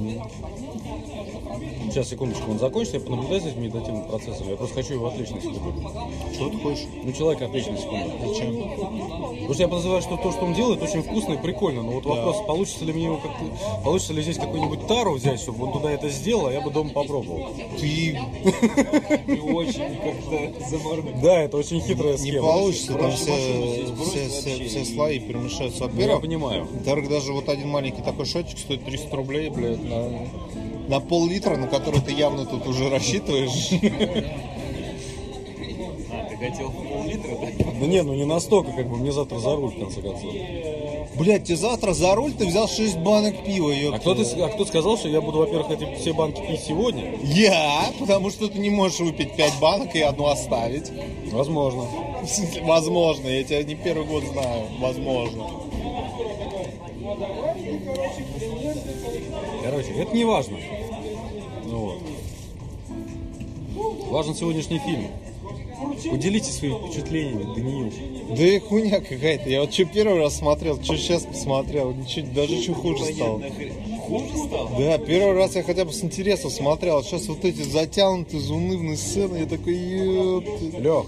сейчас, 1.93 2.09
секундочку, 2.09 2.51
он 2.51 2.59
закончится, 2.59 2.97
я 2.97 3.03
понаблюдаю 3.03 3.41
за 3.41 3.49
этим 3.49 3.61
медитативным 3.61 4.05
процессом. 4.05 4.49
Я 4.49 4.55
просто 4.55 4.75
хочу 4.75 4.93
его 4.95 5.07
от 5.07 5.17
личности 5.17 5.47
любить. 5.47 6.33
Что 6.33 6.49
ты 6.49 6.57
хочешь? 6.57 6.85
Ну, 7.03 7.11
человек 7.13 7.41
от 7.41 7.53
личности. 7.53 7.87
Зачем? 8.25 8.55
Потому 9.43 9.53
что 9.53 9.63
я 9.63 9.67
подозреваю, 9.67 10.01
что 10.01 10.17
то, 10.17 10.31
что 10.31 10.45
он 10.45 10.53
делает, 10.53 10.81
очень 10.81 11.03
вкусно 11.03 11.33
и 11.33 11.37
прикольно. 11.37 11.83
Но 11.83 11.91
вот 11.91 12.03
да. 12.03 12.09
вопрос, 12.09 12.37
получится 12.47 12.85
ли 12.85 12.93
мне 12.93 13.05
его 13.05 13.17
как 13.17 13.31
получится 13.83 14.13
ли 14.13 14.23
здесь 14.23 14.37
какую-нибудь 14.37 14.87
тару 14.87 15.13
взять, 15.13 15.39
чтобы 15.39 15.65
он 15.65 15.73
туда 15.73 15.91
это 15.91 16.09
сделал, 16.09 16.47
а 16.47 16.53
я 16.53 16.61
бы 16.61 16.71
дома 16.71 16.89
попробовал. 16.89 17.49
Ты... 17.79 18.19
Ты 19.25 19.41
очень 19.41 19.97
как-то 19.97 20.69
заморгнул. 20.69 21.21
Да, 21.21 21.41
это 21.41 21.57
очень 21.57 21.81
хитрая 21.81 22.17
схема. 22.17 22.33
Не 22.33 22.41
получится, 22.41 22.93
там 22.93 23.11
все 23.11 23.83
все, 24.03 24.29
все, 24.29 24.65
все 24.65 24.85
слои 24.85 25.19
перемешаются. 25.19 25.83
Во-первых, 25.83 26.07
ну, 26.07 26.13
я 26.13 26.19
понимаю. 26.19 26.67
Во-вторых, 26.71 27.09
даже 27.09 27.33
вот 27.33 27.49
один 27.49 27.69
маленький 27.69 28.01
такой 28.01 28.25
шотик 28.25 28.57
стоит 28.57 28.85
300 28.85 29.15
рублей, 29.15 29.49
блядь, 29.49 29.83
на, 29.83 30.27
на 30.87 30.99
пол-литра, 30.99 31.57
на 31.57 31.67
который 31.67 31.82
ты 31.91 32.11
явно 32.11 32.45
тут 32.45 32.67
уже 32.67 32.89
рассчитываешь. 32.89 33.71
А, 36.11 36.29
ты 36.29 36.37
хотел 36.37 36.71
пол-литра, 36.71 37.35
да? 37.41 37.47
Ну 37.79 37.85
не, 37.85 38.03
ну 38.03 38.13
не 38.13 38.25
настолько, 38.25 38.71
как 38.71 38.87
бы 38.87 38.97
мне 38.97 39.11
завтра 39.11 39.39
за 39.39 39.55
руль, 39.55 39.71
в 39.71 39.79
конце 39.79 40.01
концов. 40.01 40.31
Блять, 41.15 41.43
тебе 41.43 41.57
завтра 41.57 41.93
за 41.93 42.15
руль 42.15 42.33
ты 42.33 42.45
взял 42.45 42.67
6 42.67 42.97
банок 42.99 43.43
пива, 43.43 43.69
ёпта. 43.69 43.97
А 43.97 43.99
кто, 43.99 44.15
ты, 44.15 44.41
а 44.41 44.49
кто 44.49 44.65
сказал, 44.65 44.97
что 44.97 45.09
я 45.09 45.21
буду, 45.21 45.39
во-первых, 45.39 45.69
эти 45.71 45.95
все 45.95 46.13
банки 46.13 46.41
пить 46.41 46.61
сегодня? 46.61 47.15
Я, 47.23 47.91
потому 47.99 48.31
что 48.31 48.47
ты 48.47 48.57
не 48.57 48.71
можешь 48.71 48.99
выпить 48.99 49.35
5 49.35 49.59
банок 49.59 49.95
и 49.95 50.01
одну 50.01 50.27
оставить. 50.27 50.91
Возможно. 51.31 51.85
Возможно, 52.63 53.27
я 53.27 53.43
тебя 53.43 53.63
не 53.63 53.75
первый 53.75 54.05
год 54.05 54.23
знаю. 54.23 54.63
Возможно. 54.79 55.45
Короче, 59.63 59.91
это 59.91 60.15
не 60.15 60.25
важно. 60.25 60.57
Важен 64.13 64.35
сегодняшний 64.35 64.77
фильм. 64.77 65.07
Поделитесь 66.11 66.59
своими 66.59 66.77
впечатлениями, 66.77 67.55
Даниил. 67.55 67.91
Да 68.37 68.45
и 68.45 68.59
хуйня 68.59 68.99
какая-то. 68.99 69.49
Я 69.49 69.61
вот 69.61 69.73
что 69.73 69.85
первый 69.85 70.19
раз 70.19 70.37
смотрел, 70.37 70.79
что 70.83 70.95
сейчас 70.97 71.23
посмотрел, 71.23 71.93
ничего, 71.93 72.27
даже 72.35 72.61
что 72.61 72.75
хуже 72.75 73.05
стало. 73.05 73.41
Хуже 74.05 74.37
стало? 74.37 74.69
Да, 74.77 74.99
первый 74.99 75.33
раз 75.33 75.55
я 75.55 75.63
хотя 75.63 75.83
бы 75.83 75.91
с 75.91 76.03
интересом 76.03 76.51
смотрел. 76.51 76.99
А 76.99 77.03
сейчас 77.03 77.27
вот 77.27 77.43
эти 77.43 77.63
затянутые, 77.63 78.39
заунывные 78.39 78.97
сцены, 78.97 79.37
я 79.37 79.45
такой, 79.47 79.73
ёпты. 79.73 80.77
Лех, 80.77 81.05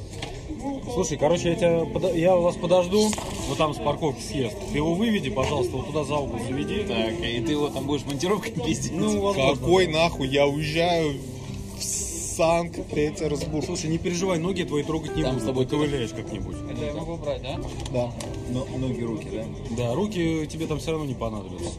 Слушай, 0.91 1.18
короче, 1.19 1.49
я, 1.49 1.56
тебя, 1.56 2.10
я 2.10 2.36
вас 2.36 2.56
подожду, 2.56 3.11
вот 3.49 3.57
там 3.60 3.76
с 3.76 3.77
парковки 3.77 4.22
съезд. 4.22 4.56
Ты 4.72 4.77
его 4.80 4.95
выведи, 4.95 5.30
пожалуйста, 5.30 5.77
вот 5.77 5.86
туда 5.86 6.03
за 6.06 6.15
угол 6.15 6.40
заведи. 6.40 6.84
Так, 6.88 7.19
и 7.23 7.40
ты 7.40 7.52
его 7.52 7.68
там 7.68 7.86
будешь 7.86 8.03
монтировкой 8.06 8.52
пиздить? 8.52 8.94
Ну, 8.94 9.22
возможно. 9.22 9.56
Какой 9.56 9.86
нахуй, 9.86 10.27
я 10.27 10.48
уезжаю 10.48 11.14
Санкт-Петербург. 12.35 13.65
Слушай, 13.65 13.89
не 13.89 13.97
переживай, 13.97 14.39
ноги 14.39 14.63
твои 14.63 14.83
трогать 14.83 15.15
не 15.15 15.23
там 15.23 15.33
буду. 15.33 15.43
с 15.43 15.47
тобой 15.47 15.65
ковыляешь 15.65 16.11
как-нибудь. 16.11 16.55
Это 16.71 16.85
я 16.85 16.93
могу 16.93 17.15
брать, 17.17 17.41
да? 17.41 17.59
Да. 17.93 18.11
Но, 18.49 18.65
ноги, 18.77 19.01
руки, 19.01 19.27
да? 19.31 19.45
Да, 19.77 19.93
руки 19.95 20.47
тебе 20.51 20.67
там 20.67 20.79
все 20.79 20.91
равно 20.91 21.05
не 21.05 21.13
понадобятся. 21.15 21.71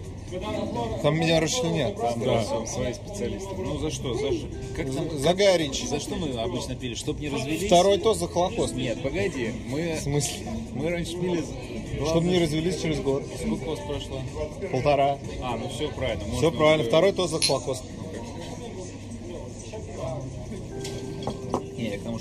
Там 1.03 1.19
меня 1.19 1.41
расчленят. 1.41 1.97
Там 1.97 2.21
да. 2.21 2.67
свои 2.67 2.93
специалисты. 2.93 3.49
Ну 3.57 3.79
за 3.79 3.91
что? 3.91 4.15
За, 4.15 4.33
что? 4.33 4.47
как 4.75 4.93
там, 4.93 5.19
За 5.19 5.35
Гая 5.35 5.57
Ричи. 5.57 5.87
за 5.87 6.01
что 6.01 6.17
мы 6.17 6.31
обычно 6.41 6.75
пили? 6.75 6.95
Чтоб 6.95 7.21
не 7.21 7.29
развелись? 7.29 7.67
Второй 7.67 7.99
тост 7.99 8.21
за 8.21 8.27
Холокост. 8.27 8.75
Нет, 8.75 9.01
погоди. 9.03 9.53
Мы, 9.69 9.97
В 9.99 10.03
смысле? 10.03 10.47
мы 10.75 10.91
раньше 10.91 11.13
пили... 11.13 11.45
Чтобы 12.11 12.27
не 12.27 12.39
развелись 12.39 12.83
через 12.83 13.01
год. 13.01 13.23
Сколько 13.39 13.65
у 13.65 13.71
вас 13.71 13.79
прошло? 13.87 14.21
Полтора. 14.71 15.17
А, 15.43 15.57
ну 15.57 15.69
все 15.69 15.89
правильно. 15.89 16.25
Все 16.37 16.51
правильно. 16.51 16.81
уже- 16.83 16.89
Второй 16.89 17.13
тост 17.13 17.33
за 17.33 17.41
Холокост. 17.41 17.85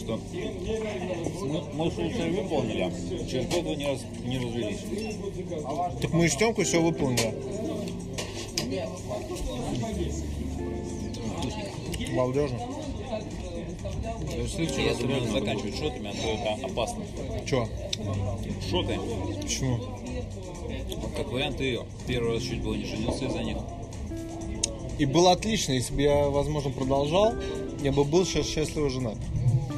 Что 0.05 0.19
мы, 1.73 1.89
цель 1.89 2.41
выполнили, 2.41 2.91
через 3.29 3.47
год 3.47 3.63
вы 3.63 3.75
не, 3.75 3.87
раз, 3.87 4.01
не 4.23 4.37
развелись. 4.37 4.79
Так 6.01 6.13
мы 6.13 6.25
и 6.25 6.29
с 6.29 6.35
Тёмкой 6.35 6.65
все 6.65 6.81
выполнили. 6.81 7.33
Балдежно. 12.15 12.59
То 14.29 14.37
есть 14.37 14.55
следующий 14.55 14.87
раз 14.87 14.99
реально 14.99 15.31
заканчивать 15.31 15.75
шотами, 15.77 16.09
а 16.09 16.13
то 16.13 16.27
это 16.27 16.65
опасно. 16.65 17.03
Че? 17.45 17.67
Шоты, 18.69 18.99
Почему? 19.41 19.79
как 21.17 21.31
вариант, 21.31 21.57
ты 21.57 21.79
первый 22.07 22.33
раз 22.33 22.43
чуть 22.43 22.61
было 22.61 22.75
не 22.75 22.85
женился 22.85 23.25
из-за 23.25 23.43
них. 23.43 23.57
И 24.97 25.05
было 25.05 25.31
отлично, 25.31 25.73
если 25.73 25.93
бы 25.93 26.01
я, 26.01 26.29
возможно, 26.29 26.69
продолжал, 26.69 27.33
я 27.81 27.91
бы 27.91 28.03
был 28.03 28.25
сейчас 28.25 28.47
счастливо 28.47 28.89
женат. 28.89 29.17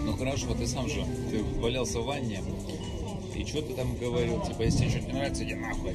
Ну 0.07 0.13
хорошо, 0.17 0.47
ты 0.57 0.65
сам 0.65 0.87
же, 0.87 1.03
ты 1.29 1.43
валялся 1.59 1.99
в 1.99 2.05
ванне, 2.05 2.39
и 3.35 3.43
что 3.45 3.61
ты 3.61 3.73
там 3.73 3.93
говорил? 3.97 4.41
Типа, 4.41 4.61
если 4.63 4.79
тебе 4.85 4.89
что-то 4.89 5.07
не 5.07 5.13
нравится, 5.13 5.43
иди 5.43 5.53
нахуй. 5.55 5.91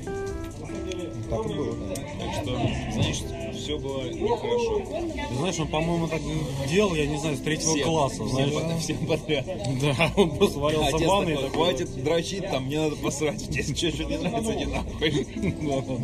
Так 1.31 1.47
и 1.47 1.55
было, 1.55 1.75
да. 1.89 1.95
Так 1.95 2.43
что, 2.43 2.59
значит, 2.93 3.25
все 3.57 3.79
было 3.79 4.03
нехорошо. 4.11 4.83
Ты 5.31 5.35
знаешь, 5.37 5.59
он, 5.61 5.69
по-моему, 5.69 6.09
так 6.09 6.21
делал, 6.69 6.95
я 6.95 7.07
не 7.07 7.17
знаю, 7.19 7.37
с 7.37 7.41
третьего 7.41 7.73
Всем, 7.75 7.89
класса, 7.89 8.29
знаешь. 8.29 8.51
всем, 8.51 8.69
под- 8.69 8.79
всем 8.81 9.07
подряд. 9.07 9.47
Да, 9.81 10.13
он 10.17 10.37
просто 10.37 10.59
валялся 10.61 10.89
Отец 10.97 11.07
в 11.07 11.09
ванной. 11.11 11.35
такой, 11.37 11.49
такой, 11.51 11.65
хватит 11.65 12.05
дрочить, 12.05 12.51
там, 12.51 12.67
мне 12.67 12.81
надо 12.81 12.97
посрать. 12.97 13.43
Если 13.49 13.73
тебе 13.73 13.91
что 13.93 14.05
не 14.05 14.19
нравится, 14.19 14.53
иди 14.55 14.67
нахуй. 14.67 15.11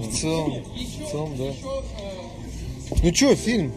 В 0.09 0.13
целом, 0.17 0.55
в 0.65 1.11
целом, 1.11 1.37
да. 1.37 1.53
Ну 3.03 3.15
что, 3.15 3.37
фильм? 3.37 3.73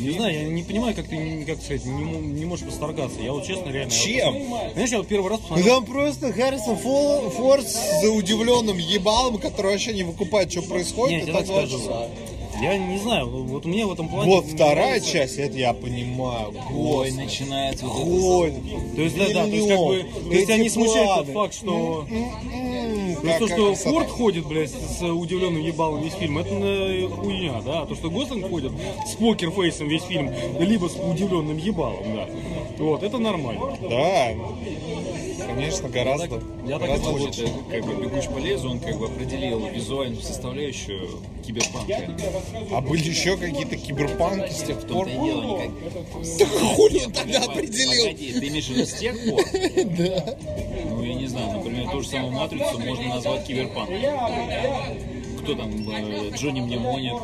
Не 0.00 0.10
знаю, 0.12 0.34
я 0.34 0.48
не 0.48 0.62
понимаю, 0.62 0.94
как 0.94 1.06
ты, 1.08 1.44
как 1.46 1.60
сказать, 1.62 1.84
не, 1.84 2.02
не 2.02 2.44
можешь 2.46 2.66
восторгаться. 2.66 3.20
Я 3.20 3.32
вот 3.32 3.44
честно, 3.46 3.68
реально... 3.70 3.92
я 3.92 3.98
Чем? 3.98 4.34
вот- 4.48 4.72
Знаешь, 4.72 4.90
я 4.90 4.98
вот 4.98 5.06
первый 5.08 5.30
раз 5.30 5.40
Ну 5.40 5.48
посмотрел... 5.48 5.74
там 5.76 5.84
просто 5.86 6.32
Харрисон 6.32 6.76
Форд 6.76 7.66
за 7.68 8.10
удивленным 8.10 8.78
ебалом, 8.78 9.38
который 9.38 9.72
вообще 9.72 9.92
не 9.92 10.02
выкупает, 10.02 10.50
что 10.50 10.62
происходит, 10.62 11.18
Нет, 11.18 11.28
и 11.28 11.30
я 11.32 11.36
так 11.36 11.46
скажу. 11.46 11.78
часа. 11.78 12.08
Я 12.60 12.76
не 12.76 12.98
знаю, 12.98 13.28
вот 13.28 13.64
мне 13.64 13.86
в 13.86 13.92
этом 13.92 14.08
плане... 14.08 14.30
Вот 14.30 14.44
вторая 14.44 14.74
нравится. 14.74 15.10
часть, 15.10 15.38
это 15.38 15.56
я 15.56 15.72
понимаю. 15.72 16.48
Ой, 16.48 17.10
Господи. 17.10 17.16
начинается 17.16 17.86
вот 17.86 18.00
это 18.00 18.10
Ой, 18.10 18.54
То 18.96 19.02
есть, 19.02 19.16
да, 19.16 19.26
да, 19.28 19.44
то 19.44 19.48
есть, 19.48 19.68
как 19.68 19.78
бы, 19.78 20.06
то 20.28 20.34
есть, 20.34 20.46
тебя 20.46 20.56
не 20.58 20.68
смущает 20.68 21.26
тот 21.26 21.28
факт, 21.28 21.54
что... 21.54 22.06
То 23.20 23.26
есть 23.26 23.38
то, 23.38 23.48
что 23.48 23.74
Форд 23.74 24.08
ходит, 24.08 24.46
блядь, 24.46 24.70
с 24.70 25.02
удивленным 25.02 25.62
ебалом 25.62 26.02
весь 26.02 26.14
фильм, 26.14 26.38
это 26.38 26.50
э, 26.52 27.08
хуйня, 27.08 27.60
да. 27.64 27.84
То, 27.84 27.94
что 27.94 28.10
Гослинг 28.10 28.48
ходит 28.48 28.72
с 29.06 29.14
покерфейсом 29.14 29.88
весь 29.88 30.02
фильм, 30.02 30.32
либо 30.58 30.88
с 30.88 30.96
удивленным 30.96 31.58
ебалом, 31.58 32.04
да. 32.14 32.28
Вот, 32.78 33.02
это 33.02 33.18
нормально. 33.18 33.76
Да, 33.82 34.28
конечно, 35.54 35.88
гораздо. 35.88 36.42
Я 36.66 36.78
так 36.78 36.88
гораздо 36.88 37.10
и 37.10 37.12
лучше. 37.12 37.24
лучше. 37.24 37.42
Это 37.42 37.70
как 37.70 37.84
бы 37.84 38.02
«Бегущий 38.02 38.28
по 38.28 38.38
лезвию», 38.38 38.70
он 38.72 38.80
как 38.80 38.98
бы 38.98 39.06
определил 39.06 39.66
визуальную 39.66 40.22
составляющую 40.22 41.08
киберпанка. 41.46 42.10
А 42.72 42.80
были 42.80 43.08
еще 43.08 43.36
какие-то 43.36 43.76
киберпанки 43.76 44.52
с 44.52 44.62
тех 44.62 44.80
пор? 44.86 45.06
Так 45.06 46.48
хули 46.48 47.04
он 47.04 47.12
тогда 47.12 47.40
определил? 47.40 48.04
Погоди, 48.04 48.32
ты 48.32 48.48
имеешь 48.48 48.66
в 48.66 48.70
виду 48.70 48.86
с 48.86 48.92
тех 48.94 49.16
пор? 49.28 49.42
Да. 49.98 50.38
Ну, 50.84 51.04
я 51.04 51.14
не 51.14 51.26
знаю, 51.26 51.58
например, 51.58 51.90
ту 51.90 52.02
же 52.02 52.08
самую 52.08 52.32
«Матрицу» 52.32 52.78
можно 52.78 53.14
назвать 53.14 53.46
киберпанком. 53.46 53.96
Кто 55.42 55.54
там, 55.54 55.70
э, 55.70 56.30
Джонни 56.36 56.60
Мнемоник? 56.60 57.14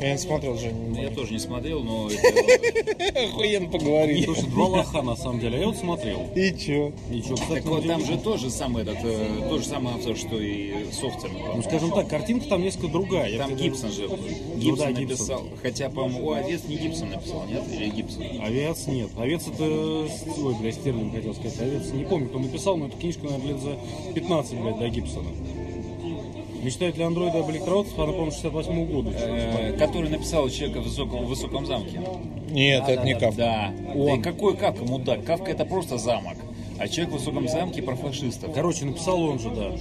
Я 0.00 0.12
не 0.12 0.18
смотрел 0.18 0.56
же. 0.58 0.70
Ну, 0.70 1.00
Я 1.00 1.10
тоже 1.10 1.32
не 1.32 1.38
смотрел, 1.38 1.82
но 1.82 2.06
Охуенно 3.14 3.68
поговорили. 3.68 4.24
Слушай, 4.24 4.48
два 4.48 4.66
лоха 4.66 5.02
на 5.02 5.16
самом 5.16 5.40
деле, 5.40 5.56
а 5.58 5.60
я 5.60 5.66
вот 5.66 5.76
смотрел. 5.76 6.28
И 6.34 6.52
чё? 6.52 6.92
Ничего, 7.10 7.36
кстати, 7.36 7.54
Так 7.54 7.64
вот, 7.66 7.86
там 7.86 8.04
же 8.04 8.18
тоже 8.18 8.50
самый 8.50 8.82
этот, 8.82 8.98
э, 9.02 9.46
тот 9.48 9.62
же 9.62 9.66
самый 9.66 9.94
обзор, 9.94 10.16
что 10.16 10.38
и 10.38 10.90
софтер. 10.92 11.30
Ну, 11.54 11.62
скажем 11.62 11.90
так, 11.90 12.08
картинка 12.08 12.48
там 12.48 12.62
несколько 12.62 12.88
другая. 12.88 13.36
Там 13.38 13.56
Гибсон 13.56 13.90
же. 13.92 14.08
Ну 14.08 14.18
Гибсон 14.56 14.78
да, 14.78 15.00
Гибсон. 15.00 15.08
написал. 15.08 15.42
Хотя, 15.62 15.90
по-моему, 15.90 16.30
о, 16.30 16.34
овец 16.36 16.64
не 16.68 16.76
Гибсон 16.76 17.10
написал, 17.10 17.44
нет? 17.46 17.62
Или 17.72 17.88
Гибсон? 17.90 18.24
Овец 18.42 18.86
нет. 18.86 19.10
Овец 19.16 19.46
это... 19.46 19.64
Ой, 19.64 20.54
блядь, 20.60 20.74
Стерлинг 20.74 21.14
хотел 21.14 21.34
сказать. 21.34 21.60
Овец 21.60 21.92
не 21.92 22.04
помню, 22.04 22.28
кто 22.28 22.38
написал, 22.38 22.76
но 22.76 22.86
эту 22.86 22.96
книжку, 22.98 23.26
наверное, 23.26 23.48
лет 23.52 23.60
за 23.60 23.78
15, 24.14 24.54
блядь, 24.60 24.78
до 24.78 24.88
Гибсона. 24.88 25.28
Мечтает 26.62 26.96
ли 26.96 27.04
андроида 27.04 27.40
об 27.40 27.50
электродстве? 27.50 28.02
Она, 28.02 28.12
по-моему, 28.12 28.32
68 28.32 28.86
года. 28.86 29.10
Э, 29.14 29.76
Который 29.78 30.10
написал 30.10 30.48
человека 30.48 30.80
в 30.80 30.84
высоком, 30.84 31.24
в 31.24 31.28
высоком 31.28 31.66
замке. 31.66 32.00
Нет, 32.50 32.84
это 32.88 33.04
не 33.04 33.14
Кавка. 33.14 33.36
Да. 33.36 33.72
Он. 33.94 34.06
Да 34.06 34.14
и 34.14 34.20
какой 34.20 34.56
Кавка, 34.56 34.84
мудак? 34.84 35.24
Кавка 35.24 35.50
это 35.50 35.64
просто 35.64 35.98
замок. 35.98 36.36
А 36.78 36.88
человек 36.88 37.14
в 37.14 37.18
высоком 37.18 37.48
замке 37.48 37.82
про 37.82 37.96
фашистов. 37.96 38.52
Короче, 38.54 38.84
написал 38.84 39.20
он 39.22 39.38
же, 39.38 39.50
да. 39.50 39.72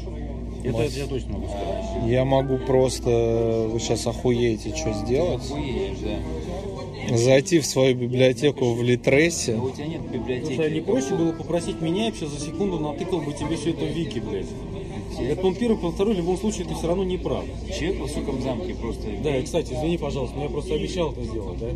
Это, 0.64 0.84
это 0.84 1.00
я 1.00 1.06
точно 1.06 1.34
могу 1.34 1.48
сказать. 1.48 2.10
Я 2.10 2.26
могу 2.26 2.58
просто... 2.58 3.70
Вы 3.72 3.80
сейчас 3.80 4.06
охуеете, 4.08 4.76
что 4.76 4.94
сделать? 4.94 5.46
Охуеешь, 5.46 5.98
да. 6.00 7.16
Зайти 7.16 7.60
в 7.60 7.66
свою 7.66 7.96
библиотеку 7.96 8.74
в 8.74 8.84
Литресе. 8.84 9.54
Да 9.54 9.62
у 9.62 9.72
тебя 9.72 9.88
нет 9.88 10.02
библиотеки. 10.12 10.56
Слушай, 10.56 10.68
а 10.68 10.70
не 10.70 10.82
проще 10.82 11.16
было 11.16 11.32
попросить 11.32 11.80
меня, 11.80 12.06
я 12.06 12.10
вообще 12.10 12.28
за 12.28 12.40
секунду 12.40 12.80
натыкал 12.80 13.22
бы 13.22 13.32
тебе 13.32 13.56
все 13.56 13.70
это 13.70 13.86
в 13.86 13.90
Вики, 13.90 14.20
блядь. 14.20 14.48
Это 15.20 15.46
он 15.46 15.56
первый, 15.56 15.78
по 15.78 15.92
второй, 15.92 16.14
в 16.14 16.18
любом 16.18 16.38
случае 16.38 16.66
ты 16.66 16.76
все 16.76 16.88
равно 16.88 17.04
не 17.04 17.18
прав. 17.18 17.44
Человек 17.68 18.00
в 18.00 18.02
высоком 18.04 18.42
замке 18.42 18.76
просто... 18.76 19.08
Да, 19.24 19.38
и, 19.38 19.44
кстати, 19.44 19.74
извини, 19.74 19.98
пожалуйста, 19.98 20.36
но 20.38 20.44
я 20.44 20.50
просто 20.50 20.76
обещал 20.76 21.12
это 21.12 21.24
сделать, 21.24 21.60
да? 21.60 21.68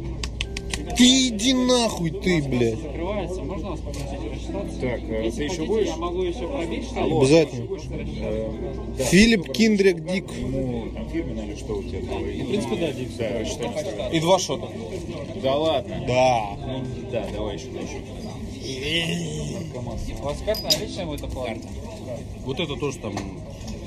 Ты 0.97 1.27
иди 1.27 1.53
нахуй, 1.53 2.11
ты, 2.11 2.41
блядь. 2.41 2.79
Закрывается, 2.79 3.41
можно 3.43 3.71
вас 3.71 3.79
попросить 3.79 4.31
рассчитаться? 4.33 4.81
Так, 4.81 4.99
э, 5.09 5.25
Если 5.25 5.37
ты 5.47 5.53
еще 5.53 5.63
будешь? 5.63 5.87
я 5.87 5.95
могу 5.97 6.23
еще 6.23 6.47
пробить, 6.47 6.85
что 6.85 6.95
ли? 6.95 7.01
Алло. 7.01 7.21
Обязательно. 7.21 7.67
Э, 8.19 8.51
да. 8.97 9.03
Филипп 9.05 9.51
Киндрик 9.51 10.05
Дик. 10.05 10.25
Ну, 10.39 10.87
там 10.93 11.09
фирменное 11.09 11.45
или 11.45 11.55
что 11.55 11.73
у 11.77 11.83
тебя? 11.83 11.99
В 11.99 12.47
принципе, 12.47 12.75
да, 12.75 12.91
Дикс. 12.91 13.13
Да, 13.13 13.39
рассчитаемся. 13.39 14.09
И 14.11 14.19
два 14.19 14.39
шота. 14.39 14.67
Да 15.41 15.55
ладно. 15.55 16.03
Да. 16.07 16.57
Ну, 16.67 16.83
да, 17.11 17.27
давай 17.31 17.55
еще, 17.55 17.67
еще. 17.67 18.01
Наркоман. 19.53 19.97
У 20.19 20.23
вас 20.23 20.37
карта 20.45 20.63
наличная 20.63 21.05
будет 21.05 21.23
оплата? 21.23 21.59
Вот 22.45 22.59
это 22.59 22.75
тоже 22.75 22.97
там 22.99 23.13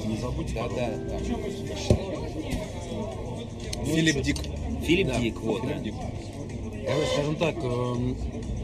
не 0.06 0.16
забудьте. 0.16 0.54
Да, 0.54 0.68
да, 0.68 0.90
там. 1.08 1.36
Филипп 3.86 4.22
Дик. 4.22 4.36
Филипп 4.82 5.16
Дик, 5.20 5.40
вот, 5.40 5.62
да. 5.62 5.74
Давай, 6.86 7.06
скажем 7.14 7.36
так, 7.36 7.56
эм, 7.64 8.14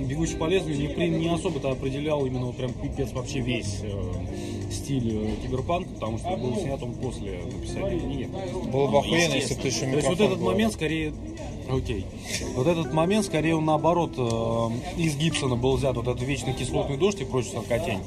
бегущий 0.07 0.37
по 0.37 0.45
лезвию 0.45 0.79
не, 0.79 0.89
при- 0.89 1.09
не 1.09 1.29
особо-то 1.29 1.71
определял 1.71 2.27
именно 2.27 2.47
вот 2.47 2.57
прям 2.57 2.73
пипец 2.75 3.13
вообще 3.13 3.41
весь 3.41 3.79
э, 3.83 4.13
стиль 4.71 5.11
э, 5.17 5.37
киберпанка, 5.43 5.89
потому 5.95 6.19
что 6.19 6.37
был 6.37 6.55
снят 6.57 6.83
он 6.83 6.93
после 6.95 7.41
написания 7.51 7.99
книги. 7.99 8.29
Было 8.71 8.89
бы 8.89 8.99
охуенно, 8.99 9.35
если 9.35 9.55
бы 9.55 9.61
ты 9.63 9.69
еще 9.69 9.81
То 9.81 9.87
есть 9.87 9.97
микрофон 9.97 10.17
вот 10.17 10.21
этот 10.27 10.39
был. 10.39 10.47
момент 10.53 10.73
скорее... 10.75 11.15
Окей. 11.73 12.05
Вот 12.55 12.67
этот 12.67 12.93
момент 12.93 13.27
скорее 13.27 13.57
он 13.57 13.65
наоборот 13.65 14.13
э, 14.17 15.01
из 15.01 15.17
Гибсона 15.17 15.57
был 15.57 15.77
взят 15.77 15.97
вот 15.97 16.09
этот 16.09 16.23
вечный 16.23 16.53
кислотный 16.53 16.97
дождь 16.97 17.21
и 17.21 17.25
прочая 17.25 17.53
сорокотень. 17.53 18.01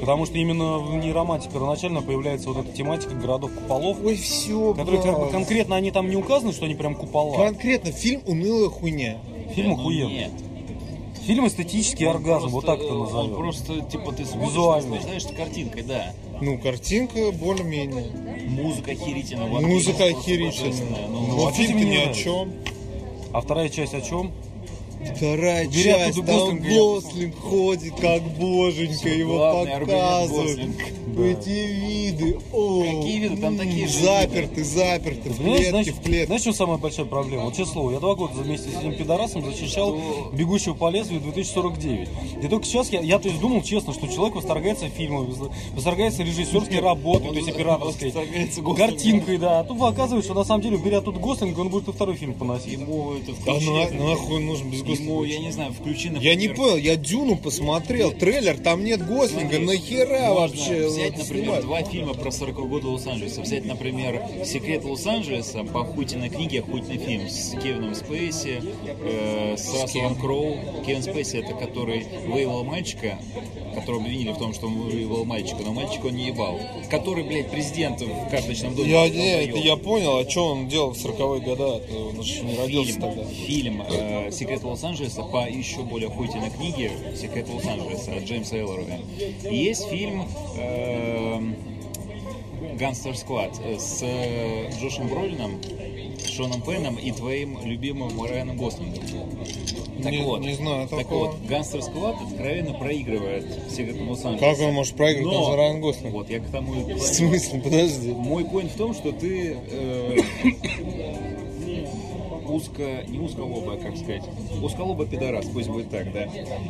Потому 0.00 0.26
что 0.26 0.36
именно 0.38 0.78
в 0.78 0.96
нейроманте 0.96 1.48
первоначально 1.52 2.02
появляется 2.02 2.48
вот 2.50 2.58
эта 2.66 2.76
тематика 2.76 3.14
городов 3.14 3.52
куполов, 3.52 3.98
Ой, 4.04 4.16
все, 4.16 4.74
которые 4.74 5.00
как 5.02 5.18
бы 5.18 5.28
конкретно 5.30 5.76
они 5.76 5.90
там 5.92 6.10
не 6.10 6.16
указаны, 6.16 6.52
что 6.52 6.64
они 6.64 6.74
прям 6.74 6.94
купола. 6.96 7.36
Конкретно, 7.36 7.92
фильм 7.92 8.20
«Унылая 8.26 8.68
хуйня». 8.70 9.18
Фильм 9.54 9.70
Ну, 9.70 9.74
охуенный. 9.76 10.14
Нет. 10.14 10.30
Фильм 11.26 11.46
эстетический 11.46 12.06
оргазм, 12.06 12.48
вот 12.48 12.66
так 12.66 12.80
это 12.80 12.92
Он 12.92 13.04
назовем. 13.04 13.34
просто, 13.36 13.80
типа, 13.80 14.12
ты 14.12 14.26
смотришь, 14.26 14.50
Визуально. 14.50 14.88
наслаждаешься 14.90 15.32
картинкой, 15.32 15.82
да. 15.84 16.12
Ну, 16.42 16.58
картинка 16.58 17.32
более-менее. 17.32 18.10
Музыка 18.48 18.90
охерительная. 18.90 19.46
Музыка 19.46 19.98
просто 19.98 20.18
охерительная. 20.18 21.08
Ну, 21.08 21.20
Но 21.28 21.34
вот 21.36 21.54
это 21.54 21.62
фильм-то 21.62 21.84
ни 21.84 21.96
о 21.96 22.00
нравится. 22.00 22.22
чем. 22.22 22.52
А 23.34 23.40
вторая 23.40 23.68
часть 23.68 23.94
о 23.94 24.00
чем? 24.00 24.30
Вторая 25.16 25.66
Убери 25.66 25.82
часть, 25.82 26.24
там 26.24 26.56
Гослинг 26.60 27.36
ходит, 27.36 27.94
как 27.96 28.22
боженька, 28.38 29.08
его 29.08 29.34
главный 29.38 29.72
аргумент 29.74 30.00
показывают. 30.00 30.60
Типа 31.14 31.22
эти 31.26 31.48
виды. 31.50 32.38
О, 32.52 32.82
Какие 32.82 33.18
виды? 33.20 33.36
Там 33.40 33.56
такие 33.56 33.86
же 33.86 33.98
Заперты, 34.00 34.64
заперты, 34.64 35.30
в 35.30 35.36
клетке, 35.38 35.70
знаешь, 35.70 35.86
в 35.86 36.00
клетке. 36.02 36.26
знаешь, 36.26 36.42
что 36.42 36.52
самая 36.52 36.78
большая 36.78 37.06
проблема? 37.06 37.44
Вот 37.44 37.56
слово, 37.68 37.92
я 37.92 38.00
два 38.00 38.14
года 38.16 38.34
вместе 38.34 38.68
с 38.70 38.76
этим 38.78 38.94
пидорасом 38.94 39.44
защищал 39.44 39.96
«Бегущего 40.32 40.74
по 40.74 40.90
лезвию» 40.90 41.20
2049. 41.20 42.08
И 42.42 42.48
только 42.48 42.66
сейчас 42.66 42.90
я, 42.90 43.00
я 43.00 43.18
то 43.20 43.28
есть 43.28 43.40
думал 43.40 43.62
честно, 43.62 43.92
что 43.94 44.08
человек 44.08 44.34
восторгается 44.34 44.88
фильмом, 44.88 45.32
восторгается 45.74 46.22
режиссерской 46.24 46.80
работой, 46.80 47.28
то 47.30 47.36
есть 47.36 47.48
операторской, 47.48 48.12
картинкой, 48.76 49.38
да. 49.38 49.60
А 49.60 49.64
тут 49.64 49.80
оказывается, 49.82 50.30
что 50.32 50.38
на 50.40 50.44
самом 50.44 50.62
деле, 50.62 50.76
беря 50.78 51.00
тут 51.00 51.16
Гослинга, 51.18 51.60
он 51.60 51.68
будет 51.68 51.88
и 51.88 51.92
второй 51.92 52.16
фильм 52.16 52.34
поносить. 52.34 52.72
Ему 52.72 53.12
это 53.14 53.32
Да 53.46 53.52
включи. 53.54 53.70
на- 53.70 54.04
нахуй 54.04 54.36
он 54.36 54.46
нужен 54.46 54.70
без 54.70 54.80
Ему, 54.80 54.90
Гослинга? 55.20 55.24
я 55.26 55.38
не 55.38 55.52
знаю, 55.52 55.72
включи, 55.72 56.10
например... 56.10 56.22
Я 56.32 56.34
не 56.34 56.48
понял, 56.48 56.76
я 56.76 56.96
Дюну 56.96 57.36
посмотрел, 57.36 58.10
трейлер, 58.12 58.58
там 58.58 58.82
нет 58.84 59.06
Гослинга, 59.06 59.58
нахера 59.60 60.32
вообще 60.34 60.88
взять, 61.04 61.18
например, 61.18 61.62
два 61.62 61.82
фильма 61.82 62.14
про 62.14 62.30
40 62.30 62.54
года 62.68 62.88
Лос-Анджелеса. 62.88 63.42
Взять, 63.42 63.64
например, 63.64 64.22
«Секрет 64.44 64.84
Лос-Анджелеса» 64.84 65.64
по 65.64 65.82
охуительной 65.82 66.30
книге, 66.30 66.60
охуительный 66.60 66.98
фильм 66.98 67.28
с 67.28 67.50
Кевином 67.62 67.94
Спейси, 67.94 68.62
э, 69.02 69.56
с 69.56 69.82
Расселом 69.82 70.16
Кроу. 70.16 70.56
Кевин 70.86 71.02
Спейси 71.02 71.38
это 71.38 71.54
который 71.54 72.06
воевал 72.26 72.64
мальчика, 72.64 73.18
которого 73.74 74.02
обвинили 74.02 74.32
в 74.32 74.38
том, 74.38 74.54
что 74.54 74.66
он 74.66 74.80
воевал 74.80 75.24
мальчика, 75.24 75.62
но 75.62 75.72
мальчика 75.72 76.06
он 76.06 76.16
не 76.16 76.28
ебал. 76.28 76.58
Который, 76.90 77.24
блядь, 77.24 77.50
президент 77.50 78.00
в 78.00 78.30
карточном 78.30 78.74
доме. 78.74 78.90
Я, 78.90 79.08
не, 79.08 79.44
это 79.44 79.58
я 79.58 79.76
понял, 79.76 80.18
а 80.18 80.28
что 80.28 80.46
он 80.46 80.68
делал 80.68 80.92
в 80.92 81.04
40-е 81.04 81.40
годы? 81.40 81.62
Это 81.62 81.98
Он 81.98 82.22
же 82.22 82.42
не 82.42 82.56
родился 82.56 82.92
фильм, 82.92 83.02
тогда. 83.02 83.24
фильм 83.24 83.82
э, 83.82 84.30
«Секрет 84.30 84.64
Лос-Анджелеса» 84.64 85.22
по 85.22 85.48
еще 85.48 85.82
более 85.82 86.08
охуительной 86.08 86.50
книге 86.50 86.92
«Секрет 87.16 87.48
Лос-Анджелеса» 87.48 88.12
от 88.14 88.24
Джеймса 88.24 88.56
Эллоруя. 88.56 89.00
И 89.48 89.56
есть 89.56 89.88
фильм 89.88 90.26
«Гангстер 92.78 93.16
Сквад» 93.16 93.54
с 93.78 94.00
э, 94.02 94.70
Джошем 94.80 95.08
Бролином, 95.08 95.60
Шоном 96.28 96.60
Пеном 96.62 96.96
и 96.96 97.12
твоим 97.12 97.58
любимым 97.64 98.20
Райаном 98.24 98.56
Гослингом. 98.56 99.02
Так 100.02 100.10
Не- 100.12 100.18
вот, 100.22 100.40
не 100.40 100.54
знаю 100.54 100.88
так 100.88 100.98
такого. 101.00 101.26
вот, 101.28 101.36
«Гангстер 101.48 101.82
Сквад» 101.82 102.16
откровенно 102.20 102.72
проигрывает 102.74 103.44
«Секрет 103.70 103.96
Лос-Анджелеса». 104.00 104.56
Как 104.56 104.66
он 104.68 104.74
может 104.74 104.96
проиграть, 104.96 105.24
Но- 105.26 105.44
он 105.44 105.50
же 105.52 105.56
Райан 105.56 105.80
Гослинг? 105.80 106.12
Вот, 106.14 106.28
я 106.30 106.40
к 106.40 106.50
тому 106.50 106.74
и 106.74 106.94
В 106.94 107.00
смысле, 107.00 107.60
подожди. 107.60 108.10
мой 108.12 108.42
point 108.42 108.68
в 108.68 108.76
том, 108.76 108.92
что 108.94 109.12
ты 109.12 109.56
э, 109.70 110.16
узко, 112.54 113.04
не 113.08 113.18
узколобая, 113.18 113.78
как 113.78 113.96
сказать, 113.96 114.22
узколобый 114.62 115.06
пидорас, 115.06 115.46
пусть 115.46 115.68
будет 115.68 115.90
так, 115.90 116.12
да. 116.12 116.28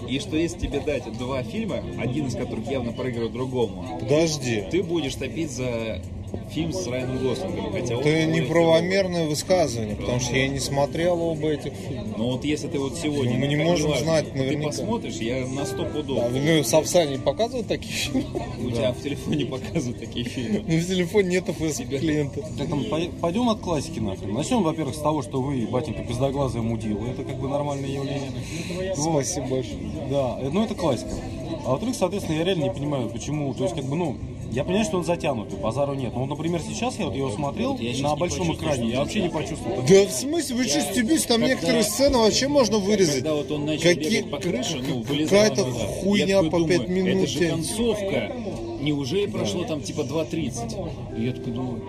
И 0.09 0.19
что 0.19 0.37
если 0.37 0.59
тебе 0.59 0.81
дать 0.81 1.05
два 1.19 1.43
фильма, 1.43 1.83
один 1.99 2.27
из 2.27 2.35
которых 2.35 2.71
явно 2.71 2.93
проигрывает 2.93 3.33
другому, 3.33 3.99
Подожди. 4.01 4.65
ты 4.71 4.83
будешь 4.83 5.15
топить 5.15 5.51
за 5.51 6.01
фильм 6.51 6.73
с 6.73 6.87
Райаном 6.87 7.19
Гослингом, 7.19 7.73
хотя 7.73 7.95
Это 7.95 8.27
неправомерное 8.27 9.27
высказывание, 9.27 9.97
потому 9.97 10.21
что 10.21 10.37
я 10.37 10.49
не 10.49 10.61
смотрел 10.61 11.21
оба 11.23 11.49
этих 11.51 11.73
фильма. 11.73 12.15
Ну 12.17 12.33
вот 12.33 12.45
если 12.45 12.69
ты 12.69 12.79
вот 12.79 12.97
сегодня... 12.97 13.37
Мы 13.39 13.47
не 13.47 13.57
можем 13.57 13.91
важно, 13.91 14.05
знать 14.05 14.33
Ты 14.33 14.39
наверняка. 14.39 14.69
посмотришь, 14.71 15.17
я 15.17 15.47
на 15.47 15.65
сто 15.67 15.85
пудов. 15.85 16.25
А, 16.25 16.31
ну, 16.31 16.65
Сапсани 16.65 17.13
не 17.13 17.19
показывают 17.19 17.69
такие 17.69 17.93
фильмы? 17.93 18.25
У 18.63 18.71
тебя 18.71 18.93
в 18.93 19.03
телефоне 19.03 19.47
показывают 19.47 19.99
такие 20.01 20.25
фильмы. 20.27 20.65
Ну, 20.67 20.79
в 20.79 20.87
телефоне 20.87 21.29
нет 21.29 21.45
клиента. 22.01 22.41
Так, 22.59 22.69
там, 22.69 22.85
пой- 22.85 23.11
пойдем 23.21 23.49
от 23.49 23.61
классики 23.61 23.99
нахрен. 23.99 24.33
Начнем, 24.35 24.63
во-первых, 24.63 24.95
с 24.95 24.99
того, 24.99 25.23
что 25.23 25.41
вы, 25.41 25.67
батенька, 25.67 26.03
пиздоглазая 26.03 26.63
мудила. 26.63 27.05
Это 27.07 27.25
как 27.25 27.37
бы 27.39 27.49
нормальное 27.49 27.89
явление. 27.89 28.31
Спасибо 28.95 29.47
большое. 29.47 29.79
Да, 30.11 30.39
э, 30.41 30.49
ну 30.51 30.65
это 30.65 30.75
классика. 30.75 31.11
А 31.67 31.71
во-вторых, 31.71 31.97
соответственно, 31.97 32.37
я 32.37 32.45
реально 32.45 32.65
не 32.65 32.71
понимаю, 32.71 33.09
почему, 33.09 33.55
то 33.55 33.65
есть, 33.65 33.75
как 33.75 33.85
бы, 33.85 33.97
ну, 33.97 34.17
я 34.55 34.65
понимаю, 34.65 34.85
что 34.85 34.99
он 34.99 35.05
затянутый, 35.05 35.59
базару 35.59 35.95
нет. 35.95 36.13
Но 36.15 36.21
вот, 36.21 36.29
например, 36.29 36.61
сейчас 36.67 36.99
я 36.99 37.07
вот 37.07 37.15
его 37.15 37.31
смотрел 37.31 37.77
я 37.79 37.93
щас 37.93 38.03
на 38.03 38.17
большом 38.17 38.55
экране, 38.55 38.91
я 38.91 39.01
вообще 39.01 39.23
не 39.23 39.29
почувствовал. 39.29 39.83
Да 39.87 40.07
в 40.07 40.11
смысле, 40.13 40.57
вы 40.57 40.65
что, 40.65 40.81
стебись, 40.81 41.23
там 41.25 41.41
когда- 41.41 41.47
некоторые 41.55 41.85
сцены 41.85 42.19
вообще 42.19 42.49
можно 42.49 42.79
вырезать. 42.79 43.15
Когда 43.17 43.35
вот 43.35 43.51
он 43.51 43.67
начал 43.67 43.83
Какие- 43.83 44.11
бегать 44.23 44.31
по 44.31 44.39
крыше, 44.39 44.83
ну, 44.89 45.03
вылезал 45.03 45.39
какая-то 45.39 45.65
хуйня 45.65 46.27
Я 46.27 46.43
по 46.45 46.65
пять 46.65 46.87
думаю, 46.87 47.05
минут 47.05 47.25
Это 47.25 47.27
же 47.33 47.49
концовка. 47.51 48.33
Неужели 48.81 49.27
прошло 49.27 49.65
там 49.65 49.81
типа 49.81 50.03
2.30? 50.03 50.77
И 51.17 51.25
я 51.25 51.33
такой 51.33 51.53
думаю, 51.53 51.83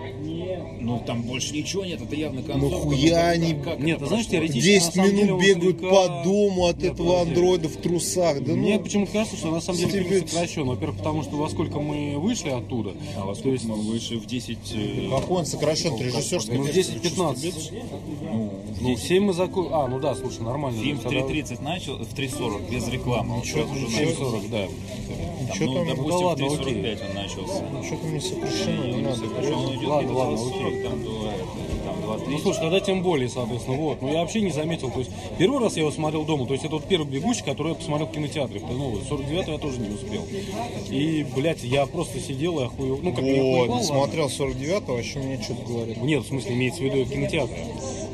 ну 0.80 1.02
там 1.06 1.22
больше 1.22 1.54
ничего 1.54 1.84
нет, 1.84 2.00
это 2.02 2.14
явно 2.14 2.42
концовка. 2.42 2.78
хуя 2.78 3.10
как- 3.14 3.34
они- 3.34 3.54
как 3.62 3.78
Нет, 3.80 3.96
это 3.98 4.06
знаешь, 4.06 4.26
теоретически, 4.26 4.66
10 4.68 4.86
на 4.86 4.92
самом 4.92 5.10
деле, 5.10 5.22
минут 5.24 5.40
он 5.40 5.46
бегают 5.46 5.80
по 5.80 6.22
дому 6.24 6.66
от 6.66 6.82
Нет, 6.82 6.92
этого 6.94 7.20
андроида 7.22 7.68
в 7.68 7.76
трусах. 7.76 8.42
Да 8.44 8.52
Мне 8.54 8.76
ну, 8.78 8.84
почему-то 8.84 9.12
кажется, 9.12 9.36
что 9.36 9.50
на 9.50 9.60
самом 9.60 9.78
деле 9.78 9.90
фильм 9.92 10.04
Стебец. 10.06 10.30
сокращен. 10.30 10.64
Во-первых, 10.66 10.98
потому 10.98 11.22
что 11.22 11.36
во 11.36 11.48
сколько 11.48 11.80
мы 11.80 12.18
вышли 12.18 12.50
оттуда. 12.50 12.92
А 13.16 13.20
во 13.24 13.32
то 13.34 13.40
сколько 13.40 13.50
есть, 13.54 13.64
мы 13.64 13.74
вышли 13.76 14.16
в 14.16 14.26
10... 14.26 14.58
э, 14.74 15.08
какой 15.10 15.38
он 15.38 15.46
сокращен, 15.46 15.96
режиссерский 15.96 16.56
ну, 16.56 16.64
в 16.64 16.68
10-15. 16.68 17.72
Ну, 18.80 18.94
в 18.94 19.00
7 19.00 19.24
мы 19.24 19.32
закончили. 19.32 19.72
А, 19.74 19.88
ну 19.88 19.98
да, 20.00 20.14
слушай, 20.14 20.42
нормально. 20.42 20.80
Фильм 20.82 20.98
в 20.98 21.02
Тогда- 21.02 21.20
3.30 21.20 21.62
начал, 21.62 21.96
в 21.96 22.14
3.40, 22.14 22.70
без 22.70 22.88
рекламы. 22.88 23.38
Ничего, 23.38 23.64
начал. 23.64 23.88
7.40, 23.88 24.48
да. 24.50 24.66
Ничего 25.48 25.72
ну, 25.72 25.74
там, 25.74 25.88
допустим, 25.88 26.26
в 26.26 26.60
3.45 26.60 26.98
он 27.08 27.14
начался. 27.14 27.84
что 27.86 27.96
там 27.96 28.14
не 28.14 28.20
сокращено, 28.20 29.88
Ладно, 29.88 30.12
ладно, 30.12 30.36
2.40, 30.50 30.82
там, 30.82 31.04
до- 31.04 31.30
это, 31.30 31.84
там 31.84 32.10
2.30. 32.10 32.28
Ну 32.30 32.38
слушай, 32.38 32.60
тогда 32.60 32.80
тем 32.80 33.02
более, 33.02 33.28
соответственно, 33.28 33.76
вот. 33.76 34.02
Ну 34.02 34.12
я 34.12 34.20
вообще 34.20 34.40
не 34.40 34.50
заметил. 34.50 34.90
То 34.90 35.00
есть 35.00 35.10
первый 35.38 35.60
раз 35.60 35.74
я 35.76 35.82
его 35.82 35.90
смотрел 35.92 36.24
дома, 36.24 36.46
то 36.46 36.52
есть 36.52 36.64
это 36.64 36.74
вот 36.76 36.84
первый 36.84 37.06
бегущий, 37.06 37.42
который 37.44 37.68
я 37.70 37.74
посмотрел 37.74 38.08
в 38.08 38.12
кинотеатре. 38.12 38.60
Ну, 38.70 38.98
49 39.08 39.48
я 39.48 39.58
тоже 39.58 39.78
не 39.78 39.88
успел. 39.94 40.22
И, 40.90 41.26
блядь, 41.34 41.62
я 41.64 41.86
просто 41.86 42.20
сидел 42.20 42.60
и 42.60 42.64
охуел. 42.64 42.98
Ну, 43.02 43.12
как 43.12 43.22
не 43.24 43.32
Вот, 43.34 43.38
охуевал, 43.40 43.68
ладно. 43.70 43.82
смотрел 43.84 44.26
49-го, 44.26 44.94
вообще 44.94 45.18
мне 45.20 45.42
что-то 45.42 45.62
говорит. 45.66 46.02
Нет, 46.02 46.24
в 46.24 46.28
смысле, 46.28 46.54
имеется 46.54 46.80
в 46.80 46.84
виду 46.84 47.04
в 47.04 47.10
кинотеатре. 47.10 47.64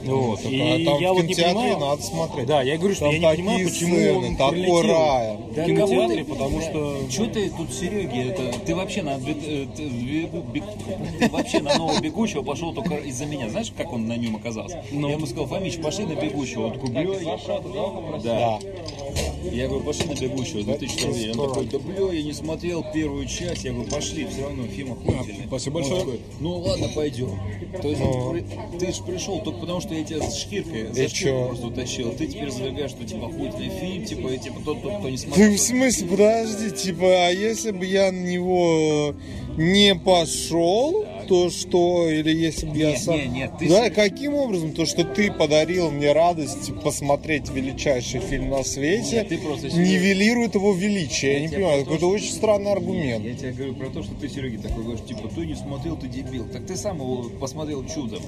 Вот. 0.05 0.43
Так, 0.43 0.51
И 0.53 0.61
а 0.61 0.85
там 0.85 1.01
я 1.01 1.13
в 1.13 1.17
вот 1.17 1.23
не 1.25 1.35
кинотеатре 1.35 1.55
понимаю. 1.55 1.79
надо 1.79 2.03
смотреть. 2.03 2.47
Да, 2.47 2.63
я 2.63 2.77
говорю, 2.79 2.95
что 2.95 3.05
Там 3.05 3.13
я 3.15 3.19
не 3.19 3.37
понимаю, 3.37 3.69
почему 3.69 3.95
сцены, 3.97 4.13
он 4.29 4.37
такой 4.37 4.53
прилетел 4.53 4.83
рай. 4.83 5.37
в 5.37 5.55
Да 5.55 5.65
кинотеатре, 5.65 5.97
кого 5.97 6.09
ты- 6.15 6.25
потому 6.25 6.61
что... 6.61 6.97
Че 7.11 7.27
ты 7.27 7.51
тут, 7.51 7.73
Сереги, 7.73 8.29
это 8.31 8.59
ты 8.67 8.75
вообще 8.75 9.03
на 9.03 9.11
э, 9.17 9.67
ты 9.77 9.83
бегу- 9.89 10.43
бег- 10.53 11.19
ты 11.19 11.29
вообще 11.31 11.61
на 11.61 11.77
нового 11.79 12.01
бегущего 12.01 12.43
пошел 12.43 12.73
только 12.73 12.95
из-за 12.97 13.27
меня. 13.27 13.49
Знаешь, 13.49 13.73
как 13.77 13.93
он 13.93 14.07
на 14.09 14.17
нем 14.17 14.37
оказался? 14.37 14.83
Ну. 14.93 15.09
Я 15.09 15.15
ему 15.15 15.27
сказал, 15.27 15.47
Фомич, 15.47 15.77
пошли 15.79 16.05
на 16.07 16.15
бегущего. 16.15 16.67
Он 16.67 16.73
такой, 16.73 16.91
бля, 16.91 17.03
я... 17.03 17.39
Да. 18.23 18.59
Я 19.51 19.67
говорю, 19.69 19.85
пошли 19.85 20.07
на 20.07 20.15
бегущего, 20.15 20.63
2000 20.63 21.05
рублей. 21.07 21.33
Он 21.33 21.49
такой, 21.49 21.67
да 21.67 21.79
бля, 21.79 22.13
я 22.13 22.23
не 22.23 22.33
смотрел 22.33 22.85
первую 22.95 23.27
часть. 23.27 23.65
Я 23.65 23.73
говорю, 23.73 23.91
пошли, 23.91 24.25
все 24.27 24.43
равно 24.45 24.65
фильм 24.69 24.93
охуительный. 24.93 25.47
Спасибо 25.47 25.81
большое. 25.81 26.19
ну 26.41 26.59
ладно, 26.59 26.89
пойдем. 26.95 27.31
То 27.81 27.89
есть 27.89 28.01
при- 28.01 28.79
ты 28.79 28.93
же 28.93 29.03
пришел 29.03 29.41
только 29.41 29.61
потому, 29.61 29.81
что 29.81 29.92
я 29.95 30.05
тебя 30.05 30.23
с 30.31 30.37
шкиркой 30.39 30.93
за 30.93 31.03
И 31.05 31.09
шкирку 31.09 31.47
просто 31.49 31.67
утащил. 31.67 32.13
Ты 32.13 32.27
теперь 32.27 32.51
задвигаешь, 32.51 32.91
что 32.91 33.05
типа 33.05 33.27
охуительный 33.27 33.71
фильм, 33.81 34.05
типа, 34.05 34.29
и, 34.29 34.39
типа 34.39 34.61
тот, 34.65 34.83
тот, 34.83 34.99
кто 34.99 35.09
не 35.09 35.17
Ты 35.17 35.23
смотрел. 35.23 35.53
в 35.53 35.59
смысле, 35.59 36.07
подожди, 36.09 36.71
типа, 36.71 37.07
а 37.27 37.31
если 37.31 37.71
бы 37.71 37.85
я 37.87 38.11
на 38.13 38.21
него 38.25 39.15
не 39.57 39.95
пошел, 39.95 41.05
то 41.29 41.51
что, 41.51 42.09
или 42.11 42.31
если 42.35 42.67
бы 42.67 42.77
я 42.77 42.91
Не, 42.93 42.97
сам... 42.97 43.17
не, 43.17 43.27
нет, 43.29 43.53
ты 43.59 43.69
да, 43.69 43.89
с- 43.89 43.95
каким 43.95 44.35
образом? 44.35 44.73
То, 44.73 44.85
что 44.87 45.05
ты 45.05 45.31
подарил 45.31 45.91
мне 45.91 46.13
радость 46.13 46.73
посмотреть 46.83 47.49
величайший 47.51 48.21
фильм 48.21 48.51
на 48.51 48.65
свете, 48.65 49.17
Нет, 49.17 49.29
ты 49.29 49.39
просто 49.39 49.69
нивелирует 49.69 50.55
его 50.55 50.73
величие. 50.73 51.35
Я, 51.35 51.41
не 51.41 51.47
тебя 51.49 51.57
понимаю, 51.59 51.85
про 51.85 51.85
то, 51.85 51.85
какой-то 51.97 52.19
что- 52.19 52.25
очень 52.27 52.35
странный 52.35 52.73
аргумент. 52.73 53.25
Я 53.25 53.35
тебе 53.35 53.53
говорю 53.53 53.75
про 53.75 53.89
то, 53.91 54.03
что 54.03 54.15
ты, 54.15 54.29
Сереги, 54.29 54.57
такой 54.57 54.83
говоришь, 54.83 55.05
типа, 55.07 55.29
ты 55.35 55.47
не 55.47 55.55
смотрел, 55.55 55.97
ты 55.97 56.09
дебил. 56.09 56.47
Так 56.53 56.67
ты 56.67 56.77
сам 56.77 56.97
его 56.99 57.31
посмотрел 57.41 57.85
чудом. 57.87 58.21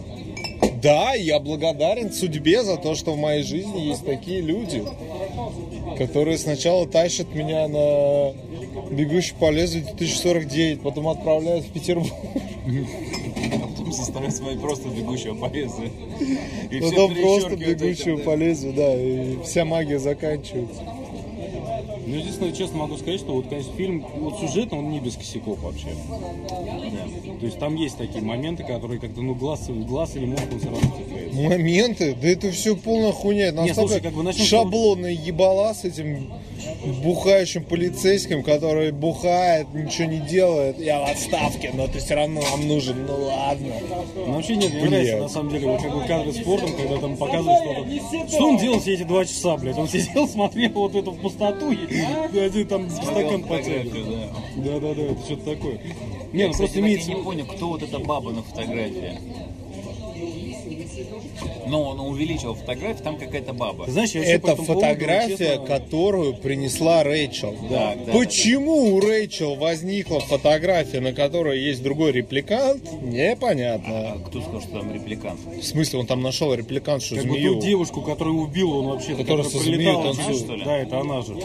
Да, 0.84 1.14
я 1.14 1.38
благодарен 1.38 2.12
судьбе 2.12 2.62
за 2.62 2.76
то, 2.76 2.94
что 2.94 3.14
в 3.14 3.16
моей 3.16 3.42
жизни 3.42 3.80
есть 3.80 4.04
такие 4.04 4.42
люди, 4.42 4.84
которые 5.96 6.36
сначала 6.36 6.86
тащат 6.86 7.34
меня 7.34 7.66
на 7.68 8.34
бегущий 8.90 9.32
по 9.40 9.50
лезвию 9.50 9.86
2049, 9.86 10.82
потом 10.82 11.08
отправляют 11.08 11.64
в 11.64 11.72
Петербург. 11.72 12.12
Потом 13.62 13.92
заставляют 13.94 14.36
смотреть 14.36 14.60
просто 14.60 14.88
бегущего 14.90 15.34
по 15.34 15.46
лезвию. 15.46 15.90
Потом 16.82 17.14
просто 17.14 17.56
перечеркивают 17.56 17.80
бегущего 17.80 18.16
по 18.18 18.34
лезвию, 18.34 18.74
да, 18.74 18.94
и 18.94 19.42
вся 19.42 19.64
магия 19.64 19.98
заканчивается. 19.98 20.82
Ну, 22.06 22.16
единственное, 22.16 22.52
честно 22.52 22.78
могу 22.78 22.96
сказать, 22.96 23.20
что 23.20 23.32
вот, 23.34 23.48
конечно, 23.48 23.72
фильм, 23.74 24.04
вот 24.16 24.38
сюжетно 24.38 24.78
он 24.78 24.90
не 24.90 25.00
без 25.00 25.16
косяков 25.16 25.60
вообще. 25.60 25.88
Да. 26.48 27.38
То 27.40 27.46
есть 27.46 27.58
там 27.58 27.74
есть 27.76 27.96
такие 27.96 28.22
моменты, 28.22 28.62
которые 28.62 29.00
как-то, 29.00 29.22
ну, 29.22 29.34
глаз, 29.34 29.68
глаз 29.68 30.16
или 30.16 30.26
мозг 30.26 30.44
он 30.52 30.60
все 30.60 30.70
равно 30.70 30.96
цепляется. 30.96 31.40
Моменты, 31.40 32.16
да 32.20 32.28
это 32.28 32.50
все 32.52 32.76
полная 32.76 33.12
хуйня. 33.12 33.46
Это 33.46 33.56
настолько 33.56 33.88
слушай, 33.88 34.02
как 34.02 34.12
бы 34.14 34.22
начнем 34.22 34.44
шаблонная 34.44 35.12
ебала 35.12 35.72
с 35.72 35.84
этим 35.84 36.30
бухающим 37.02 37.64
полицейским, 37.64 38.42
который 38.42 38.92
бухает, 38.92 39.72
ничего 39.74 40.08
не 40.08 40.18
делает. 40.18 40.78
Я 40.78 41.00
в 41.00 41.10
отставке, 41.10 41.70
но 41.74 41.86
ты 41.86 41.98
все 41.98 42.14
равно 42.14 42.42
нам 42.42 42.68
нужен. 42.68 43.06
Ну 43.06 43.24
ладно. 43.24 43.74
Ну, 44.14 44.32
вообще 44.34 44.56
нет, 44.56 44.72
мне 44.72 44.84
нравится, 44.84 45.16
на 45.18 45.28
самом 45.28 45.50
деле, 45.50 45.68
вот 45.68 45.82
как 45.82 45.94
бы 45.94 46.04
кадры 46.06 46.32
с 46.32 46.36
спортом, 46.36 46.70
когда 46.76 46.98
там 46.98 47.16
показывают 47.16 47.60
что-то. 47.62 48.28
Что 48.28 48.48
он 48.48 48.58
делал 48.58 48.80
все 48.80 48.94
эти 48.94 49.02
два 49.04 49.24
часа, 49.24 49.56
блядь? 49.56 49.78
Он 49.78 49.88
сидел, 49.88 50.28
смотрел 50.34 50.70
вот 50.72 50.94
эту 50.94 51.12
пустоту 51.12 51.72
и, 51.72 51.76
Да, 52.32 52.42
один 52.42 52.66
там 52.66 52.90
стакан 52.90 53.42
потягивает. 53.44 54.32
да. 54.56 54.70
Да-да-да, 54.72 55.02
это 55.02 55.24
что-то 55.24 55.54
такое. 55.54 55.80
Не, 56.32 56.40
Я, 56.42 56.48
ну 56.48 56.54
просто 56.54 56.78
и 56.78 56.82
имеется... 56.82 57.08
не 57.10 57.16
понял, 57.22 57.46
кто 57.46 57.68
вот 57.68 57.82
эта 57.82 57.98
баба 57.98 58.32
на 58.32 58.42
фотографии. 58.42 59.18
Но 61.66 61.82
он 61.82 62.00
увеличил 62.00 62.54
фотографию, 62.54 63.02
там 63.02 63.16
какая-то 63.16 63.52
баба. 63.52 63.86
Ты 63.86 63.92
знаешь, 63.92 64.10
я 64.12 64.20
Это 64.22 64.30
этому 64.52 64.56
поводу, 64.56 64.74
фотография, 64.80 65.36
честно, 65.36 65.66
которую 65.66 66.34
принесла 66.34 67.02
Рэйчел. 67.02 67.54
Да, 67.70 67.94
да, 68.06 68.12
Почему 68.12 68.94
у 68.94 69.00
Рэйчел 69.00 69.54
возникла 69.56 70.20
фотография, 70.20 71.00
на 71.00 71.12
которой 71.12 71.60
есть 71.60 71.82
другой 71.82 72.12
репликант, 72.12 72.82
непонятно. 73.02 74.12
А 74.12 74.18
кто 74.26 74.40
сказал, 74.40 74.60
что 74.60 74.70
там 74.80 74.92
репликант? 74.94 75.40
В 75.40 75.62
смысле, 75.62 76.00
он 76.00 76.06
там 76.06 76.22
нашел 76.22 76.52
репликантшу 76.54 77.16
Как 77.16 77.24
бы 77.24 77.30
змею. 77.30 77.54
ту 77.54 77.60
девушку, 77.62 78.02
которую 78.02 78.36
убил 78.38 78.72
он 78.78 78.86
вообще, 78.88 79.14
Которая 79.14 79.44
со 79.44 79.58
змеей 79.58 79.76
прилетала, 79.78 80.14
танцует. 80.14 80.36
что 80.38 80.54
ли? 80.54 80.64
Да, 80.64 80.76
это 80.78 81.00
она 81.00 81.22
же. 81.22 81.36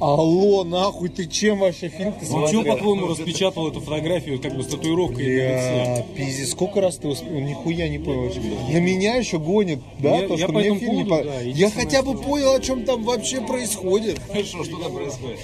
Алло, 0.00 0.64
нахуй, 0.64 1.08
ты 1.10 1.26
чем 1.26 1.60
вообще 1.60 1.88
фильм 1.88 2.12
ты 2.14 2.20
Он 2.32 2.48
что, 2.48 2.48
смотрел? 2.48 2.64
по-твоему, 2.74 3.06
распечатал 3.06 3.68
эту 3.68 3.80
фотографию 3.80 4.40
как 4.40 4.56
бы 4.56 4.62
с 4.64 4.66
татуировкой 4.66 5.24
на 5.24 5.28
лице? 5.28 6.04
Бля, 6.16 6.24
пиздец, 6.26 6.50
сколько 6.50 6.80
раз 6.80 6.96
ты 6.96 7.06
успел? 7.08 7.30
Нихуя 7.32 7.88
не 7.88 7.98
понял. 7.98 8.31
Вообще. 8.40 8.72
На 8.72 8.78
меня 8.80 9.14
еще 9.16 9.38
гонит, 9.38 9.80
да, 9.98 10.16
Я- 10.18 10.28
то, 10.28 10.34
я 10.34 10.44
что 10.46 10.52
мне 10.52 10.74
фильм 10.78 10.96
не 10.96 11.04
по- 11.04 11.22
да, 11.22 11.40
Я 11.40 11.70
хотя 11.70 12.02
бы 12.02 12.14
что- 12.14 12.22
понял, 12.22 12.54
о 12.54 12.60
чем 12.60 12.84
там 12.84 13.02
вообще 13.04 13.40
происходит. 13.40 14.18
Хорошо, 14.28 14.64
что 14.64 14.76
там 14.78 14.92
происходит? 14.94 15.38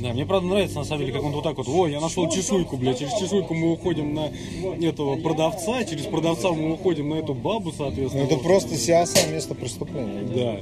Да, 0.00 0.12
мне 0.12 0.24
правда 0.26 0.46
нравится, 0.46 0.78
на 0.78 0.84
самом 0.84 1.00
деле, 1.00 1.12
как 1.12 1.24
он 1.24 1.32
вот 1.32 1.42
так 1.42 1.56
вот, 1.56 1.68
о, 1.68 1.86
я 1.88 1.98
нашел 2.00 2.28
чешуйку, 2.30 2.76
блядь, 2.76 2.98
через 2.98 3.12
чешуйку 3.18 3.54
мы 3.54 3.72
уходим 3.72 4.14
на 4.14 4.30
этого 4.84 5.16
продавца, 5.16 5.82
через 5.84 6.04
продавца 6.04 6.50
мы 6.52 6.74
уходим 6.74 7.08
на 7.08 7.14
эту 7.14 7.34
бабу, 7.34 7.72
соответственно. 7.72 8.22
Ну, 8.24 8.26
это 8.28 8.36
Вот. 8.36 8.44
просто 8.44 8.76
сиаса 8.76 9.26
место 9.32 9.54
преступления. 9.54 10.22
Да. 10.34 10.60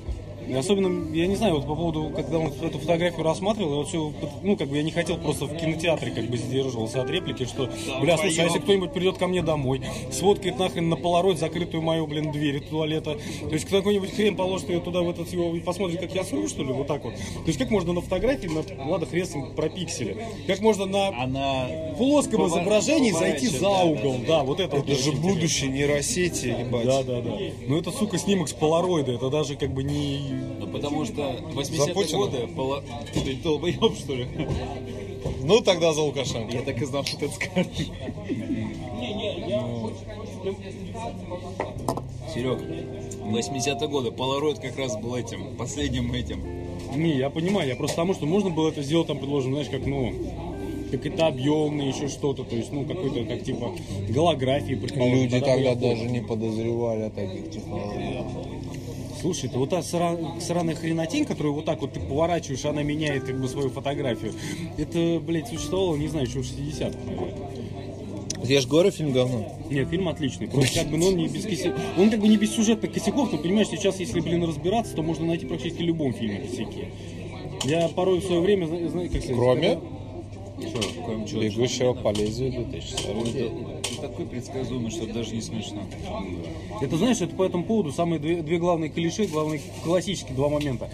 И 0.48 0.54
особенно, 0.54 1.14
я 1.14 1.26
не 1.26 1.36
знаю, 1.36 1.54
вот 1.54 1.66
по 1.66 1.74
поводу, 1.74 2.10
когда 2.14 2.38
он 2.38 2.48
эту 2.48 2.78
фотографию 2.78 3.22
рассматривал, 3.22 3.70
я 3.70 3.76
вот 3.76 3.88
все, 3.88 4.12
ну, 4.42 4.56
как 4.56 4.68
бы 4.68 4.76
я 4.76 4.82
не 4.82 4.90
хотел 4.90 5.16
просто 5.16 5.46
в 5.46 5.56
кинотеатре 5.56 6.10
как 6.10 6.24
бы 6.24 6.36
сдерживался 6.36 7.02
от 7.02 7.10
реплики, 7.10 7.44
что, 7.44 7.70
бля, 8.00 8.16
слушай, 8.18 8.40
а 8.40 8.44
если 8.44 8.58
кто-нибудь 8.58 8.92
придет 8.92 9.18
ко 9.18 9.26
мне 9.26 9.42
домой, 9.42 9.82
сфоткает 10.10 10.58
нахрен 10.58 10.88
на 10.88 10.96
полароид 10.96 11.38
закрытую 11.38 11.82
мою, 11.82 12.06
блин, 12.06 12.32
дверь 12.32 12.60
туалета, 12.60 13.16
то 13.40 13.52
есть 13.54 13.66
какой-нибудь 13.66 14.14
хрен 14.14 14.36
положит 14.36 14.68
ее 14.68 14.80
туда 14.80 15.02
в 15.02 15.10
этот 15.10 15.32
его 15.32 15.54
и 15.54 15.60
посмотрит, 15.60 16.00
как 16.00 16.14
я 16.14 16.24
сру, 16.24 16.48
что 16.48 16.62
ли, 16.62 16.72
вот 16.72 16.86
так 16.86 17.04
вот. 17.04 17.14
То 17.14 17.46
есть 17.46 17.58
как 17.58 17.70
можно 17.70 17.92
на 17.92 18.00
фотографии, 18.00 18.48
на, 18.48 18.62
ладно, 18.88 19.06
хрен 19.06 19.26
с 19.26 19.34
ним 19.34 19.54
про 19.54 19.68
пиксели, 19.68 20.16
как 20.46 20.60
можно 20.60 20.86
на 20.86 21.08
Она... 21.22 21.66
плоском 21.96 22.40
Повор- 22.40 22.48
изображении 22.48 23.12
зайти 23.12 23.46
за 23.48 23.60
да, 23.60 23.84
угол, 23.84 24.16
да, 24.26 24.42
вот 24.42 24.60
это, 24.60 24.76
вот 24.76 24.88
Это 24.88 24.94
же 24.94 25.10
очень 25.10 25.18
интересно. 25.18 25.34
будущее 25.34 25.70
нейросети, 25.70 26.46
ебать. 26.46 26.86
Да, 26.86 27.02
да, 27.02 27.20
да. 27.20 27.32
Но 27.66 27.78
это, 27.78 27.90
сука, 27.90 28.18
снимок 28.18 28.48
с 28.48 28.52
полароида, 28.52 29.12
это 29.12 29.30
даже 29.30 29.56
как 29.56 29.72
бы 29.72 29.82
не... 29.82 30.31
Ну, 30.60 30.66
потому 30.66 31.04
что 31.04 31.36
За 31.54 31.60
80-е 31.60 31.94
Путина? 31.94 32.18
годы... 32.18 32.46
Пола... 32.48 32.82
Ты 33.14 33.34
долбоеб, 33.36 33.96
что 33.96 34.14
ли? 34.14 34.26
Ну, 35.42 35.60
тогда 35.60 35.92
за 35.92 36.02
Лукашенко. 36.02 36.54
Я 36.56 36.62
так 36.62 36.80
и 36.80 36.84
знал, 36.84 37.04
что 37.04 37.18
ты 37.18 37.26
это 37.26 37.34
скажешь. 37.34 37.90
Серег, 42.32 42.58
80-е 43.24 43.88
годы, 43.88 44.10
Polaroid 44.10 44.60
как 44.60 44.78
раз 44.78 44.96
был 44.96 45.16
этим, 45.16 45.56
последним 45.56 46.12
этим. 46.12 46.42
Не, 46.94 47.16
я 47.16 47.30
понимаю, 47.30 47.68
я 47.68 47.76
просто 47.76 47.96
потому, 47.96 48.14
что 48.14 48.26
можно 48.26 48.50
было 48.50 48.68
это 48.68 48.82
сделать, 48.82 49.06
там, 49.06 49.18
предложим, 49.18 49.52
знаешь, 49.52 49.68
как, 49.68 49.86
ну, 49.86 50.12
как 50.90 51.06
это 51.06 51.26
объемно, 51.26 51.82
еще 51.82 52.08
что-то, 52.08 52.44
то 52.44 52.54
есть, 52.54 52.72
ну, 52.72 52.84
какой-то, 52.84 53.24
как, 53.24 53.42
типа, 53.42 53.72
голографии. 54.08 54.74
Люди 54.74 55.40
тогда 55.40 55.74
понял. 55.74 55.80
даже 55.80 56.04
не 56.04 56.20
подозревали 56.20 57.02
о 57.02 57.10
таких 57.10 57.50
технологиях. 57.50 58.26
Слушай, 59.22 59.48
это 59.48 59.58
вот 59.60 59.70
та 59.70 59.78
сра- 59.78 60.40
сраная 60.40 60.74
хренотень, 60.74 61.24
которую 61.24 61.54
вот 61.54 61.64
так 61.64 61.80
вот 61.80 61.92
ты 61.92 62.00
поворачиваешь, 62.00 62.64
она 62.64 62.82
меняет, 62.82 63.22
как 63.22 63.40
бы, 63.40 63.46
свою 63.46 63.70
фотографию. 63.70 64.32
Это, 64.76 65.20
блядь, 65.24 65.46
существовало, 65.48 65.94
не 65.96 66.08
знаю, 66.08 66.26
еще 66.26 66.40
в 66.40 66.44
60-х, 66.44 66.98
наверное. 67.06 67.50
Я 68.44 68.60
же 68.60 68.66
говорю, 68.66 68.90
фильм 68.90 69.12
говно. 69.12 69.56
Нет, 69.70 69.88
фильм 69.88 70.08
отличный. 70.08 70.48
Просто 70.48 70.80
как 70.80 70.90
бы, 70.90 70.98
ну, 70.98 71.06
он 71.06 71.16
не 71.16 71.28
без 71.28 71.44
кося- 71.46 71.72
Он 71.96 72.10
как 72.10 72.18
бы 72.20 72.26
не 72.26 72.36
без 72.36 72.52
сюжетных 72.52 72.92
косяков, 72.92 73.30
но 73.30 73.38
понимаешь, 73.38 73.68
сейчас, 73.68 74.00
если, 74.00 74.18
блин, 74.18 74.42
разбираться, 74.42 74.96
то 74.96 75.02
можно 75.02 75.24
найти 75.26 75.46
практически 75.46 75.82
в 75.82 75.86
любом 75.86 76.12
фильме 76.12 76.40
косяки. 76.40 76.86
Я 77.64 77.86
порой 77.88 78.18
в 78.18 78.24
свое 78.24 78.40
время, 78.40 78.66
зна- 78.66 78.88
зна- 78.88 79.02
как 79.02 79.22
сказать, 79.22 79.36
Кроме 79.36 79.60
когда- 79.62 79.80
Чё? 81.26 81.40
«Бегущего 81.40 81.92
по 81.94 82.12
лезвию» 82.12 82.52
2049. 82.52 83.52
Такой 84.02 84.26
предсказуемый, 84.26 84.90
что 84.90 85.06
даже 85.06 85.32
не 85.32 85.40
смешно. 85.40 85.82
Это 86.80 86.96
знаешь, 86.96 87.20
это 87.20 87.36
по 87.36 87.44
этому 87.44 87.62
поводу 87.62 87.92
самые 87.92 88.18
две, 88.18 88.42
две 88.42 88.58
главные 88.58 88.90
клише, 88.90 89.26
главные 89.26 89.60
классические 89.84 90.34
два 90.34 90.48
момента. 90.48 90.90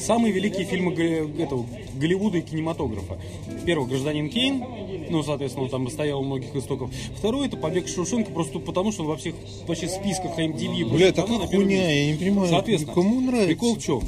Самые 0.00 0.32
великие 0.32 0.64
фильмы 0.64 0.94
этого, 0.94 1.66
Голливуда 1.96 2.38
и 2.38 2.40
кинематографа. 2.40 3.18
Первый 3.66 3.86
«Гражданин 3.86 4.30
Кейн», 4.30 4.64
ну, 5.10 5.22
соответственно, 5.22 5.64
он 5.64 5.70
там 5.70 5.90
стоял 5.90 6.20
у 6.20 6.24
многих 6.24 6.54
истоков. 6.56 6.90
Второй 7.16 7.48
это 7.48 7.58
«Побег 7.58 7.86
из 7.86 7.94
Шоушенка», 7.94 8.30
просто 8.30 8.60
потому, 8.60 8.92
что 8.92 9.02
он 9.02 9.08
во 9.08 9.16
всех 9.18 9.34
вообще 9.66 9.88
списках 9.88 10.38
IMDb. 10.38 10.88
Бля, 10.88 11.08
на 11.08 11.12
первом 11.12 11.48
хуйня, 11.48 11.90
я 11.90 12.12
не 12.12 12.18
понимаю, 12.18 12.48
Соответственно, 12.48 12.94
кому 12.94 13.20
нравится? 13.20 13.48
Прикол 13.48 13.74
в 13.74 13.82
чем? 13.82 14.02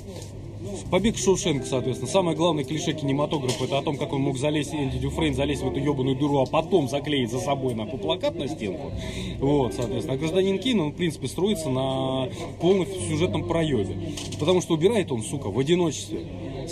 Побег 0.91 1.17
Шоушенка, 1.17 1.67
соответственно. 1.67 2.11
Самое 2.11 2.37
главное 2.37 2.65
клише 2.65 2.93
кинематографа 2.93 3.65
это 3.65 3.79
о 3.79 3.83
том, 3.83 3.97
как 3.97 4.13
он 4.13 4.23
мог 4.23 4.39
залезть, 4.39 4.75
Энди 4.75 4.99
Дюфрейн 4.99 5.35
залезть 5.35 5.63
в 5.63 5.69
эту 5.69 5.79
ебаную 5.79 6.17
дыру, 6.17 6.41
а 6.41 6.47
потом 6.47 6.89
заклеить 6.89 7.31
за 7.31 7.41
собой 7.41 7.75
на 7.75 7.87
плакат 7.87 8.35
на 8.35 8.49
стенку. 8.49 8.91
Вот, 9.39 9.75
соответственно. 9.75 10.15
А 10.15 10.19
гражданин 10.19 10.59
Кейн, 10.59 10.81
он, 10.81 10.93
в 10.93 10.97
принципе, 10.97 11.29
строится 11.29 11.69
на 11.69 12.29
полном 12.61 12.87
сюжетном 12.87 13.47
проеме. 13.47 14.15
Потому 14.39 14.61
что 14.61 14.75
убирает 14.75 15.13
он, 15.13 15.23
сука, 15.23 15.51
в 15.51 15.59
одиночестве. 15.59 16.21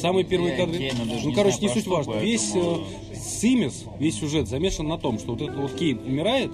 Самые 0.01 0.25
первые 0.25 0.57
кадры. 0.57 0.91
Ну, 1.25 1.33
короче, 1.33 1.59
не 1.61 1.69
суть 1.69 1.87
важно. 1.87 2.15
Весь 2.15 2.53
э, 2.55 2.77
Симис, 3.15 3.85
весь 3.99 4.19
сюжет 4.19 4.49
замешан 4.49 4.87
на 4.89 4.99
том, 4.99 5.19
что 5.19 5.33
вот 5.33 5.43
этот 5.43 5.57
вот 5.57 5.73
Кейн 5.75 5.99
умирает, 6.07 6.51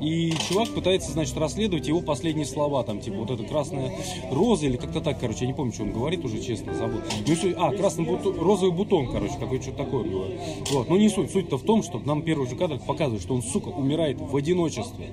и 0.00 0.32
чувак 0.48 0.68
пытается, 0.70 1.12
значит, 1.12 1.36
расследовать 1.36 1.86
его 1.86 2.00
последние 2.00 2.44
слова, 2.44 2.82
там, 2.82 3.00
типа, 3.00 3.18
вот 3.18 3.30
эта 3.30 3.44
красная 3.44 3.92
роза, 4.32 4.66
или 4.66 4.76
как-то 4.76 5.00
так, 5.00 5.20
короче, 5.20 5.40
я 5.42 5.46
не 5.46 5.52
помню, 5.52 5.72
что 5.72 5.84
он 5.84 5.92
говорит 5.92 6.24
уже, 6.24 6.42
честно, 6.42 6.74
забыл. 6.74 6.98
Ну, 7.26 7.36
суть- 7.36 7.54
а, 7.56 7.70
красный 7.70 8.04
бутон, 8.04 8.36
розовый 8.36 8.72
бутон, 8.72 9.12
короче, 9.12 9.34
какой 9.38 9.60
что-то 9.62 9.84
такое 9.84 10.02
было. 10.02 10.26
Вот, 10.72 10.88
ну, 10.88 10.96
не 10.96 11.08
суть, 11.08 11.30
суть-то 11.30 11.56
в 11.56 11.62
том, 11.62 11.84
что 11.84 12.00
нам 12.00 12.22
первый 12.22 12.48
же 12.48 12.56
кадр 12.56 12.80
показывает, 12.84 13.22
что 13.22 13.34
он, 13.34 13.42
сука, 13.42 13.68
умирает 13.68 14.20
в 14.20 14.34
одиночестве. 14.36 15.10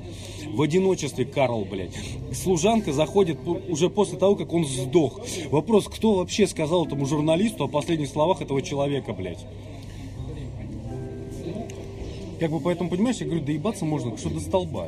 В 0.52 0.62
одиночестве 0.64 1.26
Карл, 1.26 1.64
блядь. 1.70 1.94
Служанка 2.34 2.92
заходит 2.92 3.38
уже 3.70 3.92
после 3.92 4.18
того, 4.18 4.36
как 4.36 4.52
он 4.52 4.66
сдох. 4.66 5.22
Вопрос, 5.52 5.86
кто 5.88 6.16
вообще 6.16 6.48
сказал 6.48 6.88
этому 6.88 7.06
журналисту 7.06 7.39
о 7.64 7.68
последних 7.68 8.10
словах 8.10 8.42
этого 8.42 8.62
человека, 8.62 9.14
блядь? 9.14 9.46
Как 12.40 12.52
бы 12.52 12.60
поэтому, 12.60 12.90
понимаешь, 12.90 13.18
я 13.18 13.26
говорю, 13.26 13.44
доебаться 13.44 13.86
можно, 13.86 14.18
что 14.18 14.30
до 14.30 14.40
столба. 14.40 14.88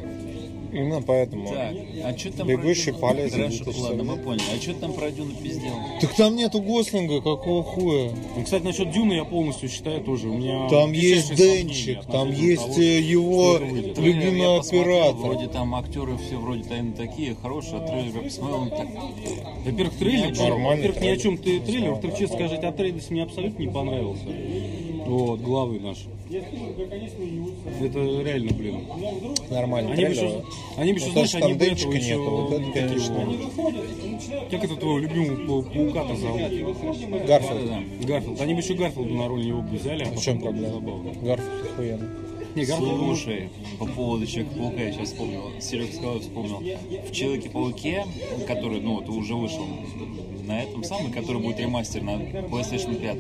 Именно 0.72 1.02
поэтому. 1.02 1.50
Так, 1.50 1.76
а 2.04 2.18
что 2.18 2.32
там 2.32 2.48
Бегущий 2.48 2.92
про 2.92 3.00
по 3.00 3.14
лезвию 3.14 3.48
Хорошо, 3.48 3.64
2049. 3.66 3.82
ладно, 3.82 4.04
мы 4.04 4.18
поняли. 4.24 4.44
А 4.56 4.62
что 4.62 4.74
там 4.74 4.94
про 4.94 5.12
Дюну 5.12 5.34
пиздел? 5.34 5.74
Так 6.00 6.16
там 6.16 6.36
нету 6.36 6.62
Гослинга, 6.62 7.22
какого 7.22 7.64
хуя? 7.64 8.12
Ну, 8.38 8.44
кстати, 8.44 8.64
насчет 8.64 8.92
Дюны 8.92 9.14
я 9.14 9.26
полностью 9.26 9.70
считаю 9.70 10.02
тоже. 10.02 10.30
У 10.30 10.38
меня 10.38 10.70
Там 10.70 10.94
есть 10.94 11.36
Денчик, 11.36 12.06
там 12.06 12.32
есть 12.32 12.62
того, 12.62 12.82
э, 12.82 13.00
его 13.00 13.58
любимый 13.58 14.40
я 14.40 14.60
оператор. 14.60 15.16
Вроде 15.16 15.48
там 15.48 15.76
актеры 15.76 16.18
все 16.18 16.38
вроде 16.38 16.64
тайны 16.64 16.94
такие, 16.94 17.36
хорошие, 17.36 17.82
а 17.82 17.88
трейлер 17.88 18.16
я 18.16 18.22
посмотрел, 18.22 18.62
он 18.62 18.70
так... 18.70 18.88
Во-первых, 19.66 19.98
трейлер, 19.98 20.30
во-первых, 20.30 20.80
ни 20.80 20.90
о 20.90 20.94
трейлер. 20.94 21.22
чем 21.22 21.38
ты 21.38 21.60
трейлер, 21.60 21.92
во-вторых, 21.92 22.18
честно 22.18 22.36
сказать, 22.38 22.64
а 22.64 22.72
трейлер 22.72 23.02
мне 23.10 23.24
абсолютно 23.24 23.62
не 23.62 23.70
понравился. 23.70 24.26
Вот, 25.06 25.42
главы 25.42 25.80
наш. 25.80 25.98
Это 27.82 28.00
реально, 28.24 28.52
блин. 28.54 28.82
Нормальный 29.50 29.92
Они 29.94 30.06
бы 30.06 30.12
еще, 30.12 30.44
они 30.78 30.94
бы 30.94 31.00
еще, 31.00 31.12
знаешь, 31.12 31.36
они 31.36 31.54
бы 31.54 31.66
этого 31.66 31.92
еще... 31.92 32.10
нету, 32.18 32.30
вот 32.30 32.54
это, 32.54 32.64
как 32.72 32.74
конечно. 32.74 33.14
его- 33.14 34.48
Как 34.50 34.64
это 34.64 34.76
твоего 34.76 34.98
любимого 35.00 35.62
пау- 35.62 35.74
паука-то 35.74 36.16
зовут? 36.16 36.42
Гарфилд. 37.28 38.06
Гарфилд. 38.06 38.42
Они 38.42 38.54
бы 38.54 38.60
еще 38.62 38.74
Гарфилда 38.76 39.14
на 39.14 39.28
роль 39.28 39.46
него 39.46 39.62
бы 39.62 39.78
взяли. 39.78 40.04
а 40.04 40.12
В 40.12 40.22
чем 40.22 40.40
проблема? 40.42 40.80
Гарфилд 41.22 41.72
охуенно. 41.74 42.10
Не, 42.56 42.66
Слушай, 42.66 43.50
по 43.80 43.86
поводу 43.86 44.26
Человека-паука 44.26 44.82
я 44.82 44.92
сейчас 44.92 45.10
вспомнил. 45.10 45.52
Серега 45.60 45.94
сказал, 45.94 46.20
вспомнил. 46.20 46.62
В 47.08 47.12
Человеке-пауке, 47.12 48.06
который, 48.48 48.82
ну, 48.82 48.96
вот 48.96 49.10
уже 49.10 49.36
вышел 49.36 49.66
на 50.46 50.62
этом 50.64 50.84
самом, 50.84 51.12
который 51.12 51.42
будет 51.42 51.60
ремастер 51.60 52.02
на 52.02 52.12
PlayStation 52.12 52.96
5, 52.96 53.18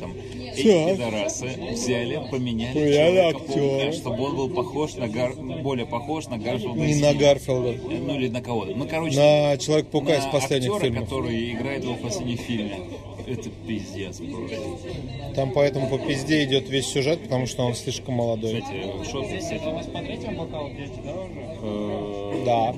эти 0.55 0.63
пидорасы 0.63 1.49
взяли, 1.71 2.21
поменяли 2.29 2.73
Человека-паука, 2.73 3.91
чтобы 3.93 4.23
он 4.23 4.35
был 4.35 4.49
похож 4.49 4.95
на 4.95 5.07
Гар... 5.07 5.33
более 5.35 5.85
похож 5.85 6.27
на 6.27 6.37
Гарфилда. 6.37 6.79
Не 6.79 6.95
на. 6.95 7.13
Гарфилда. 7.13 7.75
Ну 7.83 8.15
или 8.15 8.27
на 8.27 8.41
кого-то. 8.41 8.73
Ну, 8.75 8.85
короче, 8.87 9.17
На 9.17 9.57
Человек-паука 9.57 10.15
из 10.17 10.25
последних 10.25 10.71
актера, 10.71 10.89
фильмов. 10.91 11.03
который 11.09 11.51
играет 11.51 11.83
его 11.83 11.93
в 11.93 12.01
последнем 12.01 12.37
фильме. 12.37 12.79
Это 13.27 13.49
пиздец 13.67 14.17
просто. 14.19 15.33
Там 15.35 15.51
поэтому 15.51 15.87
по 15.89 15.97
пизде 15.97 16.43
идет 16.43 16.69
весь 16.69 16.85
сюжет, 16.85 17.21
потому 17.23 17.45
что 17.45 17.63
он 17.63 17.75
слишком 17.75 18.15
молодой. 18.15 18.61
Кстати, 18.61 19.03
что 19.03 19.23
здесь 19.25 19.43
с 19.45 19.51
этим? 19.51 19.83
Смотрите, 19.83 20.31
бокал 20.31 20.69
пьете 20.69 21.01
дороже. 21.03 21.31
Э, 21.61 22.43
Да. 22.45 22.75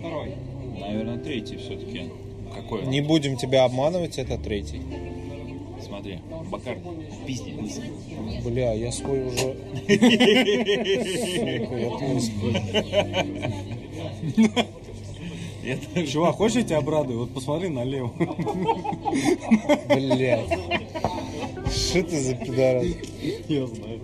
Наверное, 0.80 1.18
третий 1.18 1.58
все-таки. 1.58 2.10
Какой? 2.54 2.86
Не 2.86 3.02
будем 3.02 3.38
тебя 3.38 3.64
обманывать, 3.64 4.18
это 4.18 4.38
третий. 4.38 4.82
Смотри, 5.82 6.20
Бакар 6.50 6.78
в 6.78 7.26
пизде. 7.26 7.54
Бля, 8.46 8.74
я 8.74 8.92
свой 8.92 9.24
уже... 9.26 9.36
Сука, 11.34 11.76
я 11.76 11.90
твой 11.98 12.20
Это 15.66 16.06
Чувак, 16.08 16.36
хочешь 16.36 16.58
я 16.58 16.64
тебя 16.64 16.78
обрадую? 16.80 17.20
Вот 17.20 17.34
посмотри 17.34 17.70
налево. 17.70 18.12
Блядь. 19.88 20.50
Что 21.72 22.04
ты 22.04 22.20
за 22.20 22.36
пидорас? 22.36 22.86
Я 23.48 23.68
знаю. 23.68 24.02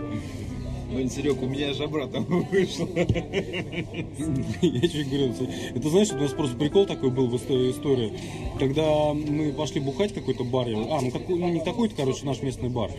Блин, 1.00 1.10
Серег, 1.10 1.40
у 1.42 1.46
меня 1.46 1.72
же 1.72 1.84
обратно 1.84 2.20
вышло. 2.50 2.86
Я 2.94 4.80
чуть 4.88 5.08
говорю, 5.08 5.32
это 5.74 5.88
знаешь, 5.88 6.10
у 6.10 6.16
нас 6.18 6.32
просто 6.32 6.56
прикол 6.58 6.84
такой 6.84 7.10
был 7.10 7.26
в 7.28 7.36
истории, 7.36 8.12
когда 8.58 9.14
мы 9.14 9.50
пошли 9.54 9.80
бухать 9.80 10.12
какой-то 10.12 10.44
бар, 10.44 10.68
я- 10.68 10.76
а, 10.76 11.00
ну, 11.00 11.10
какой, 11.10 11.38
ну 11.38 11.48
не 11.48 11.60
какой-то, 11.60 11.94
короче, 11.96 12.26
наш 12.26 12.42
местный 12.42 12.68
бар. 12.68 12.90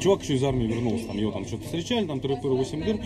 Чувак 0.00 0.22
еще 0.22 0.36
из 0.36 0.42
армии 0.44 0.66
вернулся, 0.66 1.04
там 1.08 1.18
его 1.18 1.32
там 1.32 1.46
что-то 1.46 1.64
встречали, 1.64 2.06
там 2.06 2.20
тыры 2.20 2.36
8 2.36 2.82
дыр. 2.82 2.98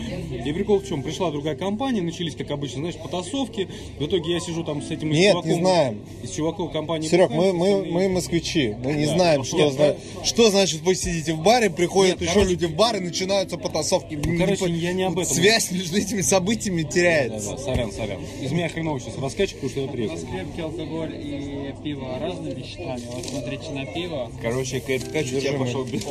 И 0.45 0.53
прикол 0.53 0.79
в 0.79 0.87
чем, 0.87 1.03
пришла 1.03 1.31
другая 1.31 1.55
компания, 1.57 2.01
начались, 2.01 2.35
как 2.35 2.49
обычно, 2.51 2.79
знаешь, 2.79 2.95
потасовки. 2.95 3.67
В 3.99 4.05
итоге 4.05 4.31
я 4.31 4.39
сижу 4.39 4.63
там 4.63 4.81
с 4.81 4.89
этим 4.89 5.09
Нет, 5.09 5.31
чуваком. 5.33 5.51
не 5.51 5.57
знаем. 5.59 5.99
Из 6.23 6.31
чуваков 6.31 6.71
компании. 6.71 7.09
Серег, 7.09 7.29
мы, 7.31 7.51
бухаем, 7.51 7.57
мы, 7.57 7.87
и- 7.87 7.91
мы 7.91 8.09
москвичи. 8.09 8.73
Мы 8.81 8.93
не 8.93 9.05
Да. 9.05 9.15
знаем, 9.15 9.39
Нет, 9.41 9.47
что, 9.47 9.69
зна- 9.71 9.95
что 10.23 10.49
значит 10.49 10.79
вы 10.83 10.95
сидите 10.95 11.33
в 11.33 11.43
баре, 11.43 11.69
приходят 11.69 12.21
Нет, 12.21 12.29
еще 12.29 12.33
короче- 12.35 12.51
люди 12.51 12.65
в 12.67 12.75
бар 12.75 12.95
и 12.95 12.99
начинаются 13.01 13.57
потасовки. 13.57 14.15
Ну, 14.33 14.37
короче, 14.39 14.65
я 14.73 14.93
не 14.93 15.03
об 15.03 15.17
этом. 15.19 15.33
Связь 15.33 15.71
между 15.71 15.97
этими 15.97 16.21
событиями 16.21 16.83
Да, 16.83 16.89
теряется. 16.89 17.51
да, 17.51 17.57
сорян, 17.57 17.91
сорян. 17.91 18.19
Из 18.41 18.51
меня 18.51 18.69
хреново 18.69 18.99
сейчас 18.99 19.17
раскачек, 19.17 19.55
потому 19.55 19.69
что 19.71 19.79
я 19.81 19.85
У 19.87 19.89
приехал. 19.89 20.15
нас 20.15 20.25
крепкий 20.25 20.61
алкоголь 20.61 21.15
и 21.15 21.73
пиво 21.83 22.19
разными 22.19 22.63
счетами. 22.63 23.01
Вот 23.13 23.25
смотрите 23.25 23.69
на 23.71 23.85
пиво. 23.85 24.31
Короче, 24.41 24.79
Кэт 24.79 25.05
Ткач 25.09 25.33
у 25.33 25.39
тебя 25.39 25.53
пошел 25.53 25.83
без 25.85 26.03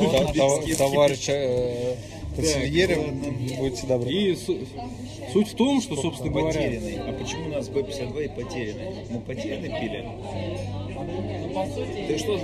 Товарищ 0.76 1.24
э, 1.28 1.94
консильеры, 2.36 2.96
будьте 3.58 3.86
добры. 3.86 4.10
И 4.12 4.34
су- 4.36 4.58
суть 5.32 5.48
в 5.48 5.54
том, 5.54 5.80
что, 5.82 5.96
собственно 5.96 6.30
говоря, 6.30 6.52
Потерянный. 6.60 6.98
А 6.98 7.12
почему 7.12 7.46
у 7.46 7.48
нас 7.48 7.68
Б-52 7.68 8.24
и 8.24 8.28
потерянный? 8.28 8.84
Мы 9.10 9.20
потерянный 9.20 9.68
пили? 9.80 10.08
Ты 12.08 12.18
что, 12.18 12.38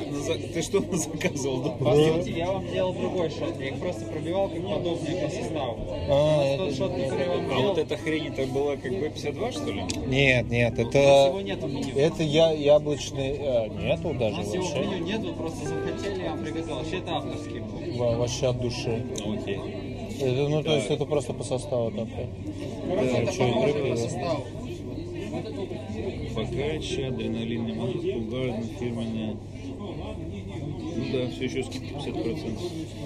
ты 0.52 0.62
что 0.62 0.80
заказывал? 0.96 1.72
По 1.78 1.94
сути, 1.94 2.30
я 2.30 2.52
вам 2.52 2.66
делал 2.70 2.92
другой 2.92 3.30
шот. 3.30 3.58
Я 3.58 3.68
их 3.68 3.78
просто 3.80 4.04
пробивал 4.06 4.48
как 4.48 4.62
подобные 4.62 5.24
по 5.24 5.30
составу. 5.30 5.78
А, 6.08 6.56
Тот 6.58 6.74
шот, 6.74 6.92
который 6.92 7.20
я 7.24 7.28
вам 7.36 7.46
А 7.46 7.48
делал, 7.48 7.62
вот 7.70 7.78
эта 7.78 7.96
хрень 7.96 8.26
это 8.28 8.46
была 8.52 8.76
как 8.76 8.92
Б-52, 8.92 9.52
что 9.52 9.70
ли? 9.72 9.82
Нет, 10.06 10.50
нет, 10.50 10.78
у 10.78 10.82
это, 10.82 10.98
его 10.98 11.40
нет 11.40 11.62
в 11.62 11.72
меню. 11.72 11.96
это 11.96 12.22
я, 12.22 12.50
яблочный... 12.52 13.36
э, 13.38 13.68
нету 13.68 14.08
У 14.10 14.14
даже 14.14 14.36
нас 14.36 14.54
его 14.54 14.64
в 14.64 14.76
меню 14.76 14.98
нет, 15.04 15.20
вы 15.20 15.32
просто 15.32 15.68
захотели, 15.68 16.22
я 16.22 16.30
вам 16.30 16.44
приготовил. 16.44 16.76
Вообще 16.76 16.98
это 16.98 17.16
авторский 17.16 17.60
был. 17.60 17.98
Во- 17.98 18.16
Вообще 18.18 18.46
от 18.48 18.60
души. 18.60 19.04
Окей. 19.26 19.60
Это, 20.20 20.48
ну, 20.48 20.62
то 20.62 20.74
есть 20.76 20.90
это 20.90 21.04
просто 21.06 21.32
по 21.32 21.42
составу 21.42 21.90
такое. 21.90 22.28
Да, 23.24 23.32
что, 23.32 23.46
игры 23.46 23.72
привез? 23.72 24.14
Фокачча, 26.34 27.08
адреналинный 27.08 27.74
мозг, 27.74 27.94
Пулгарден, 27.94 28.68
фирменная. 28.78 29.36
Ну 30.96 31.04
да, 31.12 31.26
все 31.30 31.44
еще 31.44 31.62
скидка 31.64 31.94
50%. 31.94 32.58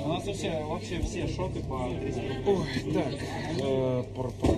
У 0.04 0.08
нас 0.08 0.26
вообще, 0.26 0.62
вообще 0.64 1.00
все 1.00 1.26
шоты 1.26 1.60
по 1.60 1.88
300 2.00 2.20
Ой, 2.46 2.66
так. 2.92 3.14
э, 3.60 4.04
пр. 4.14 4.30
Так, 4.40 4.48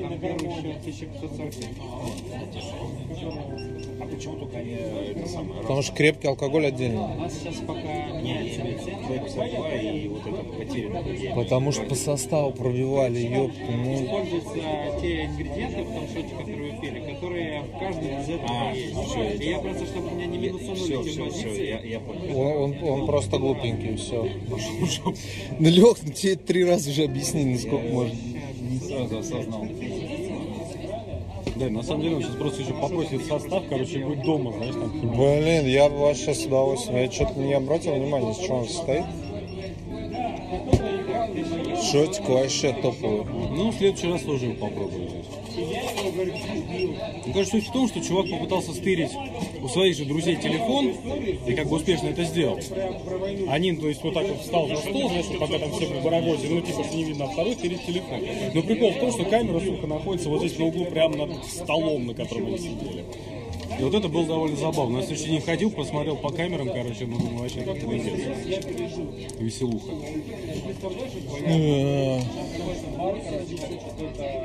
там 0.00 0.18
первый 0.18 0.50
счет 0.62 0.76
1545. 0.80 3.75
А 4.06 4.14
почему 4.14 4.36
только 4.36 4.58
они 4.58 4.72
это 4.72 5.28
самое? 5.28 5.60
Потому 5.62 5.82
что 5.82 5.92
крепкий 5.94 6.28
алкоголь 6.28 6.66
отдельно. 6.66 7.04
У 7.04 7.20
нас 7.20 7.34
сейчас 7.34 7.56
пока 7.66 7.80
не 8.20 8.34
Б-52 9.08 10.04
и 10.04 10.08
вот 10.08 10.26
это 10.26 10.44
потерянный. 10.44 11.34
Потому 11.34 11.72
что 11.72 11.82
по 11.82 11.94
составу 11.94 12.52
пробивали, 12.52 13.18
ёпта, 13.18 13.60
ну... 13.68 14.04
используются 14.04 15.00
те 15.00 15.24
ингредиенты 15.24 15.82
в 15.82 15.92
том 15.92 16.08
шоте, 16.08 16.34
которые 16.38 16.72
вы 16.72 16.80
пили, 16.80 17.14
которые 17.14 17.62
в 17.62 17.78
каждом 17.78 18.20
из 18.20 18.28
этого 18.28 18.48
А, 18.48 18.72
есть. 18.72 18.94
всё. 18.94 19.30
И 19.30 19.48
я 19.48 19.58
просто, 19.58 19.86
чтобы 19.86 20.08
у 20.08 20.14
меня 20.14 20.26
не 20.26 20.38
минусанули 20.38 21.00
эти 21.00 21.08
все, 21.08 21.10
все, 21.10 21.24
позиции, 21.24 21.68
я, 21.68 21.80
я 21.80 22.00
понял. 22.00 22.38
Он, 22.38 22.62
он, 22.62 22.88
он 23.00 23.06
просто 23.06 23.38
глупенький, 23.38 23.96
все. 23.96 24.28
Ну, 25.58 25.68
Лех, 25.68 25.96
ну 26.02 26.12
тебе 26.12 26.36
три 26.36 26.64
раза 26.64 26.90
уже 26.90 27.04
объяснили, 27.04 27.54
насколько 27.54 27.88
можно. 27.88 28.14
Не 28.60 28.78
сразу 28.78 29.18
осознал. 29.18 29.66
Да, 31.58 31.70
на 31.70 31.82
самом 31.82 32.02
деле 32.02 32.16
он 32.16 32.22
сейчас 32.22 32.36
просто 32.36 32.62
еще 32.62 32.74
попросит 32.74 33.24
состав, 33.24 33.62
короче, 33.70 34.04
будет 34.04 34.22
дома, 34.22 34.52
знаешь, 34.52 34.74
там. 34.74 34.90
Блин, 34.90 35.66
я 35.66 35.88
бы 35.88 35.98
вообще 35.98 36.34
с 36.34 36.44
удовольствием. 36.44 36.98
Я 36.98 37.10
что-то 37.10 37.40
не 37.40 37.54
обратил 37.54 37.94
внимания, 37.94 38.34
с 38.34 38.38
чего 38.38 38.58
он 38.58 38.68
состоит. 38.68 39.04
Шотик 41.90 42.28
вообще 42.28 42.74
топовый. 42.82 43.24
Ну, 43.56 43.70
в 43.70 43.74
следующий 43.74 44.08
раз 44.08 44.22
тоже 44.22 44.46
его 44.46 44.66
попробую. 44.66 45.08
Ну, 47.26 47.32
короче, 47.32 47.50
суть 47.50 47.68
в 47.68 47.72
том, 47.72 47.88
что 47.88 48.00
чувак 48.02 48.30
попытался 48.30 48.74
стырить 48.74 49.12
у 49.66 49.68
своих 49.68 49.96
же 49.96 50.04
друзей 50.04 50.36
телефон 50.36 50.92
и 51.46 51.54
как 51.54 51.68
бы 51.68 51.76
успешно 51.76 52.08
это 52.08 52.22
сделал. 52.24 52.58
Один, 53.48 53.80
то 53.80 53.88
есть, 53.88 54.02
вот 54.02 54.14
так 54.14 54.26
вот 54.28 54.40
встал 54.40 54.68
за 54.68 54.76
стол, 54.76 55.08
знаешь, 55.08 55.26
пока 55.40 55.58
там 55.58 55.72
все 55.72 55.86
в 55.86 56.04
барагозе, 56.04 56.48
ну, 56.48 56.60
типа, 56.60 56.84
не 56.94 57.04
видно, 57.04 57.24
а 57.24 57.28
второй 57.28 57.54
стырит 57.54 57.84
телефон. 57.84 58.20
Но 58.54 58.62
прикол 58.62 58.92
в 58.92 59.00
том, 59.00 59.10
что 59.10 59.24
камера, 59.24 59.60
сука, 59.60 59.86
находится 59.88 60.28
вот 60.28 60.40
здесь 60.40 60.58
на 60.58 60.66
углу, 60.66 60.84
прямо 60.84 61.16
над 61.16 61.44
столом, 61.46 62.06
на 62.06 62.14
котором 62.14 62.46
они 62.46 62.58
сидели. 62.58 63.04
И 63.78 63.82
вот 63.82 63.94
это 63.94 64.08
было 64.08 64.26
довольно 64.26 64.56
забавно. 64.56 64.98
На 64.98 65.02
следующий 65.02 65.30
день 65.30 65.40
ходил, 65.42 65.70
посмотрел 65.70 66.16
по 66.16 66.30
камерам, 66.30 66.68
короче, 66.68 67.06
ну, 67.06 67.18
думаю, 67.18 67.40
вообще 67.40 67.60
как 67.60 67.76
Веселуха. 69.38 69.92
Э, 71.46 72.20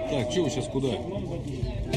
Так, 0.10 0.32
что 0.32 0.44
вы 0.44 0.50
сейчас 0.50 0.68
куда? 0.68 0.90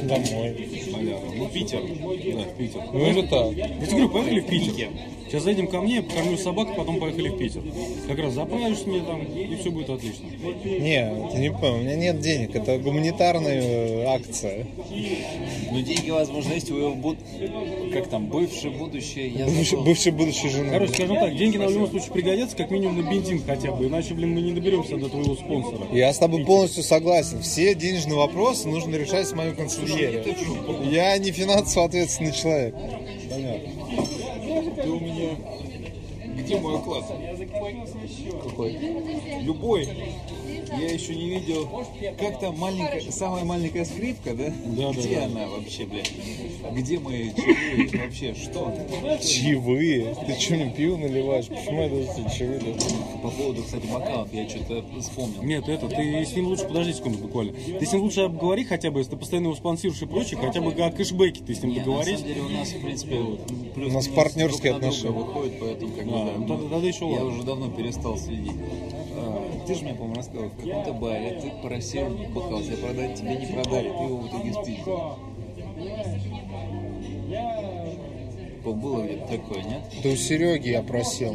Домой. 0.02 0.69
Маляра. 0.93 1.20
Ну, 1.36 1.48
Питер. 1.48 1.81
Да, 1.81 2.43
в 2.43 2.56
Питер. 2.56 2.81
Ну 2.93 3.11
или 3.11 3.23
так. 3.23 3.52
Я 3.52 3.86
тебе 3.86 4.06
говорю, 4.06 4.09
поехали 4.11 4.40
в 4.40 4.47
Питер. 4.47 4.89
Сейчас 5.27 5.43
зайдем 5.43 5.66
ко 5.66 5.81
мне, 5.81 6.02
покормлю 6.02 6.36
собак, 6.36 6.77
потом 6.77 7.01
поехали 7.01 7.28
в 7.28 7.39
Питер. 7.39 7.62
Как 8.06 8.19
раз 8.19 8.35
заправишь 8.35 8.85
мне 8.86 9.01
там, 9.01 9.20
и 9.23 9.56
все 9.56 9.70
будет 9.70 9.90
отлично. 9.90 10.27
Не, 10.65 11.31
ты 11.32 11.39
не 11.39 11.51
понял, 11.51 11.74
у 11.74 11.78
меня 11.78 11.97
нет 11.97 12.20
денег. 12.20 12.55
Это 12.55 12.78
гуманитарная 12.78 13.62
э, 13.62 14.05
акция. 14.05 14.66
Ну, 15.73 15.81
деньги, 15.81 16.11
возможно, 16.11 16.52
есть 16.52 16.70
у 16.70 16.77
его. 16.77 17.16
Как 17.92 18.09
там, 18.09 18.26
бывшее, 18.26 18.70
будущее, 18.70 19.28
я 19.28 19.46
Бывший, 19.46 19.64
забыл. 19.70 19.84
бывший 19.84 20.12
будущей 20.12 20.48
жены. 20.51 20.70
Короче, 20.70 20.92
скажем 20.94 21.16
так, 21.16 21.36
деньги 21.36 21.56
нам 21.56 21.68
в 21.68 21.72
любом 21.72 21.90
случае 21.90 22.12
пригодятся, 22.12 22.56
как 22.56 22.70
минимум 22.70 23.02
на 23.02 23.10
бензин 23.10 23.42
хотя 23.44 23.72
бы, 23.72 23.86
иначе, 23.86 24.14
блин, 24.14 24.34
мы 24.34 24.40
не 24.40 24.52
доберемся 24.52 24.96
до 24.96 25.09
твоего 25.09 25.34
спонсора. 25.34 25.86
Я 25.92 26.12
с 26.12 26.18
тобой 26.18 26.44
полностью 26.44 26.82
согласен. 26.82 27.40
Все 27.42 27.74
денежные 27.74 28.16
вопросы 28.16 28.68
нужно 28.68 28.94
решать 28.96 29.26
с 29.26 29.32
моей 29.32 29.52
консильерой. 29.55 30.22
Я 30.90 31.16
не 31.18 31.32
финансово 31.32 31.86
ответственный 31.86 32.32
человек. 32.32 32.74
Ты 34.82 34.90
у 34.90 35.01
меня... 35.01 35.30
Где 36.36 36.59
мой 36.59 36.78
класс? 36.82 37.06
Какой? 38.42 38.78
Любой. 39.42 39.88
Я 40.68 40.90
еще 40.92 41.14
не 41.14 41.30
видел, 41.30 41.68
как 42.18 42.40
там 42.40 42.58
маленькая, 42.58 43.00
самая 43.10 43.44
маленькая 43.44 43.84
скрипка, 43.84 44.34
да? 44.34 44.52
Да, 44.66 44.92
да, 44.92 45.00
Где 45.00 45.16
да. 45.16 45.24
она 45.26 45.46
вообще, 45.48 45.84
блядь? 45.84 46.12
Где 46.72 46.98
мои 46.98 47.30
чаевые 47.34 48.04
вообще? 48.04 48.34
Что? 48.34 48.72
Чаевые? 49.22 50.14
Ты 50.26 50.40
что, 50.40 50.54
мне 50.54 50.70
пиво 50.70 50.96
наливаешь? 50.96 51.46
Почему 51.46 51.82
это 51.82 52.12
все 52.12 52.38
чаевые? 52.38 52.74
По 53.22 53.30
поводу, 53.30 53.62
кстати, 53.62 53.86
бокалов, 53.86 54.32
я 54.32 54.48
что-то 54.48 54.84
вспомнил. 55.00 55.42
Нет, 55.42 55.68
это, 55.68 55.88
ты 55.88 56.24
с 56.24 56.34
ним 56.34 56.48
лучше, 56.48 56.64
подожди 56.66 56.92
секунду 56.92 57.18
буквально. 57.18 57.52
Ты 57.52 57.84
с 57.86 57.92
ним 57.92 58.02
лучше 58.02 58.20
обговори 58.22 58.64
хотя 58.64 58.90
бы, 58.90 59.00
если 59.00 59.12
ты 59.12 59.16
постоянно 59.16 59.46
его 59.46 59.56
спонсируешь 59.56 60.02
и 60.02 60.06
прочее, 60.06 60.38
хотя 60.40 60.60
бы 60.60 60.72
о 60.72 60.90
кэшбэке 60.90 61.42
ты 61.44 61.54
с 61.54 61.62
ним 61.62 61.72
Не, 61.72 61.78
на 61.78 61.84
договорись. 61.84 62.18
самом 62.18 62.28
деле 62.34 62.40
у 62.42 62.48
нас, 62.50 62.68
в 62.72 62.80
принципе, 62.80 63.16
плюс 63.74 63.90
У 63.90 63.94
нас 63.94 64.08
партнерские 64.08 64.74
отношения. 64.74 65.10
выходит, 65.10 65.54
поэтому 65.60 65.92
как 65.94 66.06
бы, 66.06 66.12
А, 66.14 66.38
да, 66.38 66.56
тогда- 66.56 66.86
еще 66.86 67.10
я 67.10 67.24
уже 67.24 67.42
давно 67.42 67.70
перестал 67.70 68.18
следить. 68.18 68.52
Ты 69.66 69.74
же 69.74 69.84
мне, 69.84 69.94
по-моему, 69.94 70.14
рассказывал, 70.16 70.50
в 70.50 70.56
каком-то 70.56 70.92
баре 70.92 71.40
ты 71.40 71.50
просил 71.66 72.16
тебе 72.16 72.76
продать, 72.76 73.18
тебе 73.18 73.36
не 73.36 73.46
продали, 73.46 73.88
ты 73.88 74.04
его 74.04 74.16
в 74.18 74.28
итоге 74.28 74.52
спиздил. 74.52 75.18
По-моему, 78.62 78.82
было 78.82 79.02
где-то 79.02 79.26
такое, 79.26 79.62
нет? 79.62 79.82
Да 80.02 80.08
у 80.08 80.16
Сереги 80.16 80.70
я 80.70 80.82
просил. 80.82 81.34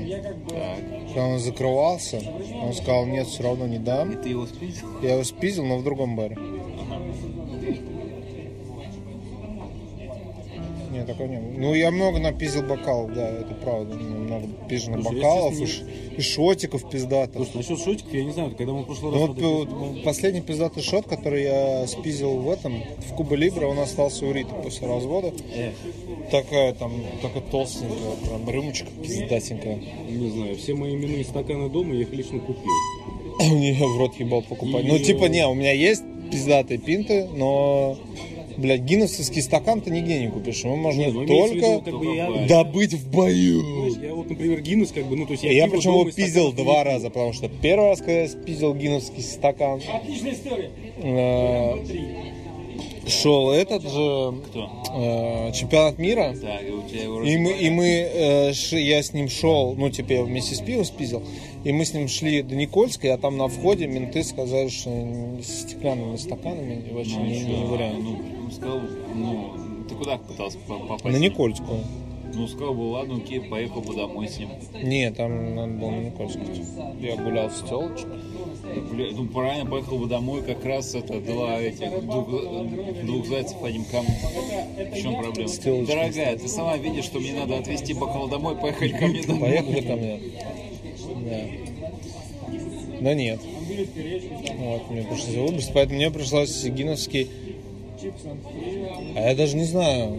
Так. 0.50 0.80
Когда 1.08 1.26
он 1.26 1.40
закрывался, 1.40 2.22
он 2.64 2.74
сказал, 2.74 3.06
нет, 3.06 3.28
все 3.28 3.44
равно 3.44 3.68
не 3.68 3.76
И 3.76 3.80
дам. 3.80 4.22
ты 4.22 4.30
его 4.30 4.48
спиздил? 4.48 4.88
Я 5.02 5.14
его 5.14 5.24
спиздил, 5.24 5.66
но 5.66 5.78
в 5.78 5.84
другом 5.84 6.16
баре. 6.16 6.38
Нет, 11.00 11.08
такого 11.08 11.28
не 11.28 11.38
было. 11.38 11.60
Ну, 11.60 11.74
я 11.74 11.92
много 11.92 12.20
напиздил 12.20 12.64
бокалов, 12.64 13.14
да, 13.14 13.28
это 13.30 13.54
правда. 13.56 13.96
Много 13.96 14.48
пизженных 14.70 15.02
Слушай, 15.02 15.16
бокалов 15.16 15.54
я 15.58 15.64
и, 15.64 15.68
ш- 15.68 15.84
и 16.18 16.22
шотиков 16.22 16.90
пиздатых. 16.90 17.36
Слушай, 17.52 17.58
насчет 17.58 17.80
шотиков, 17.86 18.14
я 18.14 18.24
не 18.24 18.32
знаю, 18.32 18.54
когда 18.56 18.74
мы 18.74 18.84
в 18.84 18.86
прошлый 18.86 19.12
Ну 19.14 19.28
раз... 19.28 19.36
вот, 19.38 19.70
вот 19.70 20.04
последний 20.04 20.42
пиздатый 20.42 20.84
шот, 20.84 21.08
который 21.08 21.44
я 21.44 21.88
спиздил 21.88 22.38
в 22.38 22.50
этом, 22.50 22.84
в 23.10 23.16
Куба 23.16 23.36
Либра, 23.36 23.66
он 23.66 23.80
остался 23.80 24.26
у 24.26 24.32
Риты 24.32 24.54
после 24.64 24.88
развода. 24.88 25.34
Эх, 25.56 25.74
такая 26.32 26.74
там, 26.74 26.94
такая 27.22 27.42
толстенькая, 27.44 27.98
прям 28.28 28.50
рюмочка 28.50 28.88
пиздатенькая. 29.04 29.80
Не 30.10 30.30
знаю, 30.30 30.56
все 30.58 30.74
мои 30.76 30.94
именные 30.96 31.24
стаканы 31.24 31.70
дома 31.70 31.94
я 31.96 32.02
их 32.02 32.12
лично 32.14 32.40
купил. 32.40 32.72
Мне 33.40 33.74
в 33.74 33.98
рот 33.98 34.16
ебал 34.20 34.42
покупать. 34.42 34.86
Ну, 34.86 34.96
И- 34.98 35.00
типа, 35.04 35.26
не, 35.26 35.48
у 35.48 35.54
меня 35.54 35.72
есть 35.72 36.04
пиздатые 36.32 36.78
пинты, 36.78 37.28
но, 37.34 37.98
блядь, 38.60 38.82
гиннесовский 38.82 39.42
стакан 39.42 39.82
ты 39.82 39.90
нигде 39.92 40.20
не 40.20 40.28
купишь. 40.30 40.64
Его 40.64 40.76
можно 40.76 41.00
Не, 41.02 41.08
ну, 41.08 41.20
в 41.20 41.24
виду, 41.24 41.38
только 41.38 41.80
как 41.92 42.00
бы 42.00 42.16
я, 42.16 42.30
добыть 42.48 42.94
в 42.94 43.10
бою. 43.12 43.62
знаешь, 43.62 43.94
я 44.10 44.14
вот, 44.14 44.30
например, 44.30 44.62
Гиннес, 44.62 44.92
как 44.92 45.06
бы, 45.06 45.16
ну, 45.16 45.26
то 45.26 45.32
есть 45.32 45.44
я, 45.44 45.52
Я 45.52 45.68
причем 45.68 45.92
его 45.92 46.08
из 46.08 46.16
пиздил 46.16 46.52
два 46.54 46.84
раза, 46.84 47.10
потому 47.10 47.34
что 47.34 47.50
первый 47.50 47.90
раз, 47.90 48.00
когда 48.00 48.22
я 48.22 48.28
спиздил 48.28 48.74
гиннесский 48.76 49.24
стакан, 49.24 49.82
Отличная 49.94 50.34
история. 50.34 50.70
э, 51.02 51.76
шел 53.08 53.50
этот 53.52 53.82
же 53.84 54.34
Кто? 54.50 54.70
э, 54.94 55.52
чемпионат 55.54 55.98
мира. 55.98 56.36
Так, 56.40 56.62
и 56.68 56.72
у 56.72 56.82
тебя 56.84 57.04
его 57.04 57.24
И 57.24 57.38
мы, 57.38 57.52
и 57.54 57.70
мы 57.70 57.86
э, 57.88 58.54
ш- 58.54 58.78
я 58.78 59.02
с 59.02 59.14
ним 59.14 59.30
шел, 59.30 59.74
ну, 59.76 59.90
типа, 59.90 60.12
я 60.14 60.24
вместе 60.24 60.54
с 60.56 60.60
пивом 60.62 60.86
спиздил, 60.86 61.24
и 61.64 61.72
мы 61.72 61.86
с 61.86 61.94
ним 61.94 62.08
шли 62.08 62.42
до 62.44 62.56
Никольской, 62.56 63.12
а 63.12 63.18
там 63.18 63.38
на 63.38 63.48
входе 63.48 63.88
менты 63.88 64.24
сказали, 64.24 64.70
что 64.70 64.92
с 65.42 65.62
стеклянными 65.62 66.18
стаканами 66.18 66.84
вообще 66.92 67.16
Ну, 67.18 67.26
не, 67.26 67.40
не 67.42 67.66
вариант. 67.66 68.00
Ну, 68.04 68.20
сказал, 68.52 68.82
ну, 69.16 69.54
ты 69.88 69.96
куда 69.96 70.18
пытался 70.18 70.58
по- 70.60 70.80
попасть? 70.80 71.06
На 71.06 71.18
Никольскую. 71.18 71.80
Ну, 72.34 72.48
сказал 72.48 72.74
бы, 72.74 72.92
ладно, 72.92 73.18
окей, 73.18 73.42
поехал 73.42 73.82
бы 73.82 73.96
домой 73.96 74.28
с 74.28 74.38
ним. 74.38 74.50
Нет, 74.84 75.18
там 75.18 75.56
надо 75.56 75.74
было 75.74 75.90
на 75.90 76.02
Никольскую. 76.02 76.46
Я 77.02 77.16
гулял 77.18 77.50
с 77.50 77.62
телочкой. 77.62 78.20
Ну, 79.16 79.26
правильно, 79.28 79.70
поехал 79.70 79.98
бы 79.98 80.06
домой, 80.06 80.44
как 80.44 80.64
раз 80.64 80.94
это 80.94 81.20
два 81.20 81.60
этих, 81.60 81.90
двух, 82.06 82.30
двух 83.04 83.26
зайцев 83.26 83.64
одним 83.64 83.84
камнем. 83.86 84.14
В 84.94 85.02
чем 85.02 85.16
проблема? 85.16 85.50
Стелочки 85.50 85.92
Дорогая, 85.92 86.38
ты 86.38 86.48
сама 86.48 86.78
видишь, 86.78 87.06
что 87.06 87.20
мне 87.20 87.34
надо 87.34 87.58
отвезти 87.58 87.94
бокал 87.94 88.28
домой, 88.28 88.56
поехать 88.56 88.92
ко 88.92 89.08
мне 89.08 89.24
домой. 89.24 89.50
Поехали 89.50 89.82
ко 89.82 89.96
мне. 89.96 90.20
Да. 91.26 93.00
Да 93.02 93.14
нет. 93.16 93.40
Вот, 94.58 94.90
мне 94.92 95.04
пришлось 95.04 95.36
выбросить, 95.36 95.72
поэтому 95.74 95.98
мне 95.98 96.12
пришлось 96.12 96.64
гиновский... 96.66 97.28
А 99.16 99.20
я 99.30 99.36
даже 99.36 99.56
не 99.58 99.64
знаю. 99.66 100.18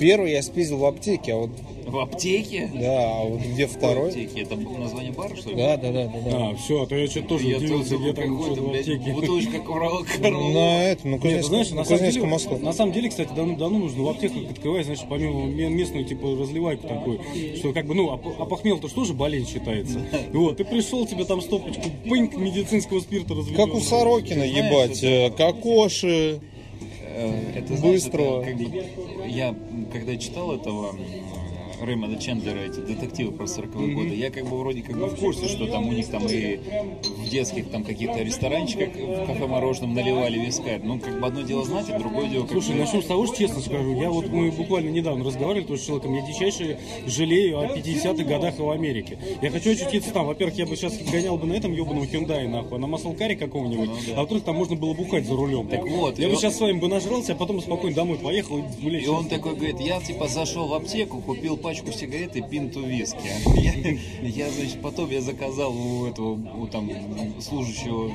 Первый 0.00 0.32
я 0.32 0.42
спиздил 0.42 0.78
в 0.78 0.84
аптеке, 0.86 1.34
а 1.34 1.36
вот, 1.36 1.50
В 1.86 1.98
аптеке? 1.98 2.70
да, 2.74 3.18
а 3.20 3.24
вот 3.24 3.40
где 3.40 3.66
В 3.66 3.72
второй? 3.72 4.08
аптеке? 4.08 4.40
Это 4.40 4.56
название 4.56 5.12
бара, 5.12 5.36
что 5.36 5.50
ли? 5.50 5.56
Да, 5.56 5.76
да, 5.76 5.92
да, 5.92 6.04
да, 6.06 6.30
да. 6.30 6.48
А, 6.50 6.54
все, 6.56 6.82
а 6.82 6.86
то 6.86 6.96
я 6.96 7.06
что-то 7.08 7.28
тоже 7.28 7.46
Я 7.48 7.58
удивился, 7.58 7.96
где 7.98 8.12
там 8.12 8.42
что-то 8.42 8.62
в 8.62 8.70
аптеке. 8.70 9.12
бутылочка 9.12 9.58
Коралл. 9.60 10.02
На 10.52 10.82
это, 10.84 11.06
ну, 11.06 11.18
Кузнецком, 11.18 11.48
знаешь, 11.50 11.70
на 11.70 11.76
на 11.76 11.84
самом, 11.84 12.10
деле, 12.10 12.26
мосту. 12.26 12.56
на 12.58 12.72
самом 12.72 12.92
деле, 12.92 13.08
кстати, 13.10 13.30
давно, 13.34 13.56
давно 13.56 13.78
нужно 13.78 14.02
в 14.02 14.08
аптеку 14.08 14.40
открывать, 14.50 14.86
значит, 14.86 15.04
помимо 15.08 15.44
ме- 15.44 15.68
местную, 15.68 16.04
типа, 16.04 16.34
разливайку 16.36 16.88
такую, 16.88 17.20
что, 17.56 17.72
как 17.72 17.86
бы, 17.86 17.94
ну, 17.94 18.08
оп- 18.08 18.40
опохмел-то 18.40 18.88
что 18.88 19.04
же 19.04 19.12
болезнь 19.14 19.48
считается. 19.52 20.00
Вот, 20.32 20.56
ты 20.56 20.64
пришел, 20.64 21.06
тебе 21.06 21.24
там 21.24 21.40
стопочку 21.42 21.82
пыньк 22.08 22.36
медицинского 22.36 23.00
спирта 23.00 23.34
разведён. 23.34 23.66
Как 23.66 23.74
у 23.76 23.80
Сорокина, 23.80 24.42
ебать, 24.42 24.98
это- 25.02 25.06
э, 25.06 25.30
кокоши. 25.30 26.40
Э, 27.14 27.52
Это, 27.56 27.76
знаешь, 27.76 28.02
Быстро. 28.02 28.22
это 28.22 28.46
как 28.46 28.56
бы- 28.56 29.28
я, 29.28 29.54
когда 29.92 30.16
читал 30.16 30.54
этого 30.54 30.94
м, 31.82 31.86
Рэймонда 31.88 32.16
Чендлера, 32.20 32.58
эти 32.60 32.80
детективы 32.80 33.32
про 33.32 33.44
40-е 33.44 33.94
годы, 33.94 34.14
я 34.14 34.30
как 34.30 34.44
бы 34.48 34.58
вроде 34.58 34.82
как 34.82 34.96
бы 34.98 35.06
в 35.06 35.16
курсе, 35.16 35.48
что 35.48 35.66
там 35.66 35.88
у 35.88 35.92
них 35.92 36.08
там 36.08 36.26
и 36.28 36.58
в 37.18 37.28
детских 37.28 37.70
там 37.70 37.84
каких-то 37.84 38.22
ресторанчиках 38.22 38.88
в 38.94 39.26
кафе 39.26 39.46
мороженом 39.46 39.94
наливали 39.94 40.38
вискарь. 40.38 40.80
Ну, 40.82 40.98
как 40.98 41.20
бы 41.20 41.26
одно 41.26 41.42
дело 41.42 41.64
знать, 41.64 41.86
а 41.90 41.98
другое 41.98 42.28
дело 42.28 42.42
как 42.42 42.52
Слушай, 42.52 42.72
бы... 42.74 42.80
начнем 42.80 43.02
с 43.02 43.06
того, 43.06 43.26
что 43.26 43.36
честно 43.36 43.60
скажу. 43.60 44.00
Я 44.00 44.10
вот, 44.10 44.28
мы 44.28 44.50
буквально 44.50 44.90
недавно 44.90 45.24
разговаривали 45.24 45.64
тоже 45.66 45.82
с 45.82 45.86
человеком, 45.86 46.14
я 46.14 46.22
дичайше 46.26 46.78
жалею 47.06 47.58
о 47.60 47.66
50-х 47.76 48.24
годах 48.24 48.58
в 48.58 48.70
Америке. 48.70 49.18
Я 49.40 49.50
хочу 49.50 49.72
очутиться 49.72 50.12
там. 50.12 50.26
Во-первых, 50.26 50.56
я 50.58 50.66
бы 50.66 50.76
сейчас 50.76 50.96
гонял 51.10 51.36
бы 51.36 51.46
на 51.46 51.54
этом 51.54 51.72
ебаном 51.72 52.02
Hyundai, 52.04 52.46
нахуй, 52.48 52.76
а 52.78 52.80
на 52.80 52.86
маслкаре 52.86 53.36
какого-нибудь. 53.36 53.88
Ну 53.88 53.96
да. 54.08 54.12
А 54.14 54.20
во-вторых, 54.20 54.44
там 54.44 54.56
можно 54.56 54.76
было 54.76 54.94
бухать 54.94 55.26
за 55.26 55.34
рулем. 55.34 55.68
Так 55.68 55.84
вот, 55.86 56.18
Я 56.18 56.26
бы 56.28 56.34
он- 56.34 56.38
сейчас 56.40 56.56
с 56.56 56.60
вами 56.60 56.78
бы 56.78 56.88
нажрался, 56.88 57.32
а 57.32 57.34
потом 57.36 57.60
спокойно 57.60 57.96
домой 57.96 58.18
поехал 58.18 58.58
и, 58.58 58.62
блядь, 58.82 59.04
И 59.04 59.08
он 59.08 59.28
такой 59.28 59.54
говорит, 59.56 59.80
я 59.80 60.00
типа 60.00 60.28
зашел 60.28 60.68
в 60.68 60.74
аптеку, 60.74 61.20
купил 61.20 61.56
пачку 61.56 61.71
сигарет 61.74 62.36
и 62.36 62.42
пинту 62.42 62.80
виски. 62.84 63.18
Я, 64.22 64.46
я, 64.46 64.50
значит, 64.50 64.80
потом 64.82 65.10
я 65.10 65.20
заказал 65.20 65.74
у 65.76 66.06
этого, 66.06 66.32
у 66.32 66.66
там 66.66 66.90
служащего 67.40 68.12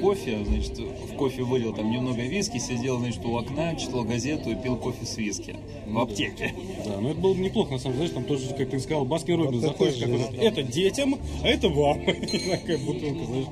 кофе, 0.00 0.44
значит, 0.44 0.78
в 0.78 1.16
кофе 1.16 1.42
вылил 1.42 1.72
там 1.74 1.90
немного 1.90 2.22
виски, 2.22 2.58
сидел, 2.58 2.98
значит, 2.98 3.24
у 3.24 3.36
окна, 3.36 3.74
читал 3.76 4.04
газету 4.04 4.50
и 4.50 4.54
пил 4.54 4.76
кофе 4.76 5.04
с 5.04 5.16
виски 5.16 5.56
в 5.86 5.98
аптеке. 5.98 6.54
Да, 6.84 7.00
ну 7.00 7.10
это 7.10 7.20
было 7.20 7.34
бы 7.34 7.40
неплохо, 7.40 7.72
на 7.72 7.78
самом 7.78 7.96
деле, 7.96 8.08
знаешь, 8.08 8.26
там 8.26 8.36
тоже, 8.36 8.54
как 8.54 8.70
ты 8.70 8.78
сказал, 8.80 9.04
Baskin 9.04 9.36
Robbins 9.36 9.62
Вот 9.62 9.70
заходишь, 9.70 10.00
как 10.00 10.42
это, 10.42 10.62
детям, 10.62 11.16
а 11.42 11.48
это 11.48 11.68
вам. 11.68 12.04
Такая 12.50 12.78
бутылка, 12.78 13.24
знаешь. 13.24 13.46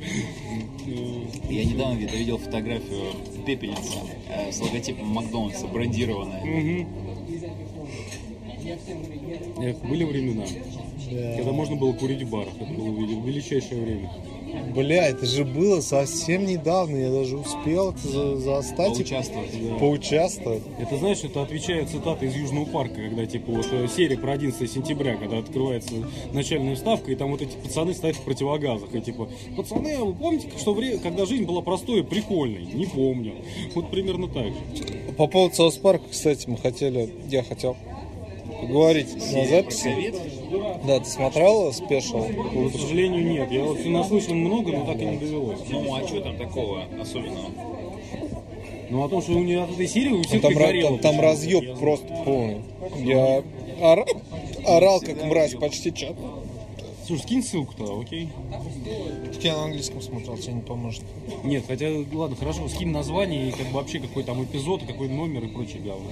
Э, 0.87 1.23
Я 1.51 1.65
недавно 1.65 1.97
где-то 1.97 2.17
видел 2.17 2.39
фотографию 2.39 3.13
пепельницы 3.47 3.99
э, 4.29 4.51
с 4.53 4.61
логотипом 4.61 5.09
Макдональдса, 5.09 5.67
брендированная. 5.67 6.45
Мгм. 6.45 6.89
Эх, 9.63 9.77
были 9.89 10.05
времена, 10.05 10.45
когда 11.37 11.53
можно 11.53 11.77
было 11.77 11.93
курить 11.93 12.23
в 12.23 12.31
барах. 12.31 12.55
Это 12.61 12.73
было 12.73 12.89
вели- 12.89 13.21
величайшее 13.23 13.81
время. 13.83 14.11
Бля, 14.75 15.09
это 15.09 15.25
же 15.25 15.45
было 15.47 15.81
совсем 15.81 16.45
недавно, 16.45 16.97
я 16.97 17.11
даже 17.11 17.39
успел 17.39 17.95
за- 18.03 18.37
застать 18.37 18.93
и 18.93 19.03
Поучаствовать. 19.03 19.79
поучаствовать. 19.79 20.63
Это, 20.79 20.97
знаешь, 20.99 21.25
это 21.25 21.43
отвечает 21.43 21.89
цитата 21.89 22.27
из 22.27 22.35
Южного 22.35 22.67
парка, 22.67 22.97
когда, 22.97 23.25
типа, 23.25 23.51
вот 23.53 23.67
э, 23.73 23.87
серия 23.89 24.19
про 24.19 24.33
11 24.33 24.71
сентября, 24.71 25.17
когда 25.17 25.39
открывается 25.39 25.95
начальная 26.35 26.75
вставка, 26.75 27.11
и 27.13 27.15
там 27.15 27.31
вот 27.31 27.41
эти 27.41 27.57
пацаны 27.57 27.95
стоят 27.95 28.17
в 28.17 28.23
противогазах, 28.23 28.95
и 28.95 29.01
типа, 29.01 29.29
пацаны, 29.57 29.95
а 29.99 30.05
вы 30.05 30.13
помните, 30.15 30.49
что 30.59 30.75
время, 30.75 30.99
когда 30.99 31.25
жизнь 31.25 31.45
была 31.45 31.63
простой 31.63 32.01
и 32.01 32.03
прикольной? 32.03 32.65
Не 32.75 32.85
помню. 32.87 33.33
Вот 33.75 33.91
примерно 33.91 34.29
так 34.29 34.47
же. 34.49 34.55
По 35.17 35.29
поводу 35.29 35.55
South 35.55 35.77
Park 35.79 35.96
а, 35.96 36.05
кстати, 36.11 36.49
мы 36.49 36.59
хотели, 36.59 37.09
я 37.31 37.43
хотел 37.43 37.77
поговорить 38.67 39.15
на 39.15 39.47
записи. 39.47 40.15
Да, 40.87 41.01
ты 41.01 41.07
смотрел 41.07 41.73
special? 41.73 42.27
Но, 42.53 42.69
к 42.69 42.73
сожалению, 42.73 43.25
нет. 43.25 43.51
Я 43.51 43.65
вот 43.65 43.85
наслышан 43.85 44.37
много, 44.39 44.73
но 44.73 44.87
так 44.87 45.01
и 45.01 45.05
не 45.05 45.17
довелось. 45.19 45.61
Ну, 45.69 45.95
а 45.95 46.07
что 46.07 46.21
там 46.21 46.37
такого 46.37 46.85
особенного? 47.01 47.51
Ну, 48.91 49.05
о 49.05 49.09
том, 49.09 49.23
что 49.23 49.33
у 49.33 49.43
нее 49.43 49.63
от 49.63 49.71
этой 49.73 49.87
серии 49.89 50.11
у 50.11 50.17
Ну, 50.19 50.23
всех 50.23 50.43
там, 50.43 50.53
ра- 50.53 50.55
пригорело 50.57 50.99
там, 50.99 50.99
там 50.99 51.21
разъеб 51.21 51.79
просто 51.79 52.07
полный. 52.25 52.59
Я 52.99 53.43
ора- 53.81 54.05
орал 54.67 55.01
как 55.01 55.25
мразь 55.25 55.55
почти 55.55 55.93
час. 55.95 56.13
Слушай, 57.07 57.23
скинь 57.23 57.43
ссылку-то, 57.43 58.01
окей? 58.01 58.29
Так 59.33 59.43
я 59.43 59.57
на 59.57 59.65
английском 59.65 60.01
смотрел, 60.03 60.37
тебе 60.37 60.53
не 60.55 60.61
поможет. 60.61 61.03
Нет, 61.43 61.65
хотя, 61.67 61.87
ладно, 62.13 62.37
хорошо, 62.37 62.69
скинь 62.69 62.91
название 62.91 63.49
и 63.49 63.53
как 63.53 63.67
бы 63.69 63.73
вообще 63.75 63.99
какой 63.99 64.23
там 64.23 64.45
эпизод, 64.45 64.83
какой 64.87 65.09
номер 65.09 65.45
и 65.45 65.49
прочее 65.49 65.81
говно. 65.83 66.11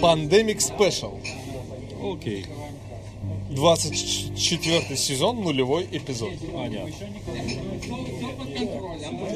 Pandemic 0.00 0.58
Special. 0.58 1.18
Окей, 2.02 2.44
24 3.50 4.96
сезон, 4.96 5.42
нулевой 5.42 5.86
эпизод. 5.90 6.30
понятно. 6.52 6.92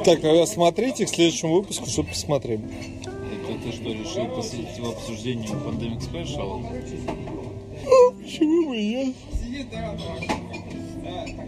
Так, 0.05 0.25
а 0.25 0.47
смотрите 0.47 1.07
к 1.07 1.09
следующему 1.09 1.55
выпуску, 1.57 1.87
чтобы 1.89 2.11
посмотрели. 2.11 2.63
Это 2.63 3.63
ты 3.63 3.73
что, 3.73 3.91
решил 3.93 4.27
посвятить 4.35 4.77
его 4.77 4.91
обсуждению 4.91 5.51
Pandemic 5.53 6.01
Special? 6.01 6.63
Почему 8.23 8.69
бы 8.69 8.77
и 8.77 8.89
нет? 8.95 9.15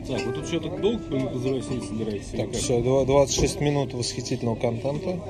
Так, 0.06 0.26
вы 0.26 0.32
тут 0.32 0.46
что-то 0.46 0.68
долго 0.70 0.98
по- 0.98 1.26
позывать 1.28 1.70
не 1.70 1.80
собираетесь? 1.86 2.28
Так, 2.28 2.52
все, 2.52 2.80
26 3.04 3.60
минут 3.60 3.94
восхитительного 3.94 4.56
контента. 4.56 5.20